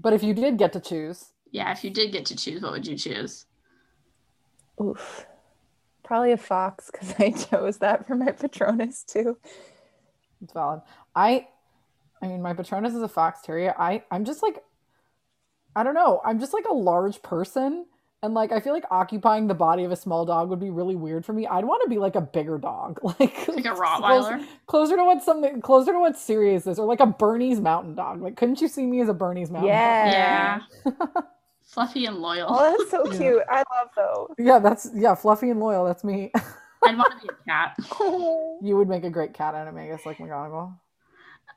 But 0.00 0.12
if 0.12 0.22
you 0.22 0.32
did 0.32 0.58
get 0.58 0.72
to 0.74 0.80
choose, 0.80 1.32
Yeah, 1.50 1.72
if 1.72 1.82
you 1.82 1.90
did 1.90 2.12
get 2.12 2.24
to 2.26 2.36
choose, 2.36 2.62
what 2.62 2.70
would 2.72 2.86
you 2.86 2.96
choose? 2.96 3.46
oof. 4.80 5.26
Probably 6.04 6.32
a 6.32 6.36
fox 6.36 6.90
because 6.90 7.14
I 7.18 7.30
chose 7.30 7.78
that 7.78 8.06
for 8.06 8.14
my 8.14 8.30
Patronus 8.32 9.02
too. 9.02 9.38
It's 10.42 10.52
valid. 10.52 10.80
I, 11.14 11.48
I 12.22 12.26
mean, 12.28 12.42
my 12.42 12.52
Patronus 12.54 12.94
is 12.94 13.02
a 13.02 13.08
fox 13.08 13.40
terrier. 13.42 13.74
I, 13.78 14.02
I'm 14.10 14.24
just 14.24 14.42
like, 14.42 14.62
I 15.76 15.82
don't 15.84 15.94
know. 15.94 16.20
I'm 16.24 16.40
just 16.40 16.52
like 16.52 16.64
a 16.68 16.74
large 16.74 17.22
person, 17.22 17.86
and 18.22 18.34
like 18.34 18.50
I 18.50 18.58
feel 18.60 18.72
like 18.72 18.84
occupying 18.90 19.46
the 19.46 19.54
body 19.54 19.84
of 19.84 19.92
a 19.92 19.96
small 19.96 20.24
dog 20.26 20.48
would 20.48 20.58
be 20.58 20.70
really 20.70 20.96
weird 20.96 21.24
for 21.24 21.32
me. 21.32 21.46
I'd 21.46 21.64
want 21.64 21.82
to 21.84 21.88
be 21.88 21.98
like 21.98 22.16
a 22.16 22.20
bigger 22.20 22.58
dog, 22.58 22.98
like 23.04 23.20
Like 23.48 23.64
a 23.66 23.68
Rottweiler? 23.74 24.44
closer 24.66 24.96
to 24.96 25.04
what 25.04 25.22
something 25.22 25.60
closer 25.60 25.92
to 25.92 26.00
what 26.00 26.16
Sirius 26.18 26.66
is, 26.66 26.78
or 26.78 26.86
like 26.86 27.00
a 27.00 27.06
Bernese 27.06 27.60
Mountain 27.60 27.94
Dog. 27.94 28.20
Like, 28.22 28.36
couldn't 28.36 28.60
you 28.60 28.68
see 28.68 28.86
me 28.86 29.00
as 29.00 29.08
a 29.08 29.14
Bernese 29.14 29.52
Mountain 29.52 29.78
Dog? 29.78 29.98
Yeah. 30.02 30.04
Yeah. 30.04 30.62
Fluffy 31.62 32.06
and 32.06 32.16
loyal. 32.18 32.48
Oh, 32.48 32.70
that's 32.70 32.90
so 32.90 33.04
Yeah. 33.04 33.16
cute. 33.16 33.42
I 33.48 33.58
love 33.70 33.88
those. 33.96 34.34
Yeah, 34.38 34.58
that's 34.58 34.90
yeah, 34.94 35.14
fluffy 35.14 35.50
and 35.50 35.60
loyal. 35.60 35.84
That's 35.84 36.02
me. 36.04 36.32
I'd 36.84 36.96
want 36.96 37.20
to 37.20 37.26
be 37.26 37.32
a 37.32 37.44
cat. 37.44 37.76
you 38.62 38.76
would 38.76 38.88
make 38.88 39.04
a 39.04 39.10
great 39.10 39.34
cat 39.34 39.54
animagus 39.54 40.06
like 40.06 40.18
McGonagall. 40.18 40.74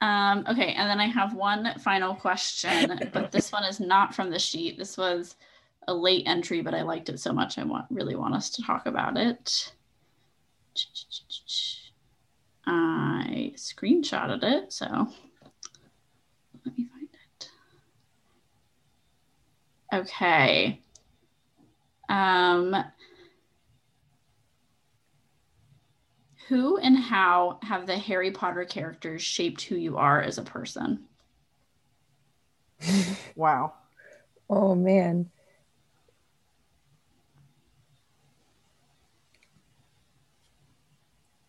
Um, 0.02 0.45
okay, 0.49 0.73
and 0.73 0.89
then 0.89 0.99
I 0.99 1.06
have 1.06 1.35
one 1.35 1.77
final 1.80 2.15
question, 2.15 2.99
but 3.14 3.31
this 3.31 3.52
one 3.52 3.64
is 3.64 3.80
not 3.80 4.15
from 4.15 4.31
the 4.31 4.39
sheet. 4.39 4.77
This 4.77 4.98
was 4.98 5.35
a 5.88 5.93
late 5.93 6.23
entry, 6.26 6.61
but 6.61 6.73
I 6.73 6.81
liked 6.81 7.10
it 7.10 7.19
so 7.19 7.34
much 7.34 7.57
I 7.57 7.64
want 7.64 7.85
really 7.91 8.15
want 8.15 8.34
us 8.34 8.49
to 8.52 8.64
talk 8.64 8.88
about 8.88 9.18
it. 9.18 9.73
I 12.65 13.53
screenshotted 13.56 14.43
it, 14.43 14.73
so 14.73 14.85
let 16.65 16.77
me 16.77 16.88
find 16.91 17.07
it. 17.14 17.49
Okay. 19.93 20.80
Um 22.10 22.76
who 26.52 26.76
and 26.76 26.98
how 26.98 27.57
have 27.61 27.88
the 27.88 27.98
Harry 27.98 28.30
Potter 28.30 28.65
characters 28.65 29.22
shaped 29.22 29.61
who 29.61 29.76
you 29.78 29.95
are 29.95 30.22
as 30.22 30.38
a 30.38 30.41
person? 30.41 31.06
Wow. 33.38 33.72
Oh 34.49 34.76
man. 34.76 35.30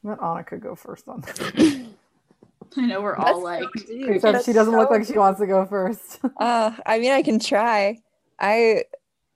Let 0.04 0.20
Annika 0.20 0.60
go 0.60 0.76
first 0.76 1.08
on 1.08 1.22
this. 1.22 1.40
I 2.76 2.86
know 2.86 3.02
we're 3.02 3.16
all 3.16 3.42
like, 3.42 3.64
Except 3.88 4.44
she 4.44 4.52
doesn't 4.52 4.76
look 4.76 4.90
like 4.90 5.04
she 5.04 5.18
wants 5.18 5.40
to 5.40 5.48
go 5.48 5.66
first. 5.66 6.20
Uh, 6.36 6.72
I 6.86 7.00
mean, 7.00 7.10
I 7.10 7.22
can 7.22 7.40
try. 7.40 7.98
I 8.38 8.84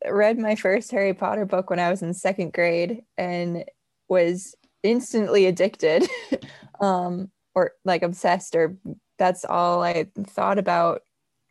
read 0.08 0.38
my 0.38 0.54
first 0.54 0.92
Harry 0.92 1.12
Potter 1.12 1.44
book 1.44 1.70
when 1.70 1.80
I 1.80 1.90
was 1.90 2.02
in 2.02 2.14
second 2.14 2.52
grade 2.52 3.02
and 3.18 3.64
was 4.08 4.54
instantly 4.86 5.46
addicted, 5.46 6.08
um, 6.80 7.30
or 7.54 7.72
like 7.84 8.02
obsessed, 8.02 8.54
or 8.54 8.76
that's 9.18 9.44
all 9.44 9.82
I 9.82 10.06
thought 10.24 10.58
about 10.58 11.02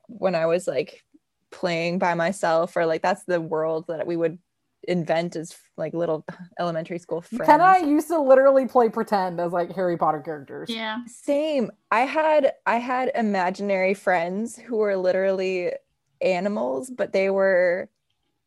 when 0.08 0.36
I 0.36 0.46
was 0.46 0.68
like 0.68 1.04
playing 1.52 2.00
by 2.00 2.14
myself, 2.14 2.76
or 2.76 2.86
like 2.86 3.02
that's 3.02 3.26
the 3.26 3.42
world 3.42 3.86
that 3.88 4.08
we 4.08 4.18
would 4.18 4.38
invent 4.88 5.36
as 5.36 5.56
like 5.78 5.94
little 5.94 6.26
elementary 6.60 7.00
school 7.00 7.22
friends. 7.22 7.46
Ken 7.46 7.56
and 7.56 7.64
I 7.64 7.78
used 7.80 8.08
to 8.10 8.20
literally 8.20 8.68
play 8.68 8.90
pretend 8.90 9.40
as 9.40 9.52
like 9.52 9.74
Harry 9.76 9.98
Potter 9.98 10.22
characters. 10.22 10.70
yeah, 10.70 11.00
Same. 11.08 11.72
I 11.92 12.02
had 12.02 12.54
I 12.66 12.78
had 12.78 13.12
imaginary 13.16 13.94
friends 13.94 14.58
who 14.58 14.78
were 14.78 14.96
literally 14.96 15.72
animals, 16.22 16.90
but 16.90 17.14
they 17.14 17.30
were 17.30 17.90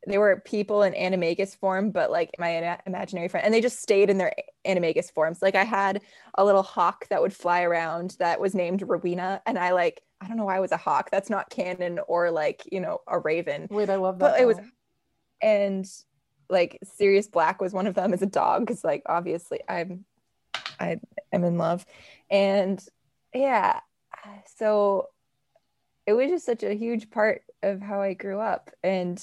they 0.06 0.18
were 0.18 0.40
people 0.44 0.82
in 0.82 0.92
animagus 0.94 1.56
form, 1.56 1.90
but 1.90 2.10
like 2.10 2.30
my 2.38 2.50
ima- 2.50 2.80
imaginary 2.86 3.28
friend, 3.28 3.44
and 3.44 3.52
they 3.52 3.60
just 3.60 3.80
stayed 3.80 4.10
in 4.10 4.18
their 4.18 4.32
animagus 4.66 5.12
forms. 5.12 5.42
Like 5.42 5.54
I 5.54 5.64
had 5.64 6.00
a 6.36 6.44
little 6.44 6.62
hawk 6.62 7.08
that 7.08 7.20
would 7.20 7.32
fly 7.32 7.62
around 7.62 8.16
that 8.18 8.40
was 8.40 8.54
named 8.54 8.82
Rowena, 8.86 9.42
and 9.46 9.58
I 9.58 9.72
like 9.72 10.02
I 10.20 10.28
don't 10.28 10.36
know 10.36 10.44
why 10.44 10.56
it 10.56 10.60
was 10.60 10.72
a 10.72 10.76
hawk. 10.76 11.10
That's 11.10 11.30
not 11.30 11.50
canon 11.50 12.00
or 12.06 12.30
like 12.30 12.62
you 12.70 12.80
know 12.80 13.00
a 13.06 13.18
raven, 13.18 13.66
Wait, 13.70 13.90
I 13.90 13.96
love 13.96 14.18
that. 14.18 14.32
but 14.32 14.40
it 14.40 14.46
was 14.46 14.58
and 15.40 15.88
like 16.50 16.78
Sirius 16.82 17.28
Black 17.28 17.60
was 17.60 17.72
one 17.72 17.86
of 17.86 17.94
them 17.94 18.12
as 18.12 18.22
a 18.22 18.26
dog 18.26 18.66
because 18.66 18.84
like 18.84 19.02
obviously 19.06 19.60
I'm 19.68 20.04
I 20.80 20.98
am 21.32 21.44
in 21.44 21.58
love 21.58 21.84
and 22.30 22.82
yeah 23.34 23.80
so 24.56 25.08
it 26.06 26.12
was 26.14 26.30
just 26.30 26.46
such 26.46 26.62
a 26.62 26.74
huge 26.74 27.10
part 27.10 27.42
of 27.62 27.80
how 27.80 28.00
I 28.00 28.14
grew 28.14 28.40
up 28.40 28.70
and 28.82 29.22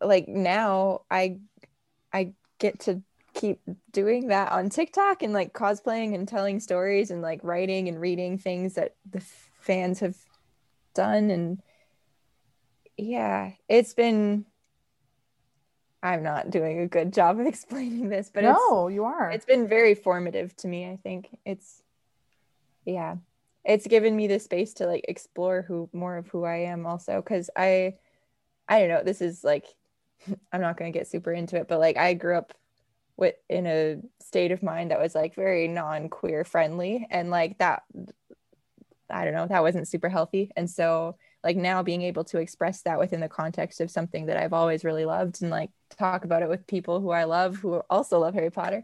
like 0.00 0.28
now 0.28 1.02
I 1.10 1.38
I 2.12 2.32
get 2.58 2.80
to 2.80 3.02
keep 3.34 3.60
doing 3.92 4.28
that 4.28 4.52
on 4.52 4.68
TikTok 4.68 5.22
and 5.22 5.32
like 5.32 5.52
cosplaying 5.52 6.14
and 6.14 6.26
telling 6.26 6.60
stories 6.60 7.10
and 7.10 7.22
like 7.22 7.40
writing 7.42 7.88
and 7.88 8.00
reading 8.00 8.38
things 8.38 8.74
that 8.74 8.94
the 9.08 9.22
fans 9.60 10.00
have 10.00 10.16
done 10.94 11.30
and 11.30 11.62
yeah 12.96 13.52
it's 13.68 13.94
been 13.94 14.44
I'm 16.02 16.22
not 16.22 16.50
doing 16.50 16.80
a 16.80 16.86
good 16.86 17.12
job 17.12 17.38
of 17.38 17.46
explaining 17.46 18.08
this 18.08 18.30
but 18.32 18.44
it's 18.44 18.58
no, 18.68 18.88
you 18.88 19.04
are. 19.04 19.30
it's 19.30 19.44
been 19.44 19.68
very 19.68 19.94
formative 19.94 20.56
to 20.56 20.68
me 20.68 20.88
i 20.90 20.96
think 20.96 21.28
it's 21.44 21.82
yeah 22.84 23.16
it's 23.64 23.86
given 23.86 24.16
me 24.16 24.26
the 24.26 24.40
space 24.40 24.74
to 24.74 24.86
like 24.86 25.04
explore 25.06 25.62
who 25.62 25.88
more 25.92 26.16
of 26.16 26.26
who 26.28 26.44
i 26.44 26.56
am 26.56 26.86
also 26.86 27.20
because 27.20 27.50
i 27.56 27.94
i 28.68 28.80
don't 28.80 28.88
know 28.88 29.02
this 29.04 29.20
is 29.20 29.44
like 29.44 29.66
i'm 30.52 30.60
not 30.60 30.76
going 30.76 30.92
to 30.92 30.98
get 30.98 31.08
super 31.08 31.32
into 31.32 31.56
it 31.56 31.68
but 31.68 31.80
like 31.80 31.96
i 31.96 32.14
grew 32.14 32.36
up 32.36 32.54
with 33.16 33.34
in 33.48 33.66
a 33.66 33.96
state 34.20 34.50
of 34.50 34.62
mind 34.62 34.90
that 34.90 35.00
was 35.00 35.14
like 35.14 35.34
very 35.34 35.68
non-queer 35.68 36.44
friendly 36.44 37.06
and 37.10 37.30
like 37.30 37.58
that 37.58 37.82
i 39.10 39.24
don't 39.24 39.34
know 39.34 39.46
that 39.46 39.62
wasn't 39.62 39.88
super 39.88 40.08
healthy. 40.08 40.50
And 40.56 40.68
so 40.68 41.16
like 41.42 41.56
now 41.56 41.82
being 41.82 42.02
able 42.02 42.24
to 42.24 42.38
express 42.38 42.82
that 42.82 42.98
within 42.98 43.20
the 43.20 43.28
context 43.28 43.80
of 43.80 43.90
something 43.90 44.26
that 44.26 44.36
I've 44.36 44.52
always 44.52 44.84
really 44.84 45.04
loved 45.04 45.40
and 45.42 45.50
like 45.50 45.70
talk 45.98 46.24
about 46.24 46.42
it 46.42 46.48
with 46.48 46.66
people 46.66 47.00
who 47.00 47.10
I 47.10 47.24
love 47.24 47.56
who 47.56 47.82
also 47.90 48.18
love 48.18 48.34
Harry 48.34 48.50
Potter 48.50 48.82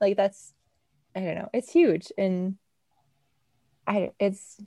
like 0.00 0.16
that's 0.16 0.52
I 1.14 1.20
don't 1.20 1.34
know 1.34 1.50
it's 1.52 1.70
huge. 1.70 2.12
And 2.16 2.56
I 3.86 4.12
it's 4.18 4.60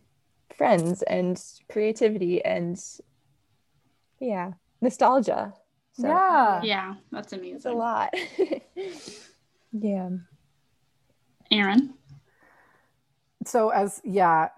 friends 0.56 1.02
and 1.02 1.42
creativity 1.70 2.44
and 2.44 2.80
yeah 4.20 4.54
nostalgia 4.82 5.54
so 5.94 6.08
yeah. 6.08 6.62
yeah, 6.64 6.96
that's 7.12 7.34
it's 7.34 7.66
a 7.66 7.72
lot 7.72 8.14
yeah 9.72 10.10
Erin, 11.52 11.94
So 13.46 13.70
as 13.70 14.02
yeah, 14.06 14.50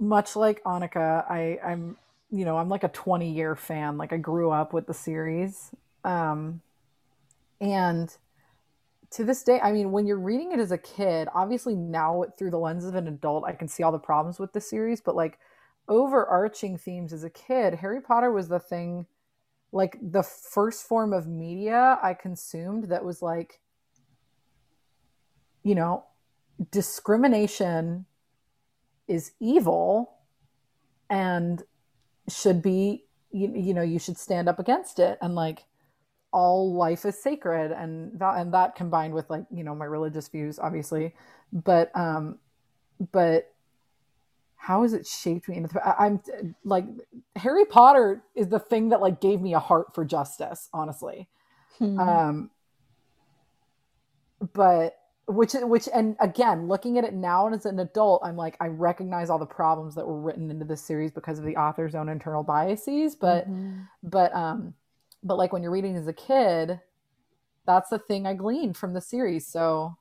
much 0.00 0.34
like 0.34 0.62
Annika, 0.64 1.24
I 1.30 1.58
I'm 1.64 1.96
you 2.30 2.44
know 2.44 2.58
I'm 2.58 2.68
like 2.68 2.84
a 2.84 2.88
20 2.88 3.30
year 3.30 3.54
fan. 3.54 3.98
Like 3.98 4.12
I 4.12 4.16
grew 4.16 4.50
up 4.50 4.72
with 4.72 4.86
the 4.86 4.94
series, 4.94 5.70
um, 6.04 6.60
and 7.60 8.14
to 9.12 9.24
this 9.24 9.42
day, 9.42 9.60
I 9.60 9.72
mean, 9.72 9.92
when 9.92 10.06
you're 10.06 10.18
reading 10.18 10.52
it 10.52 10.58
as 10.58 10.72
a 10.72 10.78
kid, 10.78 11.28
obviously 11.34 11.76
now 11.76 12.24
through 12.38 12.50
the 12.50 12.58
lens 12.58 12.84
of 12.84 12.94
an 12.94 13.06
adult, 13.06 13.44
I 13.44 13.52
can 13.52 13.68
see 13.68 13.82
all 13.82 13.92
the 13.92 13.98
problems 13.98 14.40
with 14.40 14.52
the 14.54 14.60
series. 14.60 15.00
But 15.00 15.14
like 15.14 15.38
overarching 15.88 16.78
themes 16.78 17.12
as 17.12 17.22
a 17.22 17.30
kid, 17.30 17.74
Harry 17.74 18.00
Potter 18.00 18.32
was 18.32 18.48
the 18.48 18.58
thing, 18.58 19.06
like 19.72 19.96
the 20.02 20.22
first 20.22 20.86
form 20.86 21.12
of 21.12 21.26
media 21.26 21.98
I 22.02 22.14
consumed 22.14 22.84
that 22.84 23.04
was 23.04 23.22
like, 23.22 23.60
you 25.62 25.74
know, 25.74 26.04
discrimination 26.70 28.04
is 29.08 29.32
evil 29.40 30.12
and 31.08 31.62
should 32.28 32.62
be 32.62 33.04
you, 33.30 33.52
you 33.54 33.74
know 33.74 33.82
you 33.82 33.98
should 33.98 34.18
stand 34.18 34.48
up 34.48 34.58
against 34.58 34.98
it. 34.98 35.18
And 35.22 35.34
like 35.34 35.64
all 36.32 36.74
life 36.74 37.04
is 37.04 37.20
sacred 37.22 37.72
and 37.72 38.18
that 38.18 38.38
and 38.38 38.52
that 38.54 38.74
combined 38.74 39.12
with 39.14 39.28
like 39.28 39.44
you 39.50 39.64
know 39.64 39.74
my 39.74 39.84
religious 39.86 40.28
views 40.28 40.58
obviously. 40.58 41.14
But 41.52 41.90
um 41.96 42.38
but 43.10 43.52
how 44.66 44.82
has 44.82 44.92
it 44.92 45.04
shaped 45.06 45.48
me 45.48 45.64
I- 45.84 46.06
i'm 46.06 46.20
like 46.64 46.84
harry 47.34 47.64
potter 47.64 48.22
is 48.36 48.48
the 48.48 48.60
thing 48.60 48.90
that 48.90 49.00
like 49.00 49.20
gave 49.20 49.40
me 49.40 49.54
a 49.54 49.58
heart 49.58 49.94
for 49.94 50.04
justice 50.04 50.68
honestly 50.72 51.28
Hmm. 51.78 51.98
um 51.98 52.50
but 54.52 54.96
which 55.26 55.52
which 55.54 55.88
and 55.94 56.16
again 56.20 56.68
looking 56.68 56.98
at 56.98 57.04
it 57.04 57.14
now 57.14 57.46
and 57.46 57.54
as 57.54 57.64
an 57.66 57.78
adult 57.78 58.22
i'm 58.24 58.36
like 58.36 58.56
i 58.60 58.66
recognize 58.66 59.30
all 59.30 59.38
the 59.38 59.46
problems 59.46 59.94
that 59.94 60.06
were 60.06 60.20
written 60.20 60.50
into 60.50 60.64
this 60.64 60.82
series 60.82 61.10
because 61.12 61.38
of 61.38 61.44
the 61.44 61.56
author's 61.56 61.94
own 61.94 62.08
internal 62.08 62.42
biases 62.42 63.14
but 63.14 63.48
Mhm. 63.48 63.86
but 64.02 64.34
um 64.34 64.74
but 65.22 65.38
like 65.38 65.52
when 65.52 65.62
you're 65.62 65.70
reading 65.72 65.96
as 65.96 66.06
a 66.08 66.12
kid 66.12 66.80
that's 67.66 67.90
the 67.90 67.98
thing 67.98 68.26
i 68.26 68.34
gleaned 68.34 68.76
from 68.76 68.94
the 68.94 69.00
series 69.00 69.46
so 69.46 69.96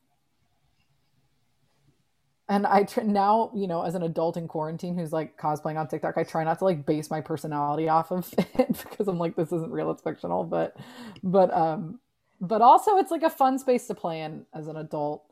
and 2.49 2.68
I 2.68 2.84
tr- 2.84 3.01
now, 3.01 3.51
you 3.55 3.68
know, 3.68 3.84
as 3.84 3.95
an 3.95 4.03
adult 4.03 4.38
in 4.38 4.47
quarantine 4.47 4.97
who's 4.97 5.13
like 5.13 5.38
cosplaying 5.38 5.77
on 5.80 5.88
TikTok, 5.88 6.18
I 6.18 6.23
try 6.23 6.43
not 6.43 6.59
to 6.59 6.65
like 6.65 6.85
base 6.85 7.09
my 7.09 7.22
personality 7.22 7.88
off 7.89 8.11
of 8.11 8.34
it 8.38 8.68
because 8.89 9.07
I'm 9.07 9.19
like, 9.19 9.35
this 9.35 9.51
isn't 9.51 9.72
real, 9.72 9.91
it's 9.91 10.01
fictional. 10.01 10.43
But, 10.43 10.76
but, 11.23 11.53
um, 11.53 11.99
but 12.41 12.61
also 12.61 12.97
it's 12.97 13.11
like 13.11 13.23
a 13.23 13.30
fun 13.30 13.57
space 13.59 13.88
to 13.88 13.95
play 13.95 14.22
in 14.22 14.45
as 14.53 14.68
an 14.68 14.76
adult, 14.76 15.23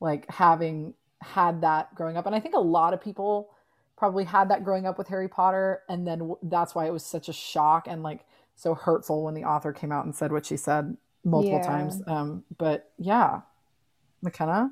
like 0.00 0.28
having 0.30 0.94
had 1.22 1.60
that 1.62 1.94
growing 1.94 2.16
up. 2.16 2.26
And 2.26 2.34
I 2.34 2.40
think 2.40 2.54
a 2.54 2.60
lot 2.60 2.92
of 2.94 3.00
people 3.00 3.50
probably 3.96 4.24
had 4.24 4.48
that 4.50 4.64
growing 4.64 4.86
up 4.86 4.98
with 4.98 5.08
Harry 5.08 5.28
Potter. 5.28 5.82
And 5.88 6.06
then 6.06 6.18
w- 6.20 6.38
that's 6.42 6.74
why 6.74 6.86
it 6.86 6.92
was 6.92 7.04
such 7.04 7.28
a 7.28 7.32
shock 7.32 7.86
and 7.88 8.02
like 8.02 8.24
so 8.56 8.74
hurtful 8.74 9.24
when 9.24 9.34
the 9.34 9.44
author 9.44 9.72
came 9.72 9.92
out 9.92 10.04
and 10.04 10.14
said 10.14 10.32
what 10.32 10.46
she 10.46 10.56
said 10.56 10.96
multiple 11.24 11.58
Yeah. 11.58 11.66
times. 11.66 12.02
Um, 12.06 12.44
but 12.58 12.90
yeah, 12.98 13.42
McKenna. 14.22 14.70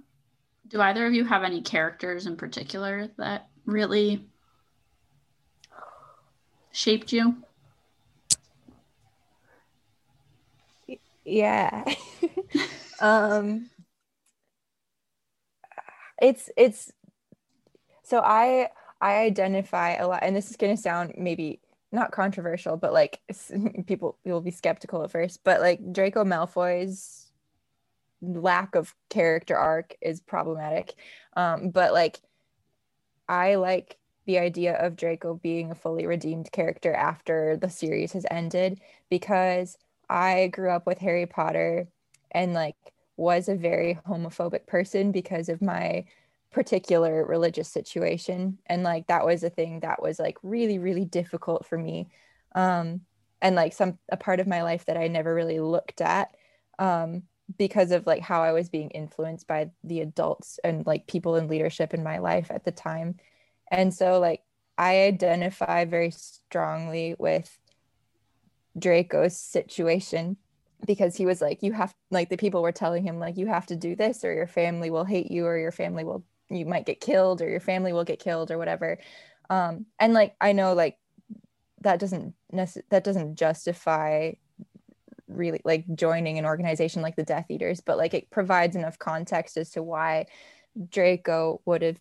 Do 0.73 0.81
either 0.81 1.07
of 1.07 1.13
you 1.13 1.27
have 1.27 1.45
any 1.45 1.61
characters 1.61 2.27
in 2.27 2.39
particular 2.39 3.11
that 3.19 3.49
really 3.67 4.27
shaped 6.73 7.13
you? 7.13 7.37
Yeah. 11.27 11.85
um 13.01 13.69
it's 16.23 16.49
it's 16.57 16.91
so 18.03 18.21
I 18.21 18.71
I 19.03 19.17
identify 19.17 19.97
a 19.97 20.09
lot 20.09 20.21
and 20.23 20.35
this 20.35 20.49
is 20.49 20.57
going 20.57 20.75
to 20.75 20.81
sound 20.81 21.13
maybe 21.19 21.61
not 21.93 22.13
controversial 22.13 22.79
but 22.79 22.95
like 22.95 23.21
people 23.87 24.17
will 24.25 24.41
be 24.41 24.51
skeptical 24.51 25.05
at 25.05 25.11
first 25.11 25.45
but 25.45 25.61
like 25.61 25.93
Draco 25.93 26.25
Malfoy's 26.25 27.22
lack 28.23 28.75
of 28.75 28.95
character 29.11 29.57
arc 29.57 29.95
is 30.01 30.21
problematic. 30.21 30.95
Um 31.37 31.71
but 31.71 31.93
like 31.93 32.21
I 33.29 33.57
like 33.57 33.99
the 34.27 34.39
idea 34.39 34.75
of 34.75 34.97
Draco 34.97 35.35
being 35.35 35.71
a 35.71 35.75
fully 35.75 36.07
redeemed 36.07 36.53
character 36.53 36.95
after 36.95 37.57
the 37.57 37.71
series 37.71 38.13
has 38.13 38.27
ended 38.31 38.81
because 39.11 39.77
I 40.09 40.49
grew 40.49 40.71
up 40.71 40.87
with 40.87 40.99
Harry 40.99 41.27
Potter 41.27 41.89
and 42.31 42.55
like 42.55 42.77
was 43.17 43.49
a 43.49 43.57
very 43.57 43.99
homophobic 44.07 44.67
person 44.67 45.13
because 45.13 45.49
of 45.49 45.63
my 45.63 46.05
particular 46.51 47.25
religious 47.25 47.69
situation. 47.69 48.59
And 48.67 48.83
like 48.83 49.07
that 49.09 49.25
was 49.25 49.43
a 49.43 49.51
thing 49.51 49.81
that 49.81 50.03
was 50.03 50.19
like 50.19 50.39
really 50.43 50.79
really 50.79 51.05
difficult 51.05 51.67
for 51.67 51.79
me. 51.79 52.09
Um 52.55 53.03
and 53.41 53.57
like 53.57 53.73
some 53.73 53.99
a 54.11 54.17
part 54.17 54.41
of 54.41 54.47
my 54.47 54.63
life 54.63 54.85
that 54.87 54.97
I 54.97 55.09
never 55.09 55.35
really 55.35 55.61
looked 55.61 56.01
at. 56.01 56.37
Um 56.79 57.25
because 57.59 57.91
of 57.91 58.07
like 58.07 58.23
how 58.23 58.43
I 58.43 58.53
was 58.53 58.69
being 58.69 58.91
influenced 58.91 59.47
by 59.47 59.71
the 59.85 60.01
adults 60.01 60.59
and 60.65 60.87
like 60.87 61.07
people 61.07 61.37
in 61.37 61.49
leadership 61.49 61.95
in 61.95 62.03
my 62.03 62.19
life 62.19 62.51
at 62.51 62.65
the 62.65 62.73
time. 62.73 63.17
And 63.71 63.93
so 63.93 64.19
like 64.19 64.43
I 64.79 65.03
identify 65.03 65.85
very 65.85 66.11
strongly 66.11 67.15
with 67.19 67.59
Draco's 68.79 69.37
situation 69.37 70.37
because 70.87 71.17
he 71.17 71.27
was 71.27 71.41
like 71.41 71.63
you 71.63 71.73
have 71.73 71.95
like 72.11 72.29
the 72.29 72.37
people 72.37 72.63
were 72.63 72.73
telling 72.73 73.05
him 73.05 73.19
like 73.19 73.37
you 73.37 73.47
have 73.47 73.67
to 73.67 73.77
do 73.77 73.95
this 73.95 74.25
or 74.25 74.33
your 74.33 74.47
family 74.47 74.91
will 74.91 75.05
hate 75.05 75.31
you 75.31 75.47
or 75.47 75.57
your 75.57 75.71
family 75.71 76.05
will 76.05 76.25
you 76.51 76.67
might 76.67 76.87
get 76.87 77.01
killed 77.01 77.41
or 77.41 77.49
your 77.49 77.61
family 77.61 77.93
will 77.93 78.05
get 78.05 78.19
killed 78.19 78.51
or 78.51 78.59
whatever. 78.59 78.99
Um 79.51 79.87
and 79.99 80.13
like 80.13 80.35
I 80.41 80.53
know 80.53 80.73
like 80.73 80.97
that 81.83 81.99
doesn't 81.99 82.35
that 82.53 83.05
doesn't 83.05 83.37
justify 83.37 84.33
really 85.37 85.61
like 85.65 85.85
joining 85.95 86.39
an 86.39 86.47
organization 86.47 87.03
like 87.03 87.17
the 87.17 87.25
Death 87.25 87.47
Eaters 87.51 87.81
but 87.81 87.99
like 87.99 88.15
it 88.15 88.31
provides 88.31 88.77
enough 88.77 88.99
context 88.99 89.57
as 89.57 89.71
to 89.71 89.83
why 89.83 90.27
Draco 90.91 91.61
would 91.65 91.83
have 91.83 92.01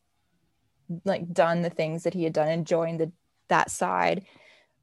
like 1.05 1.31
done 1.33 1.61
the 1.61 1.69
things 1.69 2.03
that 2.03 2.13
he 2.13 2.23
had 2.23 2.33
done 2.33 2.49
and 2.49 2.67
joined 2.67 2.99
the 2.99 3.11
that 3.51 3.69
side. 3.69 4.25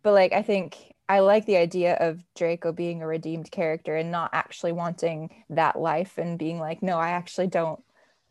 But 0.03 0.12
like 0.15 0.33
i 0.33 0.43
think 0.43 0.95
i 1.09 1.19
like 1.19 1.45
the 1.45 1.57
idea 1.57 1.95
of 1.95 2.25
draco 2.35 2.73
being 2.73 3.03
a 3.03 3.07
redeemed 3.07 3.51
character 3.51 3.97
and 3.97 4.11
not 4.11 4.31
actually 4.33 4.73
wanting 4.73 5.45
that 5.51 5.79
life 5.79 6.19
and 6.19 6.39
being 6.39 6.59
like 6.61 6.83
no 6.83 6.99
i 6.99 7.11
actually 7.11 7.49
don't 7.49 7.83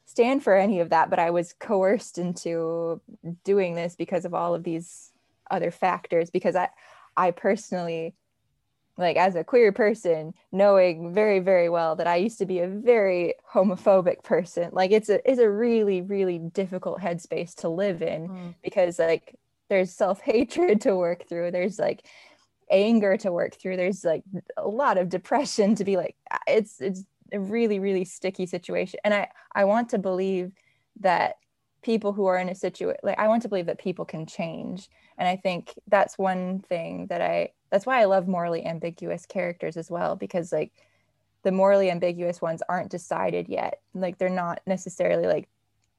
stand 0.05 0.43
for 0.43 0.55
any 0.55 0.79
of 0.79 0.89
that 0.89 1.09
but 1.09 1.19
i 1.19 1.29
was 1.29 1.53
coerced 1.53 2.17
into 2.17 3.01
doing 3.43 3.75
this 3.75 3.95
because 3.95 4.25
of 4.25 4.33
all 4.33 4.55
of 4.55 4.63
these 4.63 5.11
other 5.51 5.69
factors 5.69 6.29
because 6.29 6.55
i 6.55 6.69
i 7.15 7.31
personally 7.31 8.15
like 8.97 9.17
as 9.17 9.35
a 9.35 9.43
queer 9.43 9.71
person 9.71 10.33
knowing 10.51 11.13
very 11.13 11.39
very 11.39 11.69
well 11.69 11.95
that 11.95 12.07
i 12.07 12.15
used 12.15 12.39
to 12.39 12.45
be 12.45 12.59
a 12.59 12.67
very 12.67 13.33
homophobic 13.57 14.23
person. 14.23 14.69
Like 14.71 14.91
it's 14.91 15.09
a 15.09 15.29
it's 15.29 15.39
a 15.39 15.49
really 15.49 16.01
really 16.01 16.39
difficult 16.39 16.99
headspace 16.99 17.55
to 17.55 17.69
live 17.69 18.01
in 18.01 18.29
mm-hmm. 18.29 18.49
because 18.63 18.99
like 18.99 19.35
there's 19.69 19.91
self-hatred 19.91 20.81
to 20.87 20.95
work 20.95 21.27
through. 21.27 21.51
There's 21.51 21.79
like 21.79 22.05
anger 22.69 23.17
to 23.17 23.31
work 23.31 23.55
through. 23.55 23.77
There's 23.77 24.03
like 24.03 24.23
a 24.57 24.67
lot 24.67 24.97
of 24.97 25.09
depression 25.09 25.75
to 25.75 25.83
be 25.83 25.97
like 25.97 26.15
it's 26.47 26.79
it's 26.81 27.03
a 27.33 27.39
really 27.39 27.79
really 27.79 28.05
sticky 28.05 28.45
situation. 28.45 28.99
And 29.03 29.13
i 29.13 29.27
i 29.53 29.65
want 29.65 29.89
to 29.89 29.97
believe 29.97 30.51
that 30.99 31.35
people 31.83 32.11
who 32.11 32.25
are 32.25 32.37
in 32.37 32.49
a 32.49 32.55
situation 32.55 32.99
like 33.03 33.19
i 33.19 33.27
want 33.27 33.43
to 33.43 33.49
believe 33.49 33.67
that 33.67 33.79
people 33.79 34.05
can 34.05 34.25
change. 34.25 34.89
And 35.17 35.27
i 35.27 35.35
think 35.35 35.73
that's 35.87 36.17
one 36.17 36.59
thing 36.59 37.07
that 37.07 37.21
i 37.21 37.49
that's 37.69 37.85
why 37.85 38.01
i 38.01 38.05
love 38.05 38.27
morally 38.27 38.65
ambiguous 38.65 39.25
characters 39.25 39.77
as 39.77 39.89
well 39.89 40.15
because 40.15 40.51
like 40.51 40.71
the 41.47 41.51
morally 41.53 41.89
ambiguous 41.89 42.41
ones 42.41 42.61
aren't 42.67 42.91
decided 42.91 43.47
yet. 43.47 43.79
Like 43.93 44.17
they're 44.17 44.29
not 44.29 44.59
necessarily 44.65 45.27
like 45.27 45.47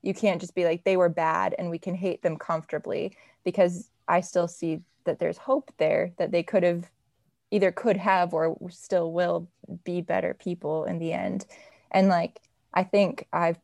you 0.03 0.13
can't 0.13 0.43
just 0.43 0.55
be 0.55 0.65
like 0.65 0.85
they 0.85 0.99
were 0.99 1.09
bad 1.09 1.55
and 1.59 1.71
we 1.71 1.79
can 1.79 1.95
hate 1.95 2.23
them 2.23 2.37
comfortably 2.37 3.17
because 3.45 3.91
i 4.07 4.21
still 4.21 4.47
see 4.47 4.81
that 5.05 5.19
there's 5.19 5.39
hope 5.39 5.73
there 5.79 6.13
that 6.19 6.31
they 6.31 6.43
could 6.43 6.63
have 6.63 6.91
either 7.51 7.73
could 7.73 7.97
have 7.97 8.35
or 8.35 8.59
still 8.69 9.11
will 9.11 9.49
be 9.85 10.03
better 10.03 10.35
people 10.35 10.85
in 10.85 10.99
the 10.99 11.15
end. 11.15 11.47
And 11.91 12.09
like 12.09 12.41
i 12.75 12.85
think 12.85 13.27
i've 13.33 13.59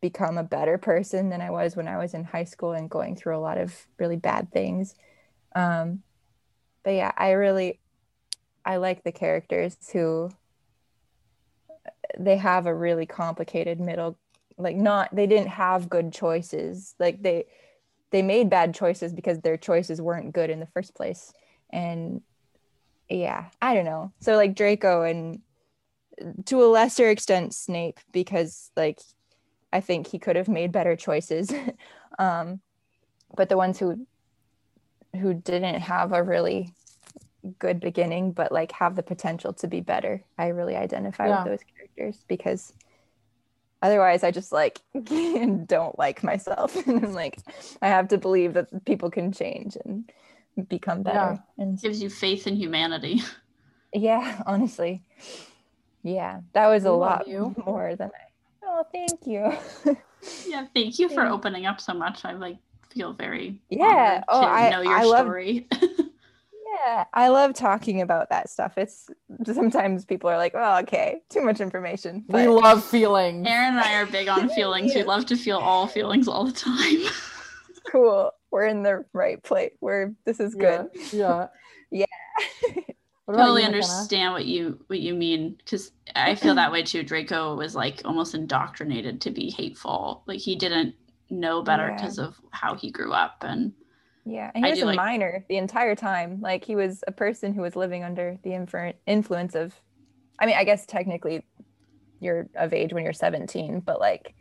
become 0.00 0.36
a 0.36 0.42
better 0.42 0.76
person 0.76 1.30
than 1.30 1.40
i 1.40 1.50
was 1.50 1.76
when 1.76 1.86
i 1.86 1.98
was 1.98 2.14
in 2.14 2.24
high 2.24 2.44
school 2.44 2.72
and 2.72 2.90
going 2.90 3.14
through 3.14 3.36
a 3.36 3.38
lot 3.38 3.58
of 3.58 3.86
really 3.98 4.16
bad 4.16 4.52
things. 4.52 4.96
Um 5.54 6.02
but 6.82 6.90
yeah 6.90 7.12
i 7.16 7.30
really 7.30 7.80
i 8.64 8.76
like 8.76 9.02
the 9.04 9.12
characters 9.12 9.76
who 9.92 10.30
they 12.18 12.36
have 12.36 12.66
a 12.66 12.74
really 12.74 13.06
complicated 13.06 13.80
middle 13.80 14.18
like 14.58 14.76
not 14.76 15.14
they 15.14 15.26
didn't 15.26 15.48
have 15.48 15.88
good 15.88 16.12
choices. 16.12 16.94
Like 16.98 17.22
they 17.22 17.46
they 18.10 18.22
made 18.22 18.50
bad 18.50 18.74
choices 18.74 19.12
because 19.12 19.40
their 19.40 19.56
choices 19.56 20.00
weren't 20.00 20.32
good 20.32 20.50
in 20.50 20.60
the 20.60 20.66
first 20.66 20.94
place. 20.94 21.32
And 21.70 22.22
yeah 23.08 23.46
i 23.60 23.74
don't 23.74 23.84
know. 23.84 24.12
So 24.20 24.36
like 24.36 24.54
draco 24.54 25.02
and 25.02 25.40
to 26.46 26.62
a 26.62 26.66
lesser 26.66 27.08
extent 27.08 27.54
snape 27.54 27.98
because 28.12 28.70
like 28.76 29.00
i 29.72 29.80
think 29.80 30.06
he 30.06 30.18
could 30.18 30.36
have 30.36 30.48
made 30.48 30.72
better 30.72 30.96
choices. 30.96 31.52
Um 32.18 32.60
but 33.34 33.48
the 33.48 33.56
ones 33.56 33.78
who 33.78 34.06
who 35.20 35.34
didn't 35.34 35.80
have 35.80 36.12
a 36.12 36.22
really 36.22 36.72
good 37.58 37.80
beginning 37.80 38.32
but 38.32 38.52
like 38.52 38.72
have 38.72 38.94
the 38.94 39.02
potential 39.02 39.52
to 39.52 39.66
be 39.66 39.80
better 39.80 40.22
i 40.38 40.48
really 40.48 40.76
identify 40.76 41.28
Yeah. 41.28 41.42
with 41.42 41.50
those 41.50 41.66
characters 41.76 42.24
because 42.28 42.72
otherwise 43.82 44.22
i 44.22 44.30
just 44.30 44.52
like 44.52 44.80
don't 45.66 45.98
like 45.98 46.22
myself 46.22 46.74
and 46.86 47.04
I'm 47.04 47.12
like 47.14 47.38
i 47.82 47.88
have 47.88 48.08
to 48.08 48.18
believe 48.18 48.54
that 48.54 48.84
people 48.84 49.10
can 49.10 49.32
change 49.32 49.76
and 49.84 50.08
become 50.68 51.02
better 51.02 51.40
and 51.58 51.80
Gives 51.80 52.00
you 52.02 52.10
faith 52.10 52.46
in 52.46 52.54
humanity. 52.56 53.22
yeah 53.92 54.42
honestly 54.46 55.02
yeah 56.04 56.40
that 56.54 56.68
was 56.68 56.84
We 56.84 56.90
a 56.90 56.92
lot 56.92 57.26
you. 57.26 57.54
more 57.66 57.96
than 57.96 58.08
i 58.10 58.64
oh 58.64 58.84
thank 58.92 59.26
you 59.26 59.52
Yeah, 60.46 60.66
thank 60.72 61.00
you 61.00 61.08
for 61.08 61.24
Yeah. 61.24 61.32
opening 61.32 61.66
up 61.66 61.80
so 61.80 61.92
much. 61.94 62.24
I 62.24 62.32
like 62.34 62.58
feel 62.92 63.12
very 63.12 63.58
Yeah. 63.70 64.22
Oh, 64.28 64.40
to 64.42 64.46
I- 64.46 64.70
know 64.70 64.82
your 64.82 64.92
I 64.96 65.02
love- 65.04 65.26
story. 65.26 65.68
yeah 66.84 67.04
i 67.12 67.28
love 67.28 67.52
talking 67.52 68.00
about 68.00 68.30
that 68.30 68.48
stuff 68.48 68.78
it's 68.78 69.08
sometimes 69.44 70.04
people 70.06 70.30
are 70.30 70.38
like 70.38 70.52
oh 70.54 70.78
okay 70.80 71.20
too 71.28 71.42
much 71.42 71.60
information 71.60 72.24
We 72.28 72.48
love 72.48 72.82
feelings. 72.84 73.46
Erin 73.46 73.74
and 73.74 73.80
I 73.80 73.94
are 74.00 74.06
big 74.06 74.26
on 74.28 74.48
feelings. 74.54 74.94
We 74.94 75.02
love 75.02 75.26
to 75.26 75.36
feel 75.36 75.58
all 75.58 75.86
feelings 75.86 76.28
all 76.28 76.44
the 76.46 76.52
time. 76.52 77.12
cool 77.90 78.30
we're 78.50 78.66
in 78.66 78.82
the 78.82 79.04
right 79.12 79.42
place 79.42 79.72
we're 79.80 80.14
this 80.24 80.40
is 80.40 80.54
good 80.54 80.86
Yeah. 81.12 81.48
Yeah. 81.90 82.06
What 83.26 83.34
about 83.34 83.42
totally 83.44 83.62
you, 83.62 83.68
McKenna? 83.68 83.84
understand 83.92 84.32
what 84.32 84.44
you 84.46 84.84
what 84.88 84.98
you 85.00 85.14
mean 85.14 85.56
because 85.58 85.92
I 86.16 86.34
feel 86.34 86.54
that 86.56 86.72
way 86.72 86.82
too. 86.82 87.02
Draco 87.04 87.54
was 87.54 87.74
like 87.76 88.00
almost 88.04 88.34
indoctrinated 88.34 89.20
to 89.22 89.30
be 89.30 89.48
hateful. 89.50 90.24
Like 90.26 90.40
he 90.40 90.56
didn't 90.56 90.94
know 91.32 91.62
better 91.62 91.88
Yeah. 91.88 91.96
because 91.96 92.18
of 92.18 92.40
how 92.50 92.74
he 92.74 92.90
grew 92.90 93.12
up 93.12 93.42
and 93.42 93.72
Yeah, 94.24 94.50
and 94.54 94.64
he 94.64 94.70
I 94.70 94.74
was 94.74 94.82
a 94.82 94.86
like- 94.86 94.96
minor 94.96 95.44
the 95.48 95.56
entire 95.56 95.94
time. 95.96 96.40
Like 96.40 96.64
he 96.64 96.76
was 96.76 97.02
a 97.08 97.12
person 97.12 97.52
who 97.54 97.62
was 97.62 97.74
living 97.74 98.04
under 98.04 98.38
the 98.42 98.52
infer- 98.54 98.92
influence 99.06 99.54
of. 99.54 99.74
I 100.38 100.46
mean, 100.46 100.56
I 100.56 100.64
guess 100.64 100.86
technically, 100.86 101.44
you're 102.20 102.48
of 102.54 102.72
age 102.72 102.92
when 102.92 103.04
you're 103.04 103.12
17, 103.12 103.80
but 103.80 103.98
like, 104.00 104.34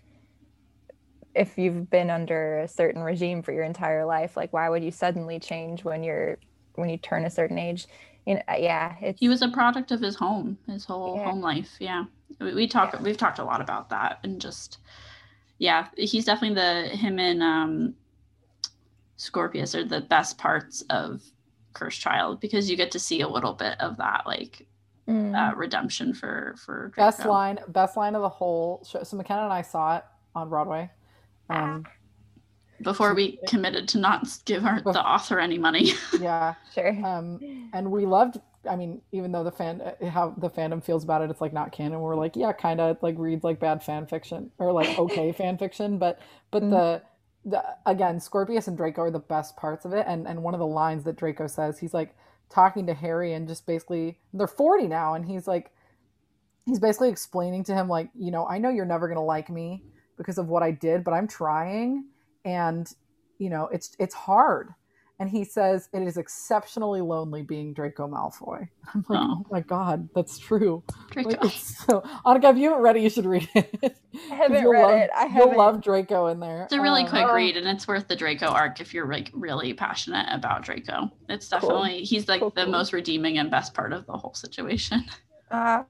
if 1.34 1.58
you've 1.58 1.90
been 1.90 2.10
under 2.10 2.60
a 2.60 2.68
certain 2.68 3.02
regime 3.02 3.42
for 3.42 3.52
your 3.54 3.64
entire 3.64 4.06
life, 4.06 4.36
like 4.36 4.52
why 4.54 4.70
would 4.70 4.84
you 4.84 4.92
suddenly 4.92 5.40
change 5.40 5.84
when 5.84 6.04
you're 6.04 6.38
when 6.76 6.90
you 6.90 6.98
turn 6.98 7.26
a 7.26 7.30
certain 7.30 7.58
age? 7.58 7.88
You 8.26 8.36
know, 8.36 8.42
yeah, 8.58 8.96
it's 9.02 9.20
He 9.20 9.30
was 9.30 9.42
a 9.42 9.48
product 9.50 9.92
of 9.92 10.00
his 10.02 10.16
home, 10.16 10.58
his 10.68 10.86
whole 10.86 11.16
Yeah. 11.18 11.26
home 11.26 11.42
life. 11.42 11.76
Yeah. 11.80 12.06
We, 12.40 12.54
we 12.54 12.68
talk 12.68 12.94
Yeah. 12.94 13.02
we've 13.02 13.18
talked 13.18 13.40
a 13.40 13.44
lot 13.44 13.62
about 13.62 13.90
that 13.90 14.20
and 14.24 14.40
just 14.42 14.78
yeah, 15.62 15.88
he's 15.96 16.26
definitely 16.26 16.56
the 16.56 16.96
him 16.98 17.20
and 17.20 17.44
um 17.44 17.94
Scorpius 19.18 19.76
are 19.76 19.84
the 19.84 20.02
best 20.02 20.40
parts 20.40 20.82
of 20.90 21.22
Cursed 21.74 22.02
Child 22.02 22.40
because 22.40 22.68
you 22.70 22.76
get 22.76 22.90
to 22.92 23.00
see 23.00 23.22
a 23.22 23.28
little 23.28 23.54
bit 23.54 23.80
of 23.80 23.98
that 23.98 24.24
like 24.26 24.68
Mm. 25.08 25.36
uh, 25.36 25.56
redemption 25.56 26.14
for 26.14 26.54
for 26.64 26.92
Best 26.96 27.26
line, 27.26 27.58
best 27.70 27.98
line 27.98 28.14
of 28.16 28.22
the 28.22 28.30
whole 28.30 28.84
show. 28.88 29.02
So 29.04 29.18
McKenna 29.18 29.44
and 29.44 29.52
I 29.54 29.64
saw 29.64 29.98
it 29.98 30.06
on 30.36 30.48
Broadway. 30.48 30.92
Um, 31.50 31.86
before 32.84 33.16
we 33.16 33.40
committed 33.48 33.88
to 33.90 33.98
not 33.98 34.28
give 34.46 34.64
our, 34.64 34.80
the 34.80 35.02
author 35.04 35.40
any 35.40 35.58
money. 35.58 35.94
yeah, 36.20 36.54
sure. 36.74 36.90
um, 37.04 37.70
and 37.74 37.92
we 37.92 38.06
loved. 38.06 38.40
I 38.70 38.76
mean, 38.76 39.02
even 39.12 39.32
though 39.32 39.44
the 39.44 39.52
fan 39.52 39.82
uh, 39.82 40.10
how 40.10 40.36
the 40.38 40.50
fandom 40.50 40.84
feels 40.84 41.04
about 41.04 41.22
it, 41.22 41.30
it's 41.30 41.42
like 41.42 41.54
not 41.54 41.72
canon. 41.72 42.00
We're 42.00 42.16
like, 42.16 42.36
yeah, 42.36 42.52
kind 42.52 42.80
of 42.80 42.98
like 43.02 43.16
reads 43.18 43.44
like 43.44 43.60
bad 43.60 43.84
fan 43.84 44.06
fiction 44.06 44.52
or 44.58 44.72
like 44.72 44.98
okay 44.98 45.32
fan 45.38 45.58
fiction, 45.58 45.98
but 45.98 46.20
but 46.52 46.62
mm-hmm. 46.62 46.72
the 46.72 47.02
the 47.46 47.64
again, 47.86 48.20
Scorpius 48.20 48.68
and 48.68 48.78
Draco 48.78 49.02
are 49.02 49.12
the 49.12 49.20
best 49.20 49.58
parts 49.58 49.86
of 49.86 49.94
it. 49.94 50.06
And 50.08 50.28
and 50.28 50.44
one 50.44 50.54
of 50.54 50.60
the 50.60 50.68
lines 50.68 51.04
that 51.06 51.16
Draco 51.16 51.48
says, 51.48 51.80
he's 51.80 51.94
like 51.94 52.16
talking 52.50 52.86
to 52.88 52.94
Harry 52.94 53.34
and 53.34 53.48
just 53.48 53.66
basically 53.66 54.20
they're 54.34 54.48
forty 54.48 54.88
now, 54.88 55.16
and 55.16 55.26
he's 55.26 55.48
like 55.48 55.72
he's 56.66 56.80
basically 56.80 57.10
explaining 57.10 57.64
to 57.64 57.74
him 57.74 57.88
like, 57.88 58.10
you 58.14 58.30
know, 58.30 58.46
I 58.46 58.60
know 58.60 58.70
you're 58.70 58.86
never 58.86 59.08
gonna 59.08 59.26
like 59.26 59.50
me 59.50 59.84
because 60.18 60.38
of 60.38 60.48
what 60.48 60.62
I 60.62 60.72
did, 60.72 61.04
but 61.04 61.14
I'm 61.14 61.28
trying, 61.28 62.06
and 62.46 62.88
you 63.40 63.50
know, 63.50 63.68
it's 63.72 63.96
it's 63.98 64.14
hard 64.14 64.76
and 65.22 65.30
he 65.30 65.44
says 65.44 65.88
it 65.94 66.02
is 66.02 66.18
exceptionally 66.18 67.00
lonely 67.00 67.44
being 67.44 67.74
Draco 67.76 68.08
Malfoy. 68.08 68.68
I'm 68.94 69.06
like, 69.08 69.20
Oh. 69.22 69.36
oh, 69.38 69.46
my 69.52 69.60
god, 69.60 70.10
that's 70.16 70.40
true. 70.40 70.84
Draco. 71.12 71.30
Like, 71.30 71.52
so, 71.52 72.02
Annika, 72.26 72.50
if 72.52 72.58
you 72.58 72.70
haven't 72.70 72.84
read 72.84 72.96
it, 72.98 73.04
you 73.04 73.10
should 73.12 73.28
read 73.28 73.48
it. 73.54 73.70
I 73.84 73.90
'Cause 73.90 73.96
haven't 74.30 74.62
you'll 74.64 74.72
read 74.72 74.82
love, 74.82 75.00
it. 75.00 75.10
I 75.16 75.26
You'll 75.38 75.56
love 75.56 75.82
Draco 75.84 76.26
in 76.28 76.40
there. 76.40 76.64
It's 76.64 76.74
a 76.74 76.82
really 76.82 77.04
Um, 77.04 77.10
quick 77.10 77.26
Oh. 77.30 77.36
read, 77.36 77.56
and 77.56 77.68
it's 77.68 77.88
worth 77.88 78.08
the 78.08 78.16
Draco 78.16 78.48
arc 78.48 78.82
if 78.82 78.96
you're 78.96 79.08
like 79.08 79.30
really 79.34 79.74
passionate 79.76 80.26
about 80.32 80.64
Draco. 80.64 81.12
It's 81.30 81.48
Cool. 81.50 81.60
definitely 81.60 82.04
he's 82.04 82.28
like 82.28 82.40
Cool, 82.42 82.50
the 82.50 82.64
cool. 82.64 82.72
most 82.72 82.92
redeeming 82.92 83.38
and 83.38 83.52
best 83.52 83.76
part 83.76 83.94
of 83.94 84.08
the 84.08 84.14
whole 84.14 84.34
situation. 84.34 85.06
Ah, 85.54 85.86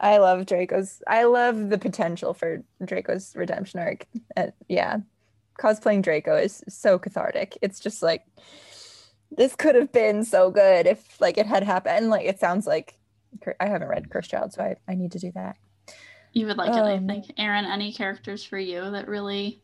I 0.00 0.16
love 0.16 0.46
Draco's. 0.46 1.02
I 1.06 1.24
love 1.24 1.68
the 1.68 1.76
potential 1.78 2.32
for 2.32 2.64
Draco's 2.84 3.36
redemption 3.36 3.78
arc. 3.80 4.06
Uh, 4.36 4.46
yeah, 4.68 4.96
cosplaying 5.60 6.02
Draco 6.02 6.36
is 6.36 6.64
so 6.68 6.98
cathartic. 6.98 7.58
It's 7.62 7.78
just 7.78 8.02
like 8.02 8.24
this 9.30 9.54
could 9.54 9.74
have 9.76 9.92
been 9.92 10.24
so 10.24 10.50
good 10.50 10.86
if 10.86 11.20
like 11.20 11.38
it 11.38 11.46
had 11.46 11.62
happened. 11.62 11.96
And 11.98 12.10
like 12.10 12.26
it 12.26 12.40
sounds 12.40 12.66
like 12.66 12.96
I 13.60 13.66
haven't 13.66 13.88
read 13.88 14.10
Cursed 14.10 14.30
Child, 14.30 14.52
so 14.52 14.62
I, 14.62 14.76
I 14.88 14.94
need 14.94 15.12
to 15.12 15.18
do 15.18 15.30
that. 15.36 15.56
You 16.32 16.46
would 16.46 16.56
like 16.56 16.70
it, 16.70 16.74
I 16.80 16.94
Um, 16.94 17.06
think. 17.06 17.26
Erin, 17.36 17.64
any 17.64 17.92
characters 17.92 18.44
for 18.44 18.58
you 18.58 18.90
that 18.90 19.06
really 19.08 19.62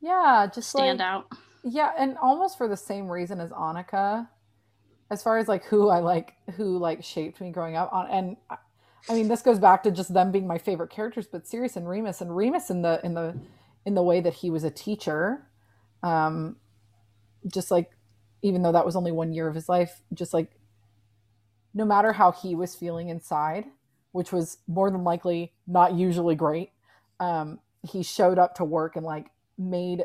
Yeah, 0.00 0.46
just 0.52 0.70
stand 0.70 0.98
like, 1.00 1.06
out? 1.06 1.26
Yeah, 1.62 1.92
and 1.98 2.16
almost 2.18 2.56
for 2.56 2.68
the 2.68 2.76
same 2.76 3.08
reason 3.08 3.40
as 3.40 3.50
Annika, 3.50 4.28
as 5.10 5.22
far 5.22 5.36
as 5.38 5.48
like 5.48 5.64
who 5.64 5.88
I 5.88 5.98
like, 5.98 6.34
who 6.56 6.78
like 6.78 7.04
shaped 7.04 7.40
me 7.40 7.50
growing 7.50 7.76
up 7.76 7.92
on, 7.92 8.08
and 8.10 8.36
I- 8.48 8.56
I 9.08 9.14
mean 9.14 9.28
this 9.28 9.42
goes 9.42 9.58
back 9.58 9.82
to 9.82 9.90
just 9.90 10.12
them 10.14 10.30
being 10.30 10.46
my 10.46 10.58
favorite 10.58 10.90
characters, 10.90 11.26
but 11.26 11.46
Sirius 11.46 11.76
and 11.76 11.88
Remus, 11.88 12.20
and 12.20 12.34
Remus 12.36 12.70
in 12.70 12.82
the 12.82 13.00
in 13.04 13.14
the 13.14 13.34
in 13.86 13.94
the 13.94 14.02
way 14.02 14.20
that 14.20 14.34
he 14.34 14.50
was 14.50 14.64
a 14.64 14.70
teacher, 14.70 15.46
um, 16.02 16.56
just 17.46 17.70
like 17.70 17.90
even 18.42 18.62
though 18.62 18.72
that 18.72 18.86
was 18.86 18.96
only 18.96 19.12
one 19.12 19.32
year 19.32 19.48
of 19.48 19.54
his 19.54 19.68
life, 19.68 20.02
just 20.14 20.34
like 20.34 20.50
no 21.74 21.84
matter 21.84 22.12
how 22.12 22.32
he 22.32 22.54
was 22.54 22.74
feeling 22.74 23.08
inside, 23.08 23.64
which 24.12 24.32
was 24.32 24.58
more 24.66 24.90
than 24.90 25.04
likely 25.04 25.52
not 25.66 25.94
usually 25.94 26.34
great, 26.34 26.70
um, 27.20 27.60
he 27.82 28.02
showed 28.02 28.38
up 28.38 28.54
to 28.56 28.64
work 28.64 28.96
and 28.96 29.06
like 29.06 29.28
made 29.56 30.04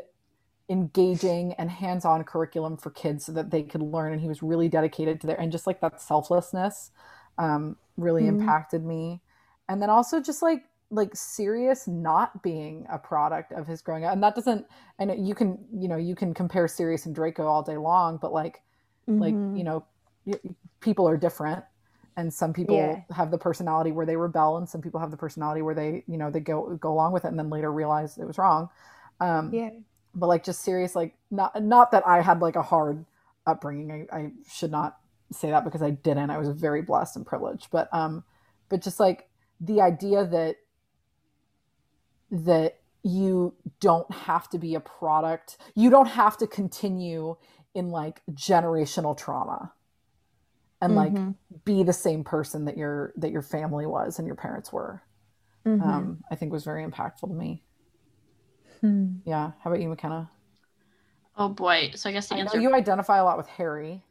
engaging 0.68 1.54
and 1.54 1.70
hands-on 1.70 2.24
curriculum 2.24 2.76
for 2.76 2.90
kids 2.90 3.26
so 3.26 3.32
that 3.32 3.50
they 3.50 3.62
could 3.62 3.82
learn 3.82 4.12
and 4.12 4.20
he 4.20 4.28
was 4.28 4.42
really 4.42 4.68
dedicated 4.68 5.20
to 5.20 5.26
their 5.26 5.40
and 5.40 5.52
just 5.52 5.66
like 5.66 5.80
that 5.80 6.00
selflessness 6.00 6.90
um, 7.38 7.76
really 7.96 8.26
Mhm. 8.26 8.28
impacted 8.28 8.84
me 8.84 9.22
and 9.68 9.82
then 9.82 9.90
also 9.90 10.20
just 10.20 10.42
like 10.42 10.64
like 10.90 11.10
Sirius 11.14 11.88
not 11.88 12.42
being 12.42 12.86
a 12.90 12.98
product 12.98 13.52
of 13.52 13.66
his 13.66 13.82
growing 13.82 14.04
up 14.04 14.12
and 14.12 14.22
that 14.22 14.34
doesn't 14.34 14.66
and 14.98 15.26
you 15.26 15.34
can 15.34 15.58
you 15.72 15.88
know 15.88 15.96
you 15.96 16.14
can 16.14 16.32
compare 16.32 16.68
Sirius 16.68 17.06
and 17.06 17.14
Draco 17.14 17.46
all 17.46 17.62
day 17.62 17.76
long 17.76 18.18
but 18.18 18.32
like 18.32 18.62
like 19.08 19.34
Mhm. 19.34 19.58
you 19.58 19.64
know 19.64 19.84
people 20.80 21.08
are 21.08 21.16
different 21.16 21.64
and 22.16 22.32
some 22.32 22.52
people 22.52 22.76
Yeah. 22.76 23.00
have 23.14 23.30
the 23.30 23.38
personality 23.38 23.92
where 23.92 24.06
they 24.06 24.16
rebel 24.16 24.56
and 24.56 24.68
some 24.68 24.80
people 24.80 25.00
have 25.00 25.10
the 25.10 25.16
personality 25.16 25.62
where 25.62 25.74
they 25.74 26.04
you 26.06 26.16
know 26.18 26.30
they 26.30 26.40
go 26.40 26.76
go 26.76 26.92
along 26.92 27.12
with 27.12 27.24
it 27.24 27.28
and 27.28 27.38
then 27.38 27.50
later 27.50 27.72
realize 27.72 28.18
it 28.18 28.24
was 28.26 28.38
wrong 28.38 28.68
um 29.20 29.52
yeah. 29.52 29.70
but 30.14 30.26
like 30.28 30.44
just 30.44 30.62
Sirius 30.62 30.94
like 30.96 31.14
not 31.30 31.60
not 31.62 31.90
that 31.92 32.06
i 32.06 32.20
had 32.20 32.40
like 32.40 32.56
a 32.56 32.62
hard 32.62 33.04
upbringing 33.46 34.08
i, 34.12 34.16
I 34.16 34.32
should 34.50 34.70
not 34.70 34.98
say 35.32 35.50
that 35.50 35.64
because 35.64 35.82
i 35.82 35.90
didn't 35.90 36.30
i 36.30 36.38
was 36.38 36.48
very 36.50 36.82
blessed 36.82 37.16
and 37.16 37.26
privileged 37.26 37.68
but 37.70 37.88
um 37.92 38.24
but 38.68 38.82
just 38.82 38.98
like 39.00 39.28
the 39.60 39.80
idea 39.80 40.24
that 40.26 40.56
that 42.30 42.78
you 43.02 43.54
don't 43.80 44.10
have 44.12 44.48
to 44.50 44.58
be 44.58 44.74
a 44.74 44.80
product 44.80 45.58
you 45.76 45.90
don't 45.90 46.08
have 46.08 46.36
to 46.36 46.46
continue 46.46 47.36
in 47.74 47.90
like 47.90 48.20
generational 48.32 49.16
trauma 49.16 49.72
and 50.80 50.94
like 50.94 51.14
Mhm. 51.14 51.34
be 51.64 51.82
the 51.82 51.92
same 51.92 52.24
person 52.24 52.64
that 52.64 52.76
your 52.76 53.12
that 53.16 53.30
your 53.30 53.42
family 53.42 53.86
was 53.86 54.18
and 54.18 54.26
your 54.26 54.36
parents 54.36 54.72
were 54.72 55.02
Mhm. 55.64 55.82
um 55.84 56.18
i 56.30 56.34
think 56.34 56.52
was 56.52 56.64
very 56.64 56.84
impactful 56.84 57.28
to 57.28 57.34
me 57.34 57.62
Hmm. 58.80 59.22
yeah 59.24 59.52
how 59.62 59.70
about 59.70 59.80
you 59.80 59.88
mckenna 59.88 60.30
Oh 61.36 61.48
boy. 61.48 61.92
So 61.94 62.08
I 62.08 62.12
guess 62.12 62.28
the 62.28 62.34
I 62.34 62.38
know 62.42 62.42
answer 62.42 62.60
you 62.60 62.74
identify 62.74 63.18
a 63.18 63.24
lot 63.24 63.36
with 63.36 63.46
Harry. 63.48 64.02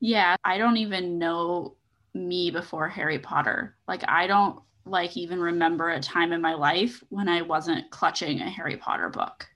Yeah, 0.00 0.36
I 0.44 0.58
don't 0.58 0.76
even 0.76 1.18
know 1.18 1.76
me 2.14 2.50
before 2.50 2.88
Harry 2.88 3.18
Potter. 3.18 3.76
Like 3.88 4.04
I 4.08 4.26
don't 4.26 4.62
like 4.86 5.16
even 5.16 5.40
remember 5.40 5.88
a 5.88 6.00
time 6.00 6.32
in 6.32 6.40
my 6.40 6.54
life 6.54 7.02
when 7.08 7.28
I 7.28 7.42
wasn't 7.42 7.90
clutching 7.90 8.40
a 8.40 8.50
Harry 8.50 8.76
Potter 8.76 9.08
book. 9.08 9.46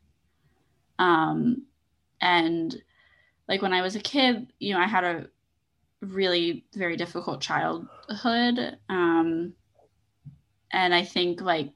Um 0.98 1.64
and 2.20 2.74
like 3.48 3.62
when 3.62 3.72
I 3.72 3.82
was 3.82 3.96
a 3.96 4.00
kid, 4.00 4.52
you 4.58 4.74
know, 4.74 4.80
I 4.80 4.86
had 4.86 5.04
a 5.04 5.26
really 6.00 6.64
very 6.74 6.96
difficult 6.96 7.40
childhood. 7.40 8.78
Um 8.88 9.52
and 10.72 10.94
I 10.94 11.04
think 11.04 11.40
like 11.40 11.72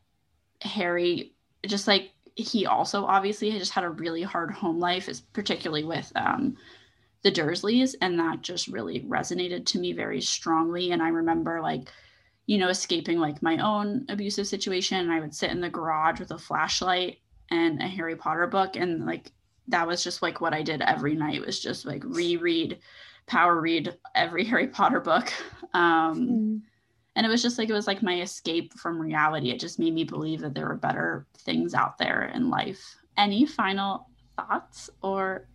Harry 0.62 1.34
just 1.66 1.86
like 1.86 2.10
he 2.34 2.66
also 2.66 3.04
obviously 3.04 3.50
just 3.52 3.72
had 3.72 3.84
a 3.84 3.90
really 3.90 4.22
hard 4.22 4.50
home 4.50 4.80
life, 4.80 5.08
particularly 5.32 5.84
with 5.84 6.10
um 6.16 6.56
the 7.22 7.30
Dursleys, 7.30 7.94
and 8.00 8.18
that 8.18 8.42
just 8.42 8.68
really 8.68 9.00
resonated 9.02 9.64
to 9.66 9.78
me 9.78 9.92
very 9.92 10.20
strongly. 10.20 10.90
And 10.90 11.02
I 11.02 11.08
remember 11.08 11.60
like, 11.60 11.88
you 12.47 12.59
know, 12.59 12.69
escaping 12.69 13.19
like 13.19 13.43
my 13.43 13.56
own 13.59 14.05
abusive 14.09 14.47
situation. 14.47 14.98
And 14.98 15.12
I 15.12 15.20
would 15.20 15.35
sit 15.35 15.51
in 15.51 15.60
the 15.60 15.70
garage 15.70 16.20
with 16.20 16.31
a 16.32 16.39
flashlight 16.39 17.19
and 17.51 17.81
a 17.82 17.86
Harry 17.89 18.16
Potter 18.16 18.47
book, 18.47 18.77
and 18.77 19.05
like 19.06 19.31
that 19.69 19.86
was 19.86 20.02
just 20.02 20.23
like 20.23 20.40
what 20.40 20.55
I 20.55 20.62
did 20.62 20.82
every 20.82 21.14
night 21.14 21.44
was 21.44 21.60
just 21.60 21.85
like 21.86 22.02
reread, 22.05 22.78
power 23.27 23.60
read 23.60 23.97
every 24.14 24.44
Harry 24.51 24.69
Potter 24.69 25.01
book. 25.01 25.32
Um, 25.74 26.16
Hmm. 26.16 26.56
and 27.16 27.27
it 27.27 27.28
was 27.28 27.43
just 27.43 27.59
like 27.59 27.69
it 27.69 27.74
was 27.74 27.86
like 27.86 28.02
my 28.02 28.20
escape 28.20 28.73
from 28.74 28.98
reality. 29.01 29.51
It 29.51 29.60
just 29.60 29.78
made 29.78 29.94
me 29.94 30.05
believe 30.05 30.40
that 30.40 30.55
there 30.55 30.66
were 30.69 30.77
better 30.77 31.27
things 31.39 31.74
out 31.74 31.98
there 31.98 32.24
in 32.35 32.51
life. 32.51 32.97
Any 33.16 33.47
final 33.47 34.09
thoughts 34.36 34.89
or 35.02 35.48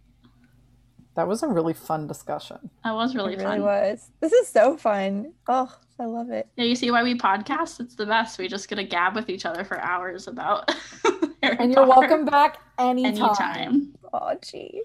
That 1.18 1.27
was 1.27 1.41
a 1.44 1.48
really 1.48 1.73
fun 1.73 2.06
discussion. 2.07 2.69
that 2.84 2.94
was 2.94 3.15
really 3.15 3.34
it 3.34 3.41
fun. 3.41 3.60
really 3.60 3.61
was. 3.61 4.10
This 4.22 4.31
is 4.31 4.48
so 4.48 4.77
fun. 4.77 5.34
Oh, 5.48 5.76
I 5.99 6.06
love 6.06 6.30
it. 6.30 6.48
Yeah, 6.56 6.65
you 6.65 6.76
see 6.76 6.91
why 6.91 7.02
we 7.03 7.18
podcast? 7.18 7.80
It's 7.80 7.95
the 7.95 8.06
best. 8.06 8.38
We 8.38 8.48
just 8.48 8.69
get 8.69 8.76
to 8.76 8.84
gab 8.84 9.15
with 9.15 9.27
each 9.30 9.45
other 9.45 9.64
for 9.64 9.81
hours 9.81 10.27
about 10.27 10.72
Harry 11.44 11.57
And 11.60 11.73
you're 11.73 11.88
Potter 11.88 12.02
welcome 12.07 12.26
back 12.26 12.60
anytime. 12.77 13.14
anytime. 13.19 13.95
Oh, 14.14 14.35
gee. 14.44 14.84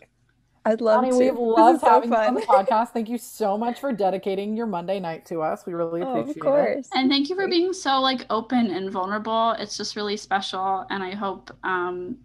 I'd 0.65 0.81
love 0.81 1.03
Bonnie, 1.03 1.11
to. 1.11 1.19
we've 1.19 1.37
loved 1.39 1.77
is 1.77 1.81
so 1.83 1.89
having 1.91 2.11
you 2.11 2.17
on 2.17 2.35
the 2.35 2.41
podcast. 2.43 2.91
Thank 2.91 3.09
you 3.11 3.19
so 3.19 3.59
much 3.59 3.79
for 3.81 3.93
dedicating 3.93 4.57
your 4.57 4.67
Monday 4.67 5.01
night 5.01 5.27
to 5.27 5.43
us. 5.43 5.67
We 5.67 5.75
really 5.75 6.01
Oh, 6.03 6.21
appreciate 6.21 6.37
of 6.39 6.43
course. 6.43 6.89
And 6.95 7.11
thank 7.11 7.29
you 7.29 7.37
for 7.37 7.47
being 7.49 7.73
so 7.75 8.01
like 8.01 8.25
open 8.31 8.71
and 8.71 8.91
vulnerable. 8.91 9.51
It's 9.59 9.77
just 9.77 9.97
really 9.97 10.17
special. 10.17 10.87
And 10.89 11.03
I 11.03 11.15
hope 11.15 11.51
um 11.63 12.17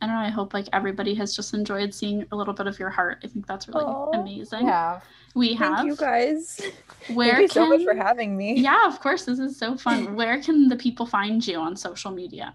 I 0.00 0.06
don't 0.06 0.14
know, 0.14 0.20
I 0.20 0.30
hope 0.30 0.54
like 0.54 0.66
everybody 0.72 1.14
has 1.14 1.36
just 1.36 1.52
enjoyed 1.52 1.92
seeing 1.92 2.24
a 2.32 2.36
little 2.36 2.54
bit 2.54 2.66
of 2.66 2.78
your 2.78 2.88
heart. 2.88 3.18
I 3.22 3.26
think 3.26 3.46
that's 3.46 3.68
really 3.68 3.84
it. 3.84 4.20
amazing. 4.20 4.66
Yeah. 4.66 5.00
We 5.34 5.48
Thank 5.48 5.60
have 5.60 5.86
you 5.86 5.96
guys. 5.96 6.60
where 7.12 7.32
Thank 7.32 7.42
you 7.42 7.48
so 7.48 7.68
much 7.68 7.84
for 7.84 7.94
having 7.94 8.36
me. 8.36 8.58
Yeah, 8.58 8.86
of 8.86 9.00
course. 9.00 9.24
This 9.24 9.38
is 9.38 9.58
so 9.58 9.76
fun. 9.76 10.16
Where 10.16 10.42
can 10.42 10.68
the 10.68 10.76
people 10.76 11.06
find 11.06 11.46
you 11.46 11.58
on 11.58 11.76
social 11.76 12.10
media? 12.10 12.54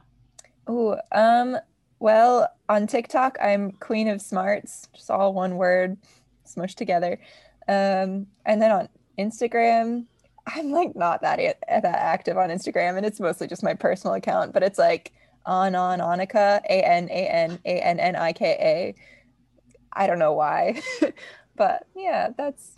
Oh, 0.68 0.98
um, 1.12 1.58
well, 2.00 2.50
on 2.68 2.88
TikTok, 2.88 3.38
I'm 3.42 3.72
Queen 3.74 4.08
of 4.08 4.22
Smarts, 4.22 4.90
just 4.94 5.12
all 5.12 5.34
one 5.34 5.56
word, 5.58 5.98
smushed 6.46 6.76
together. 6.76 7.20
Um, 7.68 8.28
and 8.46 8.62
then 8.62 8.72
on 8.72 8.90
Instagram, 9.18 10.06
I'm 10.48 10.72
like 10.72 10.96
not 10.96 11.22
that 11.22 11.38
that 11.70 11.86
active 11.86 12.38
on 12.38 12.50
Instagram, 12.50 12.98
and 12.98 13.06
it's 13.06 13.20
mostly 13.20 13.48
just 13.48 13.64
my 13.64 13.74
personal 13.74 14.16
account. 14.16 14.54
But 14.54 14.64
it's 14.64 14.78
like 14.78 15.14
on 15.46 15.76
on 15.76 16.00
Annika, 16.00 16.60
A 16.66 16.82
N 16.84 17.08
A 17.10 17.28
N 17.28 17.60
A 17.66 17.80
N 17.82 18.00
N 18.00 18.16
I 18.16 18.34
K 18.34 18.46
A. 18.60 18.96
I 19.94 20.08
don't 20.08 20.20
know 20.20 20.34
why, 20.34 20.82
but 21.56 21.88
yeah, 21.96 22.30
that's 22.38 22.76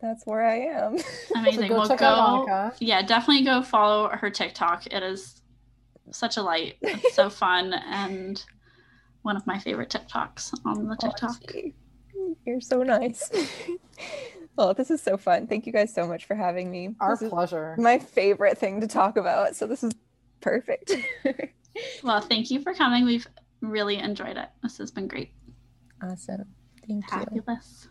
that's 0.00 0.24
where 0.26 0.44
I 0.46 0.56
am. 0.60 0.98
Amazing. 1.36 1.68
go 1.68 1.78
well, 1.78 1.88
check 1.88 1.98
go. 1.98 2.06
out 2.06 2.46
Annika. 2.48 2.76
Yeah, 2.80 3.02
definitely 3.02 3.44
go 3.44 3.62
follow 3.62 4.08
her 4.08 4.30
TikTok. 4.30 4.86
It 4.86 5.02
is 5.02 5.42
such 6.10 6.36
a 6.36 6.42
light. 6.42 6.76
It's 6.82 7.14
so 7.14 7.28
fun 7.44 7.72
and 7.74 8.42
one 9.22 9.36
of 9.36 9.46
my 9.46 9.58
favorite 9.58 9.90
TikToks 9.90 10.54
on 10.64 10.86
the 10.86 10.96
TikTok. 10.96 11.36
Auntie, 11.42 11.74
You're 12.46 12.60
so 12.60 12.82
nice. 12.82 13.30
well, 14.56 14.72
this 14.72 14.90
is 14.90 15.02
so 15.02 15.16
fun. 15.18 15.46
Thank 15.48 15.66
you 15.66 15.72
guys 15.72 15.92
so 15.92 16.06
much 16.06 16.24
for 16.24 16.34
having 16.36 16.70
me. 16.70 16.94
Our 17.00 17.14
This 17.14 17.22
is 17.22 17.30
pleasure. 17.30 17.74
my 17.78 17.98
favorite 17.98 18.56
thing 18.56 18.80
to 18.80 18.86
talk 18.86 19.16
about. 19.18 19.54
So 19.56 19.66
this 19.66 19.82
is 19.82 19.92
perfect. 20.40 20.94
Well, 22.02 22.20
thank 22.20 22.50
you 22.50 22.60
for 22.60 22.74
coming. 22.74 23.04
We've 23.04 23.26
really 23.60 23.96
enjoyed 23.96 24.36
it. 24.36 24.48
This 24.62 24.78
has 24.78 24.90
been 24.90 25.08
great. 25.08 25.32
awesome. 26.02 26.44
Thank 26.86 27.04
you. 27.04 27.18
Fabulous. 27.18 27.88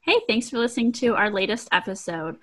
Hey, 0.00 0.20
thanks 0.28 0.48
for 0.48 0.58
listening 0.58 0.92
to 0.92 1.16
our 1.16 1.30
latest 1.30 1.68
episode. 1.72 2.36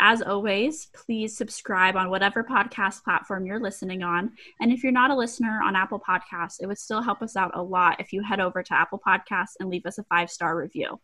As 0.00 0.22
always, 0.22 0.88
please 0.94 1.36
subscribe 1.36 1.96
on 1.96 2.10
whatever 2.10 2.44
podcast 2.44 3.02
platform 3.02 3.46
you're 3.46 3.58
listening 3.58 4.02
on. 4.02 4.32
And 4.60 4.70
if 4.70 4.84
you're 4.84 4.92
not 4.92 5.10
a 5.10 5.16
listener 5.16 5.60
on 5.64 5.74
Apple 5.74 6.00
Podcasts, 6.06 6.58
it 6.60 6.66
would 6.66 6.78
still 6.78 7.02
help 7.02 7.20
us 7.22 7.34
out 7.34 7.50
a 7.54 7.62
lot 7.62 7.98
if 7.98 8.12
you 8.12 8.22
head 8.22 8.38
over 8.38 8.62
to 8.62 8.74
Apple 8.74 9.00
Podcasts 9.04 9.54
and 9.58 9.68
leave 9.68 9.86
us 9.86 9.98
a 9.98 10.04
five 10.04 10.30
star 10.30 10.56
review. 10.56 11.00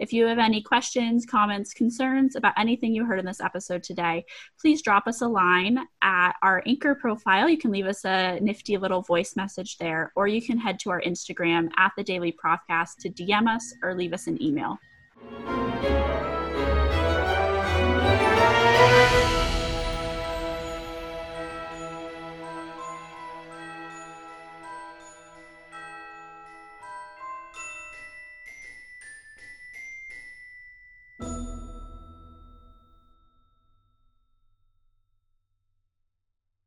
If 0.00 0.14
you 0.14 0.24
have 0.24 0.38
any 0.38 0.62
questions, 0.62 1.26
comments, 1.26 1.74
concerns 1.74 2.34
about 2.34 2.54
anything 2.56 2.94
you 2.94 3.04
heard 3.04 3.18
in 3.18 3.26
this 3.26 3.42
episode 3.42 3.82
today, 3.82 4.24
please 4.58 4.80
drop 4.80 5.06
us 5.06 5.20
a 5.20 5.28
line 5.28 5.78
at 6.02 6.32
our 6.42 6.62
Anchor 6.66 6.94
profile. 6.94 7.50
You 7.50 7.58
can 7.58 7.70
leave 7.70 7.84
us 7.84 8.06
a 8.06 8.40
nifty 8.40 8.78
little 8.78 9.02
voice 9.02 9.36
message 9.36 9.76
there, 9.76 10.10
or 10.16 10.26
you 10.26 10.40
can 10.40 10.56
head 10.56 10.78
to 10.80 10.90
our 10.90 11.02
Instagram 11.02 11.68
at 11.76 11.92
the 11.98 12.02
Daily 12.02 12.32
Prophcast 12.32 12.96
to 13.00 13.10
DM 13.10 13.46
us 13.46 13.74
or 13.82 13.94
leave 13.94 14.14
us 14.14 14.26
an 14.26 14.42
email. 14.42 14.78